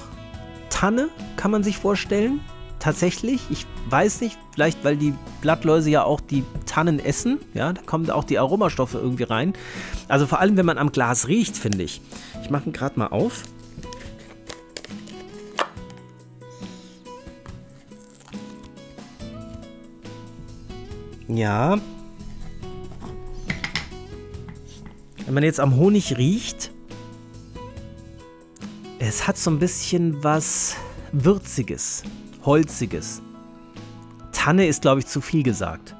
Tanne, 0.69 1.09
kann 1.35 1.51
man 1.51 1.63
sich 1.63 1.77
vorstellen. 1.77 2.39
Tatsächlich, 2.79 3.41
ich 3.51 3.67
weiß 3.89 4.21
nicht, 4.21 4.39
vielleicht 4.53 4.83
weil 4.83 4.97
die 4.97 5.13
Blattläuse 5.41 5.91
ja 5.91 6.03
auch 6.03 6.19
die 6.19 6.43
Tannen 6.65 6.99
essen, 6.99 7.39
ja, 7.53 7.73
da 7.73 7.81
kommen 7.83 8.09
auch 8.09 8.23
die 8.23 8.39
Aromastoffe 8.39 8.95
irgendwie 8.95 9.23
rein. 9.23 9.53
Also 10.07 10.25
vor 10.25 10.39
allem, 10.39 10.57
wenn 10.57 10.65
man 10.65 10.79
am 10.79 10.91
Glas 10.91 11.27
riecht, 11.27 11.55
finde 11.55 11.83
ich. 11.83 12.01
Ich 12.41 12.49
mache 12.49 12.65
ihn 12.65 12.73
gerade 12.73 12.97
mal 12.97 13.07
auf. 13.07 13.43
Ja, 21.27 21.77
Wenn 25.31 25.35
man 25.35 25.43
jetzt 25.45 25.61
am 25.61 25.77
Honig 25.77 26.17
riecht, 26.17 26.73
es 28.99 29.29
hat 29.29 29.37
so 29.37 29.49
ein 29.49 29.59
bisschen 29.59 30.21
was 30.21 30.75
Würziges, 31.13 32.03
Holziges. 32.43 33.21
Tanne 34.33 34.67
ist, 34.67 34.81
glaube 34.81 34.99
ich, 34.99 35.07
zu 35.07 35.21
viel 35.21 35.41
gesagt. 35.41 35.95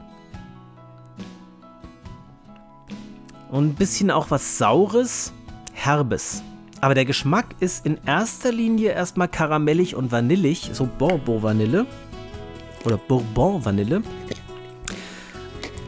Und 3.50 3.68
ein 3.70 3.76
bisschen 3.76 4.12
auch 4.12 4.32
was 4.32 4.58
Saures, 4.58 5.32
Herbes. 5.72 6.44
Aber 6.82 6.94
der 6.94 7.06
Geschmack 7.06 7.56
ist 7.62 7.86
in 7.86 8.00
erster 8.06 8.52
Linie 8.52 8.92
erstmal 8.92 9.30
karamellig 9.30 9.96
und 9.96 10.12
vanillig, 10.12 10.72
so 10.74 10.90
Bourbon-Vanille. 10.98 11.86
Oder 12.84 12.98
Bourbon-Vanille. 12.98 14.02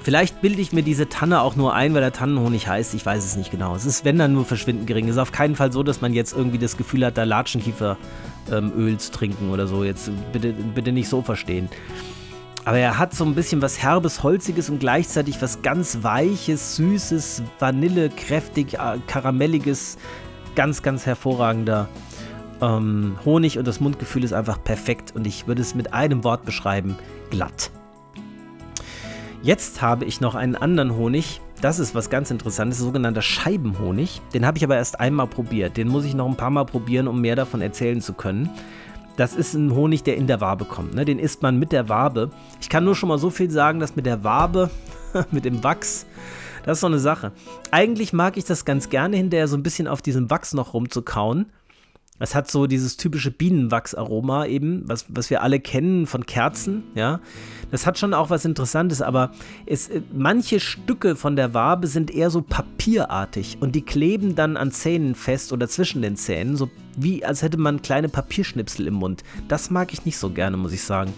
Vielleicht 0.03 0.41
bilde 0.41 0.61
ich 0.61 0.73
mir 0.73 0.84
diese 0.84 1.07
Tanne 1.07 1.39
auch 1.39 1.55
nur 1.55 1.73
ein, 1.73 1.93
weil 1.93 2.01
der 2.01 2.11
Tannenhonig 2.11 2.67
heißt. 2.67 2.93
Ich 2.93 3.05
weiß 3.05 3.23
es 3.23 3.38
nicht 3.38 3.51
genau. 3.51 3.73
Es 3.73 3.85
ist, 3.85 4.03
wenn 4.03 4.17
dann, 4.17 4.34
nur 4.34 4.43
verschwindend 4.43 4.85
gering. 4.85 5.05
Es 5.05 5.11
ist 5.11 5.21
auf 5.21 5.31
keinen 5.31 5.55
Fall 5.55 5.71
so, 5.71 5.81
dass 5.81 6.01
man 6.01 6.13
jetzt 6.13 6.34
irgendwie 6.34 6.57
das 6.57 6.75
Gefühl 6.75 7.05
hat, 7.05 7.17
da 7.17 7.23
Latschenkieferöl 7.23 7.95
ähm, 8.51 8.99
zu 8.99 9.11
trinken 9.11 9.49
oder 9.49 9.65
so. 9.65 9.85
Jetzt 9.85 10.11
bitte, 10.34 10.51
bitte 10.51 10.91
nicht 10.91 11.07
so 11.07 11.21
verstehen. 11.21 11.69
Aber 12.65 12.77
er 12.77 12.97
hat 12.97 13.13
so 13.13 13.23
ein 13.23 13.34
bisschen 13.34 13.61
was 13.61 13.81
Herbes, 13.81 14.23
Holziges 14.23 14.69
und 14.69 14.80
gleichzeitig 14.80 15.41
was 15.41 15.61
ganz 15.61 15.99
Weiches, 16.01 16.75
Süßes, 16.75 17.41
Vanille, 17.59 18.09
kräftig, 18.09 18.73
äh, 18.73 18.97
Karamelliges. 19.07 19.97
Ganz, 20.55 20.84
ganz 20.84 21.05
hervorragender 21.05 21.88
ähm, 22.61 23.15
Honig 23.23 23.57
und 23.57 23.67
das 23.67 23.80
Mundgefühl 23.80 24.25
ist 24.25 24.34
einfach 24.34 24.61
perfekt 24.63 25.13
und 25.15 25.25
ich 25.25 25.47
würde 25.47 25.61
es 25.61 25.75
mit 25.75 25.93
einem 25.93 26.25
Wort 26.25 26.45
beschreiben: 26.45 26.97
glatt. 27.31 27.71
Jetzt 29.44 29.82
habe 29.82 30.06
ich 30.06 30.22
noch 30.22 30.36
einen 30.36 30.56
anderen 30.56 30.95
Honig. 30.95 31.41
Das 31.60 31.78
ist 31.78 31.94
was 31.94 32.10
ganz 32.10 32.32
Interessantes, 32.32 32.80
sogenannter 32.80 33.22
Scheibenhonig. 33.22 34.22
Den 34.34 34.45
habe 34.45 34.57
ich 34.57 34.64
aber 34.64 34.78
erst 34.78 35.02
einmal 35.02 35.28
probiert. 35.28 35.76
Den 35.76 35.90
muss 35.90 36.06
ich 36.06 36.14
noch 36.14 36.30
ein 36.30 36.38
paar 36.38 36.49
Mal 36.49 36.64
probieren, 36.64 37.10
um 37.10 37.20
mehr 37.20 37.36
davon 37.36 37.60
erzählen 37.60 37.99
zu 37.99 38.14
können. 38.14 38.49
Das 39.18 39.36
ist 39.36 39.53
ein 39.53 39.76
Honig, 39.76 40.03
der 40.03 40.15
in 40.15 40.28
der 40.28 40.40
Wabe 40.40 40.64
kommt. 40.64 40.95
Ne? 40.95 41.03
Den 41.03 41.20
isst 41.20 41.41
man 41.41 41.60
mit 41.60 41.74
der 41.74 41.90
Wabe. 41.90 42.32
Ich 42.61 42.70
kann 42.70 42.86
nur 42.86 42.95
schon 42.95 43.10
mal 43.10 43.18
so 43.18 43.30
viel 43.30 43.52
sagen, 43.52 43.82
dass 43.82 43.98
mit 43.98 44.06
der 44.06 44.24
Wabe, 44.24 44.70
mit 45.32 45.44
dem 45.44 45.61
Wachs, 45.61 46.06
das 46.64 46.78
ist 46.78 46.82
so 46.82 46.88
eine 46.88 46.99
Sache. 46.99 47.34
Eigentlich 47.70 48.14
mag 48.14 48.38
ich 48.38 48.45
das 48.45 48.64
ganz 48.64 48.88
gerne, 48.88 49.18
hinterher 49.18 49.49
so 49.49 49.57
ein 49.57 49.64
bisschen 49.64 49.90
auf 49.90 50.02
diesem 50.02 50.30
Wachs 50.30 50.53
noch 50.53 50.74
rumzukauen. 50.74 51.48
Es 52.19 52.35
hat 52.35 52.49
so 52.49 52.68
dieses 52.68 52.95
typische 52.95 53.31
Bienenwachsaroma 53.31 54.45
eben, 54.45 54.84
was, 54.88 55.06
was 55.10 55.31
wir 55.31 55.41
alle 55.41 55.60
kennen 55.60 56.06
von 56.06 56.26
Kerzen, 56.26 56.84
ja. 56.94 57.19
Das 57.72 57.88
hat 57.88 57.98
schon 57.98 58.14
auch 58.14 58.30
was 58.30 58.45
Interessantes, 58.45 59.02
aber 59.02 59.31
es, 59.65 59.90
äh, 59.90 60.02
manche 60.14 60.60
Stücke 60.60 61.15
von 61.15 61.35
der 61.35 61.56
Wabe 61.56 61.88
sind 61.88 62.11
eher 62.11 62.30
so 62.30 62.44
papierartig 62.44 63.57
und 63.61 63.73
die 63.73 63.81
kleben 63.81 64.35
dann 64.35 64.57
an 64.57 64.72
Zähnen 64.72 65.15
fest 65.15 65.52
oder 65.52 65.68
zwischen 65.68 66.03
den 66.03 66.15
Zähnen, 66.15 66.56
so 66.56 66.69
wie 66.95 67.26
als 67.26 67.41
hätte 67.41 67.57
man 67.57 67.81
kleine 67.81 68.10
Papierschnipsel 68.10 68.85
im 68.85 68.94
Mund. 68.94 69.23
Das 69.48 69.72
mag 69.72 69.91
ich 69.91 70.06
nicht 70.06 70.18
so 70.18 70.30
gerne, 70.30 70.56
muss 70.56 70.73
ich 70.73 70.84
sagen. 70.84 71.11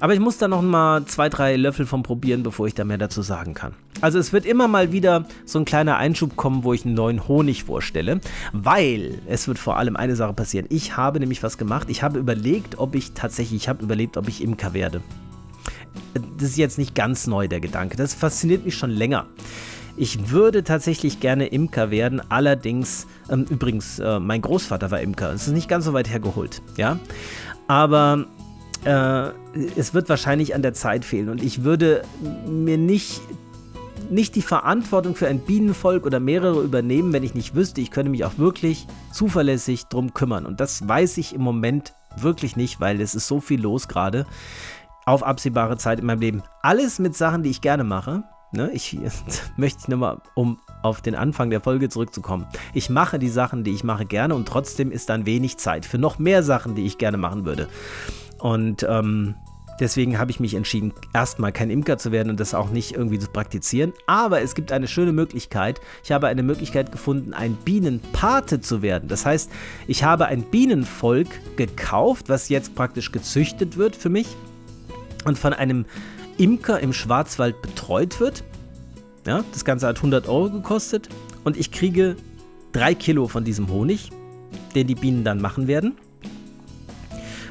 Aber 0.00 0.14
ich 0.14 0.20
muss 0.20 0.38
da 0.38 0.46
noch 0.46 0.62
mal 0.62 1.04
zwei, 1.06 1.28
drei 1.28 1.56
Löffel 1.56 1.86
vom 1.86 2.02
probieren, 2.02 2.42
bevor 2.42 2.66
ich 2.66 2.74
da 2.74 2.84
mehr 2.84 2.98
dazu 2.98 3.22
sagen 3.22 3.54
kann. 3.54 3.74
Also 4.00 4.18
es 4.18 4.32
wird 4.32 4.46
immer 4.46 4.68
mal 4.68 4.92
wieder 4.92 5.26
so 5.44 5.58
ein 5.58 5.64
kleiner 5.64 5.96
Einschub 5.96 6.36
kommen, 6.36 6.62
wo 6.62 6.72
ich 6.72 6.84
einen 6.84 6.94
neuen 6.94 7.26
Honig 7.26 7.64
vorstelle, 7.64 8.20
weil 8.52 9.18
es 9.26 9.48
wird 9.48 9.58
vor 9.58 9.76
allem 9.76 9.96
eine 9.96 10.14
Sache 10.14 10.34
passieren. 10.34 10.66
Ich 10.68 10.96
habe 10.96 11.18
nämlich 11.18 11.42
was 11.42 11.58
gemacht. 11.58 11.88
Ich 11.90 12.02
habe 12.02 12.18
überlegt, 12.18 12.78
ob 12.78 12.94
ich 12.94 13.12
tatsächlich, 13.12 13.62
ich 13.62 13.68
habe 13.68 13.82
überlegt, 13.82 14.16
ob 14.16 14.28
ich 14.28 14.42
Imker 14.42 14.72
werde. 14.72 15.00
Das 16.14 16.50
ist 16.50 16.56
jetzt 16.56 16.78
nicht 16.78 16.94
ganz 16.94 17.26
neu, 17.26 17.48
der 17.48 17.60
Gedanke. 17.60 17.96
Das 17.96 18.14
fasziniert 18.14 18.64
mich 18.64 18.76
schon 18.76 18.90
länger. 18.90 19.26
Ich 19.96 20.30
würde 20.30 20.62
tatsächlich 20.62 21.18
gerne 21.18 21.46
Imker 21.48 21.90
werden, 21.90 22.22
allerdings, 22.28 23.08
ähm, 23.28 23.46
übrigens, 23.50 23.98
äh, 23.98 24.20
mein 24.20 24.42
Großvater 24.42 24.92
war 24.92 25.00
Imker. 25.00 25.32
Es 25.32 25.48
ist 25.48 25.54
nicht 25.54 25.68
ganz 25.68 25.84
so 25.84 25.92
weit 25.92 26.08
hergeholt, 26.08 26.62
ja. 26.76 27.00
Aber 27.66 28.26
äh, 28.84 29.30
es 29.76 29.94
wird 29.94 30.08
wahrscheinlich 30.08 30.54
an 30.54 30.62
der 30.62 30.74
Zeit 30.74 31.04
fehlen 31.04 31.28
und 31.28 31.42
ich 31.42 31.64
würde 31.64 32.02
mir 32.46 32.78
nicht 32.78 33.20
nicht 34.10 34.36
die 34.36 34.42
Verantwortung 34.42 35.14
für 35.14 35.28
ein 35.28 35.40
Bienenvolk 35.40 36.06
oder 36.06 36.20
mehrere 36.20 36.62
übernehmen, 36.62 37.12
wenn 37.12 37.24
ich 37.24 37.34
nicht 37.34 37.54
wüsste, 37.54 37.80
ich 37.80 37.90
könnte 37.90 38.10
mich 38.10 38.24
auch 38.24 38.38
wirklich 38.38 38.86
zuverlässig 39.12 39.84
drum 39.84 40.14
kümmern. 40.14 40.46
Und 40.46 40.60
das 40.60 40.86
weiß 40.86 41.18
ich 41.18 41.34
im 41.34 41.42
Moment 41.42 41.92
wirklich 42.16 42.56
nicht, 42.56 42.80
weil 42.80 43.00
es 43.00 43.14
ist 43.14 43.26
so 43.26 43.40
viel 43.40 43.60
los 43.60 43.86
gerade 43.86 44.26
auf 45.04 45.22
absehbare 45.22 45.76
Zeit 45.78 46.00
in 46.00 46.06
meinem 46.06 46.20
Leben. 46.20 46.42
Alles 46.62 46.98
mit 46.98 47.16
Sachen, 47.16 47.42
die 47.42 47.50
ich 47.50 47.60
gerne 47.60 47.84
mache. 47.84 48.24
Ne, 48.52 48.70
ich 48.72 48.98
möchte 49.56 49.90
nochmal, 49.90 50.18
um 50.34 50.58
auf 50.82 51.02
den 51.02 51.14
Anfang 51.14 51.50
der 51.50 51.60
Folge 51.60 51.88
zurückzukommen. 51.88 52.46
Ich 52.72 52.88
mache 52.88 53.18
die 53.18 53.28
Sachen, 53.28 53.64
die 53.64 53.72
ich 53.72 53.84
mache, 53.84 54.06
gerne 54.06 54.34
und 54.34 54.46
trotzdem 54.48 54.90
ist 54.90 55.10
dann 55.10 55.26
wenig 55.26 55.58
Zeit 55.58 55.84
für 55.84 55.98
noch 55.98 56.18
mehr 56.18 56.42
Sachen, 56.42 56.74
die 56.74 56.86
ich 56.86 56.98
gerne 56.98 57.18
machen 57.18 57.44
würde. 57.44 57.68
Und 58.38 58.86
ähm, 58.88 59.34
deswegen 59.80 60.18
habe 60.18 60.30
ich 60.30 60.40
mich 60.40 60.54
entschieden, 60.54 60.92
erstmal 61.12 61.52
kein 61.52 61.70
Imker 61.70 61.98
zu 61.98 62.12
werden 62.12 62.30
und 62.30 62.40
das 62.40 62.54
auch 62.54 62.70
nicht 62.70 62.92
irgendwie 62.92 63.18
zu 63.18 63.28
praktizieren. 63.28 63.92
Aber 64.06 64.40
es 64.42 64.54
gibt 64.54 64.72
eine 64.72 64.88
schöne 64.88 65.12
Möglichkeit. 65.12 65.80
Ich 66.04 66.12
habe 66.12 66.28
eine 66.28 66.42
Möglichkeit 66.42 66.92
gefunden, 66.92 67.34
ein 67.34 67.54
Bienenpate 67.64 68.60
zu 68.60 68.82
werden. 68.82 69.08
Das 69.08 69.26
heißt, 69.26 69.50
ich 69.86 70.04
habe 70.04 70.26
ein 70.26 70.42
Bienenvolk 70.42 71.28
gekauft, 71.56 72.28
was 72.28 72.48
jetzt 72.48 72.74
praktisch 72.74 73.12
gezüchtet 73.12 73.76
wird 73.76 73.96
für 73.96 74.08
mich 74.08 74.28
und 75.24 75.38
von 75.38 75.52
einem 75.52 75.84
Imker 76.36 76.80
im 76.80 76.92
Schwarzwald 76.92 77.60
betreut 77.62 78.20
wird. 78.20 78.44
Ja, 79.26 79.44
das 79.52 79.64
Ganze 79.64 79.86
hat 79.88 79.96
100 79.96 80.28
Euro 80.28 80.50
gekostet 80.50 81.08
und 81.44 81.56
ich 81.56 81.72
kriege 81.72 82.16
drei 82.72 82.94
Kilo 82.94 83.26
von 83.26 83.44
diesem 83.44 83.68
Honig, 83.68 84.10
den 84.74 84.86
die 84.86 84.94
Bienen 84.94 85.24
dann 85.24 85.40
machen 85.40 85.66
werden 85.66 85.96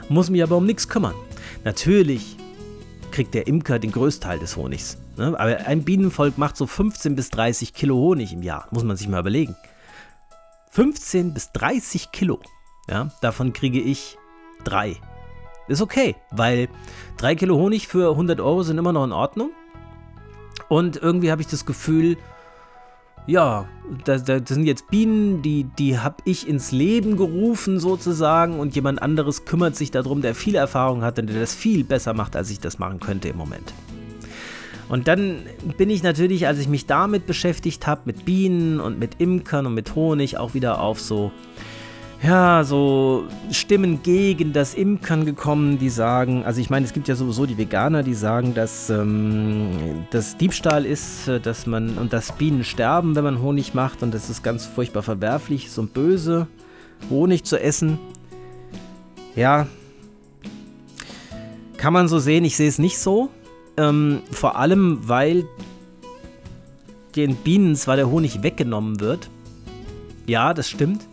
muss 0.10 0.30
mich 0.30 0.44
aber 0.44 0.58
um 0.58 0.66
nichts 0.66 0.88
kümmern. 0.88 1.16
Natürlich 1.64 2.38
kriegt 3.12 3.34
der 3.34 3.48
Imker 3.48 3.80
den 3.80 3.92
Größteil 3.92 4.40
des 4.40 4.56
Honigs. 4.58 4.98
Ne? 5.18 5.28
Aber 5.38 5.58
ein 5.66 5.84
Bienenvolk 5.84 6.38
macht 6.38 6.58
so 6.58 6.68
15 6.68 7.16
bis 7.16 7.30
30 7.32 7.74
Kilo 7.74 7.96
Honig 7.96 8.34
im 8.34 8.44
Jahr, 8.44 8.68
muss 8.72 8.84
man 8.84 8.98
sich 8.98 9.08
mal 9.08 9.20
überlegen. 9.20 9.56
15 10.72 11.34
bis 11.34 11.52
30 11.54 12.12
Kilo. 12.12 12.40
Ja, 12.90 13.12
davon 13.22 13.54
kriege 13.54 13.82
ich 13.82 14.18
drei. 14.64 14.98
Ist 15.68 15.82
okay, 15.82 16.16
weil 16.32 16.70
drei 17.18 17.36
Kilo 17.36 17.58
Honig 17.58 17.88
für 17.88 18.12
100 18.12 18.40
Euro 18.40 18.64
sind 18.64 18.78
immer 18.78 18.94
noch 18.94 19.04
in 19.04 19.12
Ordnung. 19.12 19.52
Und 20.70 20.98
irgendwie 20.98 21.32
habe 21.32 21.42
ich 21.42 21.48
das 21.48 21.66
Gefühl, 21.66 22.18
ja, 23.28 23.68
das, 24.06 24.24
das, 24.24 24.42
sind 24.48 24.66
jetzt 24.66 24.90
Bienen, 24.90 25.42
die, 25.42 25.66
die 25.66 26.00
habe 26.00 26.18
ich 26.24 26.48
ins 26.48 26.72
Leben 26.72 27.18
gerufen 27.18 27.80
sozusagen 27.80 28.60
und 28.60 28.74
jemand 28.74 29.02
anderes 29.02 29.44
kümmert 29.44 29.76
sich 29.76 29.92
darum, 29.92 30.22
der 30.22 30.34
viel 30.34 30.56
Erfahrung 30.56 31.04
hat 31.04 31.20
und 31.20 31.30
der 31.30 31.40
das 31.40 31.54
viel 31.54 31.84
besser 31.84 32.14
macht, 32.14 32.38
als 32.38 32.50
ich 32.50 32.60
das 32.60 32.80
machen 32.80 33.00
könnte 33.02 33.28
im 33.28 33.38
Moment. 33.38 33.74
Und 34.88 35.10
dann 35.10 35.40
bin 35.78 35.90
ich 35.90 36.02
natürlich, 36.02 36.48
als 36.48 36.60
ich 36.60 36.70
mich 36.70 36.86
damit 36.86 37.26
beschäftigt 37.26 37.86
habe, 37.86 38.02
mit 38.06 38.24
Bienen 38.24 38.80
und 38.80 38.98
mit 38.98 39.20
Imkern 39.20 39.66
und 39.66 39.74
mit 39.74 39.96
Honig, 39.96 40.38
auch 40.38 40.54
wieder 40.54 40.80
auf 40.80 41.02
so 41.02 41.34
ja, 42.24 42.64
so 42.64 43.26
Stimmen 43.52 44.02
gegen 44.02 44.52
das 44.52 44.74
Imkern 44.74 45.26
gekommen, 45.26 45.78
die 45.78 45.90
sagen, 45.90 46.44
also 46.46 46.60
ich 46.60 46.70
meine, 46.70 46.86
es 46.86 46.94
gibt 46.94 47.08
ja 47.08 47.16
sowieso 47.16 47.46
die 47.46 47.58
Veganer, 47.58 48.02
die 48.02 48.16
sagen, 48.16 48.56
dass 48.56 48.90
ähm, 48.90 50.06
das 50.10 50.36
Diebstahl 50.36 50.86
ist, 50.86 51.28
äh, 51.28 51.40
dass 51.40 51.68
man 51.68 51.98
und 51.98 52.14
dass 52.14 52.32
Bienen 52.32 52.64
sterben, 52.64 53.16
wenn 53.16 53.24
man 53.24 53.42
Honig 53.42 53.76
macht 53.76 54.02
und 54.02 54.14
das 54.14 54.30
ist 54.30 54.44
ganz 54.44 54.66
furchtbar 54.66 55.04
verwerflich 55.04 55.68
ist 55.68 55.78
und 55.78 55.94
böse, 55.94 56.48
Honig 57.12 57.44
zu 57.44 57.62
essen. 57.62 58.00
Ja, 59.36 59.68
kann 61.78 61.94
man 61.94 62.08
so 62.08 62.18
sehen, 62.18 62.44
ich 62.46 62.58
sehe 62.58 62.68
es 62.68 62.80
nicht 62.80 62.98
so. 62.98 63.30
Ähm, 63.78 64.24
vor 64.32 64.56
allem, 64.56 65.08
weil 65.08 65.46
den 67.16 67.36
Bienen 67.36 67.76
zwar 67.76 67.96
der 67.96 68.10
Honig 68.10 68.42
weggenommen 68.42 69.00
wird. 69.00 69.30
Ja, 70.26 70.56
das 70.56 70.68
stimmt 70.68 71.08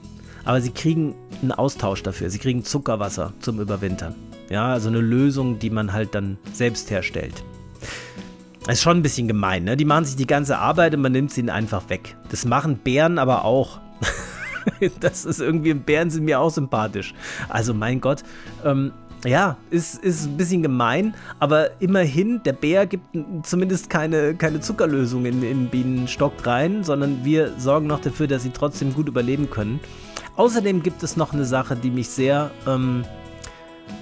aber 0.44 0.60
sie 0.60 0.70
kriegen 0.70 1.14
einen 1.42 1.52
Austausch 1.52 2.02
dafür. 2.02 2.30
Sie 2.30 2.38
kriegen 2.38 2.64
Zuckerwasser 2.64 3.32
zum 3.40 3.60
Überwintern. 3.60 4.14
Ja, 4.50 4.68
also 4.68 4.88
eine 4.88 5.00
Lösung, 5.00 5.58
die 5.58 5.70
man 5.70 5.92
halt 5.92 6.14
dann 6.14 6.38
selbst 6.52 6.90
herstellt. 6.90 7.44
Das 8.66 8.76
ist 8.76 8.82
schon 8.82 8.98
ein 8.98 9.02
bisschen 9.02 9.28
gemein, 9.28 9.64
ne? 9.64 9.76
Die 9.76 9.84
machen 9.84 10.04
sich 10.04 10.16
die 10.16 10.26
ganze 10.26 10.58
Arbeit 10.58 10.94
und 10.94 11.02
man 11.02 11.12
nimmt 11.12 11.30
sie 11.30 11.40
ihnen 11.40 11.50
einfach 11.50 11.88
weg. 11.90 12.16
Das 12.30 12.44
machen 12.44 12.78
Bären 12.78 13.18
aber 13.18 13.44
auch. 13.44 13.80
das 15.00 15.24
ist 15.24 15.40
irgendwie, 15.40 15.74
Bären 15.74 16.10
sind 16.10 16.24
mir 16.24 16.40
auch 16.40 16.50
sympathisch. 16.50 17.14
Also 17.48 17.74
mein 17.74 18.00
Gott, 18.00 18.22
ähm, 18.64 18.92
ja, 19.24 19.56
ist, 19.70 20.02
ist 20.02 20.26
ein 20.26 20.36
bisschen 20.36 20.62
gemein, 20.62 21.14
aber 21.40 21.80
immerhin, 21.80 22.42
der 22.44 22.52
Bär 22.52 22.86
gibt 22.86 23.04
zumindest 23.42 23.88
keine, 23.88 24.34
keine 24.34 24.60
Zuckerlösung 24.60 25.24
in 25.24 25.40
den 25.40 25.68
Bienenstock 25.68 26.46
rein, 26.46 26.84
sondern 26.84 27.24
wir 27.24 27.52
sorgen 27.58 27.86
noch 27.86 28.00
dafür, 28.00 28.26
dass 28.26 28.42
sie 28.42 28.50
trotzdem 28.50 28.94
gut 28.94 29.08
überleben 29.08 29.48
können. 29.50 29.80
Außerdem 30.36 30.82
gibt 30.82 31.02
es 31.02 31.16
noch 31.16 31.32
eine 31.32 31.44
Sache, 31.44 31.76
die 31.76 31.90
mich 31.90 32.08
sehr 32.08 32.50
ähm, 32.66 33.04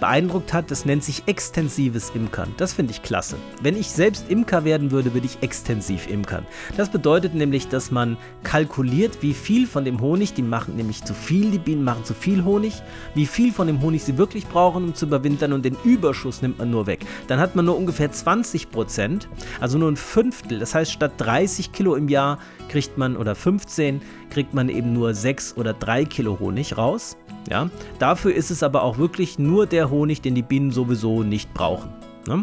beeindruckt 0.01 0.53
hat. 0.53 0.71
Das 0.71 0.85
nennt 0.85 1.05
sich 1.05 1.23
extensives 1.27 2.11
Imkern. 2.15 2.53
Das 2.57 2.73
finde 2.73 2.93
ich 2.93 3.03
klasse. 3.03 3.37
Wenn 3.63 3.77
ich 3.77 3.91
selbst 3.91 4.29
Imker 4.29 4.65
werden 4.65 4.91
würde, 4.91 5.15
würde 5.15 5.27
ich 5.27 5.43
extensiv 5.43 6.09
imkern. 6.09 6.47
Das 6.77 6.91
bedeutet 6.91 7.35
nämlich, 7.35 7.69
dass 7.69 7.91
man 7.91 8.17
kalkuliert, 8.43 9.23
wie 9.23 9.35
viel 9.35 9.67
von 9.67 9.85
dem 9.85 10.01
Honig, 10.01 10.35
die 10.35 10.43
machen 10.43 10.77
nämlich 10.77 11.05
zu 11.05 11.15
viel, 11.15 11.51
die 11.51 11.59
Bienen 11.59 11.85
machen 11.85 12.05
zu 12.05 12.15
viel 12.15 12.45
Honig, 12.45 12.83
wie 13.15 13.27
viel 13.27 13.53
von 13.53 13.67
dem 13.67 13.81
Honig 13.81 14.03
sie 14.03 14.19
wirklich 14.19 14.47
brauchen, 14.47 14.85
um 14.85 14.95
zu 14.95 15.07
überwintern 15.07 15.53
und 15.53 15.65
den 15.65 15.77
Überschuss 15.85 16.43
nimmt 16.43 16.59
man 16.59 16.71
nur 16.71 16.87
weg. 16.87 17.07
Dann 17.29 17.39
hat 17.39 17.55
man 17.55 17.65
nur 17.65 17.77
ungefähr 17.77 18.11
20 18.11 18.71
Prozent, 18.71 19.29
also 19.61 19.79
nur 19.79 19.91
ein 19.91 19.97
Fünftel. 19.97 20.59
Das 20.59 20.75
heißt, 20.75 20.91
statt 20.91 21.13
30 21.19 21.73
Kilo 21.73 21.95
im 21.95 22.09
Jahr 22.09 22.39
kriegt 22.69 22.99
man, 22.99 23.17
oder 23.17 23.35
15, 23.35 24.03
kriegt 24.31 24.55
man 24.55 24.69
eben 24.69 24.93
nur 24.93 25.15
6 25.15 25.57
oder 25.57 25.75
3 25.75 26.07
Kilo 26.07 26.39
Honig 26.41 26.77
raus. 26.77 27.17
Ja? 27.49 27.71
Dafür 27.99 28.35
ist 28.35 28.51
es 28.51 28.63
aber 28.63 28.83
auch 28.83 28.99
wirklich 28.99 29.39
nur 29.39 29.67
der 29.67 29.91
Honig, 29.91 30.21
den 30.21 30.35
die 30.35 30.43
Bienen 30.43 30.71
sowieso 30.71 31.23
nicht 31.23 31.53
brauchen. 31.55 31.91
Ne? 32.27 32.43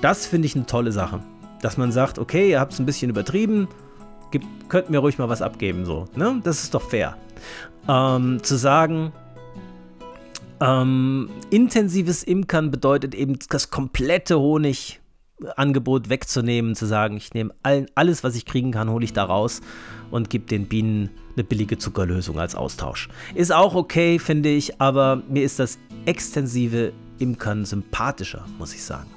Das 0.00 0.26
finde 0.26 0.46
ich 0.46 0.56
eine 0.56 0.66
tolle 0.66 0.92
Sache. 0.92 1.20
Dass 1.62 1.76
man 1.76 1.92
sagt, 1.92 2.18
okay, 2.18 2.50
ihr 2.50 2.60
habt 2.60 2.72
es 2.72 2.78
ein 2.78 2.86
bisschen 2.86 3.10
übertrieben, 3.10 3.68
gibt, 4.30 4.46
könnt 4.68 4.90
mir 4.90 4.98
ruhig 4.98 5.18
mal 5.18 5.28
was 5.28 5.42
abgeben. 5.42 5.84
So, 5.84 6.06
ne? 6.14 6.40
Das 6.44 6.62
ist 6.62 6.74
doch 6.74 6.82
fair. 6.82 7.16
Ähm, 7.88 8.42
zu 8.42 8.56
sagen, 8.56 9.12
Ähm, 10.58 11.28
intensives 11.50 12.22
Imkern 12.22 12.70
bedeutet 12.70 13.14
eben 13.14 13.38
das 13.50 13.68
komplette 13.68 14.36
Honigangebot 15.38 16.08
wegzunehmen, 16.08 16.74
zu 16.74 16.86
sagen, 16.86 17.16
ich 17.16 17.34
nehme 17.34 17.54
all, 17.62 17.86
alles, 17.94 18.24
was 18.24 18.36
ich 18.36 18.46
kriegen 18.46 18.70
kann, 18.72 18.90
hole 18.90 19.04
ich 19.04 19.12
da 19.12 19.24
raus 19.24 19.60
und 20.10 20.30
gebe 20.30 20.46
den 20.46 20.66
Bienen 20.66 21.10
eine 21.34 21.44
billige 21.44 21.78
Zuckerlösung 21.78 22.38
als 22.38 22.54
Austausch. 22.54 23.08
Ist 23.34 23.52
auch 23.52 23.74
okay, 23.74 24.18
finde 24.18 24.48
ich, 24.48 24.80
aber 24.80 25.22
mir 25.28 25.42
ist 25.44 25.58
das 25.58 25.78
extensive 26.06 26.92
Imkern 27.18 27.64
sympathischer, 27.64 28.46
muss 28.58 28.74
ich 28.74 28.82
sagen. 28.82 29.10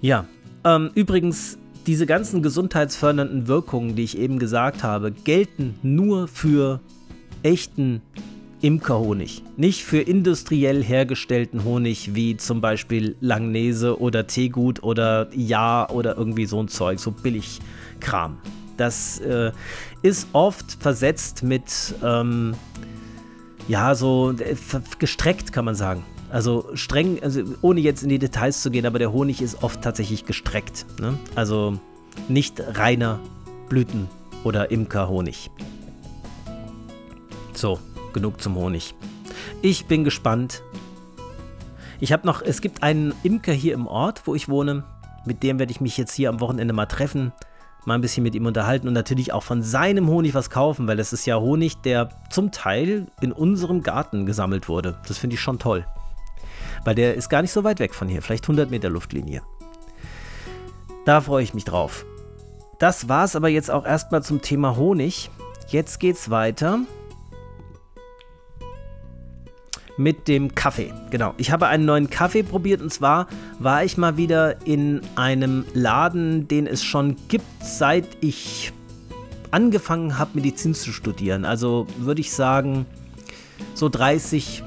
Ja, 0.00 0.26
ähm, 0.64 0.90
übrigens, 0.94 1.58
diese 1.86 2.06
ganzen 2.06 2.42
gesundheitsfördernden 2.42 3.48
Wirkungen, 3.48 3.96
die 3.96 4.04
ich 4.04 4.18
eben 4.18 4.38
gesagt 4.38 4.82
habe, 4.82 5.10
gelten 5.10 5.78
nur 5.82 6.28
für 6.28 6.80
echten 7.42 8.02
Imkerhonig, 8.60 9.42
nicht 9.56 9.84
für 9.84 10.00
industriell 10.00 10.82
hergestellten 10.82 11.64
Honig 11.64 12.14
wie 12.14 12.36
zum 12.36 12.60
Beispiel 12.60 13.16
Langnese 13.20 14.00
oder 14.00 14.26
Teegut 14.26 14.82
oder 14.82 15.28
Ja 15.34 15.88
oder 15.90 16.16
irgendwie 16.16 16.46
so 16.46 16.60
ein 16.60 16.68
Zeug, 16.68 16.98
so 16.98 17.12
Billigkram. 17.12 18.38
Das 18.76 19.20
äh, 19.20 19.52
ist 20.02 20.28
oft 20.32 20.78
versetzt 20.80 21.42
mit, 21.42 21.94
ähm, 22.02 22.54
ja, 23.68 23.94
so 23.94 24.32
äh, 24.32 24.56
gestreckt 24.98 25.52
kann 25.52 25.64
man 25.64 25.74
sagen. 25.74 26.04
Also 26.30 26.68
streng, 26.74 27.22
also 27.22 27.42
ohne 27.62 27.80
jetzt 27.80 28.02
in 28.02 28.08
die 28.08 28.18
Details 28.18 28.62
zu 28.62 28.70
gehen, 28.70 28.86
aber 28.86 28.98
der 28.98 29.12
Honig 29.12 29.40
ist 29.40 29.62
oft 29.62 29.82
tatsächlich 29.82 30.26
gestreckt. 30.26 30.84
Ne? 31.00 31.18
Also 31.34 31.78
nicht 32.28 32.60
reiner 32.60 33.20
Blüten- 33.68 34.08
oder 34.44 34.70
Imkerhonig. 34.70 35.50
So, 37.54 37.80
genug 38.18 38.40
zum 38.40 38.56
Honig. 38.56 38.96
Ich 39.62 39.86
bin 39.86 40.02
gespannt. 40.02 40.64
Ich 42.00 42.12
habe 42.12 42.26
noch, 42.26 42.42
es 42.42 42.60
gibt 42.60 42.82
einen 42.82 43.14
Imker 43.22 43.52
hier 43.52 43.74
im 43.74 43.86
Ort, 43.86 44.22
wo 44.24 44.34
ich 44.34 44.48
wohne. 44.48 44.82
Mit 45.24 45.44
dem 45.44 45.60
werde 45.60 45.70
ich 45.70 45.80
mich 45.80 45.96
jetzt 45.96 46.14
hier 46.14 46.28
am 46.28 46.40
Wochenende 46.40 46.74
mal 46.74 46.86
treffen, 46.86 47.32
mal 47.84 47.94
ein 47.94 48.00
bisschen 48.00 48.24
mit 48.24 48.34
ihm 48.34 48.46
unterhalten 48.46 48.88
und 48.88 48.94
natürlich 48.94 49.32
auch 49.32 49.44
von 49.44 49.62
seinem 49.62 50.08
Honig 50.08 50.34
was 50.34 50.50
kaufen, 50.50 50.88
weil 50.88 50.96
das 50.96 51.12
ist 51.12 51.26
ja 51.26 51.38
Honig, 51.38 51.76
der 51.82 52.08
zum 52.28 52.50
Teil 52.50 53.06
in 53.20 53.30
unserem 53.30 53.84
Garten 53.84 54.26
gesammelt 54.26 54.68
wurde. 54.68 54.98
Das 55.06 55.18
finde 55.18 55.34
ich 55.34 55.40
schon 55.40 55.60
toll. 55.60 55.86
Weil 56.84 56.96
der 56.96 57.14
ist 57.14 57.28
gar 57.28 57.42
nicht 57.42 57.52
so 57.52 57.62
weit 57.62 57.78
weg 57.78 57.94
von 57.94 58.08
hier, 58.08 58.20
vielleicht 58.20 58.44
100 58.44 58.68
Meter 58.68 58.90
Luftlinie. 58.90 59.42
Da 61.04 61.20
freue 61.20 61.44
ich 61.44 61.54
mich 61.54 61.64
drauf. 61.64 62.04
Das 62.80 63.08
war 63.08 63.24
es 63.24 63.36
aber 63.36 63.48
jetzt 63.48 63.70
auch 63.70 63.86
erstmal 63.86 64.24
zum 64.24 64.42
Thema 64.42 64.76
Honig. 64.76 65.30
Jetzt 65.68 66.00
geht's 66.00 66.30
weiter 66.30 66.80
mit 69.98 70.28
dem 70.28 70.54
Kaffee. 70.54 70.94
Genau. 71.10 71.34
Ich 71.36 71.50
habe 71.50 71.66
einen 71.66 71.84
neuen 71.84 72.08
Kaffee 72.08 72.42
probiert 72.42 72.80
und 72.80 72.92
zwar 72.92 73.26
war 73.58 73.84
ich 73.84 73.98
mal 73.98 74.16
wieder 74.16 74.64
in 74.66 75.02
einem 75.16 75.66
Laden, 75.74 76.48
den 76.48 76.66
es 76.66 76.82
schon 76.82 77.16
gibt, 77.28 77.44
seit 77.62 78.06
ich 78.20 78.72
angefangen 79.50 80.18
habe, 80.18 80.30
Medizin 80.34 80.74
zu 80.74 80.92
studieren. 80.92 81.44
Also 81.44 81.86
würde 81.98 82.20
ich 82.20 82.32
sagen, 82.32 82.86
so 83.74 83.88
30, 83.88 84.62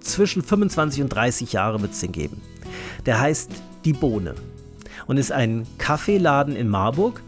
zwischen 0.00 0.42
25 0.42 1.02
und 1.02 1.08
30 1.08 1.52
Jahre 1.52 1.80
wird 1.80 1.92
es 1.92 2.00
den 2.00 2.12
geben. 2.12 2.42
Der 3.06 3.20
heißt 3.20 3.52
Die 3.84 3.92
Bohne 3.92 4.34
und 5.06 5.18
ist 5.18 5.30
ein 5.30 5.66
Kaffeeladen 5.78 6.56
in 6.56 6.68
Marburg 6.68 7.22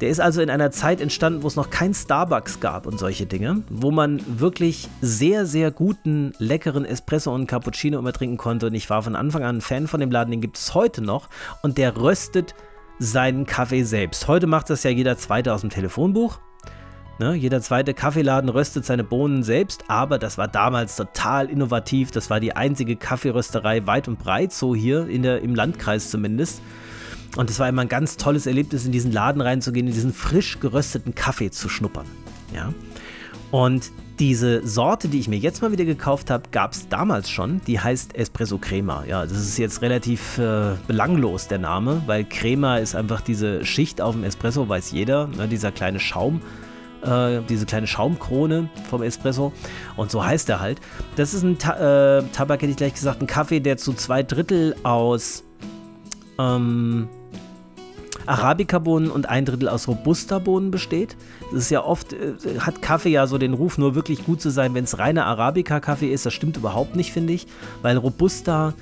der 0.00 0.10
ist 0.10 0.20
also 0.20 0.42
in 0.42 0.50
einer 0.50 0.70
Zeit 0.70 1.00
entstanden, 1.00 1.42
wo 1.42 1.46
es 1.46 1.56
noch 1.56 1.70
kein 1.70 1.94
Starbucks 1.94 2.60
gab 2.60 2.86
und 2.86 2.98
solche 2.98 3.26
Dinge, 3.26 3.62
wo 3.70 3.90
man 3.90 4.20
wirklich 4.26 4.88
sehr, 5.00 5.46
sehr 5.46 5.70
guten, 5.70 6.32
leckeren 6.38 6.84
Espresso 6.84 7.34
und 7.34 7.46
Cappuccino 7.46 7.98
immer 7.98 8.12
trinken 8.12 8.36
konnte. 8.36 8.66
Und 8.66 8.74
ich 8.74 8.90
war 8.90 9.02
von 9.02 9.16
Anfang 9.16 9.42
an 9.42 9.56
ein 9.56 9.60
Fan 9.60 9.86
von 9.86 10.00
dem 10.00 10.10
Laden, 10.10 10.30
den 10.30 10.40
gibt 10.40 10.58
es 10.58 10.74
heute 10.74 11.02
noch. 11.02 11.28
Und 11.62 11.78
der 11.78 11.96
röstet 11.96 12.54
seinen 12.98 13.46
Kaffee 13.46 13.84
selbst. 13.84 14.28
Heute 14.28 14.46
macht 14.46 14.70
das 14.70 14.82
ja 14.82 14.90
jeder 14.90 15.16
Zweite 15.16 15.52
aus 15.52 15.62
dem 15.62 15.70
Telefonbuch. 15.70 16.38
Ne, 17.18 17.34
jeder 17.34 17.62
zweite 17.62 17.94
Kaffeeladen 17.94 18.50
röstet 18.50 18.84
seine 18.84 19.02
Bohnen 19.02 19.42
selbst, 19.42 19.84
aber 19.88 20.18
das 20.18 20.36
war 20.36 20.48
damals 20.48 20.96
total 20.96 21.48
innovativ. 21.48 22.10
Das 22.10 22.28
war 22.28 22.40
die 22.40 22.54
einzige 22.54 22.96
Kaffeerösterei 22.96 23.86
weit 23.86 24.06
und 24.06 24.18
breit, 24.18 24.52
so 24.52 24.74
hier 24.74 25.08
in 25.08 25.22
der, 25.22 25.40
im 25.40 25.54
Landkreis 25.54 26.10
zumindest. 26.10 26.60
Und 27.36 27.50
es 27.50 27.58
war 27.58 27.68
immer 27.68 27.82
ein 27.82 27.88
ganz 27.88 28.16
tolles 28.16 28.46
Erlebnis, 28.46 28.86
in 28.86 28.92
diesen 28.92 29.12
Laden 29.12 29.40
reinzugehen, 29.40 29.86
in 29.86 29.92
diesen 29.92 30.12
frisch 30.12 30.60
gerösteten 30.60 31.14
Kaffee 31.14 31.50
zu 31.50 31.68
schnuppern. 31.68 32.06
Ja. 32.54 32.72
Und 33.50 33.90
diese 34.18 34.66
Sorte, 34.66 35.08
die 35.08 35.20
ich 35.20 35.28
mir 35.28 35.36
jetzt 35.36 35.60
mal 35.60 35.72
wieder 35.72 35.84
gekauft 35.84 36.30
habe, 36.30 36.44
gab 36.50 36.72
es 36.72 36.88
damals 36.88 37.28
schon. 37.28 37.60
Die 37.66 37.78
heißt 37.78 38.16
Espresso 38.16 38.58
Crema. 38.58 39.04
Ja, 39.06 39.22
das 39.24 39.38
ist 39.38 39.58
jetzt 39.58 39.82
relativ 39.82 40.38
äh, 40.38 40.72
belanglos, 40.86 41.48
der 41.48 41.58
Name, 41.58 42.02
weil 42.06 42.24
Crema 42.24 42.78
ist 42.78 42.94
einfach 42.94 43.20
diese 43.20 43.64
Schicht 43.64 44.00
auf 44.00 44.14
dem 44.14 44.24
Espresso, 44.24 44.68
weiß 44.68 44.92
jeder. 44.92 45.26
Ne, 45.28 45.48
dieser 45.48 45.70
kleine 45.70 46.00
Schaum, 46.00 46.40
äh, 47.02 47.40
diese 47.48 47.66
kleine 47.66 47.86
Schaumkrone 47.86 48.70
vom 48.88 49.02
Espresso. 49.02 49.52
Und 49.96 50.10
so 50.10 50.24
heißt 50.24 50.48
er 50.48 50.60
halt. 50.60 50.80
Das 51.16 51.34
ist 51.34 51.42
ein 51.42 51.58
Ta 51.58 52.18
äh, 52.18 52.22
Tabak, 52.32 52.62
hätte 52.62 52.70
ich 52.70 52.76
gleich 52.78 52.94
gesagt, 52.94 53.20
ein 53.20 53.26
Kaffee, 53.26 53.60
der 53.60 53.76
zu 53.76 53.92
zwei 53.92 54.22
Drittel 54.22 54.76
aus 54.82 55.44
ähm, 56.38 57.08
Arabica-Bohnen 58.26 59.10
und 59.10 59.28
ein 59.28 59.44
Drittel 59.44 59.68
aus 59.68 59.88
Robusta-Bohnen 59.88 60.70
besteht. 60.70 61.16
Das 61.52 61.62
ist 61.62 61.70
ja 61.70 61.84
oft, 61.84 62.12
äh, 62.12 62.34
hat 62.58 62.82
Kaffee 62.82 63.10
ja 63.10 63.26
so 63.26 63.38
den 63.38 63.54
Ruf, 63.54 63.78
nur 63.78 63.94
wirklich 63.94 64.24
gut 64.24 64.40
zu 64.40 64.50
sein, 64.50 64.74
wenn 64.74 64.84
es 64.84 64.98
reiner 64.98 65.26
Arabica-Kaffee 65.26 66.12
ist. 66.12 66.26
Das 66.26 66.34
stimmt 66.34 66.56
überhaupt 66.56 66.96
nicht, 66.96 67.12
finde 67.12 67.32
ich, 67.32 67.46
weil 67.82 67.96
Robusta 67.96 68.74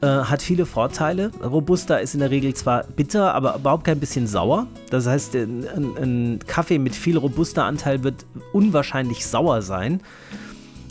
äh, 0.00 0.06
hat 0.06 0.42
viele 0.42 0.66
Vorteile. 0.66 1.30
Robusta 1.42 1.96
ist 1.96 2.14
in 2.14 2.20
der 2.20 2.30
Regel 2.30 2.54
zwar 2.54 2.84
bitter, 2.84 3.34
aber 3.34 3.56
überhaupt 3.56 3.84
kein 3.84 4.00
bisschen 4.00 4.26
sauer. 4.26 4.66
Das 4.90 5.06
heißt, 5.06 5.34
ein, 5.34 5.66
ein 5.96 6.38
Kaffee 6.46 6.78
mit 6.78 6.94
viel 6.94 7.16
Robusta-Anteil 7.16 8.02
wird 8.02 8.26
unwahrscheinlich 8.52 9.26
sauer 9.26 9.62
sein. 9.62 10.00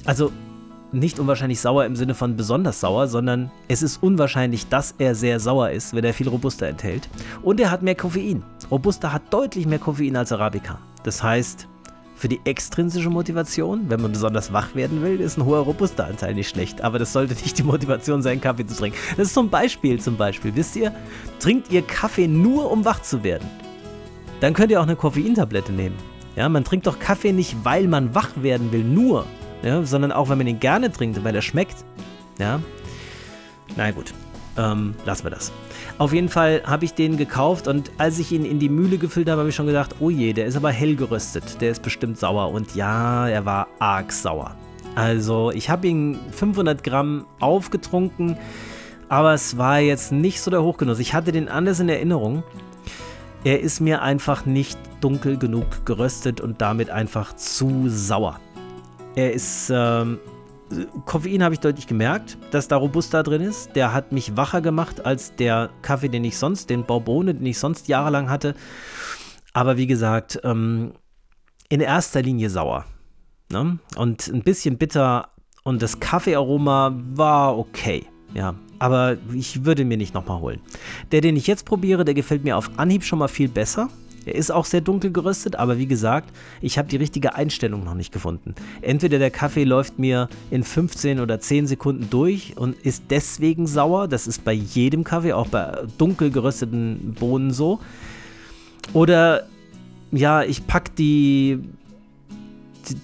Also 0.06 0.32
nicht 1.00 1.20
unwahrscheinlich 1.20 1.60
sauer 1.60 1.86
im 1.86 1.96
Sinne 1.96 2.16
von 2.16 2.36
besonders 2.36 2.80
sauer, 2.80 3.08
sondern 3.08 3.52
es 3.68 3.82
ist 3.82 4.02
unwahrscheinlich, 4.02 4.68
dass 4.68 4.96
er 4.98 5.16
sehr 5.16 5.40
sauer 5.40 5.70
ist, 5.70 5.94
wenn 5.94 6.04
er 6.04 6.14
viel 6.14 6.28
Robusta 6.28 6.66
enthält. 6.66 7.10
Und 7.42 7.60
er 7.60 7.72
hat 7.72 7.82
mehr 7.82 7.96
Koffein. 7.96 8.44
Robusta 8.72 9.12
hat 9.12 9.34
deutlich 9.34 9.66
mehr 9.66 9.80
Koffein 9.80 10.16
als 10.16 10.32
Arabica. 10.32 10.80
Das 11.04 11.22
heißt, 11.22 11.68
für 12.16 12.30
die 12.30 12.40
extrinsische 12.46 13.10
Motivation, 13.10 13.90
wenn 13.90 14.02
man 14.02 14.14
besonders 14.14 14.54
wach 14.54 14.74
werden 14.74 15.02
will, 15.02 15.20
ist 15.20 15.38
ein 15.38 15.46
hoher 15.46 15.60
Robusta-Anteil 15.60 16.34
nicht 16.34 16.50
schlecht. 16.50 16.82
Aber 16.82 16.98
das 16.98 17.12
sollte 17.12 17.34
nicht 17.34 17.58
die 17.58 17.64
Motivation 17.64 18.22
sein, 18.22 18.40
Kaffee 18.40 18.66
zu 18.66 18.76
trinken. 18.76 18.98
Das 19.18 19.28
ist 19.28 19.34
zum 19.34 19.50
Beispiel, 19.50 20.00
zum 20.00 20.16
Beispiel, 20.16 20.56
wisst 20.56 20.76
ihr, 20.78 20.94
trinkt 21.40 21.72
ihr 21.72 21.82
Kaffee 21.82 22.28
nur, 22.28 22.72
um 22.72 22.86
wach 22.86 23.02
zu 23.02 23.24
werden. 23.24 23.50
Dann 24.40 24.54
könnt 24.54 24.72
ihr 24.72 24.80
auch 24.80 24.86
eine 24.86 24.96
Koffeintablette 24.96 25.74
nehmen. 25.74 25.96
Ja, 26.36 26.48
man 26.50 26.64
trinkt 26.64 26.88
doch 26.88 27.00
Kaffee 27.00 27.32
nicht, 27.32 27.56
weil 27.64 27.88
man 27.88 28.14
wach 28.16 28.30
werden 28.42 28.72
will, 28.72 28.84
nur, 28.84 29.26
ja, 29.66 29.84
sondern 29.84 30.14
auch, 30.14 30.30
wenn 30.30 30.38
man 30.38 30.48
ihn 30.48 30.60
gerne 30.60 30.92
trinkt, 30.92 31.22
weil 31.24 31.36
er 31.36 31.42
schmeckt. 31.42 31.84
Ja, 32.40 32.62
na 33.76 33.92
gut, 33.92 34.14
ähm, 34.58 34.96
lassen 35.06 35.26
wir 35.26 35.32
das. 35.32 35.52
Auf 35.98 36.14
jeden 36.14 36.30
Fall 36.30 36.62
habe 36.66 36.86
ich 36.86 36.94
den 36.94 37.18
gekauft 37.18 37.68
und 37.68 37.92
als 37.98 38.20
ich 38.20 38.32
ihn 38.32 38.46
in 38.46 38.60
die 38.60 38.70
Mühle 38.70 38.98
gefüllt 38.98 39.30
habe, 39.30 39.40
habe 39.40 39.50
ich 39.50 39.56
schon 39.56 39.66
gedacht, 39.66 39.96
oh 40.00 40.10
je, 40.10 40.34
der 40.34 40.46
ist 40.46 40.56
aber 40.56 40.72
hell 40.72 40.96
geröstet, 40.96 41.62
der 41.62 41.72
ist 41.72 41.82
bestimmt 41.82 42.20
sauer. 42.20 42.52
Und 42.52 42.76
ja, 42.76 43.28
er 43.28 43.46
war 43.46 43.68
arg 43.80 44.12
sauer. 44.12 44.56
Also 44.94 45.52
ich 45.52 45.70
habe 45.70 45.88
ihn 45.88 46.20
500 46.32 46.84
Gramm 46.84 47.26
aufgetrunken, 47.40 48.38
aber 49.10 49.34
es 49.34 49.58
war 49.58 49.80
jetzt 49.80 50.12
nicht 50.12 50.42
so 50.42 50.52
der 50.52 50.64
Hochgenuss. 50.64 51.00
Ich 51.00 51.14
hatte 51.14 51.32
den 51.32 51.50
anders 51.50 51.80
in 51.80 51.90
Erinnerung. 51.90 52.44
Er 53.44 53.62
ist 53.62 53.80
mir 53.80 54.02
einfach 54.02 54.46
nicht 54.46 54.80
dunkel 55.02 55.38
genug 55.38 55.86
geröstet 55.86 56.40
und 56.40 56.62
damit 56.62 56.90
einfach 56.90 57.36
zu 57.36 57.86
sauer. 57.88 58.40
Er 59.16 59.34
ist. 59.34 59.72
Ähm, 59.74 60.20
Koffein 61.06 61.44
habe 61.44 61.54
ich 61.54 61.60
deutlich 61.60 61.86
gemerkt, 61.86 62.40
dass 62.50 62.68
da 62.68 62.76
Robusta 62.78 63.22
drin 63.22 63.42
ist. 63.42 63.76
Der 63.76 63.94
hat 63.94 64.12
mich 64.12 64.36
wacher 64.36 64.62
gemacht 64.62 65.06
als 65.06 65.36
der 65.36 65.70
Kaffee, 65.84 66.10
den 66.10 66.24
ich 66.24 66.38
sonst, 66.40 66.72
den 66.72 66.84
Bourbone, 66.84 67.36
den 67.36 67.46
ich 67.46 67.60
sonst 67.60 67.88
jahrelang 67.88 68.30
hatte. 68.32 68.56
Aber 69.54 69.78
wie 69.78 69.86
gesagt, 69.86 70.40
ähm, 70.44 70.94
in 71.70 71.82
erster 71.82 72.22
Linie 72.22 72.50
sauer. 72.50 72.86
Ne? 73.52 73.78
Und 73.96 74.28
ein 74.28 74.42
bisschen 74.42 74.78
bitter. 74.78 75.30
Und 75.64 75.82
das 75.82 76.00
Kaffeearoma 76.00 76.96
war 77.14 77.58
okay. 77.58 78.06
Ja, 78.34 78.56
aber 78.80 79.18
ich 79.34 79.66
würde 79.66 79.86
mir 79.86 79.98
nicht 79.98 80.14
nochmal 80.14 80.42
holen. 80.42 80.62
Der, 81.12 81.22
den 81.22 81.38
ich 81.38 81.48
jetzt 81.48 81.66
probiere, 81.66 82.04
der 82.04 82.14
gefällt 82.14 82.44
mir 82.44 82.58
auf 82.58 82.70
Anhieb 82.78 83.04
schon 83.04 83.20
mal 83.20 83.30
viel 83.30 83.48
besser. 83.48 83.90
Er 84.26 84.36
ist 84.36 84.52
auch 84.52 84.66
sehr 84.66 84.82
dunkel 84.82 85.12
geröstet, 85.12 85.56
aber 85.56 85.78
wie 85.78 85.88
gesagt, 85.88 86.30
ich 86.62 86.78
habe 86.78 86.88
die 86.88 86.98
richtige 86.98 87.36
Einstellung 87.36 87.84
noch 87.84 87.94
nicht 87.94 88.12
gefunden. 88.12 88.56
Entweder 88.82 89.20
der 89.20 89.32
Kaffee 89.32 89.64
läuft 89.64 90.00
mir 90.00 90.30
in 90.52 90.64
15 90.64 91.20
oder 91.20 91.40
10 91.40 91.68
Sekunden 91.68 92.10
durch 92.10 92.58
und 92.58 92.76
ist 92.84 93.04
deswegen 93.10 93.68
sauer. 93.68 94.08
Das 94.08 94.28
ist 94.28 94.44
bei 94.44 94.54
jedem 94.54 95.04
Kaffee, 95.04 95.34
auch 95.34 95.48
bei 95.48 95.84
dunkel 95.98 96.32
gerösteten 96.32 97.16
Bohnen 97.20 97.52
so. 97.52 97.80
Oder 98.94 99.48
ja, 100.12 100.44
ich 100.44 100.68
packe 100.68 100.92
die 100.98 101.60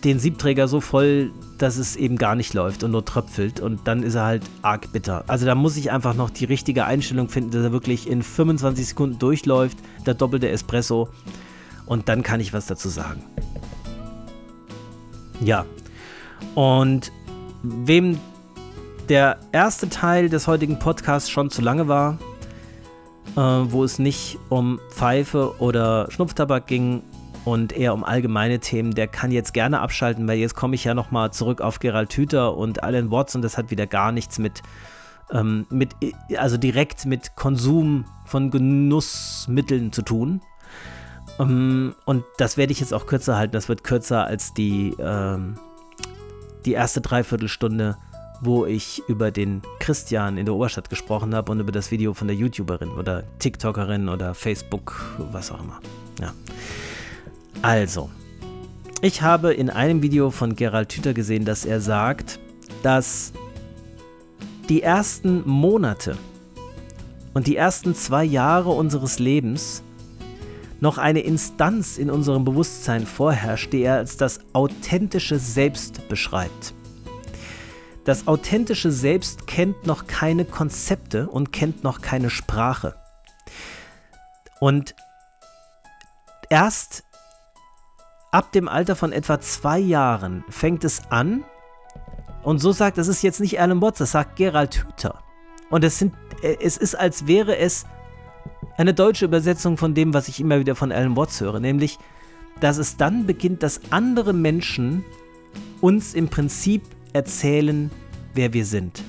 den 0.04 0.20
Siebträger 0.20 0.68
so 0.68 0.82
voll, 0.82 1.32
dass 1.58 1.78
es 1.78 1.96
eben 1.96 2.18
gar 2.18 2.36
nicht 2.36 2.54
läuft 2.54 2.84
und 2.84 2.92
nur 2.92 3.06
tröpfelt 3.06 3.60
und 3.60 3.88
dann 3.88 4.04
ist 4.04 4.16
er 4.16 4.26
halt 4.26 4.44
arg 4.62 4.92
bitter. 4.92 5.24
Also 5.28 5.46
da 5.46 5.56
muss 5.56 5.78
ich 5.78 5.92
einfach 5.92 6.14
noch 6.14 6.30
die 6.30 6.46
richtige 6.46 6.86
Einstellung 6.86 7.30
finden, 7.30 7.52
dass 7.52 7.64
er 7.64 7.72
wirklich 7.72 8.10
in 8.10 8.24
25 8.24 8.88
Sekunden 8.88 9.20
durchläuft, 9.20 9.78
der 10.06 10.14
doppelte 10.14 10.50
Espresso 10.50 11.10
und 11.86 12.10
dann 12.10 12.24
kann 12.24 12.40
ich 12.40 12.54
was 12.54 12.66
dazu 12.66 12.90
sagen. 12.90 13.24
Ja, 15.44 15.66
und 16.56 17.12
wem 17.64 18.20
der 19.10 19.40
erste 19.52 19.90
Teil 19.90 20.30
des 20.30 20.48
heutigen 20.48 20.80
Podcasts 20.80 21.30
schon 21.30 21.50
zu 21.50 21.62
lange 21.62 21.88
war, 21.88 22.18
äh, 23.36 23.42
wo 23.42 23.84
es 23.84 24.00
nicht 24.00 24.38
um 24.50 24.80
Pfeife 24.90 25.56
oder 25.60 26.10
Schnupftabak 26.12 26.68
ging 26.68 27.04
und 27.44 27.74
eher 27.74 27.94
um 27.94 28.04
allgemeine 28.04 28.60
Themen, 28.60 28.94
der 28.94 29.08
kann 29.08 29.32
jetzt 29.32 29.54
gerne 29.54 29.80
abschalten, 29.80 30.28
weil 30.28 30.38
jetzt 30.38 30.56
komme 30.56 30.76
ich 30.76 30.84
ja 30.84 30.94
nochmal 30.94 31.32
zurück 31.32 31.62
auf 31.62 31.80
Gerald 31.80 32.14
Hüther 32.14 32.56
und 32.56 32.84
Alan 32.84 33.12
Watts 33.12 33.36
und 33.36 33.42
das 33.42 33.58
hat 33.58 33.72
wieder 33.72 33.88
gar 33.88 34.12
nichts 34.12 34.38
mit, 34.38 34.62
ähm, 35.32 35.66
mit 35.70 35.96
also 36.38 36.58
direkt 36.58 37.06
mit 37.06 37.36
Konsum 37.36 38.06
von 38.26 38.52
Genussmitteln 38.52 39.92
zu 39.92 40.04
tun. 40.04 40.42
Ähm, 41.40 41.96
und 42.06 42.24
das 42.38 42.58
werde 42.58 42.72
ich 42.72 42.80
jetzt 42.80 42.94
auch 42.94 43.08
kürzer 43.08 43.38
halten. 43.38 43.54
Das 43.54 43.70
wird 43.70 43.84
kürzer 43.84 44.26
als 44.26 44.54
die, 44.54 44.96
ähm, 45.00 45.58
die 46.66 46.74
erste 46.74 47.02
Dreiviertelstunde, 47.02 47.98
wo 48.42 48.66
ich 48.66 49.02
über 49.08 49.32
den 49.32 49.62
Christian 49.80 50.38
in 50.38 50.46
der 50.46 50.54
Oberstadt 50.54 50.90
gesprochen 50.90 51.34
habe 51.34 51.52
und 51.52 51.60
über 51.60 51.72
das 51.72 51.90
Video 51.90 52.14
von 52.14 52.28
der 52.28 52.36
YouTuberin 52.36 52.90
oder 52.90 53.24
TikTokerin 53.40 54.10
oder 54.10 54.36
Facebook, 54.36 54.96
was 55.32 55.52
auch 55.52 55.62
immer. 55.64 55.80
Ja. 56.20 56.34
Also, 57.62 58.10
ich 59.02 59.22
habe 59.22 59.54
in 59.54 59.70
einem 59.70 60.02
Video 60.02 60.32
von 60.32 60.56
Gerald 60.56 60.90
Tüter 60.90 61.14
gesehen, 61.14 61.46
dass 61.46 61.66
er 61.66 61.82
sagt, 61.82 62.40
dass 62.84 63.34
die 64.70 64.82
ersten 64.82 65.48
Monate 65.48 66.18
und 67.34 67.48
die 67.48 67.56
ersten 67.56 67.96
zwei 67.96 68.24
Jahre 68.24 68.70
unseres 68.70 69.20
Lebens 69.20 69.84
noch 70.80 70.98
eine 70.98 71.20
Instanz 71.22 71.98
in 71.98 72.10
unserem 72.10 72.44
Bewusstsein 72.44 73.06
vorherrscht, 73.06 73.72
die 73.72 73.84
er 73.84 73.98
als 73.98 74.18
das 74.18 74.40
authentische 74.54 75.38
Selbst 75.38 76.08
beschreibt. 76.10 76.74
Das 78.04 78.28
authentische 78.28 78.92
Selbst 78.92 79.46
kennt 79.46 79.86
noch 79.86 80.08
keine 80.08 80.44
Konzepte 80.44 81.30
und 81.30 81.52
kennt 81.52 81.84
noch 81.84 82.02
keine 82.02 82.32
Sprache. 82.32 82.96
Und 84.60 84.96
erst 86.50 87.04
ab 88.32 88.52
dem 88.52 88.68
Alter 88.68 88.96
von 88.96 89.12
etwa 89.12 89.40
zwei 89.40 89.80
Jahren 89.80 90.44
fängt 90.50 90.84
es 90.84 91.02
an, 91.10 91.44
und 92.44 92.60
so 92.60 92.72
sagt, 92.72 92.98
das 92.98 93.08
ist 93.08 93.22
jetzt 93.22 93.40
nicht 93.40 93.60
Alan 93.60 93.82
Watts, 93.82 94.00
das 94.00 94.12
sagt 94.12 94.36
Gerald 94.36 94.84
Hüther. 94.84 95.20
Und 95.70 95.84
es, 95.84 96.00
sind, 96.00 96.14
äh, 96.42 96.58
es 96.62 96.78
ist, 96.78 96.96
als 96.96 97.28
wäre 97.28 97.58
es 97.58 97.86
eine 98.78 98.94
deutsche 98.94 99.26
Übersetzung 99.26 99.78
von 99.78 99.94
dem, 99.94 100.14
was 100.14 100.28
ich 100.28 100.40
immer 100.40 100.60
wieder 100.60 100.76
von 100.76 100.92
Alan 100.92 101.16
Watts 101.16 101.40
höre, 101.40 101.60
nämlich, 101.60 102.00
dass 102.60 102.78
es 102.78 102.98
dann 102.98 103.26
beginnt, 103.26 103.64
dass 103.64 103.82
andere 103.92 104.34
Menschen 104.34 105.04
uns 105.82 106.14
im 106.14 106.30
Prinzip 106.30 106.84
erzählen, 107.14 107.92
wer 108.34 108.54
wir 108.54 108.66
sind. 108.66 109.04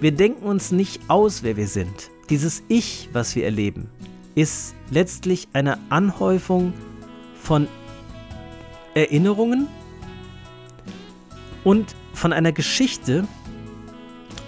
Wir 0.00 0.12
denken 0.12 0.44
uns 0.44 0.72
nicht 0.72 1.02
aus, 1.08 1.42
wer 1.42 1.56
wir 1.56 1.68
sind. 1.68 2.10
Dieses 2.28 2.62
Ich, 2.68 3.08
was 3.12 3.34
wir 3.34 3.44
erleben, 3.44 3.88
ist 4.34 4.74
letztlich 4.90 5.48
eine 5.52 5.78
Anhäufung 5.90 6.72
von 7.34 7.68
Erinnerungen 8.94 9.68
und 11.64 11.94
von 12.12 12.32
einer 12.32 12.52
Geschichte, 12.52 13.26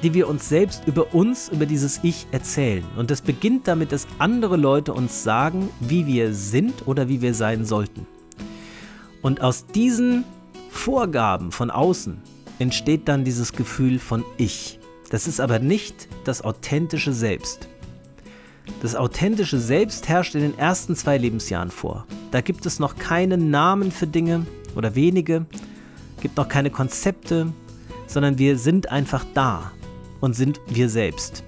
die 0.03 0.15
wir 0.15 0.29
uns 0.29 0.49
selbst 0.49 0.87
über 0.87 1.15
uns, 1.15 1.49
über 1.49 1.67
dieses 1.67 2.01
Ich 2.03 2.27
erzählen. 2.33 2.85
Und 2.97 3.11
das 3.11 3.23
beginnt 3.23 3.69
damit, 3.69 3.93
dass 3.93 4.07
andere 4.19 4.57
Leute 4.57 4.93
uns 4.93 5.23
sagen, 5.23 5.71
wie 5.81 6.07
wir 6.07 6.35
sind 6.35 6.87
oder 6.87 7.09
wie 7.09 7.23
wir 7.23 7.35
sein 7.35 7.65
sollten. 7.65 8.07
Und 9.23 9.41
aus 9.41 9.67
diesen 9.67 10.25
Vorgaben 10.71 11.53
von 11.53 11.71
außen 11.71 12.21
entsteht 12.59 13.09
dann 13.09 13.25
dieses 13.25 13.53
Gefühl 13.53 13.99
von 13.99 14.25
Ich. 14.37 14.81
Das 15.11 15.29
ist 15.29 15.41
aber 15.41 15.59
nicht 15.59 16.09
das 16.25 16.43
authentische 16.43 17.13
Selbst. 17.13 17.69
Das 18.81 18.97
authentische 18.97 19.59
Selbst 19.59 20.09
herrscht 20.09 20.35
in 20.35 20.41
den 20.41 20.59
ersten 20.59 20.97
zwei 20.97 21.19
Lebensjahren 21.19 21.71
vor. 21.71 22.07
Da 22.33 22.41
gibt 22.41 22.65
es 22.65 22.81
noch 22.81 22.97
keine 22.97 23.37
Namen 23.37 23.93
für 23.93 24.07
Dinge 24.07 24.47
oder 24.75 24.95
wenige, 24.95 25.45
gibt 26.21 26.39
noch 26.39 26.49
keine 26.49 26.71
Konzepte, 26.71 27.53
sondern 28.07 28.39
wir 28.39 28.59
sind 28.59 28.91
einfach 28.91 29.25
da 29.35 29.71
und 30.21 30.35
sind 30.35 30.59
wir 30.67 30.89
selbst. 30.89 31.45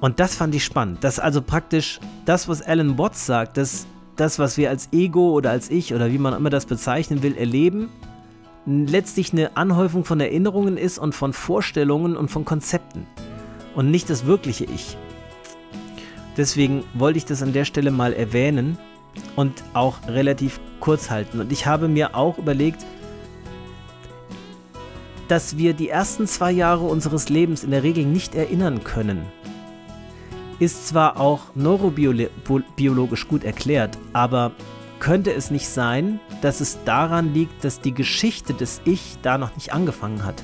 Und 0.00 0.20
das 0.20 0.34
fand 0.34 0.54
ich 0.54 0.64
spannend, 0.64 1.02
dass 1.02 1.18
also 1.18 1.40
praktisch 1.40 1.98
das, 2.26 2.46
was 2.46 2.60
Alan 2.60 2.98
Watts 2.98 3.24
sagt, 3.24 3.56
dass 3.56 3.86
das, 4.16 4.38
was 4.38 4.58
wir 4.58 4.68
als 4.68 4.92
Ego 4.92 5.32
oder 5.32 5.50
als 5.50 5.70
Ich 5.70 5.94
oder 5.94 6.12
wie 6.12 6.18
man 6.18 6.34
immer 6.34 6.50
das 6.50 6.66
bezeichnen 6.66 7.22
will, 7.22 7.36
erleben, 7.36 7.88
letztlich 8.66 9.32
eine 9.32 9.56
Anhäufung 9.56 10.04
von 10.04 10.20
Erinnerungen 10.20 10.76
ist 10.76 10.98
und 10.98 11.14
von 11.14 11.32
Vorstellungen 11.32 12.16
und 12.16 12.30
von 12.30 12.44
Konzepten 12.44 13.06
und 13.74 13.90
nicht 13.90 14.10
das 14.10 14.26
wirkliche 14.26 14.64
Ich. 14.64 14.98
Deswegen 16.36 16.84
wollte 16.94 17.18
ich 17.18 17.24
das 17.24 17.42
an 17.42 17.52
der 17.52 17.64
Stelle 17.64 17.90
mal 17.90 18.12
erwähnen 18.12 18.78
und 19.36 19.62
auch 19.74 19.98
relativ 20.08 20.60
kurz 20.80 21.10
halten. 21.10 21.40
Und 21.40 21.52
ich 21.52 21.66
habe 21.66 21.88
mir 21.88 22.16
auch 22.16 22.38
überlegt, 22.38 22.86
dass 25.28 25.56
wir 25.56 25.74
die 25.74 25.88
ersten 25.88 26.26
zwei 26.26 26.52
Jahre 26.52 26.84
unseres 26.84 27.28
Lebens 27.28 27.64
in 27.64 27.70
der 27.70 27.82
Regel 27.82 28.04
nicht 28.04 28.34
erinnern 28.34 28.84
können. 28.84 29.22
Ist 30.58 30.88
zwar 30.88 31.18
auch 31.18 31.54
neurobiologisch 31.54 33.28
gut 33.28 33.44
erklärt, 33.44 33.98
aber 34.12 34.52
könnte 35.00 35.32
es 35.32 35.50
nicht 35.50 35.68
sein, 35.68 36.20
dass 36.42 36.60
es 36.60 36.78
daran 36.84 37.34
liegt, 37.34 37.64
dass 37.64 37.80
die 37.80 37.94
Geschichte 37.94 38.54
des 38.54 38.80
Ich 38.84 39.18
da 39.22 39.38
noch 39.38 39.54
nicht 39.56 39.72
angefangen 39.72 40.24
hat? 40.24 40.42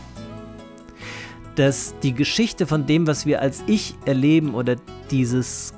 Dass 1.55 1.95
die 2.03 2.15
Geschichte 2.15 2.67
von 2.67 2.87
dem, 2.87 3.07
was 3.07 3.27
wir 3.27 3.41
als 3.41 3.63
Ich 3.67 3.95
erleben 4.05 4.55
oder 4.55 4.77
dieses 5.11 5.75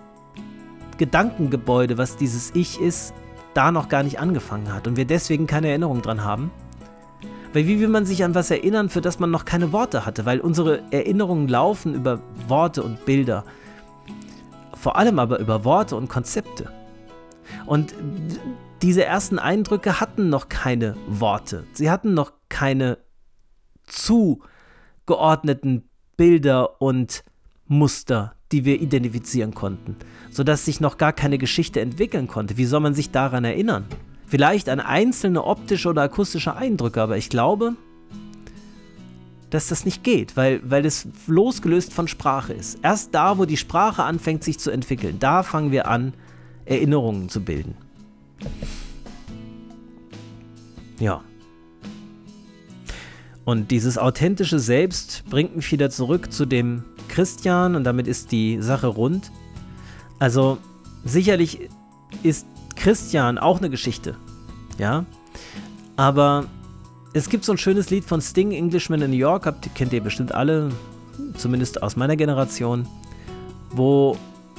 Gedankengebäude, 1.01 1.97
was 1.97 2.19
dieses 2.19 2.55
Ich 2.55 2.79
ist, 2.79 3.15
da 3.55 3.73
noch 3.73 3.89
gar 3.89 4.03
nicht 4.03 4.21
angefangen 4.21 4.71
hat 4.73 4.87
und 4.87 4.97
wir 4.97 5.07
deswegen 5.07 5.47
keine 5.47 5.69
Erinnerung 5.69 6.03
dran 6.03 6.25
haben. 6.25 6.51
Weil 7.55 7.67
wie 7.67 7.81
will 7.81 7.89
man 7.89 8.05
sich 8.05 8.23
an 8.23 8.35
was 8.35 8.51
erinnern, 8.51 8.91
für 8.91 9.01
das 9.01 9.19
man 9.19 9.31
noch 9.31 9.47
keine 9.47 9.73
Worte 9.73 10.05
hatte? 10.05 10.27
Weil 10.27 10.41
unsere 10.41 10.83
Erinnerungen 10.93 11.49
laufen 11.49 11.95
über 11.95 12.21
Worte 12.49 12.83
und 12.83 13.07
Bilder. 13.07 13.45
Vor 14.75 14.97
allem 14.97 15.19
aber 15.19 15.41
über 15.41 15.65
Worte 15.65 15.97
und 15.97 16.09
Konzepte. 16.09 16.71
Und 17.65 17.95
diese 18.83 19.05
ersten 19.05 19.39
Eindrücke 19.39 20.01
hatten 20.01 20.29
noch 20.29 20.51
keine 20.51 20.97
Worte. 21.09 21.65
Sie 21.73 21.91
hatten 21.91 22.13
noch 22.13 22.35
keine 22.51 22.99
zugeordneten 23.87 25.89
Bilder 26.19 26.83
und 26.83 27.25
Muster, 27.67 28.35
die 28.53 28.65
wir 28.65 28.81
identifizieren 28.81 29.55
konnten, 29.55 29.97
sodass 30.31 30.65
sich 30.65 30.81
noch 30.81 30.99
gar 30.99 31.13
keine 31.13 31.39
Geschichte 31.39 31.81
entwickeln 31.81 32.27
konnte. 32.27 32.57
Wie 32.57 32.65
soll 32.65 32.81
man 32.81 32.95
sich 32.95 33.11
daran 33.11 33.45
erinnern? 33.45 33.85
Vielleicht 34.27 34.69
an 34.69 34.81
einzelne 34.81 35.45
optische 35.45 35.89
oder 35.89 36.03
akustische 36.03 36.57
Eindrücke, 36.57 37.01
aber 37.03 37.17
ich 37.17 37.29
glaube, 37.29 37.75
dass 39.51 39.69
das 39.69 39.85
nicht 39.85 40.05
geht, 40.05 40.37
weil, 40.37 40.61
weil 40.65 40.87
es 40.87 41.09
losgelöst 41.27 41.93
von 41.93 42.09
Sprache 42.09 42.53
ist. 42.53 42.79
Erst 42.83 43.15
da, 43.15 43.39
wo 43.39 43.45
die 43.45 43.57
Sprache 43.57 44.05
anfängt 44.05 44.45
sich 44.45 44.59
zu 44.59 44.71
entwickeln, 44.71 45.17
da 45.19 45.43
fangen 45.43 45.73
wir 45.73 45.89
an, 45.89 46.15
Erinnerungen 46.65 47.29
zu 47.29 47.41
bilden. 47.41 47.75
Ja. 51.01 51.23
Und 53.45 53.73
dieses 53.73 53.99
authentische 53.99 54.61
Selbst 54.61 55.25
bringt 55.29 55.57
mich 55.57 55.73
wieder 55.73 55.91
zurück 55.91 56.33
zu 56.33 56.47
dem 56.47 56.85
Christian 57.11 57.75
und 57.75 57.85
damit 57.85 58.07
ist 58.07 58.33
die 58.33 58.63
Sache 58.63 58.87
rund. 58.87 59.31
Also 60.19 60.59
sicherlich 61.05 61.69
ist 62.23 62.47
Christian 62.77 63.39
auch 63.39 63.59
eine 63.59 63.71
Geschichte, 63.71 64.17
ja, 64.79 65.05
aber 65.97 66.47
es 67.13 67.29
gibt 67.29 67.45
so 67.45 67.53
ein 67.53 67.59
schönes 67.59 67.91
Lied 67.91 68.05
von 68.05 68.21
Sting, 68.21 68.53
Englishman 68.53 69.03
in 69.03 69.11
New 69.11 69.17
York, 69.17 69.47
habt, 69.47 69.75
kennt 69.75 69.93
ihr 69.93 70.03
bestimmt 70.03 70.33
alle, 70.33 70.71
zumindest 71.37 71.83
aus 71.83 71.97
meiner 71.97 72.17
Generation, 72.17 72.87
wo 73.71 74.17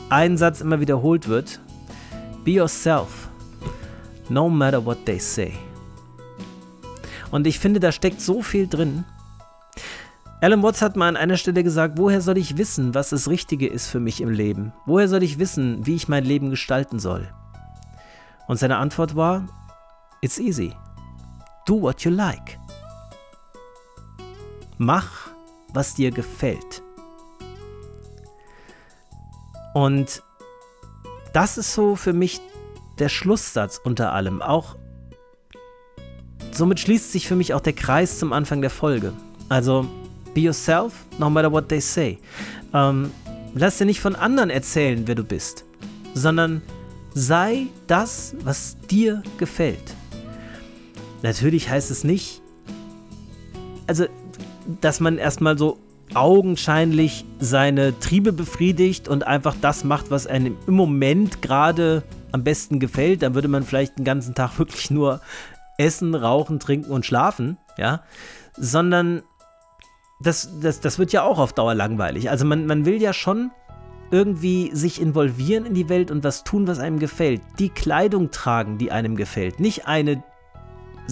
ein 0.09 0.37
Satz 0.37 0.61
immer 0.61 0.79
wiederholt 0.79 1.27
wird: 1.27 1.59
Be 2.43 2.51
yourself, 2.51 3.29
no 4.29 4.49
matter 4.49 4.85
what 4.85 5.05
they 5.05 5.19
say. 5.19 5.53
Und 7.31 7.47
ich 7.47 7.59
finde, 7.59 7.79
da 7.79 7.91
steckt 7.91 8.19
so 8.19 8.41
viel 8.41 8.67
drin. 8.67 9.05
Alan 10.43 10.63
Watts 10.63 10.81
hat 10.81 10.95
mal 10.95 11.07
an 11.07 11.17
einer 11.17 11.37
Stelle 11.37 11.63
gesagt, 11.63 11.99
woher 11.99 12.19
soll 12.19 12.35
ich 12.35 12.57
wissen, 12.57 12.95
was 12.95 13.11
das 13.11 13.29
Richtige 13.29 13.67
ist 13.67 13.85
für 13.87 13.99
mich 13.99 14.21
im 14.21 14.29
Leben? 14.29 14.73
Woher 14.87 15.07
soll 15.07 15.21
ich 15.21 15.37
wissen, 15.37 15.85
wie 15.85 15.93
ich 15.93 16.07
mein 16.07 16.25
Leben 16.25 16.49
gestalten 16.49 16.97
soll? 16.97 17.27
Und 18.47 18.57
seine 18.57 18.77
Antwort 18.77 19.15
war, 19.15 19.45
It's 20.21 20.39
easy. 20.39 20.73
Do 21.67 21.79
what 21.79 22.01
you 22.01 22.09
like. 22.09 22.57
Mach, 24.79 25.29
was 25.73 25.93
dir 25.93 26.09
gefällt. 26.09 26.81
Und 29.75 30.23
das 31.33 31.59
ist 31.59 31.71
so 31.71 31.95
für 31.95 32.13
mich 32.13 32.41
der 32.97 33.09
Schlusssatz 33.09 33.79
unter 33.83 34.11
allem. 34.11 34.41
Auch 34.41 34.75
somit 36.51 36.79
schließt 36.79 37.11
sich 37.11 37.27
für 37.27 37.35
mich 37.35 37.53
auch 37.53 37.61
der 37.61 37.73
Kreis 37.73 38.17
zum 38.17 38.33
Anfang 38.33 38.61
der 38.61 38.71
Folge. 38.71 39.13
Also, 39.49 39.85
be 40.33 40.41
yourself, 40.41 41.05
no 41.17 41.29
matter 41.29 41.51
what 41.51 41.69
they 41.69 41.81
say. 41.81 42.17
Ähm, 42.73 43.11
lass 43.53 43.77
dir 43.77 43.85
nicht 43.85 43.99
von 43.99 44.15
anderen 44.15 44.49
erzählen, 44.49 45.03
wer 45.05 45.15
du 45.15 45.23
bist, 45.23 45.65
sondern 46.13 46.61
sei 47.13 47.67
das, 47.87 48.35
was 48.43 48.77
dir 48.89 49.23
gefällt. 49.37 49.95
Natürlich 51.23 51.69
heißt 51.69 51.91
es 51.91 52.03
nicht, 52.03 52.41
also, 53.87 54.05
dass 54.79 54.99
man 54.99 55.17
erstmal 55.17 55.57
so 55.57 55.79
augenscheinlich 56.13 57.25
seine 57.39 57.97
Triebe 57.99 58.33
befriedigt 58.33 59.07
und 59.07 59.25
einfach 59.25 59.55
das 59.59 59.83
macht, 59.83 60.11
was 60.11 60.27
einem 60.27 60.57
im 60.67 60.73
Moment 60.73 61.41
gerade 61.41 62.03
am 62.31 62.43
besten 62.43 62.79
gefällt, 62.79 63.21
dann 63.21 63.35
würde 63.35 63.47
man 63.47 63.63
vielleicht 63.63 63.97
den 63.97 64.05
ganzen 64.05 64.35
Tag 64.35 64.57
wirklich 64.59 64.91
nur 64.91 65.21
essen, 65.77 66.15
rauchen, 66.15 66.59
trinken 66.59 66.91
und 66.91 67.05
schlafen, 67.05 67.57
ja, 67.77 68.03
sondern 68.57 69.23
das, 70.21 70.59
das, 70.59 70.79
das 70.79 70.99
wird 70.99 71.11
ja 71.11 71.23
auch 71.23 71.39
auf 71.39 71.53
Dauer 71.53 71.75
langweilig. 71.75 72.29
Also 72.29 72.45
man, 72.45 72.65
man 72.65 72.85
will 72.85 73.01
ja 73.01 73.13
schon 73.13 73.51
irgendwie 74.11 74.71
sich 74.73 75.01
involvieren 75.01 75.65
in 75.65 75.73
die 75.73 75.89
Welt 75.89 76.11
und 76.11 76.23
was 76.23 76.43
tun, 76.43 76.67
was 76.67 76.79
einem 76.79 76.99
gefällt. 76.99 77.41
Die 77.59 77.69
Kleidung 77.69 78.29
tragen, 78.29 78.77
die 78.77 78.91
einem 78.91 79.15
gefällt. 79.15 79.59
Nicht 79.59 79.87
eine, 79.87 80.21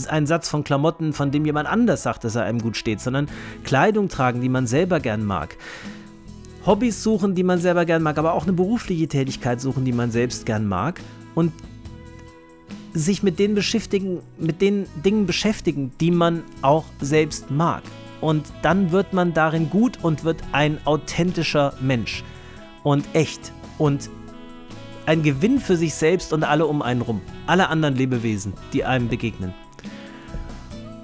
ein 0.10 0.28
Satz 0.28 0.50
von 0.50 0.64
Klamotten, 0.64 1.14
von 1.14 1.32
dem 1.32 1.46
jemand 1.46 1.70
anders 1.70 2.04
sagt, 2.04 2.24
dass 2.24 2.36
er 2.36 2.44
einem 2.44 2.60
gut 2.60 2.76
steht, 2.76 3.00
sondern 3.00 3.30
Kleidung 3.64 4.10
tragen, 4.10 4.42
die 4.42 4.50
man 4.50 4.68
selber 4.68 5.00
gern 5.00 5.24
mag. 5.24 5.56
Hobbys 6.66 7.02
suchen, 7.02 7.36
die 7.36 7.44
man 7.44 7.60
selber 7.60 7.86
gern 7.86 8.04
mag, 8.04 8.18
aber 8.18 8.34
auch 8.34 8.44
eine 8.44 8.54
berufliche 8.54 9.08
Tätigkeit 9.08 9.62
suchen, 9.62 9.86
die 9.86 9.94
man 9.94 10.12
selbst 10.12 10.46
gern 10.46 10.68
mag. 10.68 11.00
Und 11.36 11.54
sich 12.94 13.24
mit 13.24 13.40
den 13.40 13.56
beschäftigen, 13.56 14.20
mit 14.38 14.62
den 14.62 14.88
Dingen 15.06 15.26
beschäftigen, 15.26 15.94
die 16.02 16.12
man 16.12 16.44
auch 16.62 16.86
selbst 17.00 17.50
mag. 17.50 17.84
Und 18.22 18.52
dann 18.62 18.92
wird 18.92 19.14
man 19.14 19.34
darin 19.34 19.70
gut 19.70 20.04
und 20.04 20.24
wird 20.24 20.42
ein 20.52 20.80
authentischer 20.86 21.74
Mensch. 21.80 22.24
Und 22.84 23.06
echt. 23.14 23.54
Und 23.78 24.10
ein 25.06 25.24
Gewinn 25.24 25.60
für 25.60 25.78
sich 25.78 25.94
selbst 25.94 26.34
und 26.34 26.44
alle 26.44 26.68
um 26.68 26.82
einen 26.82 27.02
rum. 27.02 27.22
Alle 27.48 27.70
anderen 27.70 27.96
Lebewesen, 27.96 28.54
die 28.74 28.84
einem 28.84 29.08
begegnen. 29.08 29.54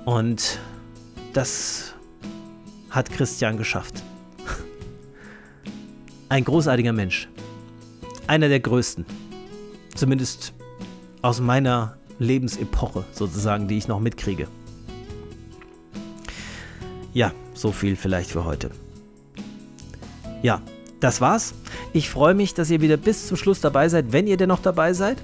Und 0.05 0.59
das 1.33 1.95
hat 2.91 3.09
Christian 3.09 3.57
geschafft. 3.57 4.03
Ein 6.29 6.43
großartiger 6.43 6.93
Mensch. 6.93 7.27
Einer 8.27 8.47
der 8.47 8.59
größten. 8.59 9.05
Zumindest 9.95 10.53
aus 11.21 11.41
meiner 11.41 11.97
Lebensepoche 12.19 13.05
sozusagen, 13.11 13.67
die 13.67 13.77
ich 13.77 13.87
noch 13.87 13.99
mitkriege. 13.99 14.47
Ja, 17.15 17.31
so 17.53 17.71
viel 17.71 17.95
vielleicht 17.95 18.29
für 18.29 18.43
heute. 18.43 18.71
Ja, 20.43 20.61
das 20.99 21.21
war's. 21.21 21.53
Ich 21.93 22.09
freue 22.09 22.33
mich, 22.33 22.53
dass 22.53 22.69
ihr 22.69 22.81
wieder 22.81 22.97
bis 22.97 23.27
zum 23.27 23.37
Schluss 23.37 23.61
dabei 23.61 23.87
seid, 23.87 24.11
wenn 24.11 24.27
ihr 24.27 24.35
denn 24.35 24.49
noch 24.49 24.61
dabei 24.61 24.91
seid. 24.91 25.23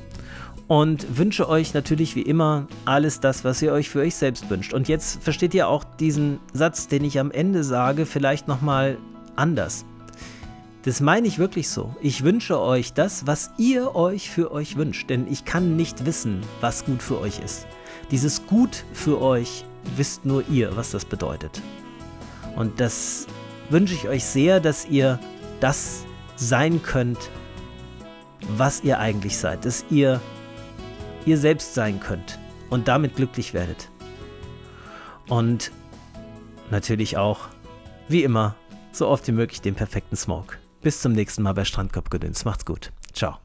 Und 0.69 1.17
wünsche 1.17 1.49
euch 1.49 1.73
natürlich 1.73 2.15
wie 2.15 2.21
immer 2.21 2.69
alles 2.85 3.19
das, 3.19 3.43
was 3.43 3.61
ihr 3.61 3.73
euch 3.73 3.89
für 3.89 3.99
euch 3.99 4.15
selbst 4.15 4.49
wünscht. 4.49 4.73
Und 4.73 4.87
jetzt 4.87 5.21
versteht 5.21 5.53
ihr 5.53 5.67
auch 5.67 5.83
diesen 5.83 6.39
Satz, 6.53 6.87
den 6.87 7.03
ich 7.03 7.19
am 7.19 7.29
Ende 7.29 7.61
sage, 7.65 8.05
vielleicht 8.05 8.47
nochmal 8.47 8.97
anders. 9.35 9.83
Das 10.83 11.01
meine 11.01 11.27
ich 11.27 11.39
wirklich 11.39 11.67
so. 11.67 11.93
Ich 12.01 12.23
wünsche 12.23 12.57
euch 12.57 12.93
das, 12.93 13.27
was 13.27 13.51
ihr 13.57 13.95
euch 13.95 14.29
für 14.29 14.53
euch 14.53 14.77
wünscht, 14.77 15.09
denn 15.09 15.27
ich 15.29 15.43
kann 15.43 15.75
nicht 15.75 16.05
wissen, 16.05 16.39
was 16.61 16.85
gut 16.85 17.03
für 17.03 17.19
euch 17.19 17.39
ist. 17.43 17.67
Dieses 18.11 18.47
Gut 18.47 18.85
für 18.93 19.21
euch 19.21 19.65
wisst 19.97 20.25
nur 20.25 20.47
ihr, 20.49 20.75
was 20.77 20.91
das 20.91 21.03
bedeutet. 21.03 21.61
Und 22.55 22.79
das 22.79 23.27
wünsche 23.69 23.93
ich 23.93 24.07
euch 24.07 24.23
sehr, 24.23 24.59
dass 24.59 24.85
ihr 24.85 25.19
das 25.59 26.05
sein 26.35 26.81
könnt, 26.81 27.29
was 28.57 28.83
ihr 28.83 28.99
eigentlich 28.99 29.37
seid, 29.37 29.65
dass 29.65 29.85
ihr 29.89 30.19
ihr 31.25 31.37
selbst 31.37 31.73
sein 31.73 31.99
könnt 31.99 32.39
und 32.69 32.87
damit 32.87 33.15
glücklich 33.15 33.53
werdet. 33.53 33.89
Und 35.27 35.71
natürlich 36.71 37.17
auch, 37.17 37.47
wie 38.07 38.23
immer, 38.23 38.55
so 38.91 39.07
oft 39.07 39.27
wie 39.27 39.31
möglich 39.31 39.61
den 39.61 39.75
perfekten 39.75 40.15
Smoke. 40.15 40.57
Bis 40.81 41.01
zum 41.01 41.13
nächsten 41.13 41.43
Mal 41.43 41.53
bei 41.53 41.63
Strandkorbgedöns. 41.63 42.43
Macht's 42.43 42.65
gut. 42.65 42.91
Ciao. 43.13 43.37